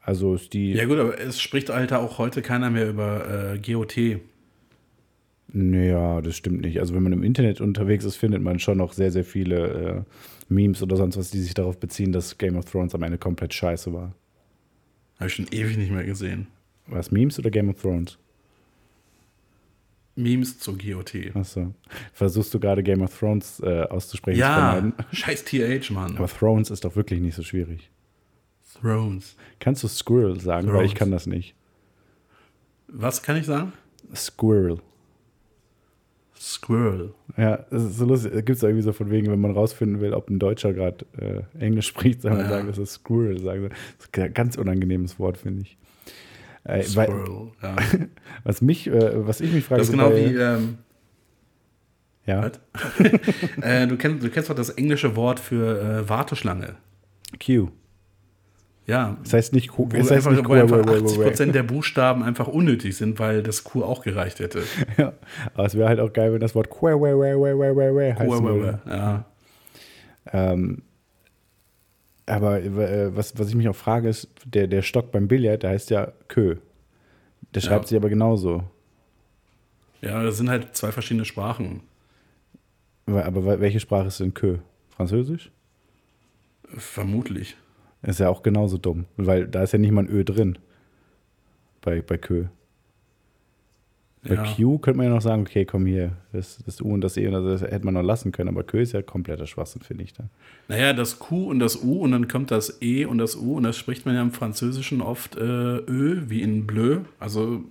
also 0.01 0.35
ist 0.35 0.53
die. 0.53 0.73
Ja 0.73 0.85
gut, 0.87 0.99
aber 0.99 1.19
es 1.21 1.41
spricht 1.41 1.71
halt 1.71 1.93
auch 1.93 2.19
heute 2.19 2.43
keiner 2.43 2.71
mehr 2.71 2.89
über 2.89 3.55
äh, 3.55 3.59
GOT. 3.59 3.97
Naja, 5.59 6.21
das 6.21 6.37
stimmt 6.37 6.61
nicht. 6.61 6.81
Also 6.81 6.95
wenn 6.95 7.03
man 7.03 7.15
im 7.15 7.23
Internet 7.23 7.63
unterwegs 7.63 8.05
ist, 8.05 8.17
findet 8.17 8.43
man 8.43 8.59
schon 8.59 8.77
noch 8.77 8.93
sehr, 8.93 9.11
sehr 9.11 9.25
viele 9.25 10.05
äh, 10.07 10.53
Memes 10.53 10.83
oder 10.83 10.97
sonst 10.97 11.17
was, 11.17 11.31
die 11.31 11.39
sich 11.39 11.55
darauf 11.55 11.81
beziehen, 11.81 12.13
dass 12.13 12.37
Game 12.37 12.57
of 12.57 12.67
Thrones 12.67 12.95
am 12.95 13.03
Ende 13.03 13.17
komplett 13.17 13.55
scheiße 13.55 13.91
war. 13.91 14.15
Habe 15.19 15.29
ich 15.29 15.35
schon 15.35 15.47
ewig 15.51 15.79
nicht 15.79 15.91
mehr 15.91 16.05
gesehen. 16.05 16.49
Was, 16.89 17.11
Memes 17.11 17.39
oder 17.39 17.51
Game 17.51 17.71
of 17.71 17.81
Thrones? 17.81 18.19
Memes 20.15 20.59
zu 20.59 20.77
GOT. 20.77 21.15
Achso. 21.33 21.73
Versuchst 22.13 22.53
du 22.53 22.61
gerade 22.61 22.83
Game 22.83 23.01
of 23.01 23.19
Thrones 23.19 23.59
äh, 23.61 23.85
auszusprechen? 23.85 24.37
zu 24.37 24.43
Ja, 24.43 24.93
scheiß 25.13 25.43
TH, 25.47 25.91
Mann. 25.91 26.19
Aber 26.19 26.29
Thrones 26.29 26.71
ist 26.71 26.85
doch 26.85 26.97
wirklich 26.97 27.21
nicht 27.21 27.35
so 27.35 27.43
schwierig. 27.43 27.91
Thrones. 28.79 29.37
Kannst 29.59 29.83
du 29.83 29.89
Squirrel 29.89 30.39
sagen? 30.39 30.67
Weil 30.67 30.75
Thrones. 30.75 30.93
ich 30.93 30.95
kann 30.95 31.11
das 31.11 31.27
nicht. 31.27 31.55
Was 32.89 33.23
kann 33.23 33.39
ich 33.39 33.47
sagen? 33.47 33.73
Squirrel. 34.15 34.81
Squirrel. 36.39 37.15
Ja, 37.37 37.65
das 37.71 37.83
ist 37.85 37.97
so 37.99 38.05
lustig. 38.05 38.33
Da 38.33 38.41
gibt 38.41 38.57
es 38.57 38.63
irgendwie 38.63 38.83
so 38.83 38.93
von 38.93 39.11
wegen, 39.11 39.31
wenn 39.31 39.41
man 39.41 39.53
rausfinden 39.53 40.01
will, 40.01 40.13
ob 40.15 40.29
ein 40.31 40.39
Deutscher 40.39 40.73
gerade 40.73 41.05
äh, 41.19 41.43
Englisch 41.65 41.87
spricht, 41.87 42.23
soll 42.23 42.33
man 42.33 42.41
Ja. 42.41 42.49
sagen, 42.49 42.67
das 42.69 42.79
ist 42.79 42.93
Squirrel. 42.93 43.39
Sagen. 43.43 43.69
Das 43.99 44.07
ist 44.07 44.19
ein 44.19 44.35
ganz 44.35 44.57
unangenehmes 44.57 45.19
Wort, 45.19 45.39
finde 45.39 45.63
ich. 45.63 45.79
Äh, 46.65 46.85
weil, 46.95 47.07
Squirrel. 47.09 47.53
Ja. 47.63 47.77
was, 48.45 48.61
mich, 48.63 48.87
äh, 48.87 49.27
was 49.27 49.41
ich 49.41 49.53
mich 49.53 49.65
frage, 49.65 49.81
Das 49.81 49.89
ist 49.89 49.93
genau 49.93 50.11
bei- 50.11 50.31
wie. 50.31 50.37
Ähm, 50.37 50.79
ja, 52.27 52.51
äh, 53.63 53.87
du, 53.87 53.97
kennst, 53.97 54.25
du 54.25 54.31
kennst 54.31 54.51
doch 54.51 54.57
das 54.57 54.71
englische 54.71 55.15
Wort 55.15 55.39
für 55.39 55.81
äh, 55.81 56.09
Warteschlange. 56.09 56.75
Q. 57.45 57.69
Ja. 58.87 59.17
Das 59.25 59.33
heißt 59.33 59.53
nicht 59.53 59.69
Q. 59.69 59.85
Wo 59.91 59.97
Das 59.97 60.11
heißt 60.11 60.27
einfach, 60.29 60.31
nicht 60.33 60.49
wo 60.49 60.53
einfach 60.55 60.83
Q. 60.83 60.91
80 61.05 61.21
Prozent 61.21 61.55
der 61.57 61.63
Buchstaben 61.65 62.23
einfach 62.23 62.47
unnötig 62.47 62.97
sind, 62.97 63.19
weil 63.19 63.43
das 63.43 63.65
Q 63.65 63.83
auch 63.83 64.03
gereicht 64.03 64.39
hätte. 64.39 64.63
Ja, 64.97 65.13
aber 65.55 65.65
es 65.67 65.75
wäre 65.77 65.89
halt 65.89 65.99
auch 66.01 66.13
geil, 66.13 66.33
wenn 66.33 66.41
das 66.41 66.55
Wort 66.55 66.71
Q 66.71 66.87
heißen 66.89 67.01
würde. 68.45 68.81
Ja. 68.87 69.25
Ähm, 70.33 70.83
aber 72.27 72.63
äh, 72.63 73.15
was, 73.17 73.39
was 73.39 73.49
ich 73.49 73.55
mich 73.55 73.69
auch 73.69 73.77
frage, 73.77 74.09
ist, 74.09 74.29
der, 74.45 74.67
der 74.67 74.83
Stock 74.83 75.13
beim 75.13 75.29
Billard, 75.29 75.63
der 75.63 75.71
heißt 75.71 75.91
ja 75.91 76.13
Kö. 76.29 76.57
Der 77.55 77.61
schreibt 77.61 77.85
Ja. 77.85 77.89
sich 77.89 77.97
aber 77.99 78.09
genauso. 78.09 78.65
ja, 80.01 80.23
das 80.23 80.37
sind 80.37 80.49
halt 80.51 80.77
zwei 80.77 80.93
verschiedene 80.93 81.25
Sprachen. 81.25 81.81
Aber 83.07 83.25
aber 83.25 83.61
welche 83.61 83.79
Sprache 83.81 84.09
ist 84.09 84.19
denn 84.21 84.35
Kö? 84.35 84.59
Französisch? 84.91 85.51
Vermutlich. 86.77 87.57
Ist 88.03 88.21
ja 88.21 88.29
auch 88.29 88.43
genauso 88.43 88.79
dumm, 88.79 89.07
weil 89.17 89.47
da 89.49 89.63
ist 89.63 89.73
ja 89.73 89.79
nicht 89.79 89.91
mal 89.93 90.05
ein 90.05 90.11
Ö 90.11 90.25
drin. 90.25 90.59
Bei, 91.81 92.03
bei 92.03 92.19
Kö. 92.19 92.47
Bei 94.23 94.35
Ja. 94.35 94.45
Q 94.57 94.79
könnte 94.79 94.99
man 94.99 95.07
ja 95.07 95.13
noch 95.15 95.23
sagen, 95.23 95.43
okay, 95.43 95.65
komm 95.65 95.87
hier, 95.87 96.13
das, 96.33 96.59
das 96.67 96.81
U 96.81 96.93
und 96.93 97.01
das 97.01 97.17
E 97.17 97.27
und 97.29 97.33
das 97.45 97.63
hätte 97.63 97.85
man 97.85 97.95
noch 97.95 98.03
lassen 98.03 98.33
können, 98.33 98.49
aber 98.49 98.65
Kö 98.65 98.81
ist 98.81 98.93
ja 98.93 99.03
kompletter 99.03 99.47
Schwachsinn, 99.47 99.83
finde 99.83 100.03
ich 100.05 100.13
da. 100.13 100.25
Naja, 100.69 100.93
das 100.93 101.19
Q 101.21 101.49
und 101.49 101.61
das 101.61 101.83
U 101.83 102.01
und 102.01 102.11
dann 102.13 102.27
kommt 102.27 102.51
das 102.51 102.81
E 102.83 103.05
und 103.05 103.19
das 103.19 103.37
U 103.37 103.57
und 103.57 103.63
das 103.63 103.77
spricht 103.77 104.05
man 104.05 104.15
ja 104.17 104.23
im 104.23 104.33
Französischen 104.33 105.01
oft 105.01 105.37
äh, 105.37 105.41
Ö, 105.41 106.23
wie 106.29 106.43
in 106.43 106.67
Bleu. 106.67 107.01
Also 107.21 107.63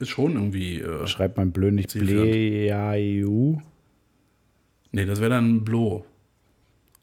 ist 0.00 0.08
schon 0.08 0.32
irgendwie. 0.34 0.80
Äh, 0.80 1.06
Schreibt 1.06 1.36
man 1.36 1.52
blöd 1.52 1.74
nicht. 1.74 1.92
Bleu. 1.96 2.24
nee, 4.92 5.06
das 5.06 5.20
wäre 5.20 5.30
dann 5.30 5.64
Blo. 5.64 6.04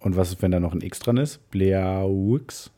Und 0.01 0.17
was 0.17 0.31
ist, 0.31 0.41
wenn 0.41 0.51
da 0.51 0.59
noch 0.59 0.73
ein 0.73 0.81
X 0.81 0.99
dran 0.99 1.17
ist? 1.17 1.39
Bleaux. 1.51 2.71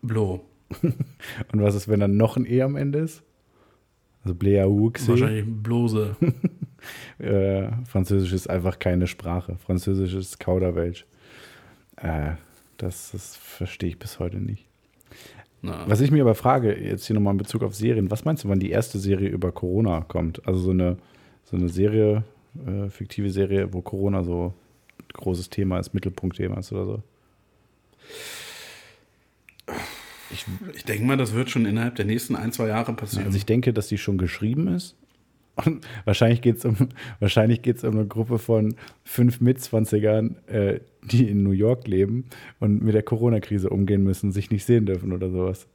Blo. 0.00 0.44
Und 0.82 1.60
was 1.60 1.74
ist, 1.74 1.88
wenn 1.88 2.00
da 2.00 2.08
noch 2.08 2.36
ein 2.36 2.46
E 2.46 2.62
am 2.62 2.76
Ende 2.76 3.00
ist? 3.00 3.22
Also 4.22 4.34
Bleaux. 4.34 4.92
Wahrscheinlich 5.06 5.44
Blose. 5.46 6.16
Äh, 7.18 7.68
Französisch 7.84 8.32
ist 8.32 8.48
einfach 8.48 8.78
keine 8.78 9.06
Sprache. 9.06 9.58
Französisch 9.66 10.14
ist 10.14 10.40
Kauderwelsch. 10.40 11.04
Äh, 11.96 12.32
das, 12.78 13.10
das 13.12 13.36
verstehe 13.36 13.90
ich 13.90 13.98
bis 13.98 14.18
heute 14.18 14.38
nicht. 14.38 14.66
Na, 15.60 15.84
Was 15.86 16.00
ich 16.00 16.10
mir 16.10 16.22
aber 16.22 16.34
frage, 16.34 16.74
jetzt 16.74 17.06
hier 17.06 17.12
nochmal 17.12 17.34
in 17.34 17.38
Bezug 17.38 17.62
auf 17.62 17.74
Serien, 17.74 18.10
was 18.10 18.24
meinst 18.24 18.44
du, 18.44 18.48
wann 18.48 18.60
die 18.60 18.70
erste 18.70 18.98
Serie 18.98 19.28
über 19.28 19.52
Corona 19.52 20.00
kommt? 20.08 20.46
Also 20.48 20.60
so 20.60 20.70
eine, 20.70 20.96
so 21.44 21.58
eine 21.58 21.68
Serie, 21.68 22.24
äh, 22.66 22.88
fiktive 22.88 23.28
Serie, 23.28 23.70
wo 23.74 23.82
Corona 23.82 24.24
so 24.24 24.54
großes 25.12 25.50
Thema 25.50 25.78
ist, 25.78 25.94
Mittelpunktthema 25.94 26.58
ist 26.58 26.72
oder 26.72 26.84
so. 26.84 27.02
Ich, 30.32 30.46
ich 30.74 30.84
denke 30.84 31.04
mal, 31.04 31.16
das 31.16 31.34
wird 31.34 31.50
schon 31.50 31.66
innerhalb 31.66 31.96
der 31.96 32.04
nächsten 32.04 32.36
ein, 32.36 32.52
zwei 32.52 32.68
Jahre 32.68 32.92
passieren. 32.92 33.26
also 33.26 33.36
ich 33.36 33.46
denke, 33.46 33.72
dass 33.72 33.88
die 33.88 33.98
schon 33.98 34.18
geschrieben 34.18 34.68
ist. 34.68 34.96
Und 35.56 35.86
wahrscheinlich 36.04 36.40
geht 36.40 36.58
es 36.58 36.64
um, 36.64 36.76
wahrscheinlich 37.18 37.62
geht's 37.62 37.82
um 37.84 37.94
eine 37.96 38.06
Gruppe 38.06 38.38
von 38.38 38.74
fünf 39.04 39.40
Mitzwanzigern, 39.40 40.36
äh, 40.46 40.80
die 41.02 41.28
in 41.28 41.42
New 41.42 41.50
York 41.50 41.86
leben 41.88 42.26
und 42.60 42.82
mit 42.82 42.94
der 42.94 43.02
Corona-Krise 43.02 43.70
umgehen 43.70 44.04
müssen, 44.04 44.32
sich 44.32 44.50
nicht 44.50 44.64
sehen 44.64 44.86
dürfen 44.86 45.12
oder 45.12 45.30
sowas. 45.30 45.66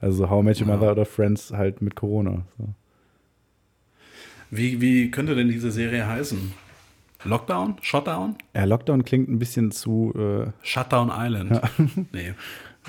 Also 0.00 0.18
so 0.18 0.30
How 0.30 0.42
I 0.42 0.46
Met 0.46 0.60
Your 0.60 0.68
Ja. 0.68 0.76
Mother 0.76 0.92
oder 0.92 1.04
Friends 1.06 1.52
halt 1.52 1.82
mit 1.82 1.94
Corona. 1.94 2.46
So. 2.58 2.68
wie, 4.50 4.80
wie 4.80 5.10
könnte 5.10 5.34
denn 5.34 5.48
diese 5.48 5.70
Serie 5.70 6.06
heißen? 6.06 6.52
Lockdown? 7.24 7.76
Shutdown? 7.82 8.36
Ja, 8.54 8.64
Lockdown 8.64 9.04
klingt 9.04 9.28
ein 9.28 9.38
bisschen 9.38 9.70
zu, 9.72 10.12
äh, 10.16 10.50
Shutdown 10.62 11.10
Island. 11.14 11.60
Nee. 12.12 12.32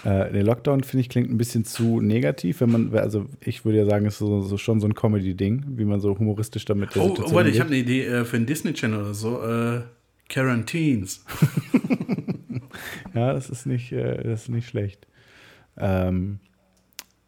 äh, 0.05 0.31
der 0.31 0.43
Lockdown 0.43 0.83
finde 0.83 1.01
ich 1.01 1.09
klingt 1.09 1.29
ein 1.29 1.37
bisschen 1.37 1.65
zu 1.65 1.99
negativ, 1.99 2.61
wenn 2.61 2.71
man, 2.71 2.95
also 2.95 3.25
ich 3.41 3.65
würde 3.65 3.79
ja 3.79 3.85
sagen, 3.85 4.05
es 4.05 4.13
ist 4.13 4.19
so, 4.19 4.41
so 4.41 4.57
schon 4.57 4.79
so 4.79 4.87
ein 4.87 4.95
Comedy-Ding, 4.95 5.65
wie 5.75 5.83
man 5.85 5.99
so 5.99 6.17
humoristisch 6.17 6.63
damit 6.65 6.95
der 6.95 7.01
Oh, 7.03 7.07
Situation 7.09 7.33
oh 7.33 7.35
warte, 7.35 7.49
ich 7.49 7.55
umgeht. 7.59 7.61
habe 7.65 7.73
eine 7.73 7.83
Idee 7.83 8.05
äh, 8.05 8.25
für 8.25 8.37
einen 8.37 8.45
Disney 8.45 8.73
Channel 8.73 9.01
oder 9.01 9.13
so. 9.13 9.41
Äh, 9.43 9.81
Quarantines. 10.29 11.25
Ja, 13.13 13.33
das 13.33 13.49
ist 13.49 13.65
nicht, 13.65 13.91
äh, 13.91 14.23
das 14.23 14.43
ist 14.43 14.49
nicht 14.49 14.67
schlecht. 14.67 15.05
Ähm, 15.77 16.39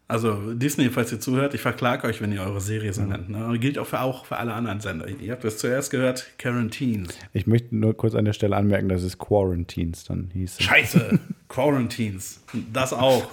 Also 0.07 0.53
Disney, 0.53 0.89
falls 0.89 1.11
ihr 1.11 1.19
zuhört, 1.19 1.53
ich 1.53 1.61
verklage 1.61 2.05
euch, 2.07 2.21
wenn 2.21 2.31
ihr 2.33 2.41
eure 2.41 2.61
Serie 2.61 2.93
so 2.93 3.01
nennt. 3.03 3.29
Ne? 3.29 3.57
Gilt 3.57 3.79
auch 3.79 3.87
für, 3.87 4.01
auch 4.01 4.25
für 4.25 4.37
alle 4.37 4.53
anderen 4.53 4.79
Sender. 4.81 5.07
Ihr 5.07 5.31
habt 5.31 5.43
das 5.43 5.57
zuerst 5.57 5.91
gehört, 5.91 6.27
Quarantines. 6.37 7.17
ich 7.31 7.47
möchte 7.47 7.75
nur 7.75 7.95
kurz 7.95 8.13
an 8.13 8.25
der 8.25 8.33
Stelle 8.33 8.55
anmerken, 8.57 8.89
dass 8.89 9.01
es 9.01 9.17
Quarantines 9.17 10.03
dann 10.03 10.29
hieß. 10.33 10.61
Scheiße, 10.61 11.19
Quarantines. 11.47 12.41
Das 12.73 12.91
auch. 12.93 13.31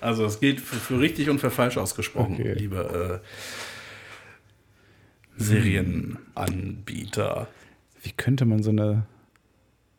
Also 0.00 0.24
es 0.24 0.40
gilt 0.40 0.58
für, 0.60 0.76
für 0.76 0.98
richtig 0.98 1.28
und 1.28 1.38
für 1.38 1.50
falsch 1.50 1.76
ausgesprochen, 1.76 2.36
Okay. 2.40 2.54
liebe 2.54 3.20
äh, 3.22 3.26
Serienanbieter. 5.36 7.46
Wie 8.02 8.12
könnte 8.12 8.46
man 8.46 8.62
so 8.62 8.70
eine, 8.70 9.04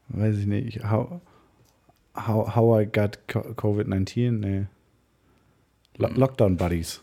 weiß 0.10 0.38
ich 0.38 0.48
nicht, 0.48 0.84
how, 0.90 1.22
how, 2.16 2.56
how 2.56 2.82
I 2.82 2.86
got 2.86 3.20
Co- 3.28 3.54
COVID-19? 3.54 4.32
Nee. 4.32 4.66
Lo 6.02 6.08
Lockdown 6.10 6.58
Buddies. 6.58 7.02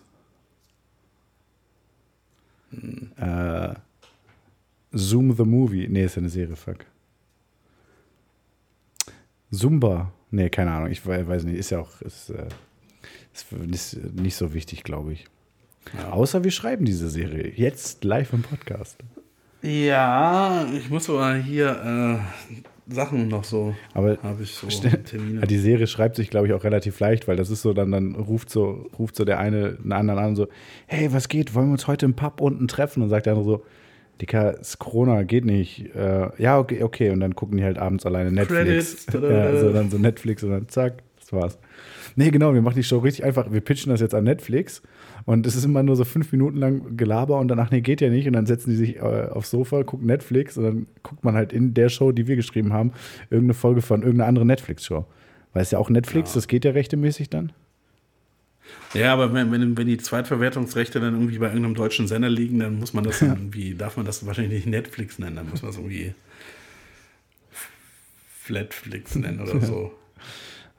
Äh, 3.16 3.74
Zoom 4.92 5.34
the 5.36 5.44
Movie. 5.44 5.88
Nee, 5.88 6.04
ist 6.04 6.16
ja 6.16 6.20
eine 6.20 6.28
Serie, 6.30 6.56
fuck. 6.56 6.84
Zumba. 9.50 10.12
Nee, 10.30 10.50
keine 10.50 10.72
Ahnung, 10.72 10.90
ich 10.90 11.06
we- 11.06 11.26
weiß 11.26 11.44
nicht, 11.44 11.56
ist 11.56 11.70
ja 11.70 11.78
auch, 11.80 12.00
ist, 12.02 12.30
äh, 12.30 12.48
ist 13.32 13.50
nicht- 13.52 14.14
nicht 14.20 14.36
so 14.36 14.52
wichtig, 14.52 14.84
glaube 14.84 15.12
ich. 15.14 15.26
Ja. 15.96 16.10
Außer 16.10 16.44
wir 16.44 16.50
schreiben 16.50 16.84
diese 16.84 17.08
Serie. 17.08 17.50
Jetzt 17.56 18.04
live 18.04 18.32
im 18.34 18.42
Podcast. 18.42 18.98
Ja, 19.62 20.66
ich 20.74 20.90
muss 20.90 21.08
aber 21.08 21.36
hier 21.36 22.20
äh, 22.50 22.54
Sachen 22.88 23.28
noch 23.28 23.44
so, 23.44 23.74
Aber 23.92 24.18
habe 24.22 24.42
ich 24.42 24.52
so 24.52 24.66
Termine. 24.66 25.40
Die 25.46 25.58
Serie 25.58 25.86
schreibt 25.86 26.16
sich, 26.16 26.30
glaube 26.30 26.46
ich, 26.46 26.54
auch 26.54 26.64
relativ 26.64 26.98
leicht, 27.00 27.28
weil 27.28 27.36
das 27.36 27.50
ist 27.50 27.62
so, 27.62 27.74
dann, 27.74 27.90
dann 27.90 28.14
ruft 28.14 28.50
so, 28.50 28.88
ruft 28.98 29.14
so 29.14 29.24
der 29.24 29.38
eine 29.38 29.74
den 29.74 29.92
anderen 29.92 30.18
an, 30.18 30.36
so, 30.36 30.48
hey, 30.86 31.12
was 31.12 31.28
geht? 31.28 31.54
Wollen 31.54 31.68
wir 31.68 31.72
uns 31.72 31.86
heute 31.86 32.06
im 32.06 32.14
Pub 32.14 32.40
unten 32.40 32.66
treffen? 32.66 33.02
Und 33.02 33.10
sagt 33.10 33.26
der 33.26 33.34
andere 33.34 33.46
so, 33.46 33.64
Dicker, 34.20 34.54
es 34.60 34.70
ist 34.70 34.78
Corona, 34.78 35.22
geht 35.22 35.44
nicht. 35.44 35.94
Äh, 35.94 36.30
ja, 36.38 36.58
okay, 36.58 36.82
okay. 36.82 37.10
Und 37.10 37.20
dann 37.20 37.34
gucken 37.34 37.58
die 37.58 37.64
halt 37.64 37.78
abends 37.78 38.04
alleine 38.06 38.32
Netflix. 38.32 39.06
Credits, 39.06 39.06
ja, 39.30 39.60
so, 39.60 39.72
dann 39.72 39.90
so 39.90 39.98
Netflix 39.98 40.42
und 40.42 40.50
dann 40.50 40.68
zack, 40.68 41.02
das 41.20 41.32
war's. 41.32 41.58
Nee, 42.16 42.30
genau, 42.30 42.52
wir 42.54 42.62
machen 42.62 42.76
die 42.76 42.82
Show 42.82 42.98
richtig 42.98 43.24
einfach. 43.24 43.52
Wir 43.52 43.60
pitchen 43.60 43.90
das 43.90 44.00
jetzt 44.00 44.14
an 44.14 44.24
Netflix 44.24 44.82
und 45.28 45.46
es 45.46 45.54
ist 45.54 45.66
immer 45.66 45.82
nur 45.82 45.94
so 45.94 46.06
fünf 46.06 46.32
Minuten 46.32 46.56
lang 46.56 46.96
Gelaber 46.96 47.38
und 47.38 47.48
danach, 47.48 47.70
nee, 47.70 47.82
geht 47.82 48.00
ja 48.00 48.08
nicht. 48.08 48.26
Und 48.26 48.32
dann 48.32 48.46
setzen 48.46 48.70
die 48.70 48.76
sich 48.76 48.96
äh, 48.96 49.00
aufs 49.30 49.50
Sofa, 49.50 49.82
gucken 49.82 50.06
Netflix 50.06 50.56
und 50.56 50.64
dann 50.64 50.86
guckt 51.02 51.22
man 51.22 51.34
halt 51.34 51.52
in 51.52 51.74
der 51.74 51.90
Show, 51.90 52.12
die 52.12 52.26
wir 52.26 52.34
geschrieben 52.34 52.72
haben, 52.72 52.92
irgendeine 53.28 53.52
Folge 53.52 53.82
von 53.82 54.00
irgendeiner 54.00 54.26
anderen 54.26 54.48
Netflix-Show. 54.48 55.04
Weil 55.52 55.62
es 55.62 55.70
ja 55.70 55.78
auch 55.78 55.90
Netflix, 55.90 56.32
das 56.32 56.48
geht 56.48 56.64
ja 56.64 56.70
rechtemäßig 56.70 57.28
dann. 57.28 57.52
Ja, 58.94 59.12
aber 59.12 59.34
wenn, 59.34 59.52
wenn, 59.52 59.76
wenn 59.76 59.86
die 59.86 59.98
Zweitverwertungsrechte 59.98 60.98
dann 60.98 61.12
irgendwie 61.12 61.36
bei 61.36 61.48
irgendeinem 61.48 61.74
deutschen 61.74 62.08
Sender 62.08 62.30
liegen, 62.30 62.60
dann 62.60 62.78
muss 62.78 62.94
man 62.94 63.04
das 63.04 63.18
dann 63.20 63.36
irgendwie, 63.36 63.74
darf 63.74 63.98
man 63.98 64.06
das 64.06 64.24
wahrscheinlich 64.24 64.64
nicht 64.64 64.66
Netflix 64.66 65.18
nennen, 65.18 65.36
dann 65.36 65.50
muss 65.50 65.60
man 65.60 65.72
es 65.72 65.76
irgendwie 65.76 66.14
Flatflix 68.44 69.14
nennen 69.14 69.42
oder 69.42 69.60
so. 69.66 69.92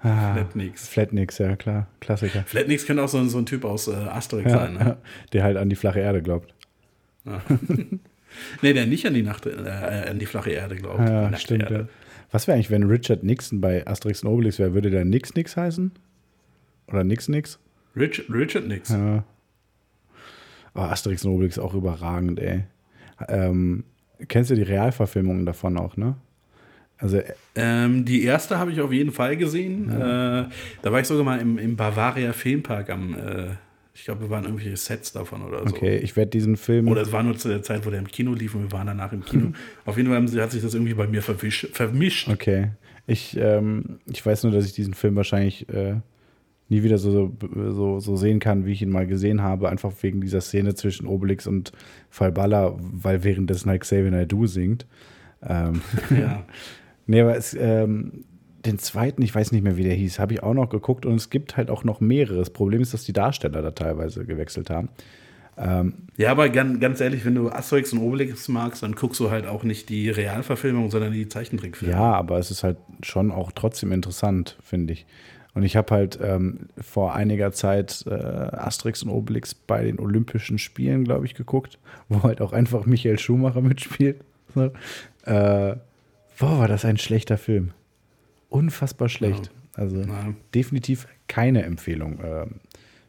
Ah, 0.02 0.34
Flatnix. 0.34 0.88
Flatnix, 0.88 1.38
ja 1.40 1.56
klar, 1.56 1.88
Klassiker. 2.00 2.44
Flatnix 2.46 2.86
könnte 2.86 3.04
auch 3.04 3.10
so, 3.10 3.24
so 3.26 3.38
ein 3.38 3.46
Typ 3.46 3.66
aus 3.66 3.88
äh, 3.88 3.94
Asterix 3.94 4.52
Ja, 4.52 4.60
sein. 4.60 4.74
Ne? 4.74 4.80
ja, 4.80 4.98
der 5.34 5.44
halt 5.44 5.58
an 5.58 5.70
die 5.70 5.76
flache 5.76 6.00
Erde 6.00 6.22
glaubt. 6.22 6.54
Nee, 8.62 8.74
der 8.74 8.86
nicht 8.86 9.06
an 9.08 9.16
die, 9.16 9.24
Nacht, 9.24 9.48
äh, 9.48 9.52
an 10.08 10.20
die 10.20 10.28
flache 10.28 10.52
Erde 10.52 10.76
glaubt. 10.76 11.00
Ja, 11.00 11.36
stimmt. 11.36 11.70
Ja. 11.70 11.88
Was 12.32 12.48
wäre 12.48 12.56
eigentlich, 12.56 12.70
wenn 12.70 12.84
Richard 12.84 13.24
Nixon 13.24 13.60
bei 13.60 13.86
Asterix 13.88 14.24
und 14.24 14.30
Obelix 14.30 14.60
wäre? 14.60 14.76
Würde 14.76 14.92
der 14.92 15.04
Nix 15.04 15.34
Nix 15.34 15.58
heißen? 15.58 15.92
Oder 16.88 17.04
Nix 17.04 17.28
Nix? 17.28 17.60
Richard, 17.96 18.30
Richard 18.30 18.68
Nix. 18.68 18.90
Ja. 18.90 19.24
Aber 20.76 20.92
Asterix 20.92 21.26
und 21.26 21.32
Obelix 21.32 21.58
auch 21.58 21.74
überragend, 21.74 22.40
ey. 22.40 22.66
Ähm, 23.28 23.84
kennst 24.28 24.52
du 24.52 24.56
die 24.56 24.62
Realverfilmungen 24.62 25.46
davon 25.48 25.78
auch, 25.78 25.98
ne? 25.98 26.16
Also, 27.00 27.18
äh, 27.18 27.34
Ähm, 27.56 28.06
die 28.06 28.24
erste 28.24 28.60
habe 28.60 28.72
ich 28.72 28.82
auf 28.82 28.92
jeden 28.92 29.12
Fall 29.12 29.38
gesehen. 29.38 29.90
Äh, 29.90 29.96
da 30.82 30.92
war 30.92 31.00
ich 31.00 31.08
sogar 31.08 31.24
mal 31.24 31.40
im, 31.40 31.58
im 31.58 31.76
Bavaria 31.76 32.34
Filmpark 32.34 32.90
am, 32.90 33.14
äh, 33.16 33.48
ich 33.94 34.06
glaube, 34.06 34.22
wir 34.22 34.30
waren 34.30 34.44
irgendwelche 34.44 34.76
Sets 34.78 35.12
davon 35.14 35.42
oder 35.42 35.68
so. 35.68 35.76
okay, 35.76 35.98
ich 35.98 36.16
werde 36.16 36.32
diesen 36.32 36.58
Film. 36.58 36.88
Oder 36.88 37.02
es 37.02 37.12
war 37.12 37.24
nur 37.24 37.38
zu 37.38 37.48
der 37.48 37.64
Zeit, 37.64 37.86
wo 37.86 37.90
der 37.90 38.00
im 38.00 38.08
Kino 38.08 38.34
lief 38.34 38.54
und 38.54 38.64
wir 38.64 38.72
waren 38.72 38.88
danach 38.88 39.12
im 39.14 39.24
Kino. 39.26 39.54
Auf 39.86 39.98
jeden 39.98 40.10
Fall 40.10 40.42
hat 40.42 40.52
sich 40.52 40.62
das 40.62 40.74
irgendwie 40.74 40.94
bei 40.94 41.08
mir 41.08 41.22
verwisch, 41.22 41.68
vermischt. 41.72 42.30
Okay. 42.30 42.70
Ich, 43.08 43.36
ähm, 43.38 44.00
ich 44.06 44.24
weiß 44.26 44.44
nur, 44.44 44.52
dass 44.54 44.66
ich 44.66 44.74
diesen 44.74 44.94
Film 44.94 45.16
wahrscheinlich 45.16 45.68
äh, 45.70 45.96
nie 46.70 46.84
wieder 46.84 46.98
so, 46.98 47.36
so, 47.72 48.00
so 48.00 48.16
sehen 48.16 48.40
kann, 48.40 48.66
wie 48.66 48.74
ich 48.74 48.82
ihn 48.82 48.92
mal 48.92 49.08
gesehen 49.08 49.42
habe, 49.42 49.70
einfach 49.70 49.92
wegen 50.02 50.22
dieser 50.22 50.42
Szene 50.42 50.76
zwischen 50.76 51.08
Obelix 51.08 51.48
und 51.48 51.72
Falbala, 52.10 52.76
weil 52.78 53.24
währenddessen 53.24 53.70
halt 53.70 53.82
Xavier 53.82 54.12
Naidoo 54.12 54.46
singt. 54.48 54.86
Ähm, 55.42 55.82
Ja. 56.12 56.46
nee, 57.10 57.22
aber 57.22 57.36
es, 57.36 57.54
ähm, 57.54 58.26
den 58.66 58.78
zweiten, 58.78 59.22
ich 59.22 59.34
weiß 59.34 59.52
nicht 59.52 59.64
mehr, 59.64 59.78
wie 59.78 59.84
der 59.84 59.94
hieß, 59.94 60.20
habe 60.20 60.34
ich 60.34 60.44
auch 60.44 60.54
noch 60.54 60.70
geguckt 60.70 61.06
und 61.06 61.16
es 61.16 61.30
gibt 61.30 61.58
halt 61.58 61.70
auch 61.70 61.84
noch 61.84 62.00
mehrere. 62.02 62.38
Das 62.38 62.50
Problem 62.50 62.82
ist, 62.82 62.94
dass 62.94 63.04
die 63.04 63.14
Darsteller 63.14 63.62
da 63.62 63.72
teilweise 63.72 64.26
gewechselt 64.26 64.70
haben. 64.70 64.90
ja, 66.18 66.32
aber 66.32 66.50
ganz, 66.50 66.80
ganz 66.80 67.02
ehrlich, 67.02 67.26
wenn 67.26 67.36
du 67.36 67.50
Asterix 67.50 67.92
und 67.94 68.00
Obelix 68.00 68.48
magst, 68.48 68.84
dann 68.84 68.94
guckst 68.94 69.20
du 69.20 69.30
halt 69.30 69.46
auch 69.46 69.64
nicht 69.64 69.90
die 69.90 70.10
Realverfilmung, 70.10 70.90
sondern 70.90 71.12
die 71.14 71.28
Zeichentrickfilme. 71.28 71.94
Ja, 71.94 72.14
aber 72.14 72.38
es 72.38 72.52
ist 72.52 72.64
halt 72.64 72.78
schon 73.02 73.32
auch 73.32 73.52
trotzdem 73.52 73.92
interessant, 73.92 74.58
finde 74.62 74.94
ich. 74.94 75.06
Und 75.54 75.64
ich 75.64 75.76
habe 75.76 75.94
halt 75.94 76.20
ähm, 76.22 76.68
vor 76.80 77.16
einiger 77.16 77.52
Zeit 77.52 78.06
äh, 78.08 78.14
Asterix 78.14 79.04
und 79.04 79.10
Obelix 79.10 79.54
bei 79.54 79.84
den 79.84 80.00
Olympischen 80.00 80.60
Spielen, 80.60 81.04
glaube 81.04 81.26
ich, 81.26 81.34
geguckt, 81.34 81.80
wo 82.08 82.24
halt 82.24 82.40
auch 82.42 82.54
einfach 82.54 82.86
Michael 82.86 83.20
Schumacher 83.20 83.62
mitspielt. 83.62 84.22
So. 84.54 84.72
Äh, 85.26 85.76
Boah, 86.40 86.58
war 86.58 86.68
das 86.68 86.86
ein 86.86 86.98
schlechter 86.98 87.38
Film. 87.38 87.72
Unfassbar 88.50 89.10
schlecht. 89.10 89.48
Ja. 89.48 89.52
Also 89.84 89.98
Nein. 89.98 90.38
definitiv 90.56 91.08
keine 91.28 91.64
Empfehlung 91.64 92.20
äh, 92.20 92.48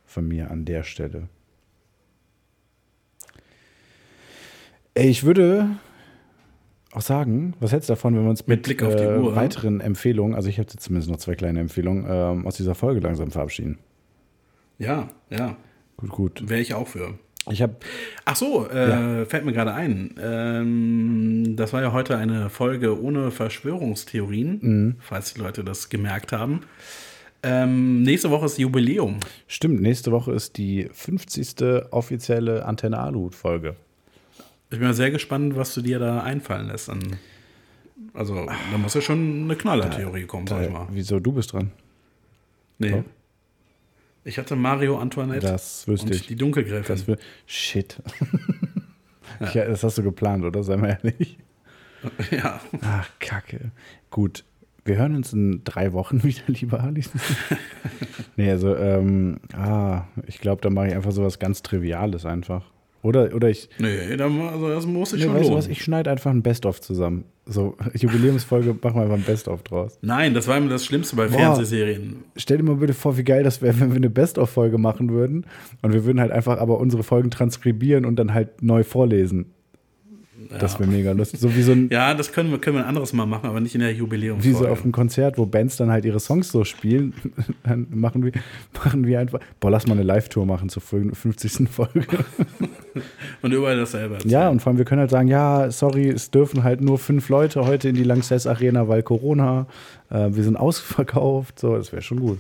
von 0.05 0.29
mir 0.29 0.51
an 0.51 0.65
der 0.65 0.83
Stelle. 0.83 1.29
Ey, 4.95 5.09
Ich 5.09 5.25
würde 5.25 5.71
auch 6.93 7.01
sagen, 7.01 7.55
was 7.61 7.73
hältst 7.73 7.89
du 7.89 7.93
davon, 7.93 8.17
wenn 8.17 8.25
wir 8.25 8.31
uns 8.31 8.47
mit, 8.47 8.67
mit 8.67 8.83
äh, 8.83 8.85
Uhr, 8.85 9.31
ne? 9.31 9.37
weiteren 9.37 9.79
ja? 9.79 9.87
Empfehlungen, 9.87 10.35
also 10.35 10.49
ich 10.49 10.59
hätte 10.59 10.77
zumindest 10.77 11.11
noch 11.11 11.19
zwei 11.19 11.37
kleine 11.37 11.61
Empfehlungen, 11.61 12.05
ähm, 12.09 12.47
aus 12.47 12.57
dieser 12.57 12.75
Folge 12.75 13.01
langsam 13.01 13.31
verabschieden? 13.31 13.79
Ja, 14.79 15.09
ja. 15.31 15.57
Gut, 15.97 16.11
gut. 16.11 16.49
Wäre 16.49 16.61
ich 16.61 16.75
auch 16.75 16.89
für. 16.89 17.19
Ich 17.51 17.63
habe 17.63 17.77
Ach 18.25 18.37
so, 18.37 18.69
äh, 18.69 19.25
fällt 19.27 19.45
mir 19.45 19.53
gerade 19.53 19.73
ein. 19.75 20.15
Ähm, 20.23 21.57
das 21.57 21.73
war 21.73 21.83
ja 21.83 21.93
heute 21.93 22.17
eine 22.17 22.51
Folge 22.51 23.01
ohne 23.03 23.31
Verschwörungstheorien, 23.31 24.59
Mhm. 24.61 24.97
falls 25.01 25.35
die 25.35 25.41
Leute 25.41 25.65
das 25.65 25.89
gemerkt 25.89 26.33
haben. 26.33 26.61
Ähm, 27.43 28.03
nächste 28.03 28.31
Woche 28.31 28.47
ist 28.47 28.59
Jubiläum. 28.59 29.19
Stimmt, 29.47 29.81
nächste 29.81 30.13
Woche 30.13 30.33
ist 30.33 30.59
die 30.59 30.89
50. 30.93 31.87
offizielle 31.91 32.67
Antenne 32.67 32.99
Aluhut-Folge. 32.99 33.77
Ich 34.71 34.79
bin 34.79 34.87
mal 34.87 34.95
sehr 34.95 35.11
gespannt, 35.11 35.57
was 35.57 35.75
du 35.75 35.81
dir 35.81 35.99
da 35.99 36.21
einfallen 36.21 36.69
lässt. 36.69 36.91
An, 36.91 37.01
also, 38.15 38.47
da 38.47 38.79
muss 38.79 38.95
ja 38.95 39.01
schon 39.01 39.45
eine 39.45 39.57
Knallertheorie 39.57 40.25
kommen, 40.27 40.47
sag 40.47 40.63
ich 40.65 40.71
mal. 40.71 40.87
Wieso, 40.93 41.19
du 41.19 41.33
bist 41.33 41.53
dran? 41.53 41.73
Nee. 42.79 42.91
Doch. 42.91 43.05
Ich 44.25 44.39
hatte 44.39 44.55
Mario 44.57 44.99
Antoinette 44.99 45.41
Das 45.47 45.89
wüsste 45.89 46.07
und 46.07 46.15
ich. 46.15 46.27
die 46.27 46.37
Dunkelgräfin. 46.37 46.97
Das 47.07 47.19
shit. 47.47 48.03
ja. 49.55 49.65
das 49.65 49.83
hast 49.83 49.99
du 49.99 50.03
geplant, 50.03 50.45
oder? 50.45 50.63
Sei 50.63 50.77
mal 50.77 50.99
ehrlich. 51.03 51.39
ja. 52.31 52.61
Ach, 52.83 53.09
Kacke. 53.19 53.73
Gut. 54.11 54.45
Wir 54.85 54.97
hören 54.97 55.15
uns 55.15 55.33
in 55.33 55.63
drei 55.65 55.93
Wochen 55.93 56.23
wieder, 56.25 56.43
lieber 56.47 56.83
Alice. 56.83 57.11
nee, 58.37 58.51
also, 58.51 58.75
ähm, 58.77 59.41
ah, 59.53 60.05
ich 60.27 60.39
glaube, 60.39 60.63
da 60.63 60.71
mache 60.71 60.89
ich 60.89 60.95
einfach 60.95 61.13
sowas 61.13 61.39
ganz 61.39 61.63
Triviales 61.63 62.25
einfach. 62.25 62.65
Oder, 63.03 63.35
oder 63.35 63.49
ich, 63.49 63.69
Nee, 63.79 64.17
da, 64.17 64.27
also 64.27 64.69
das 64.69 64.87
muss 64.87 65.13
ich 65.13 65.21
nee, 65.21 65.27
schon 65.27 65.35
weißt 65.35 65.49
du 65.49 65.55
was, 65.55 65.69
ich 65.69 65.83
schneide 65.83 66.11
einfach 66.11 66.31
ein 66.31 66.43
Best-of 66.43 66.81
zusammen. 66.81 67.25
So, 67.51 67.77
Jubiläumsfolge, 67.95 68.77
machen 68.81 68.95
wir 68.95 69.03
einfach 69.03 69.17
ein 69.17 69.25
Best-of 69.25 69.65
draus. 69.65 69.99
Nein, 70.03 70.35
das 70.35 70.47
war 70.47 70.57
immer 70.57 70.71
das 70.71 70.85
Schlimmste 70.85 71.17
bei 71.17 71.27
Boah. 71.27 71.37
Fernsehserien. 71.37 72.23
Stell 72.37 72.59
dir 72.59 72.63
mal 72.63 72.77
bitte 72.77 72.95
vor, 72.95 73.19
wie 73.19 73.25
geil 73.25 73.43
das 73.43 73.61
wäre, 73.61 73.81
wenn 73.81 73.91
wir 73.91 73.97
eine 73.97 74.09
Best-of-Folge 74.09 74.79
machen 74.79 75.11
würden 75.11 75.47
und 75.83 75.93
wir 75.93 76.05
würden 76.05 76.21
halt 76.21 76.31
einfach 76.31 76.59
aber 76.59 76.79
unsere 76.79 77.03
Folgen 77.03 77.33
transkribieren 77.33 78.05
und 78.05 78.17
dann 78.17 78.35
halt 78.35 78.63
neu 78.63 78.85
vorlesen. 78.85 79.47
Das 80.59 80.79
wäre 80.81 80.91
mega 80.91 81.13
lustig. 81.13 81.41
So 81.41 81.55
wie 81.55 81.63
so 81.63 81.73
ein, 81.73 81.89
Ja, 81.93 82.15
das 82.15 82.33
können 82.33 82.51
wir, 82.51 82.59
können 82.59 82.77
wir 82.77 82.83
ein 82.83 82.89
anderes 82.89 83.13
Mal 83.13 83.27
machen, 83.27 83.49
aber 83.49 83.61
nicht 83.61 83.75
in 83.75 83.81
der 83.81 83.91
wie 83.91 83.99
Jubiläumsfolge. 83.99 84.59
so 84.59 84.67
auf 84.69 84.83
einem 84.83 84.93
Konzert, 84.93 85.39
wo 85.39 85.47
Bands 85.47 85.77
dann 85.77 85.91
halt 85.91 86.05
ihre 86.05 86.21
Songs 86.21 86.51
so 86.51 86.65
spielen, 86.65 87.15
dann 87.63 87.87
machen 87.91 88.25
wir, 88.25 88.33
machen 88.85 89.07
wir 89.07 89.21
einfach, 89.21 89.41
boah, 89.61 89.71
lass 89.71 89.87
mal 89.87 89.95
eine 89.95 90.03
Live-Tour 90.03 90.47
machen 90.47 90.69
zur 90.69 90.83
50. 90.83 91.69
Folge. 91.69 92.03
Und 93.43 93.53
überall 93.53 93.77
dasselbe. 93.77 94.15
erzählen. 94.15 94.33
Ja, 94.33 94.49
und 94.49 94.61
vor 94.61 94.71
allem, 94.71 94.79
wir 94.79 94.85
können 94.85 95.01
halt 95.01 95.11
sagen, 95.11 95.29
ja, 95.29 95.71
sorry, 95.71 96.09
es 96.09 96.31
dürfen 96.31 96.65
halt 96.65 96.81
nur 96.81 96.99
fünf 96.99 97.29
Leute 97.29 97.65
heute 97.65 97.89
in 97.89 97.95
die 97.95 98.03
Lanxess 98.03 98.47
Arena, 98.47 98.89
weil 98.89 99.03
Corona, 99.03 99.67
äh, 100.11 100.29
wir 100.31 100.43
sind 100.43 100.57
ausverkauft, 100.57 101.61
so, 101.61 101.77
das 101.77 101.93
wäre 101.93 102.03
schon 102.03 102.21
gut. 102.21 102.39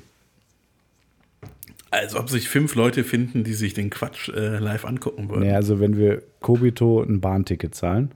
Als 1.92 2.14
ob 2.14 2.30
sich 2.30 2.48
fünf 2.48 2.74
Leute 2.76 3.02
finden, 3.02 3.42
die 3.42 3.54
sich 3.54 3.74
den 3.74 3.90
Quatsch 3.90 4.28
äh, 4.28 4.58
live 4.58 4.84
angucken 4.84 5.28
würden. 5.28 5.40
Nee, 5.42 5.52
also 5.54 5.80
wenn 5.80 5.96
wir 5.96 6.22
Kobito 6.40 7.02
ein 7.02 7.20
Bahnticket 7.20 7.74
zahlen, 7.74 8.12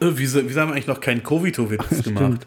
Äh, 0.00 0.10
wieso, 0.14 0.44
wieso 0.48 0.60
haben 0.60 0.68
wir 0.70 0.74
eigentlich 0.74 0.86
noch 0.88 1.00
keinen 1.00 1.22
Covito-Witz 1.22 2.02
gemacht? 2.04 2.46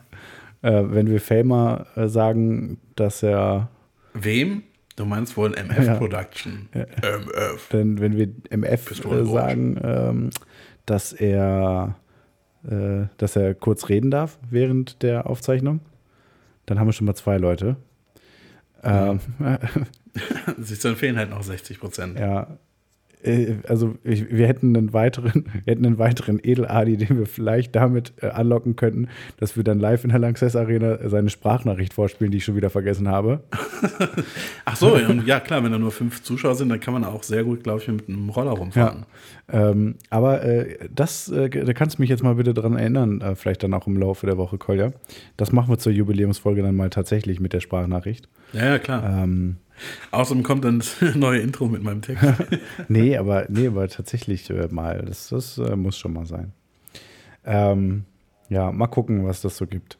äh, 0.61 0.83
wenn 0.85 1.07
wir 1.09 1.21
Famer 1.21 1.87
äh, 1.95 2.07
sagen, 2.07 2.79
dass 2.95 3.23
er 3.23 3.69
Wem? 4.13 4.63
Du 4.97 5.05
meinst 5.05 5.37
wohl 5.37 5.53
MF 5.53 5.77
Ja. 5.85 5.95
Production. 5.95 6.67
MF. 6.73 7.69
Denn 7.71 7.99
wenn 8.01 8.17
wir 8.17 8.27
MF 8.49 8.91
äh, 9.05 9.25
sagen, 9.25 9.79
ähm, 9.83 10.29
dass 10.85 11.13
er 11.13 11.95
dass 13.17 13.35
er 13.35 13.55
kurz 13.55 13.89
reden 13.89 14.11
darf 14.11 14.37
während 14.51 15.01
der 15.01 15.25
Aufzeichnung, 15.27 15.79
dann 16.67 16.77
haben 16.79 16.87
wir 16.87 16.91
schon 16.93 17.07
mal 17.07 17.15
zwei 17.15 17.37
Leute. 17.39 17.75
Ähm, 18.83 19.19
Siehst 20.57 20.83
du, 20.83 20.89
dann 20.89 20.97
fehlen 20.97 21.17
halt 21.17 21.29
noch 21.29 21.43
60 21.43 21.79
Prozent. 21.79 22.19
ja. 22.19 22.47
Äh, 23.23 23.55
Also 23.67 23.95
ich, 24.03 24.31
wir 24.31 24.47
hätten 24.47 24.75
einen 24.75 24.93
weiteren, 24.93 25.45
wir 25.53 25.61
hätten 25.73 25.85
einen 25.85 25.97
weiteren 25.97 26.39
Edeladi, 26.41 26.97
den 26.97 27.19
wir 27.19 27.25
vielleicht 27.25 27.75
damit 27.75 28.13
äh, 28.21 28.27
anlocken 28.27 28.75
könnten, 28.75 29.07
dass 29.37 29.55
wir 29.55 29.63
dann 29.63 29.79
live 29.79 30.03
in 30.03 30.09
der 30.09 30.19
Lanxess 30.19 30.55
Arena 30.55 30.97
seine 31.09 31.29
Sprachnachricht 31.29 31.93
vorspielen, 31.93 32.31
die 32.31 32.37
ich 32.37 32.45
schon 32.45 32.55
wieder 32.55 32.69
vergessen 32.69 33.07
habe. 33.07 33.41
Ach 34.65 34.75
so, 34.75 34.97
ja, 34.97 35.11
ja 35.25 35.39
klar, 35.39 35.63
wenn 35.63 35.71
da 35.71 35.79
nur 35.79 35.91
fünf 35.91 36.23
Zuschauer 36.23 36.55
sind, 36.55 36.69
dann 36.69 36.79
kann 36.79 36.93
man 36.93 37.03
auch 37.03 37.23
sehr 37.23 37.43
gut, 37.43 37.63
glaube 37.63 37.81
ich, 37.81 37.87
mit 37.87 38.07
einem 38.09 38.29
Roller 38.29 38.51
rumfahren. 38.51 39.05
Ähm, 39.51 39.95
aber 40.09 40.43
äh, 40.43 40.77
das, 40.93 41.29
äh, 41.29 41.49
da 41.49 41.73
kannst 41.73 41.97
du 41.97 42.01
mich 42.01 42.09
jetzt 42.09 42.23
mal 42.23 42.35
bitte 42.35 42.53
dran 42.53 42.77
erinnern, 42.77 43.21
äh, 43.21 43.35
vielleicht 43.35 43.63
dann 43.63 43.73
auch 43.73 43.85
im 43.87 43.97
Laufe 43.97 44.25
der 44.25 44.37
Woche, 44.37 44.57
Kolja. 44.57 44.91
Das 45.35 45.51
machen 45.51 45.69
wir 45.69 45.77
zur 45.77 45.91
Jubiläumsfolge 45.91 46.61
dann 46.61 46.75
mal 46.75 46.89
tatsächlich 46.89 47.39
mit 47.39 47.51
der 47.53 47.59
Sprachnachricht. 47.59 48.29
Ja, 48.53 48.65
ja, 48.65 48.79
klar. 48.79 49.23
Ähm, 49.23 49.57
Außerdem 50.11 50.43
kommt 50.43 50.65
dann 50.65 50.79
das 50.79 50.97
neue 51.15 51.39
Intro 51.39 51.67
mit 51.67 51.83
meinem 51.83 52.01
Text. 52.01 52.23
nee, 52.87 53.17
aber, 53.17 53.45
nee, 53.49 53.67
aber 53.67 53.87
tatsächlich 53.87 54.49
äh, 54.49 54.67
mal. 54.69 55.03
Das, 55.05 55.29
das 55.29 55.57
äh, 55.57 55.75
muss 55.75 55.97
schon 55.97 56.13
mal 56.13 56.25
sein. 56.25 56.53
Ähm, 57.45 58.03
ja, 58.49 58.71
mal 58.71 58.87
gucken, 58.87 59.25
was 59.25 59.41
das 59.41 59.57
so 59.57 59.65
gibt. 59.67 59.97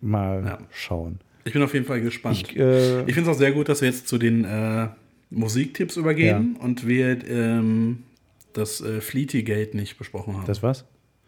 Mal 0.00 0.44
Ja. 0.44 0.58
schauen. 0.70 1.20
Ich 1.44 1.52
bin 1.52 1.62
auf 1.62 1.74
jeden 1.74 1.86
Fall 1.86 2.00
gespannt. 2.00 2.36
Ich, 2.50 2.56
äh, 2.56 3.00
Ich 3.04 3.14
finde 3.14 3.30
es 3.30 3.36
auch 3.36 3.38
sehr 3.38 3.52
gut, 3.52 3.68
dass 3.68 3.80
wir 3.80 3.88
jetzt 3.88 4.08
zu 4.08 4.18
den 4.18 4.44
äh, 4.44 4.88
Musiktipps 5.30 5.96
übergehen 5.96 6.56
und 6.56 6.86
wir 6.86 7.26
ähm, 7.28 8.04
das 8.52 8.80
äh, 8.80 9.00
Fleety-Gate 9.00 9.74
nicht 9.74 9.98
besprochen 9.98 10.36
haben. 10.36 10.46
Das 10.46 10.62
was? 10.62 10.84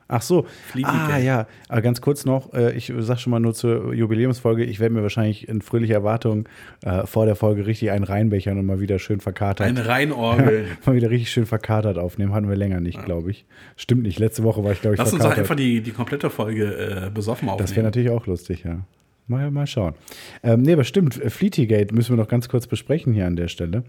Ach 0.09 0.23
so. 0.23 0.47
Fleety 0.71 0.89
Ah 0.91 1.19
ja, 1.19 1.47
aber 1.69 1.83
ganz 1.83 2.01
kurz 2.01 2.25
noch, 2.25 2.53
äh, 2.53 2.73
ich 2.77 2.93
sag 2.99 3.21
schon 3.21 3.31
mal 3.31 3.41
nur 3.41 3.55
zur 3.55 3.95
Jubiläumsfolge, 3.95 4.65
ich 4.65 4.81
werde 4.81 4.95
mir 4.95 5.03
wahrscheinlich 5.03 5.49
in 5.49 5.63
fröhlicher 5.63 5.95
Erwartung 5.95 6.49
äh, 6.85 7.07
vor 7.07 7.27
der 7.27 7.37
Folge 7.37 7.67
richtig 7.67 7.91
einen 7.91 8.05
reinbechern 8.05 8.59
und 8.59 8.67
mal 8.67 8.81
wieder 8.81 8.99
schön 8.99 9.21
verkatert. 9.21 9.67
Eine 9.67 9.87
Reinorgel. 9.87 10.67
mal 10.87 10.95
wieder 10.95 11.11
richtig 11.11 11.31
schön 11.31 11.47
verkatert 11.47 11.99
aufnehmen. 11.99 12.33
Hatten 12.35 12.49
wir 12.49 12.57
länger 12.57 12.81
nicht, 12.81 13.05
glaube 13.05 13.31
ich. 13.31 13.47
Stimmt 13.77 14.03
nicht. 14.03 14.19
Letzte 14.19 14.43
Woche 14.43 14.63
war 14.63 14.73
ich, 14.73 14.81
glaube 14.81 14.95
ich, 14.95 14.99
Lass 14.99 15.13
uns 15.13 15.23
doch 15.23 15.29
verkatert. 15.29 15.51
einfach 15.51 15.57
die, 15.57 15.81
die 15.81 15.93
komplette 15.93 16.31
Folge 16.31 17.07
äh, 17.07 17.11
besoffen 17.11 17.49
aufnehmen. 17.49 17.67
das 17.67 17.77
wäre 17.77 17.85
natürlich 17.85 18.11
auch 18.11 18.27
lustig, 18.27 18.65
ja. 18.65 18.81
Mal, 19.27 19.51
mal 19.51 19.67
schauen. 19.67 19.95
Ähm, 20.43 20.61
nee, 20.63 20.75
aber 20.75 20.85
stimmt, 20.85 21.15
Fleetygate 21.15 21.95
müssen 21.95 22.15
wir 22.15 22.23
noch 22.23 22.29
ganz 22.29 22.49
kurz 22.51 22.67
besprechen 22.67 23.15
hier 23.15 23.27
an 23.27 23.37
der 23.37 23.49
Stelle. 23.49 23.85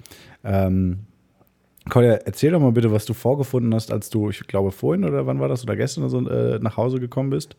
Ähm, 0.45 0.99
Kolja, 1.89 2.13
erzähl 2.13 2.51
doch 2.51 2.59
mal 2.59 2.71
bitte, 2.71 2.91
was 2.91 3.05
du 3.05 3.13
vorgefunden 3.13 3.73
hast, 3.75 3.91
als 3.91 4.09
du, 4.09 4.29
ich 4.29 4.39
glaube, 4.47 4.71
vorhin 4.71 5.03
oder 5.05 5.25
wann 5.27 5.39
war 5.39 5.47
das 5.47 5.63
oder 5.63 5.75
gestern 5.75 6.03
oder 6.03 6.09
so, 6.09 6.29
äh, 6.29 6.59
nach 6.59 6.77
Hause 6.77 6.99
gekommen 6.99 7.29
bist. 7.29 7.55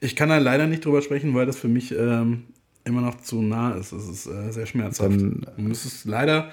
Ich 0.00 0.14
kann 0.16 0.28
da 0.28 0.38
leider 0.38 0.66
nicht 0.66 0.84
drüber 0.84 1.02
sprechen, 1.02 1.34
weil 1.34 1.46
das 1.46 1.56
für 1.58 1.68
mich 1.68 1.92
ähm, 1.96 2.44
immer 2.84 3.00
noch 3.00 3.20
zu 3.20 3.42
nah 3.42 3.72
ist. 3.74 3.92
Es 3.92 4.08
ist 4.08 4.26
äh, 4.26 4.50
sehr 4.52 4.66
schmerzhaft. 4.66 5.10
Dann- 5.10 5.46
du 5.56 5.62
müsstest 5.62 6.04
leider, 6.06 6.50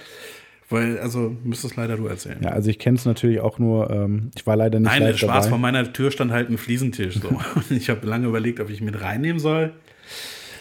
weil, 0.69 0.99
also 0.99 1.35
müsstest 1.43 1.75
leider 1.75 1.97
du 1.97 2.07
erzählen. 2.07 2.37
Ja, 2.43 2.49
also 2.51 2.69
ich 2.69 2.77
kenne 2.79 2.97
es 2.97 3.05
natürlich 3.05 3.39
auch 3.39 3.57
nur, 3.59 3.89
ähm, 3.91 4.29
ich 4.35 4.45
war 4.47 4.55
leider 4.55 4.79
nicht 4.79 4.89
Nein, 4.89 5.15
Spaß, 5.17 5.27
dabei. 5.45 5.49
vor 5.49 5.57
meiner 5.57 5.91
Tür 5.93 6.11
stand 6.11 6.31
halt 6.31 6.49
ein 6.49 6.57
Fliesentisch. 6.57 7.19
So. 7.19 7.29
Ich 7.75 7.89
habe 7.89 8.05
lange 8.07 8.27
überlegt, 8.27 8.59
ob 8.59 8.69
ich 8.69 8.79
ihn 8.81 8.85
mit 8.85 8.99
reinnehmen 9.01 9.39
soll. 9.39 9.73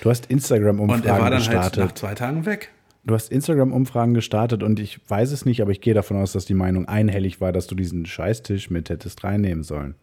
Du 0.03 0.11
hast 0.11 0.25
Und 0.25 0.31
er 0.31 0.31
war 0.31 0.37
Instagram-Umfragen 0.37 1.03
dann 1.05 1.23
halt 1.25 1.35
gestartet. 1.37 1.85
nach 1.85 1.93
zwei 1.93 2.15
Tagen 2.15 2.47
weg. 2.47 2.71
Du 3.09 3.15
hast 3.15 3.33
Instagram-Umfragen 3.33 4.15
gestartet 4.15 4.63
und 4.63 4.79
ich 4.79 5.01
weiß 5.09 5.33
es 5.33 5.45
nicht, 5.45 5.61
aber 5.61 5.73
ich 5.73 5.81
gehe 5.81 5.95
davon 5.95 6.17
aus, 6.17 6.33
dass 6.33 6.45
die 6.45 6.55
Meinung 6.55 6.87
einhellig 6.87 7.41
war, 7.41 7.53
dass 7.53 7.67
du 7.67 7.75
diesen 7.75 8.07
Scheißtisch 8.07 8.71
mit 8.71 8.91
hättest 8.91 9.25
reinnehmen 9.25 9.65
sollen. 9.65 9.95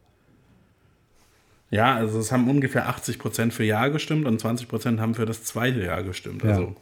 Ja, 1.72 1.96
also 1.96 2.20
es 2.20 2.32
haben 2.32 2.50
ungefähr 2.50 2.90
80 2.90 3.20
Prozent 3.20 3.54
für 3.54 3.64
Ja 3.64 3.88
gestimmt 3.88 4.26
und 4.28 4.40
20 4.40 4.68
Prozent 4.68 5.00
haben 5.00 5.16
für 5.16 5.26
das 5.26 5.44
zweite 5.44 5.84
Ja 5.84 6.02
gestimmt. 6.02 6.44
Ja. 6.44 6.52
Also 6.52 6.76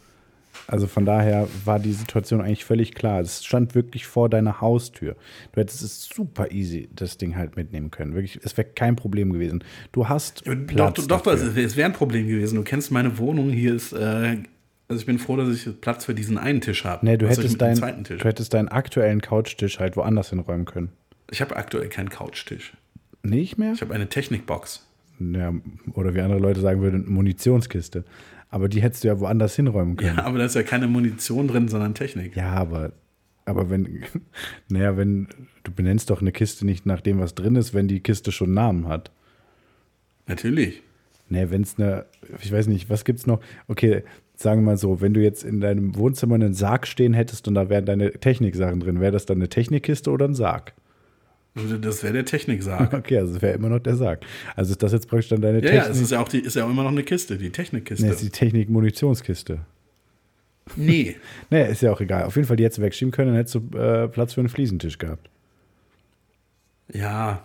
Also 0.67 0.87
von 0.87 1.05
daher 1.05 1.47
war 1.65 1.79
die 1.79 1.93
Situation 1.93 2.41
eigentlich 2.41 2.65
völlig 2.65 2.93
klar. 2.93 3.19
Es 3.21 3.43
stand 3.43 3.75
wirklich 3.75 4.05
vor 4.05 4.29
deiner 4.29 4.61
Haustür. 4.61 5.15
Du 5.51 5.61
hättest 5.61 5.81
es 5.81 6.05
super 6.05 6.51
easy, 6.51 6.89
das 6.95 7.17
Ding 7.17 7.35
halt 7.35 7.55
mitnehmen 7.55 7.91
können. 7.91 8.13
Wirklich, 8.13 8.39
es 8.43 8.55
wäre 8.55 8.67
kein 8.67 8.95
Problem 8.95 9.33
gewesen. 9.33 9.63
Du 9.91 10.07
hast 10.07 10.45
doch, 10.47 10.53
Platz 10.67 10.95
doch, 10.95 11.07
doch 11.07 11.21
dafür. 11.21 11.49
es, 11.49 11.57
es 11.57 11.75
wäre 11.75 11.89
ein 11.89 11.93
Problem 11.93 12.27
gewesen. 12.27 12.55
Du 12.55 12.63
kennst 12.63 12.91
meine 12.91 13.17
Wohnung. 13.17 13.49
Hier 13.49 13.73
ist, 13.75 13.93
äh, 13.93 14.37
also 14.87 14.99
ich 14.99 15.05
bin 15.05 15.19
froh, 15.19 15.37
dass 15.37 15.49
ich 15.49 15.81
Platz 15.81 16.05
für 16.05 16.13
diesen 16.13 16.37
einen 16.37 16.61
Tisch 16.61 16.83
habe. 16.85 17.05
Nee, 17.05 17.17
du 17.17 17.27
hättest, 17.27 17.61
dein, 17.61 18.03
du 18.03 18.17
hättest 18.23 18.53
deinen 18.53 18.67
aktuellen 18.67 19.21
Couchtisch 19.21 19.79
halt 19.79 19.95
woanders 19.95 20.29
hinräumen 20.29 20.65
können. 20.65 20.89
Ich 21.31 21.41
habe 21.41 21.55
aktuell 21.55 21.89
keinen 21.89 22.09
Couchtisch. 22.09 22.73
Nicht 23.23 23.57
mehr? 23.57 23.73
Ich 23.73 23.81
habe 23.81 23.93
eine 23.93 24.09
Technikbox. 24.09 24.85
Ja, 25.19 25.53
oder 25.93 26.13
wie 26.13 26.21
andere 26.21 26.39
Leute 26.39 26.59
sagen 26.59 26.81
würden, 26.81 27.09
Munitionskiste. 27.09 28.03
Aber 28.49 28.69
die 28.69 28.81
hättest 28.81 29.03
du 29.03 29.07
ja 29.07 29.19
woanders 29.19 29.55
hinräumen 29.55 29.95
können. 29.95 30.17
Ja, 30.17 30.25
aber 30.25 30.37
da 30.37 30.45
ist 30.45 30.55
ja 30.55 30.63
keine 30.63 30.87
Munition 30.87 31.47
drin, 31.47 31.69
sondern 31.69 31.95
Technik. 31.95 32.35
Ja, 32.35 32.51
aber, 32.51 32.91
aber 33.45 33.69
wenn, 33.69 34.03
naja, 34.69 34.97
wenn, 34.97 35.27
du 35.63 35.71
benennst 35.71 36.09
doch 36.09 36.21
eine 36.21 36.31
Kiste 36.31 36.65
nicht 36.65 36.85
nach 36.85 37.01
dem, 37.01 37.19
was 37.19 37.33
drin 37.35 37.55
ist, 37.55 37.73
wenn 37.73 37.87
die 37.87 38.01
Kiste 38.01 38.31
schon 38.31 38.49
einen 38.49 38.55
Namen 38.55 38.87
hat. 38.87 39.11
Natürlich. 40.27 40.83
Nee, 41.29 41.49
wenn 41.49 41.63
es 41.63 41.79
eine, 41.79 42.05
ich 42.41 42.51
weiß 42.51 42.67
nicht, 42.67 42.89
was 42.89 43.05
gibt's 43.05 43.25
noch? 43.25 43.41
Okay, 43.67 44.03
sagen 44.43 44.61
wir 44.61 44.65
mal 44.71 44.77
so, 44.77 45.01
wenn 45.01 45.13
du 45.13 45.21
jetzt 45.21 45.43
in 45.43 45.59
deinem 45.61 45.95
Wohnzimmer 45.95 46.35
einen 46.35 46.53
Sarg 46.53 46.85
stehen 46.87 47.13
hättest 47.13 47.47
und 47.47 47.55
da 47.55 47.69
wären 47.69 47.85
deine 47.85 48.11
Techniksachen 48.11 48.79
drin, 48.79 48.99
wäre 49.01 49.11
das 49.11 49.25
dann 49.25 49.37
eine 49.37 49.49
Technikkiste 49.49 50.11
oder 50.11 50.25
ein 50.27 50.35
Sarg? 50.35 50.73
Also 51.55 51.77
Das 51.77 52.03
wäre 52.03 52.13
der 52.13 52.25
Techniksarg. 52.25 52.93
Okay, 52.97 53.17
also 53.19 53.33
das 53.33 53.41
wäre 53.41 53.53
immer 53.55 53.69
noch 53.69 53.79
der 53.79 53.95
Sarg. 53.95 54.25
Also 54.55 54.71
ist 54.71 54.83
das 54.83 54.91
jetzt 54.91 55.07
praktisch 55.07 55.29
dann 55.29 55.41
deine 55.41 55.59
Ja, 55.59 55.65
ja, 55.65 55.71
Technik? 55.81 55.91
es 55.95 56.01
ist 56.01 56.11
ja 56.11 56.19
auch 56.19 56.27
die, 56.29 56.39
ist 56.39 56.55
ja 56.55 56.65
auch 56.65 56.69
immer 56.69 56.83
noch 56.83 56.91
eine 56.91 57.03
Kiste, 57.03 57.37
die 57.37 57.45
nee, 57.45 57.49
Technikkiste. 57.51 58.05
ist 58.07 58.21
die 58.21 58.29
Technik-Munitionskiste. 58.29 59.59
Nee. 60.75 61.15
Nee, 61.49 61.71
ist 61.71 61.81
ja 61.81 61.91
auch 61.91 62.01
egal. 62.01 62.23
Auf 62.23 62.35
jeden 62.35 62.47
Fall, 62.47 62.57
die 62.57 62.63
hättest 62.65 62.79
du 62.79 62.81
wegschieben 62.83 63.11
können, 63.11 63.29
dann 63.29 63.37
hättest 63.37 63.55
du 63.55 63.77
äh, 63.77 64.07
Platz 64.07 64.33
für 64.33 64.41
einen 64.41 64.49
Fliesentisch 64.49 64.97
gehabt. 64.97 65.29
Ja, 66.93 67.43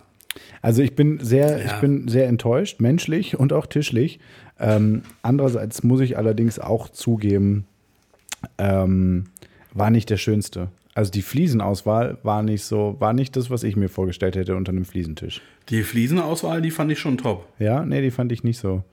Also 0.61 0.81
ich 0.81 0.95
bin 0.95 1.19
sehr, 1.19 1.59
Ja. 1.59 1.65
ich 1.65 1.73
bin 1.81 2.07
sehr 2.07 2.27
enttäuscht, 2.27 2.79
menschlich 2.81 3.37
und 3.39 3.53
auch 3.53 3.65
tischlich. 3.65 4.19
Ähm, 4.59 5.03
andererseits 5.21 5.83
muss 5.83 6.01
ich 6.01 6.17
allerdings 6.17 6.59
auch 6.59 6.89
zugeben, 6.89 7.65
ähm, 8.57 9.25
war 9.73 9.89
nicht 9.89 10.09
der 10.09 10.17
schönste. 10.17 10.69
Also 10.95 11.11
die 11.11 11.21
Fliesenauswahl 11.21 12.17
war 12.23 12.43
nicht 12.43 12.63
so, 12.63 12.95
war 12.99 13.13
nicht 13.13 13.35
das, 13.35 13.49
was 13.49 13.63
ich 13.63 13.75
mir 13.75 13.89
vorgestellt 13.89 14.35
hätte 14.35 14.55
unter 14.55 14.71
einem 14.71 14.85
Fliesentisch. 14.85 15.41
die 15.69 15.83
Fliesenauswahl, 15.83 16.61
die 16.61 16.71
fand 16.71 16.91
ich 16.91 16.99
schon 16.99 17.17
top. 17.17 17.47
Ja, 17.59 17.85
nee, 17.85 18.01
die 18.01 18.11
fand 18.11 18.31
ich 18.31 18.43
nicht 18.43 18.57
so. 18.59 18.83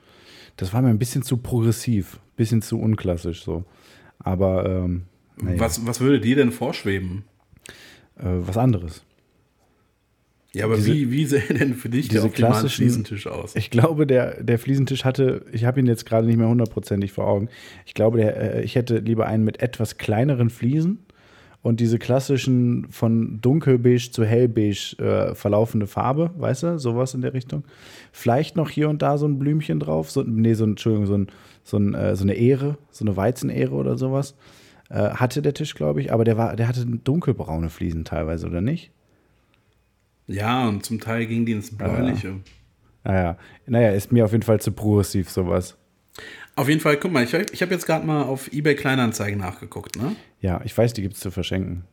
Das 0.56 0.72
war 0.72 0.82
mir 0.82 0.88
ein 0.90 0.98
bisschen 0.98 1.22
zu 1.22 1.38
progressiv, 1.38 2.18
bisschen 2.36 2.62
zu 2.62 2.78
unklassisch 2.78 3.42
so. 3.44 3.64
Aber 4.18 4.66
ähm, 4.66 5.02
naja, 5.40 5.58
Was, 5.58 5.86
was 5.86 6.00
würde 6.00 6.20
dir 6.20 6.36
denn 6.36 6.52
vorschweben? 6.52 7.24
äh, 8.18 8.24
was 8.24 8.56
anderes. 8.56 9.02
Ja, 10.56 10.64
aber 10.64 10.76
Diese- 10.76 10.92
wie, 10.94 11.10
wie 11.10 11.26
sähe 11.26 11.42
denn 11.42 11.74
für 11.74 11.90
dich 11.90 12.08
der 12.08 12.20
diese 12.20 12.26
optimale 12.28 12.52
klassischen- 12.54 12.84
Fliesentisch 12.84 13.26
aus? 13.26 13.54
Ich 13.56 13.68
glaube, 13.70 14.06
der, 14.06 14.42
der 14.42 14.58
Fliesentisch 14.58 15.04
hatte, 15.04 15.44
ich 15.52 15.66
habe 15.66 15.80
ihn 15.80 15.86
jetzt 15.86 16.06
gerade 16.06 16.26
nicht 16.26 16.38
mehr 16.38 16.48
hundertprozentig 16.48 17.12
vor 17.12 17.26
Augen. 17.26 17.48
Ich 17.84 17.92
glaube, 17.92 18.16
der, 18.18 18.56
äh, 18.56 18.62
ich 18.64 18.74
hätte 18.74 18.98
lieber 18.98 19.26
einen 19.26 19.44
mit 19.44 19.60
etwas 19.60 19.98
kleineren 19.98 20.48
Fliesen 20.48 21.00
und 21.60 21.78
diese 21.80 21.98
klassischen 21.98 22.86
von 22.90 23.38
dunkelbeige 23.42 24.10
zu 24.10 24.24
hellbeige 24.24 24.96
äh, 24.98 25.34
verlaufende 25.34 25.86
Farbe, 25.86 26.30
weißt 26.38 26.62
du, 26.62 26.78
sowas 26.78 27.12
in 27.12 27.20
der 27.20 27.34
Richtung. 27.34 27.64
Vielleicht 28.10 28.56
noch 28.56 28.70
hier 28.70 28.88
und 28.88 29.02
da 29.02 29.18
so 29.18 29.26
ein 29.26 29.38
Blümchen 29.38 29.78
drauf, 29.78 30.10
so, 30.10 30.22
nee, 30.22 30.54
so 30.54 30.64
ein, 30.64 30.70
Entschuldigung, 30.70 31.06
so, 31.06 31.18
ein, 31.18 31.26
so, 31.64 31.76
ein, 31.76 31.92
äh, 31.92 32.16
so 32.16 32.22
eine 32.24 32.32
Ehre, 32.34 32.78
so 32.90 33.04
eine 33.04 33.14
Weizenehre 33.16 33.74
oder 33.74 33.98
sowas. 33.98 34.34
Äh, 34.88 35.10
hatte 35.10 35.42
der 35.42 35.52
Tisch, 35.52 35.74
glaube 35.74 36.00
ich, 36.00 36.12
aber 36.14 36.24
der, 36.24 36.38
war, 36.38 36.56
der 36.56 36.66
hatte 36.68 36.86
dunkelbraune 36.86 37.68
Fliesen 37.68 38.04
teilweise, 38.04 38.46
oder 38.46 38.62
nicht? 38.62 38.92
Ja, 40.26 40.68
und 40.68 40.84
zum 40.84 41.00
Teil 41.00 41.26
ging 41.26 41.46
die 41.46 41.52
ins 41.52 41.76
Bläuliche. 41.76 42.40
Naja, 43.04 43.38
naja, 43.66 43.90
ist 43.90 44.10
mir 44.10 44.24
auf 44.24 44.32
jeden 44.32 44.42
Fall 44.42 44.60
zu 44.60 44.72
progressiv 44.72 45.30
sowas. 45.30 45.76
Auf 46.56 46.68
jeden 46.68 46.80
Fall, 46.80 46.96
guck 46.96 47.12
mal, 47.12 47.22
ich, 47.22 47.34
ich 47.34 47.62
habe 47.62 47.72
jetzt 47.72 47.86
gerade 47.86 48.06
mal 48.06 48.22
auf 48.22 48.52
eBay 48.52 48.74
Kleinanzeigen 48.74 49.38
nachgeguckt, 49.38 49.96
ne? 49.96 50.16
Ja, 50.40 50.60
ich 50.64 50.76
weiß, 50.76 50.94
die 50.94 51.02
gibt 51.02 51.14
es 51.14 51.20
zu 51.20 51.30
verschenken. 51.30 51.84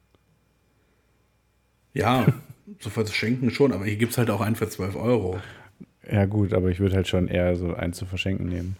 Ja, 1.94 2.26
so 2.80 2.90
verschenken 2.90 3.52
schon, 3.52 3.74
aber 3.74 3.86
hier 3.86 3.98
gibt 3.98 4.14
es 4.14 4.18
halt 4.18 4.30
auch 4.30 4.42
einen 4.42 4.56
für 4.56 4.70
12 4.70 4.96
Euro. 4.96 5.40
Ja, 6.10 6.26
gut, 6.26 6.54
aber 6.54 6.70
ich 6.70 6.80
würde 6.80 6.96
halt 6.96 7.08
schon 7.08 7.28
eher 7.28 7.56
so 7.56 7.76
einen 7.76 7.94
zu 7.94 8.06
verschenken 8.06 8.48
nehmen. 8.48 8.78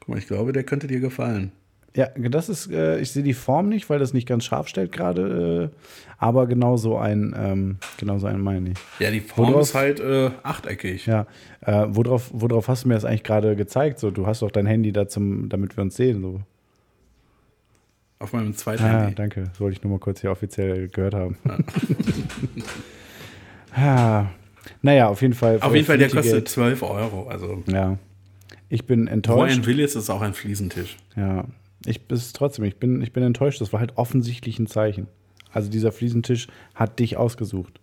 Guck 0.00 0.08
mal, 0.10 0.18
ich 0.18 0.26
glaube, 0.26 0.52
der 0.52 0.64
könnte 0.64 0.86
dir 0.86 1.00
gefallen. 1.00 1.52
Ja, 1.96 2.06
das 2.16 2.48
ist, 2.48 2.70
äh, 2.70 3.00
ich 3.00 3.10
sehe 3.10 3.22
die 3.22 3.34
Form 3.34 3.68
nicht, 3.68 3.88
weil 3.90 3.98
das 3.98 4.12
nicht 4.12 4.28
ganz 4.28 4.44
scharf 4.44 4.68
stellt 4.68 4.92
gerade, 4.92 5.70
äh, 5.72 5.76
aber 6.18 6.46
genau 6.46 6.76
so 6.76 6.96
ein, 6.98 7.34
ähm, 7.36 7.78
genau 7.98 8.18
so 8.18 8.26
einen 8.26 8.40
meine 8.42 8.70
ich. 8.70 8.78
Ja, 9.00 9.10
die 9.10 9.20
Form 9.20 9.48
Worauf- 9.52 9.62
ist 9.62 9.74
halt 9.74 9.98
äh, 9.98 10.30
achteckig. 10.42 11.06
Ja, 11.06 11.26
äh, 11.62 11.86
worauf, 11.88 12.30
worauf 12.32 12.68
hast 12.68 12.84
du 12.84 12.88
mir 12.88 12.94
das 12.94 13.04
eigentlich 13.04 13.24
gerade 13.24 13.56
gezeigt? 13.56 13.98
So, 13.98 14.10
du 14.10 14.26
hast 14.26 14.42
doch 14.42 14.50
dein 14.50 14.66
Handy 14.66 14.92
da 14.92 15.08
zum, 15.08 15.48
damit 15.48 15.76
wir 15.76 15.82
uns 15.82 15.96
sehen. 15.96 16.20
So. 16.20 16.40
Auf 18.20 18.32
meinem 18.32 18.54
zweiten 18.54 18.82
Ah, 18.84 19.00
Handy. 19.00 19.14
danke. 19.14 19.44
Das 19.44 19.60
wollte 19.60 19.76
ich 19.78 19.82
nur 19.82 19.92
mal 19.92 19.98
kurz 19.98 20.20
hier 20.20 20.30
offiziell 20.30 20.88
gehört 20.88 21.14
haben. 21.14 21.38
ah, 23.74 24.26
naja, 24.82 25.08
auf 25.08 25.22
jeden 25.22 25.34
Fall. 25.34 25.58
Auf 25.60 25.74
jeden 25.74 25.86
Fall, 25.86 25.98
der 25.98 26.08
kostet 26.10 26.32
Geld. 26.32 26.48
12 26.48 26.82
Euro. 26.82 27.28
Also, 27.28 27.62
Ja. 27.66 27.96
Ich 28.70 28.84
bin 28.86 29.06
enttäuscht. 29.08 29.56
ein 29.56 29.64
Will 29.66 29.80
ist, 29.80 29.94
ist 29.94 30.10
auch 30.10 30.20
ein 30.20 30.34
Fliesentisch. 30.34 30.98
Ja, 31.16 31.44
ich 31.86 32.00
ist 32.10 32.34
trotzdem, 32.36 32.64
ich 32.64 32.76
bin, 32.76 33.02
ich 33.02 33.12
bin 33.12 33.22
enttäuscht. 33.22 33.60
Das 33.60 33.72
war 33.72 33.80
halt 33.80 33.96
offensichtlich 33.96 34.58
ein 34.58 34.66
Zeichen. 34.66 35.06
Also 35.52 35.70
dieser 35.70 35.92
Fliesentisch 35.92 36.48
hat 36.74 36.98
dich 36.98 37.16
ausgesucht. 37.16 37.80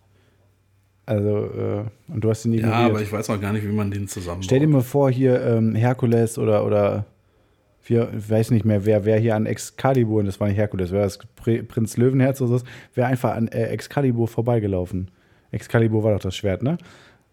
Also, 1.06 1.36
äh, 1.36 1.84
und 2.12 2.20
du 2.24 2.30
hast 2.30 2.44
ihn 2.44 2.52
Ja, 2.52 2.58
ignoriert. 2.60 2.90
aber 2.90 3.02
ich 3.02 3.12
weiß 3.12 3.30
auch 3.30 3.40
gar 3.40 3.52
nicht, 3.52 3.66
wie 3.66 3.72
man 3.72 3.90
den 3.90 4.08
zusammenbaut. 4.08 4.44
Stell 4.44 4.60
dir 4.60 4.66
mal 4.68 4.82
vor, 4.82 5.10
hier 5.10 5.40
ähm, 5.44 5.74
Herkules 5.74 6.36
oder, 6.38 6.66
oder 6.66 7.06
wir, 7.84 8.12
ich 8.16 8.28
weiß 8.28 8.50
nicht 8.50 8.64
mehr, 8.64 8.84
wer, 8.84 9.04
wer 9.04 9.18
hier 9.18 9.36
an 9.36 9.46
Excalibur, 9.46 10.18
und 10.20 10.26
das 10.26 10.40
war 10.40 10.48
nicht 10.48 10.56
Herkules, 10.56 10.90
wer 10.90 11.02
das 11.04 11.20
Pri- 11.40 11.62
Prinz 11.62 11.96
Löwenherz 11.96 12.40
oder 12.40 12.58
so, 12.58 12.64
wäre 12.94 13.06
einfach 13.06 13.36
an 13.36 13.46
äh, 13.48 13.66
Excalibur 13.66 14.26
vorbeigelaufen. 14.26 15.10
Excalibur 15.52 16.02
war 16.02 16.12
doch 16.14 16.20
das 16.20 16.34
Schwert, 16.34 16.64
ne? 16.64 16.76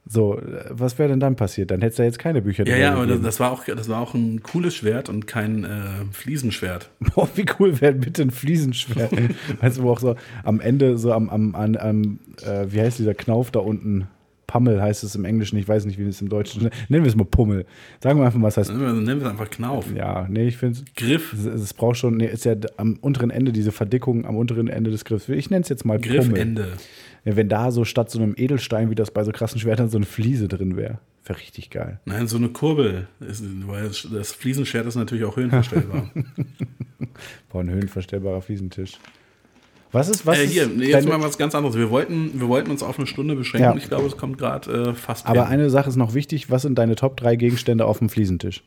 So, 0.05 0.37
äh, 0.37 0.65
was 0.69 0.99
wäre 0.99 1.09
denn 1.09 1.19
dann 1.19 1.35
passiert? 1.35 1.71
Dann 1.71 1.81
hättest 1.81 1.99
du 1.99 2.03
jetzt 2.03 2.19
keine 2.19 2.41
Bücher 2.41 2.67
Ja, 2.67 2.77
ja, 2.77 2.93
aber 2.93 3.07
das, 3.07 3.21
das, 3.21 3.39
war 3.39 3.51
auch, 3.51 3.63
das 3.65 3.87
war 3.87 4.01
auch 4.01 4.13
ein 4.13 4.43
cooles 4.43 4.75
Schwert 4.75 5.09
und 5.09 5.27
kein 5.27 5.63
äh, 5.63 6.05
Fliesenschwert. 6.11 6.89
Boah, 7.15 7.29
wie 7.35 7.45
cool 7.59 7.79
wäre 7.79 7.93
bitte 7.93 8.21
ein 8.23 8.31
Fliesenschwert. 8.31 9.11
weißt 9.61 9.77
du, 9.77 9.83
wo 9.83 9.91
auch 9.91 9.99
so 9.99 10.15
am 10.43 10.59
Ende, 10.59 10.97
so 10.97 11.13
am, 11.13 11.29
am, 11.29 11.55
am, 11.55 11.75
am 11.75 12.19
äh, 12.45 12.65
wie 12.69 12.81
heißt 12.81 12.99
dieser 12.99 13.13
Knauf 13.13 13.51
da 13.51 13.59
unten? 13.59 14.07
Pummel 14.45 14.81
heißt 14.81 15.03
es 15.03 15.15
im 15.15 15.25
Englischen, 15.25 15.57
ich 15.57 15.67
weiß 15.67 15.85
nicht, 15.85 15.97
wie 15.97 16.03
es 16.03 16.21
im 16.21 16.29
Deutschen 16.29 16.69
Nennen 16.89 17.03
wir 17.03 17.09
es 17.09 17.15
mal 17.15 17.25
Pummel. 17.25 17.65
Sagen 18.01 18.19
wir 18.19 18.25
einfach 18.25 18.37
mal, 18.37 18.47
was 18.47 18.57
heißt. 18.57 18.69
Nennen 18.69 18.81
wir, 18.81 18.93
nennen 18.93 19.19
wir 19.19 19.25
es 19.25 19.31
einfach 19.31 19.49
Knauf. 19.49 19.85
Ja, 19.95 20.27
nee, 20.29 20.47
ich 20.47 20.57
finde 20.57 20.79
Griff. 20.95 21.33
es. 21.33 21.45
Es 21.45 21.73
braucht 21.73 21.97
schon, 21.97 22.17
nee, 22.17 22.27
ist 22.27 22.45
ja 22.45 22.53
am 22.77 22.97
unteren 23.01 23.31
Ende 23.31 23.51
diese 23.51 23.71
Verdickung 23.71 24.25
am 24.25 24.35
unteren 24.35 24.67
Ende 24.67 24.91
des 24.91 25.05
Griffs. 25.05 25.27
Ich 25.29 25.49
nenne 25.49 25.63
es 25.63 25.69
jetzt 25.69 25.85
mal 25.85 25.97
Pummel. 25.97 26.17
Griffende. 26.17 26.67
Wenn 27.26 27.49
da 27.49 27.71
so 27.71 27.86
statt 27.86 28.11
so 28.11 28.19
einem 28.19 28.34
Edelstein, 28.38 28.89
wie 28.89 28.95
das 28.95 29.11
bei 29.11 29.24
so 29.24 29.32
krassen 29.32 29.59
Schwertern, 29.59 29.89
so 29.89 29.97
eine 29.97 30.05
Fliese 30.05 30.47
drin 30.47 30.76
wäre. 30.76 30.99
Wäre 31.26 31.39
richtig 31.39 31.69
geil. 31.69 31.99
Nein, 32.03 32.28
so 32.28 32.36
eine 32.36 32.49
Kurbel. 32.49 33.07
Ist, 33.21 33.43
weil 33.65 33.88
das, 33.88 34.34
Fliesenschwert 34.34 34.86
ist 34.88 34.95
natürlich 34.95 35.24
auch 35.24 35.38
höhenverstellbar. 35.38 36.11
Boah, 37.49 37.61
ein 37.61 37.69
höhenverstellbarer 37.69 38.41
Fliesentisch. 38.41 38.99
Was 39.93 40.09
ist, 40.09 40.26
was 40.26 40.39
äh, 40.39 40.45
ist 40.45 40.51
hier, 40.51 40.67
nee, 40.67 40.88
jetzt 40.88 41.07
mal 41.07 41.21
was 41.21 41.38
ganz 41.38 41.55
anderes. 41.55 41.78
Wir 41.78 41.89
wollten, 41.91 42.39
wir 42.39 42.47
wollten 42.47 42.71
uns 42.71 42.84
auf 42.84 42.97
eine 42.97 43.07
Stunde 43.07 43.36
beschränken. 43.36 43.69
Ja. 43.69 43.76
Ich 43.78 43.88
glaube, 43.88 44.07
es 44.07 44.17
kommt 44.17 44.38
gerade 44.38 44.89
äh, 44.89 44.93
fast 44.93 45.26
Aber 45.28 45.43
hin. 45.43 45.53
eine 45.53 45.69
Sache 45.69 45.88
ist 45.88 45.95
noch 45.95 46.13
wichtig. 46.15 46.49
Was 46.49 46.63
sind 46.63 46.78
deine 46.78 46.95
Top 46.95 47.15
3 47.15 47.36
Gegenstände 47.36 47.86
auf 47.86 47.99
dem 47.99 48.09
Fliesentisch? 48.09 48.63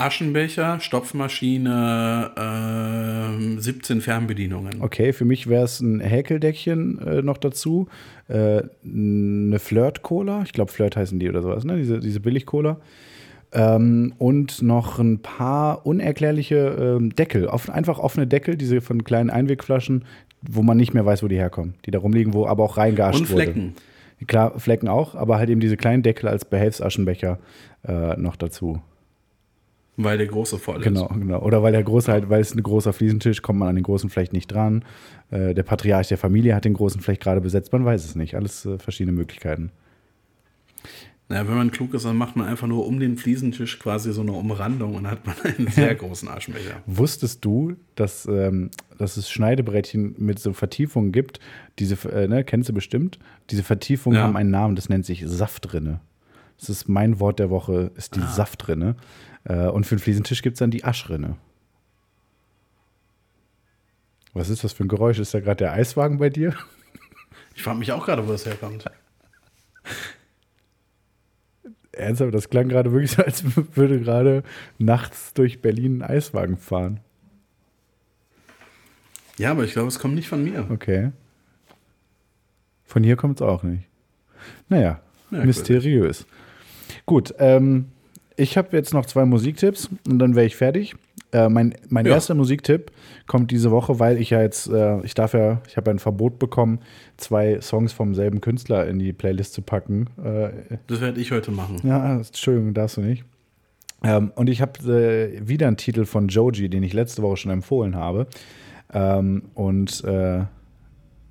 Aschenbecher, 0.00 0.80
Stopfmaschine, 0.80 2.30
ähm, 2.36 3.60
17 3.60 4.00
Fernbedienungen. 4.00 4.80
Okay, 4.80 5.12
für 5.12 5.24
mich 5.24 5.48
wäre 5.48 5.64
es 5.64 5.80
ein 5.80 6.00
Häkeldeckchen 6.00 6.98
äh, 6.98 7.22
noch 7.22 7.36
dazu. 7.36 7.88
Äh, 8.28 8.62
eine 8.84 9.58
Flirt-Cola. 9.58 10.42
Ich 10.44 10.52
glaube, 10.52 10.72
Flirt 10.72 10.96
heißen 10.96 11.18
die 11.18 11.28
oder 11.28 11.42
sowas, 11.42 11.64
ne? 11.64 11.76
Diese, 11.76 12.00
diese 12.00 12.20
Billig-Cola. 12.20 12.78
Ähm, 13.52 14.14
und 14.18 14.62
noch 14.62 14.98
ein 14.98 15.20
paar 15.20 15.84
unerklärliche 15.84 16.96
ähm, 16.98 17.14
Deckel. 17.14 17.46
Off 17.46 17.68
einfach 17.68 17.98
offene 17.98 18.26
Deckel, 18.26 18.56
diese 18.56 18.80
von 18.80 19.04
kleinen 19.04 19.28
Einwegflaschen, 19.28 20.04
wo 20.42 20.62
man 20.62 20.76
nicht 20.76 20.94
mehr 20.94 21.04
weiß, 21.04 21.22
wo 21.22 21.28
die 21.28 21.36
herkommen. 21.36 21.74
Die 21.84 21.90
da 21.90 21.98
rumliegen, 21.98 22.32
wo 22.32 22.46
aber 22.46 22.64
auch 22.64 22.76
reingeascht 22.76 23.20
Und 23.20 23.30
wurde. 23.30 23.42
Flecken. 23.42 23.74
Klar, 24.26 24.58
Flecken 24.58 24.88
auch, 24.88 25.14
aber 25.14 25.38
halt 25.38 25.50
eben 25.50 25.60
diese 25.60 25.76
kleinen 25.76 26.02
Deckel 26.02 26.28
als 26.28 26.44
Behelfsaschenbecher 26.44 27.38
äh, 27.86 28.16
noch 28.16 28.36
dazu. 28.36 28.80
Weil 30.02 30.18
der 30.18 30.26
große 30.26 30.58
voll 30.58 30.78
ist. 30.78 30.84
Genau, 30.84 31.08
genau. 31.08 31.40
Oder 31.40 31.62
weil 31.62 31.72
der 31.72 31.82
große 31.82 32.10
halt, 32.10 32.30
weil 32.30 32.40
es 32.40 32.54
ein 32.54 32.62
großer 32.62 32.92
Fliesentisch, 32.92 33.42
kommt 33.42 33.58
man 33.58 33.68
an 33.68 33.74
den 33.74 33.84
großen 33.84 34.08
vielleicht 34.08 34.32
nicht 34.32 34.46
dran. 34.48 34.84
Äh, 35.30 35.54
der 35.54 35.62
Patriarch 35.62 36.08
der 36.08 36.18
Familie 36.18 36.54
hat 36.54 36.64
den 36.64 36.74
großen 36.74 37.00
vielleicht 37.00 37.22
gerade 37.22 37.40
besetzt, 37.40 37.72
man 37.72 37.84
weiß 37.84 38.04
es 38.04 38.14
nicht. 38.14 38.34
Alles 38.34 38.64
äh, 38.64 38.78
verschiedene 38.78 39.16
Möglichkeiten. 39.16 39.70
Ja, 41.28 41.46
wenn 41.46 41.54
man 41.54 41.70
klug 41.70 41.94
ist, 41.94 42.04
dann 42.04 42.16
macht 42.16 42.34
man 42.34 42.48
einfach 42.48 42.66
nur 42.66 42.86
um 42.86 42.98
den 42.98 43.16
Fliesentisch 43.16 43.78
quasi 43.78 44.12
so 44.12 44.22
eine 44.22 44.32
Umrandung 44.32 44.96
und 44.96 45.08
hat 45.08 45.24
man 45.24 45.36
einen 45.58 45.68
sehr 45.68 45.94
großen 45.94 46.28
Aschenbecher. 46.28 46.82
Wusstest 46.86 47.44
du, 47.44 47.76
dass, 47.94 48.26
ähm, 48.26 48.70
dass 48.98 49.16
es 49.16 49.30
Schneidebrettchen 49.30 50.16
mit 50.18 50.40
so 50.40 50.52
Vertiefungen 50.52 51.12
gibt? 51.12 51.38
Diese, 51.78 51.94
äh, 52.10 52.26
ne, 52.26 52.42
kennst 52.42 52.68
du 52.68 52.72
bestimmt? 52.72 53.20
Diese 53.50 53.62
Vertiefungen 53.62 54.16
Ja. 54.16 54.24
haben 54.24 54.36
einen 54.36 54.50
Namen, 54.50 54.74
das 54.74 54.88
nennt 54.88 55.06
sich 55.06 55.22
Saftrinne. 55.24 56.00
Das 56.58 56.68
ist 56.68 56.88
mein 56.88 57.20
Wort 57.20 57.38
der 57.38 57.48
Woche, 57.48 57.92
ist 57.96 58.16
die 58.16 58.20
Saftrinne. 58.20 58.96
Äh, 59.44 59.66
und 59.68 59.84
für 59.84 59.96
den 59.96 60.00
Fliesentisch 60.00 60.42
gibt 60.42 60.54
es 60.54 60.58
dann 60.58 60.70
die 60.70 60.84
Aschrinne. 60.84 61.36
Was 64.32 64.48
ist 64.48 64.62
das 64.62 64.72
für 64.72 64.84
ein 64.84 64.88
Geräusch? 64.88 65.18
Ist 65.18 65.34
da 65.34 65.40
gerade 65.40 65.56
der 65.56 65.72
Eiswagen 65.72 66.18
bei 66.18 66.30
dir? 66.30 66.54
Ich 67.56 67.64
frage 67.64 67.78
mich 67.80 67.92
auch 67.92 68.06
gerade, 68.06 68.26
wo 68.26 68.32
das 68.32 68.46
herkommt. 68.46 68.84
Ernsthaft, 71.92 72.32
das 72.32 72.48
klang 72.48 72.68
gerade 72.68 72.92
wirklich 72.92 73.10
so, 73.10 73.22
als 73.22 73.44
würde 73.76 74.00
gerade 74.00 74.44
nachts 74.78 75.34
durch 75.34 75.60
Berlin 75.60 76.00
ein 76.00 76.10
Eiswagen 76.10 76.56
fahren. 76.56 77.00
Ja, 79.36 79.50
aber 79.50 79.64
ich 79.64 79.72
glaube, 79.72 79.88
es 79.88 79.98
kommt 79.98 80.14
nicht 80.14 80.28
von 80.28 80.42
mir. 80.44 80.70
Okay. 80.70 81.12
Von 82.84 83.02
hier 83.02 83.16
kommt 83.16 83.40
es 83.40 83.46
auch 83.46 83.62
nicht. 83.62 83.88
Naja, 84.68 85.00
Merkwürdig. 85.30 85.46
mysteriös. 85.46 86.26
Gut, 87.04 87.34
ähm, 87.38 87.90
ich 88.40 88.56
habe 88.56 88.76
jetzt 88.76 88.92
noch 88.94 89.06
zwei 89.06 89.24
Musiktipps 89.24 89.88
und 90.08 90.18
dann 90.18 90.34
wäre 90.34 90.46
ich 90.46 90.56
fertig. 90.56 90.94
Äh, 91.32 91.48
mein 91.48 91.74
mein 91.88 92.06
Ja. 92.06 92.12
erster 92.14 92.34
Musiktipp 92.34 92.90
kommt 93.28 93.50
diese 93.52 93.70
Woche, 93.70 93.98
weil 94.00 94.18
ich 94.18 94.30
ja 94.30 94.42
jetzt, 94.42 94.68
äh, 94.68 95.00
ich 95.02 95.14
darf 95.14 95.32
ja, 95.34 95.60
ich 95.68 95.76
habe 95.76 95.90
ein 95.90 95.98
Verbot 96.00 96.38
bekommen, 96.38 96.80
zwei 97.16 97.60
Songs 97.60 97.92
vom 97.92 98.14
selben 98.14 98.40
Künstler 98.40 98.86
in 98.88 98.98
die 98.98 99.12
Playlist 99.12 99.54
zu 99.54 99.62
packen. 99.62 100.06
Äh, 100.24 100.76
Das 100.88 101.00
werde 101.00 101.20
ich 101.20 101.30
heute 101.30 101.50
machen. 101.52 101.76
ja, 101.84 102.16
Entschuldigung, 102.16 102.74
darfst 102.74 102.96
du 102.96 103.02
nicht. 103.02 103.24
Ähm, 104.02 104.32
und 104.34 104.48
ich 104.48 104.60
habe 104.62 104.80
äh, 104.92 105.46
wieder 105.46 105.68
einen 105.68 105.76
Titel 105.76 106.04
von 106.04 106.28
Joji, 106.28 106.68
den 106.68 106.82
ich 106.82 106.94
letzte 106.94 107.22
Woche 107.22 107.36
schon 107.36 107.52
empfohlen 107.52 107.94
habe. 107.94 108.26
Ähm, 108.92 109.42
und 109.54 110.02
äh, 110.04 110.44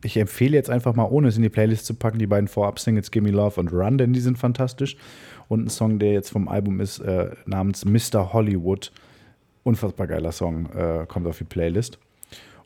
ich 0.03 0.15
empfehle 0.15 0.55
jetzt 0.55 0.69
einfach 0.69 0.95
mal, 0.95 1.05
ohne 1.05 1.27
es 1.27 1.35
in 1.35 1.43
die 1.43 1.49
Playlist 1.49 1.85
zu 1.85 1.93
packen, 1.93 2.19
die 2.19 2.27
beiden 2.27 2.47
Vorab-Singles 2.47 3.11
Gimme 3.11 3.31
Love 3.31 3.59
und 3.59 3.73
Run, 3.73 3.97
denn 3.97 4.13
die 4.13 4.21
sind 4.21 4.37
fantastisch. 4.37 4.95
Und 5.49 5.65
ein 5.65 5.69
Song, 5.69 5.99
der 5.99 6.13
jetzt 6.13 6.29
vom 6.29 6.47
Album 6.47 6.79
ist, 6.79 6.99
äh, 6.99 7.31
namens 7.45 7.83
Mr. 7.83 8.31
Hollywood. 8.31 8.91
Unfassbar 9.63 10.07
geiler 10.07 10.31
Song, 10.31 10.71
äh, 10.73 11.05
kommt 11.07 11.27
auf 11.27 11.39
die 11.39 11.43
Playlist. 11.43 11.99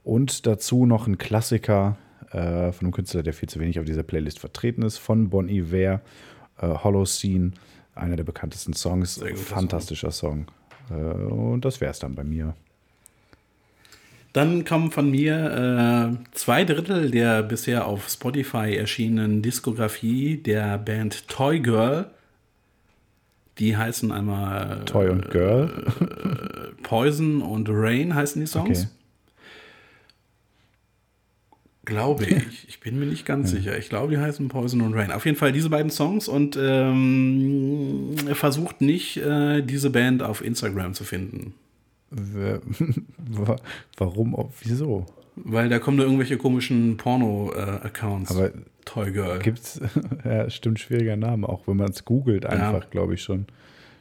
Und 0.03 0.45
dazu 0.45 0.85
noch 0.85 1.07
ein 1.07 1.17
Klassiker 1.17 1.97
äh, 2.31 2.71
von 2.71 2.85
einem 2.85 2.91
Künstler, 2.91 3.23
der 3.23 3.33
viel 3.33 3.49
zu 3.49 3.59
wenig 3.59 3.79
auf 3.79 3.85
dieser 3.85 4.03
Playlist 4.03 4.39
vertreten 4.39 4.83
ist, 4.83 4.97
von 4.97 5.29
Bon 5.29 5.47
Iver, 5.47 6.01
äh, 6.61 6.67
Hollow 6.67 7.05
Scene, 7.05 7.51
einer 7.95 8.17
der 8.17 8.25
bekanntesten 8.25 8.73
Songs. 8.73 9.23
Fantastischer 9.35 10.11
Song. 10.11 10.47
Äh, 10.89 10.93
und 10.93 11.63
das 11.63 11.79
wäre 11.79 11.91
es 11.91 11.99
dann 11.99 12.15
bei 12.15 12.23
mir. 12.23 12.53
Dann 14.33 14.65
kommen 14.65 14.91
von 14.91 15.11
mir 15.11 16.17
äh, 16.17 16.31
zwei 16.31 16.65
Drittel 16.65 17.11
der 17.11 17.43
bisher 17.43 17.85
auf 17.85 18.09
Spotify 18.09 18.75
erschienenen 18.75 19.43
Diskografie 19.43 20.37
der 20.37 20.79
Band 20.79 21.27
Toy 21.27 21.59
Girl. 21.59 22.09
Die 23.59 23.77
heißen 23.77 24.11
einmal 24.11 24.83
Toy 24.85 25.09
und 25.09 25.29
Girl. 25.29 25.69
Poison 26.83 27.41
und 27.41 27.67
Rain 27.69 28.15
heißen 28.15 28.41
die 28.41 28.47
Songs. 28.47 28.81
Okay. 28.81 28.89
Glaube 31.85 32.25
ich. 32.25 32.67
Ich 32.67 32.79
bin 32.79 32.97
mir 32.97 33.05
nicht 33.05 33.25
ganz 33.25 33.51
sicher. 33.51 33.77
Ich 33.77 33.89
glaube, 33.89 34.11
die 34.11 34.17
heißen 34.17 34.47
Poison 34.47 34.81
und 34.81 34.93
Rain. 34.93 35.11
Auf 35.11 35.25
jeden 35.25 35.37
Fall 35.37 35.51
diese 35.51 35.69
beiden 35.69 35.91
Songs 35.91 36.29
und 36.29 36.57
ähm, 36.59 38.15
versucht 38.33 38.79
nicht, 38.79 39.17
äh, 39.17 39.61
diese 39.61 39.89
Band 39.89 40.23
auf 40.23 40.43
Instagram 40.43 40.93
zu 40.93 41.03
finden. 41.03 41.53
Warum? 43.97 44.49
Wieso? 44.61 45.05
Weil 45.35 45.67
da 45.67 45.79
kommen 45.79 45.97
da 45.97 46.03
irgendwelche 46.03 46.37
komischen 46.37 46.95
Porno-Accounts. 46.97 48.31
Aber 48.31 48.51
Toy 48.85 49.11
Girl. 49.11 49.39
gibt's, 49.39 49.79
ja, 50.23 50.49
stimmt, 50.49 50.79
schwieriger 50.79 51.15
Name, 51.15 51.47
auch 51.47 51.67
wenn 51.67 51.77
man 51.77 51.89
es 51.89 52.05
googelt, 52.05 52.45
einfach, 52.45 52.89
glaube 52.89 53.13
ich, 53.13 53.23
schon, 53.23 53.47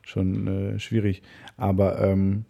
schon 0.03 0.74
äh, 0.74 0.78
schwierig. 0.78 1.22
Aber 1.57 2.01
ähm, 2.01 2.45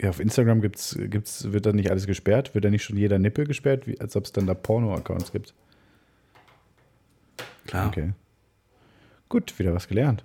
ja, 0.00 0.10
auf 0.10 0.20
Instagram 0.20 0.60
gibt's, 0.60 0.98
gibt's, 0.98 1.52
wird 1.52 1.66
da 1.66 1.72
nicht 1.72 1.90
alles 1.90 2.06
gesperrt? 2.06 2.54
Wird 2.54 2.64
da 2.64 2.70
nicht 2.70 2.84
schon 2.84 2.96
jeder 2.96 3.18
Nippel 3.18 3.46
gesperrt, 3.46 3.86
wie, 3.86 4.00
als 4.00 4.16
ob 4.16 4.24
es 4.24 4.32
dann 4.32 4.46
da 4.46 4.54
Porno-Accounts 4.54 5.32
gibt? 5.32 5.54
Klar. 7.66 7.88
Okay. 7.88 8.12
Gut, 9.28 9.58
wieder 9.58 9.74
was 9.74 9.88
gelernt. 9.88 10.22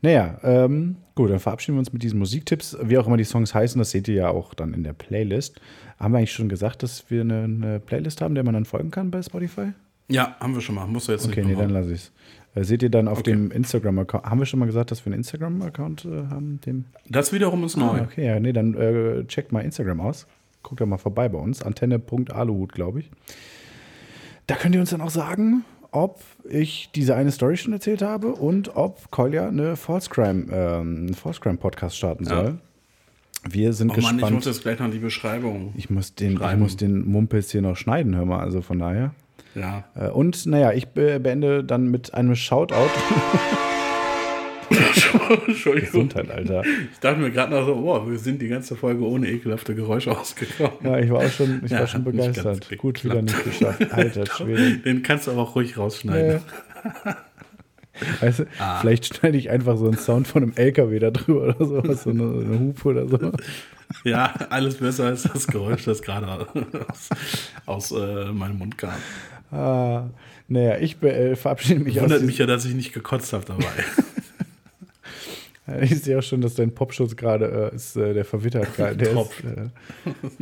Naja, 0.00 0.38
ähm, 0.44 0.96
gut, 1.14 1.30
dann 1.30 1.40
verabschieden 1.40 1.76
wir 1.76 1.80
uns 1.80 1.92
mit 1.92 2.02
diesen 2.02 2.18
Musiktipps. 2.18 2.76
Wie 2.82 2.98
auch 2.98 3.06
immer 3.06 3.16
die 3.16 3.24
Songs 3.24 3.54
heißen, 3.54 3.78
das 3.78 3.90
seht 3.90 4.06
ihr 4.08 4.14
ja 4.14 4.28
auch 4.30 4.54
dann 4.54 4.74
in 4.74 4.84
der 4.84 4.92
Playlist. 4.92 5.60
Haben 5.98 6.12
wir 6.14 6.18
eigentlich 6.18 6.32
schon 6.32 6.48
gesagt, 6.48 6.82
dass 6.84 7.10
wir 7.10 7.22
eine, 7.22 7.42
eine 7.44 7.80
Playlist 7.80 8.20
haben, 8.22 8.34
der 8.36 8.44
man 8.44 8.54
dann 8.54 8.64
folgen 8.64 8.90
kann 8.92 9.10
bei 9.10 9.20
Spotify? 9.22 9.72
Ja, 10.08 10.36
haben 10.40 10.54
wir 10.54 10.60
schon 10.60 10.76
mal. 10.76 10.86
Musst 10.86 11.08
du 11.08 11.12
jetzt 11.12 11.26
Okay, 11.26 11.40
nicht 11.44 11.56
nee, 11.56 11.60
dann 11.60 11.70
lasse 11.70 11.92
ich 11.92 12.00
es. 12.02 12.12
Äh, 12.54 12.64
seht 12.64 12.82
ihr 12.82 12.90
dann 12.90 13.08
auf 13.08 13.18
Okay. 13.18 13.32
dem 13.32 13.50
Instagram-Account. 13.50 14.24
Haben 14.24 14.38
wir 14.38 14.46
schon 14.46 14.60
mal 14.60 14.66
gesagt, 14.66 14.90
dass 14.92 15.04
wir 15.04 15.12
einen 15.12 15.18
Instagram-Account 15.20 16.04
äh, 16.06 16.26
haben? 16.30 16.60
Dem 16.64 16.84
Das 17.10 17.32
wiederum 17.32 17.64
ist 17.64 17.76
neu. 17.76 17.98
Ah, 17.98 18.02
okay, 18.04 18.24
ja, 18.26 18.38
nee, 18.40 18.52
dann 18.52 18.74
äh, 18.74 19.24
checkt 19.26 19.50
mal 19.52 19.60
Instagram 19.60 20.00
aus. 20.00 20.26
Guckt 20.62 20.80
da 20.80 20.86
mal 20.86 20.96
vorbei 20.98 21.28
bei 21.28 21.38
uns. 21.38 21.62
Antenne.aluhut, 21.62 22.72
glaube 22.72 23.00
ich. 23.00 23.10
Da 24.46 24.54
könnt 24.54 24.74
ihr 24.74 24.80
uns 24.80 24.90
dann 24.90 25.00
auch 25.02 25.10
sagen, 25.10 25.64
ob 25.90 26.20
ich 26.48 26.90
diese 26.94 27.14
eine 27.16 27.30
Story 27.30 27.56
schon 27.56 27.72
erzählt 27.72 28.02
habe 28.02 28.28
und 28.28 28.76
ob 28.76 29.10
Kolja 29.10 29.48
eine 29.48 29.76
False 29.76 30.08
Crime, 30.10 30.46
ähm, 30.52 30.96
einen 31.06 31.14
False 31.14 31.40
Crime 31.40 31.56
Podcast 31.58 31.96
starten 31.96 32.24
Ja. 32.24 32.30
soll. 32.30 32.58
Wir 33.48 33.72
sind 33.72 33.90
Oh 33.90 33.94
Mann, 33.94 34.16
gespannt. 34.16 34.22
ich 34.24 34.30
muss 34.30 34.44
jetzt 34.46 34.62
gleich 34.62 34.78
noch 34.80 34.90
die 34.90 34.98
Beschreibung. 34.98 35.72
ich 35.76 35.88
muss 35.90 36.14
den, 36.14 36.32
ich 36.32 36.38
schreiben. 36.38 36.60
muss 36.60 36.76
den 36.76 37.06
Mumpels 37.08 37.50
hier 37.52 37.62
noch 37.62 37.76
schneiden, 37.76 38.16
hör 38.16 38.24
mal. 38.26 38.40
Also 38.40 38.62
von 38.62 38.78
daher. 38.80 39.14
Ja. 39.54 39.84
Äh, 39.94 40.08
Und 40.10 40.44
naja, 40.46 40.72
ich 40.72 40.88
be 40.88 41.18
beende 41.20 41.64
dann 41.64 41.88
mit 41.88 42.12
einem 42.14 42.34
Shoutout. 42.34 42.74
Entschuldigung. 45.46 46.08
Gesundheit, 46.08 46.30
Alter. 46.30 46.62
Ich 46.92 46.98
dachte 47.00 47.20
mir 47.20 47.30
gerade 47.30 47.52
noch 47.54 47.66
so, 47.66 47.74
oh, 47.74 48.10
wir 48.10 48.18
sind 48.18 48.40
die 48.42 48.48
ganze 48.48 48.76
Folge 48.76 49.04
ohne 49.04 49.28
ekelhafte 49.28 49.74
Geräusche 49.74 50.16
ausgekommen. 50.16 50.72
Ja, 50.82 50.98
ich 50.98 51.10
war 51.10 51.18
auch 51.24 51.30
schon, 51.30 51.62
ich 51.64 51.70
Ja, 51.70 51.80
war 51.80 51.86
schon 51.86 52.04
begeistert. 52.04 52.68
Gut, 52.78 53.04
wieder 53.04 53.22
nicht 53.22 53.44
geschafft. 53.44 53.92
Alter 53.92 54.26
Schwede. 54.36 54.78
Den 54.78 55.02
kannst 55.02 55.26
du 55.26 55.32
aber 55.32 55.42
auch 55.42 55.54
ruhig 55.54 55.76
rausschneiden. 55.78 56.40
Weißt 58.20 58.40
du, 58.40 58.44
Ah. 58.60 58.78
vielleicht 58.80 59.16
schneide 59.16 59.36
ich 59.38 59.50
einfach 59.50 59.76
so 59.76 59.86
einen 59.86 59.98
Sound 59.98 60.28
von 60.28 60.42
einem 60.44 60.52
LKW 60.54 60.98
da 61.00 61.10
drüber 61.10 61.42
oder 61.56 61.64
so, 61.66 61.94
so 61.94 62.10
eine, 62.10 62.22
eine 62.22 62.58
Hupe 62.60 62.88
oder 62.90 63.08
so. 63.08 63.32
Ja, 64.04 64.34
alles 64.50 64.76
besser 64.76 65.06
als 65.06 65.24
das 65.24 65.46
Geräusch, 65.48 65.84
das 65.84 66.02
gerade 66.02 66.28
aus, 66.86 67.08
aus 67.66 67.90
äh, 67.92 68.26
meinem 68.32 68.58
Mund 68.58 68.78
kam. 68.78 68.92
Ah, 69.50 70.10
naja, 70.46 70.76
ich 70.78 71.02
äh, 71.02 71.34
verabschiede 71.34 71.80
mich 71.80 71.96
aus. 71.98 72.04
Wundert 72.04 72.22
mich 72.22 72.38
ja, 72.38 72.46
dass 72.46 72.64
ich 72.66 72.74
nicht 72.74 72.92
gekotzt 72.92 73.32
habe 73.32 73.44
dabei. 73.46 73.64
Ich 75.82 76.02
sehe 76.02 76.18
auch 76.18 76.22
schon, 76.22 76.40
dass 76.40 76.54
dein 76.54 76.72
Popschutz 76.74 77.16
gerade 77.16 77.70
äh, 77.72 77.76
ist, 77.76 77.96
äh, 77.96 78.14
der 78.14 78.24
verwittert 78.24 78.74
gerade. 78.76 78.96
Der 78.96 79.10
ist, 79.10 79.44
äh, 79.44 79.68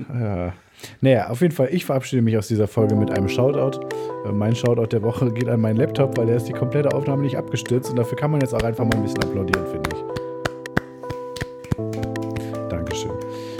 ja. 0.20 0.53
Naja, 1.01 1.31
auf 1.31 1.41
jeden 1.41 1.55
Fall, 1.55 1.68
ich 1.72 1.87
verabschiede 1.87 2.20
mich 2.22 2.37
aus 2.37 2.49
dieser 2.49 2.68
Folge 2.68 2.95
mit 2.95 3.11
einem 3.11 3.29
Shoutout. 3.29 3.81
Äh, 4.27 4.33
mein 4.33 4.55
Shoutout 4.55 4.87
der 4.87 5.03
Woche 5.03 5.33
geht 5.33 5.49
an 5.49 5.61
meinen 5.61 5.77
Laptop, 5.77 6.16
weil 6.18 6.27
der 6.27 6.37
ist 6.37 6.49
die 6.49 6.53
komplette 6.53 6.95
Aufnahme 6.95 7.22
nicht 7.22 7.37
abgestürzt 7.37 7.91
und 7.91 7.97
dafür 7.97 8.16
kann 8.16 8.31
man 8.31 8.41
jetzt 8.41 8.55
auch 8.55 8.62
einfach 8.62 8.85
mal 8.85 8.95
ein 8.97 9.03
bisschen 9.03 9.22
applaudieren, 9.22 9.66
finde 9.66 9.91
ich. 9.95 10.05
Dankeschön. 12.68 13.12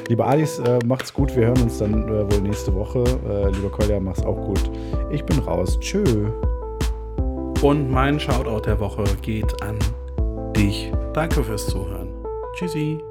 Lieber 0.09 0.27
Alice, 0.27 0.59
äh, 0.61 0.79
macht's 0.85 1.13
gut. 1.13 1.35
Wir 1.35 1.47
hören 1.47 1.63
uns 1.63 1.79
dann 1.79 2.07
äh, 2.09 2.31
wohl 2.31 2.43
nächste 2.43 2.75
Woche. 2.75 3.03
Lieber 3.55 3.71
Kolja, 3.71 3.99
mach's 3.99 4.23
auch 4.23 4.37
gut. 4.37 4.71
Ich 5.11 5.25
bin 5.25 5.39
raus. 5.41 5.79
Tschö. 5.81 6.31
Und 7.63 7.91
mein 7.91 8.21
Shoutout 8.21 8.67
der 8.67 8.79
Woche 8.79 9.05
geht 9.23 9.63
an 9.63 9.79
dich. 10.57 10.93
Danke 11.13 11.45
fürs 11.45 11.67
Zuhören. 11.67 12.15
Tschüssi. 12.57 13.03